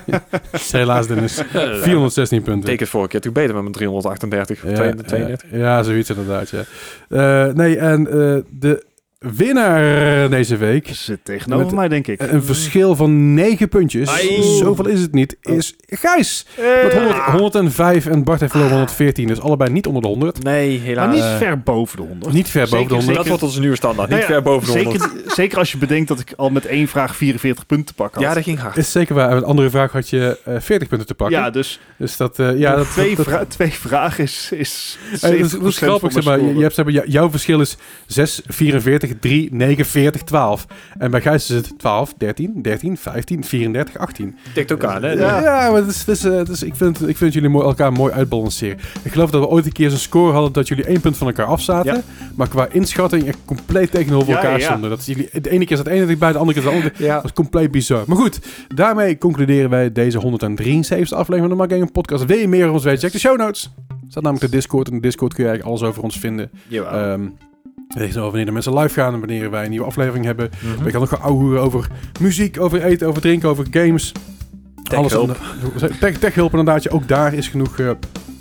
Helaas 0.70 1.06
Dennis, 1.06 1.42
416 1.52 2.42
punten. 2.42 2.72
Ik 2.72 2.80
het 2.80 2.88
vorige 2.88 3.08
keer 3.10 3.20
toen 3.20 3.32
beter 3.32 3.52
met 3.54 3.62
mijn 3.62 3.74
338. 3.74 4.62
Ja, 4.62 4.74
32. 4.74 5.50
ja, 5.50 5.58
ja, 5.58 5.82
zoiets 5.82 6.10
inderdaad, 6.10 6.50
ja. 6.50 6.62
Eh, 7.08 7.54
nee, 7.54 7.76
en 7.78 8.06
eh, 8.06 8.42
de 8.50 8.84
winnaar 9.28 10.30
deze 10.30 10.56
week, 10.56 10.88
Zit 10.92 11.24
tegenover 11.24 11.64
Met- 11.66 11.74
mij, 11.74 11.88
denk 11.88 12.06
ik. 12.06 12.20
een 12.22 12.42
verschil 12.42 12.96
van 12.96 13.34
9 13.34 13.68
puntjes, 13.68 14.08
Ai. 14.08 14.42
zoveel 14.42 14.86
is 14.88 15.00
het 15.00 15.12
niet, 15.12 15.36
is 15.42 15.74
Gijs. 15.86 16.46
Met 16.84 16.92
100, 16.92 17.16
105 17.18 18.06
en 18.06 18.24
Bart 18.24 18.40
heeft 18.40 18.52
verloren 18.52 18.74
114, 18.74 19.26
dus 19.26 19.40
allebei 19.40 19.72
niet 19.72 19.86
onder 19.86 20.02
de 20.02 20.08
100. 20.08 20.42
Nee, 20.42 20.76
maar 20.76 20.86
helaas. 20.86 21.14
niet 21.14 21.22
Eh, 21.24 21.36
ver 21.36 21.60
boven 21.60 21.96
de 21.96 22.02
100. 22.02 22.32
Niet 22.32 22.48
ver 22.48 22.60
boven 22.60 22.76
de 22.76 22.82
Zeker, 22.82 22.96
100. 22.96 23.16
dat 23.16 23.26
wordt 23.28 23.42
onze 23.42 23.60
nieuwe 23.60 23.76
standaard. 23.76 24.08
Niet 24.08 24.18
Nou 24.18 24.30
ja, 24.30 24.34
ver 24.36 24.42
boven 24.42 24.72
de 24.72 24.82
100. 24.82 25.02
Zeker, 25.02 25.32
zeker 25.34 25.58
als 25.58 25.72
je 25.72 25.78
bedenkt 25.78 26.08
dat 26.08 26.20
ik 26.20 26.32
al 26.36 26.50
met 26.50 26.66
één 26.66 26.88
vraag 26.88 27.16
44 27.16 27.66
punten 27.66 27.86
te 27.86 27.94
pakken 27.94 28.20
had. 28.20 28.28
Ja, 28.28 28.34
dat 28.34 28.44
ging 28.44 28.58
hard. 28.58 28.76
Is 28.76 28.92
zeker 28.92 29.14
waar. 29.14 29.28
Met 29.28 29.36
een 29.42 29.48
andere 29.48 29.70
vraag 29.70 29.92
had 29.92 30.08
je 30.08 30.38
eh 30.44 30.54
40 30.58 30.88
punten 30.88 31.06
te 31.06 31.14
pakken. 31.14 31.38
Ja, 31.38 31.50
dus 31.50 31.80
Dus 31.98 32.16
dat, 32.16 32.38
eh, 32.38 32.58
ja, 32.58 32.76
dat, 32.76 32.90
twee, 32.90 33.16
dat, 33.16 33.26
vra- 33.26 33.44
twee 33.44 33.70
vragen 33.72 34.24
is, 34.24 34.48
is 34.54 34.98
Eh, 35.12 35.20
dat 35.20 35.30
is, 35.32 35.38
dat 35.50 35.62
is 35.64 35.74
70% 35.74 35.76
grappig, 35.76 36.00
van 36.00 36.22
zeg 36.22 36.24
maar. 36.24 36.40
Je, 36.48 36.54
je 36.56 36.62
hebt, 36.62 36.74
zeg 36.74 36.84
maar 36.84 36.94
jou- 36.94 37.08
jouw 37.08 37.30
verschil 37.30 37.60
is 37.60 37.76
6, 38.06 38.42
44, 39.10 39.18
3, 39.20 39.48
9, 39.54 39.84
40, 39.84 40.22
12. 40.22 40.66
En 40.98 41.10
bij 41.10 41.20
Gijs 41.20 41.50
is 41.50 41.56
het 41.56 41.78
12, 41.78 42.14
13, 42.18 42.62
13, 42.62 42.96
15, 42.96 43.44
34, 43.44 43.98
18. 43.98 44.36
Tikt 44.54 44.72
ook 44.72 44.84
aan, 44.84 45.02
hè? 45.02 45.12
Ja. 45.12 45.40
Ja, 45.40 45.70
maar 45.70 45.80
het 45.80 45.90
is, 45.90 45.98
het 45.98 46.08
is, 46.08 46.24
eh, 46.24 46.36
het 46.36 46.48
is, 46.48 46.62
ik, 46.62 46.74
vind, 46.74 47.08
ik 47.08 47.16
vind 47.16 47.32
jullie 47.32 47.62
elkaar 47.62 47.92
mooi 47.92 48.12
uitbalanceren. 48.12 48.78
Ik 49.02 49.12
geloof 49.12 49.30
dat 49.30 49.40
we 49.40 49.48
ooit 49.48 49.66
een 49.66 49.72
keer 49.72 49.90
zo'n 49.90 49.98
score 49.98 50.32
hadden 50.32 50.52
dat 50.52 50.68
jullie 50.68 50.84
één 50.84 51.00
punt 51.00 51.16
van 51.16 51.26
elkaar 51.26 51.46
afzaten. 51.46 51.94
Ja. 51.94 52.02
Maar 52.34 52.48
qua 52.48 52.68
inschatting 52.70 53.26
echt 53.26 53.38
compleet 53.44 53.90
tegenover 53.90 54.34
elkaar 54.34 54.58
ja. 54.58 54.66
stonden. 54.66 54.90
Dat 54.90 55.06
jullie, 55.06 55.28
de 55.40 55.50
ene 55.50 55.64
keer 55.64 55.76
zat 55.76 55.86
het 55.86 55.94
ene 55.94 56.06
dichtbij, 56.06 56.32
de 56.32 56.38
andere 56.38 56.60
keer 56.60 56.70
zat 56.70 56.72
het 56.72 56.82
andere. 56.82 57.04
Ja. 57.04 57.14
Dat 57.14 57.24
is 57.24 57.32
compleet 57.32 57.70
bizar. 57.70 58.04
Maar 58.06 58.16
goed, 58.16 58.38
daarmee 58.74 59.18
concluderen 59.18 59.70
wij 59.70 59.92
deze 59.92 60.18
173 60.18 61.18
aflevering 61.18 61.40
van 61.40 61.50
de 61.50 61.56
Mark 61.56 61.70
Gaming 61.70 61.92
Podcast. 61.92 62.24
Wil 62.24 62.38
je 62.38 62.48
meer 62.48 62.62
over 62.62 62.74
ons 62.74 62.84
weten? 62.84 63.00
Check 63.00 63.12
de 63.12 63.18
show 63.18 63.38
notes. 63.38 63.70
Er 63.88 63.94
staat 64.08 64.22
namelijk 64.22 64.50
de 64.50 64.56
Discord. 64.56 64.88
En 64.88 64.94
de 64.94 65.00
Discord 65.00 65.34
kun 65.34 65.44
je 65.44 65.50
eigenlijk 65.50 65.78
alles 65.78 65.90
over 65.90 66.02
ons 66.02 66.18
vinden. 66.18 66.50
Jawel. 66.68 66.92
Ehm 66.92 67.28
je 67.98 68.12
wel, 68.12 68.24
wanneer 68.24 68.44
de 68.44 68.52
mensen 68.52 68.78
live 68.78 68.94
gaan 68.94 69.12
en 69.14 69.18
wanneer 69.18 69.50
wij 69.50 69.64
een 69.64 69.70
nieuwe 69.70 69.86
aflevering 69.86 70.24
hebben. 70.24 70.50
Mhm. 70.74 70.84
We 70.84 70.90
gaan 70.90 71.00
nog 71.00 71.08
gaan 71.08 71.20
ouwehoeren 71.22 71.60
over 71.62 71.86
muziek, 72.20 72.60
over 72.60 72.82
eten, 72.84 73.08
over 73.08 73.20
drinken, 73.22 73.48
over 73.48 73.66
games. 73.70 74.12
Techhulp. 74.82 75.36
aan- 75.82 75.90
Tech, 76.00 76.18
techhulp 76.18 76.50
inderdaad. 76.50 76.90
Ook 76.90 77.08
daar 77.08 77.34
is 77.34 77.48
genoeg 77.48 77.78
eh, 77.78 77.90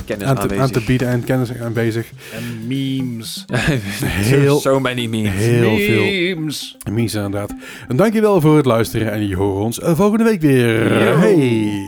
Kennis 0.05 0.27
aan, 0.27 0.35
te, 0.35 0.41
aanwezig. 0.41 0.63
aan 0.63 0.71
te 0.71 0.84
bieden 0.85 1.07
en 1.07 1.23
kennis 1.23 1.57
aanwezig. 1.57 2.11
En 2.34 2.67
memes. 2.67 3.45
Heel- 4.03 4.59
So 4.59 4.80
many 4.80 5.05
memes. 5.07 5.34
Heel 5.34 5.77
veel 5.77 6.01
memes. 6.01 6.77
mies 6.91 7.13
inderdaad. 7.13 7.53
En 7.88 7.95
dankjewel 7.95 8.41
voor 8.41 8.55
het 8.57 8.65
luisteren 8.65 9.11
en 9.11 9.27
je 9.27 9.35
horen 9.35 9.63
ons 9.63 9.80
eh, 9.80 9.95
volgende 9.95 10.23
week 10.23 10.41
weer. 10.41 11.03
Yo. 11.03 11.17
Hey! 11.17 11.81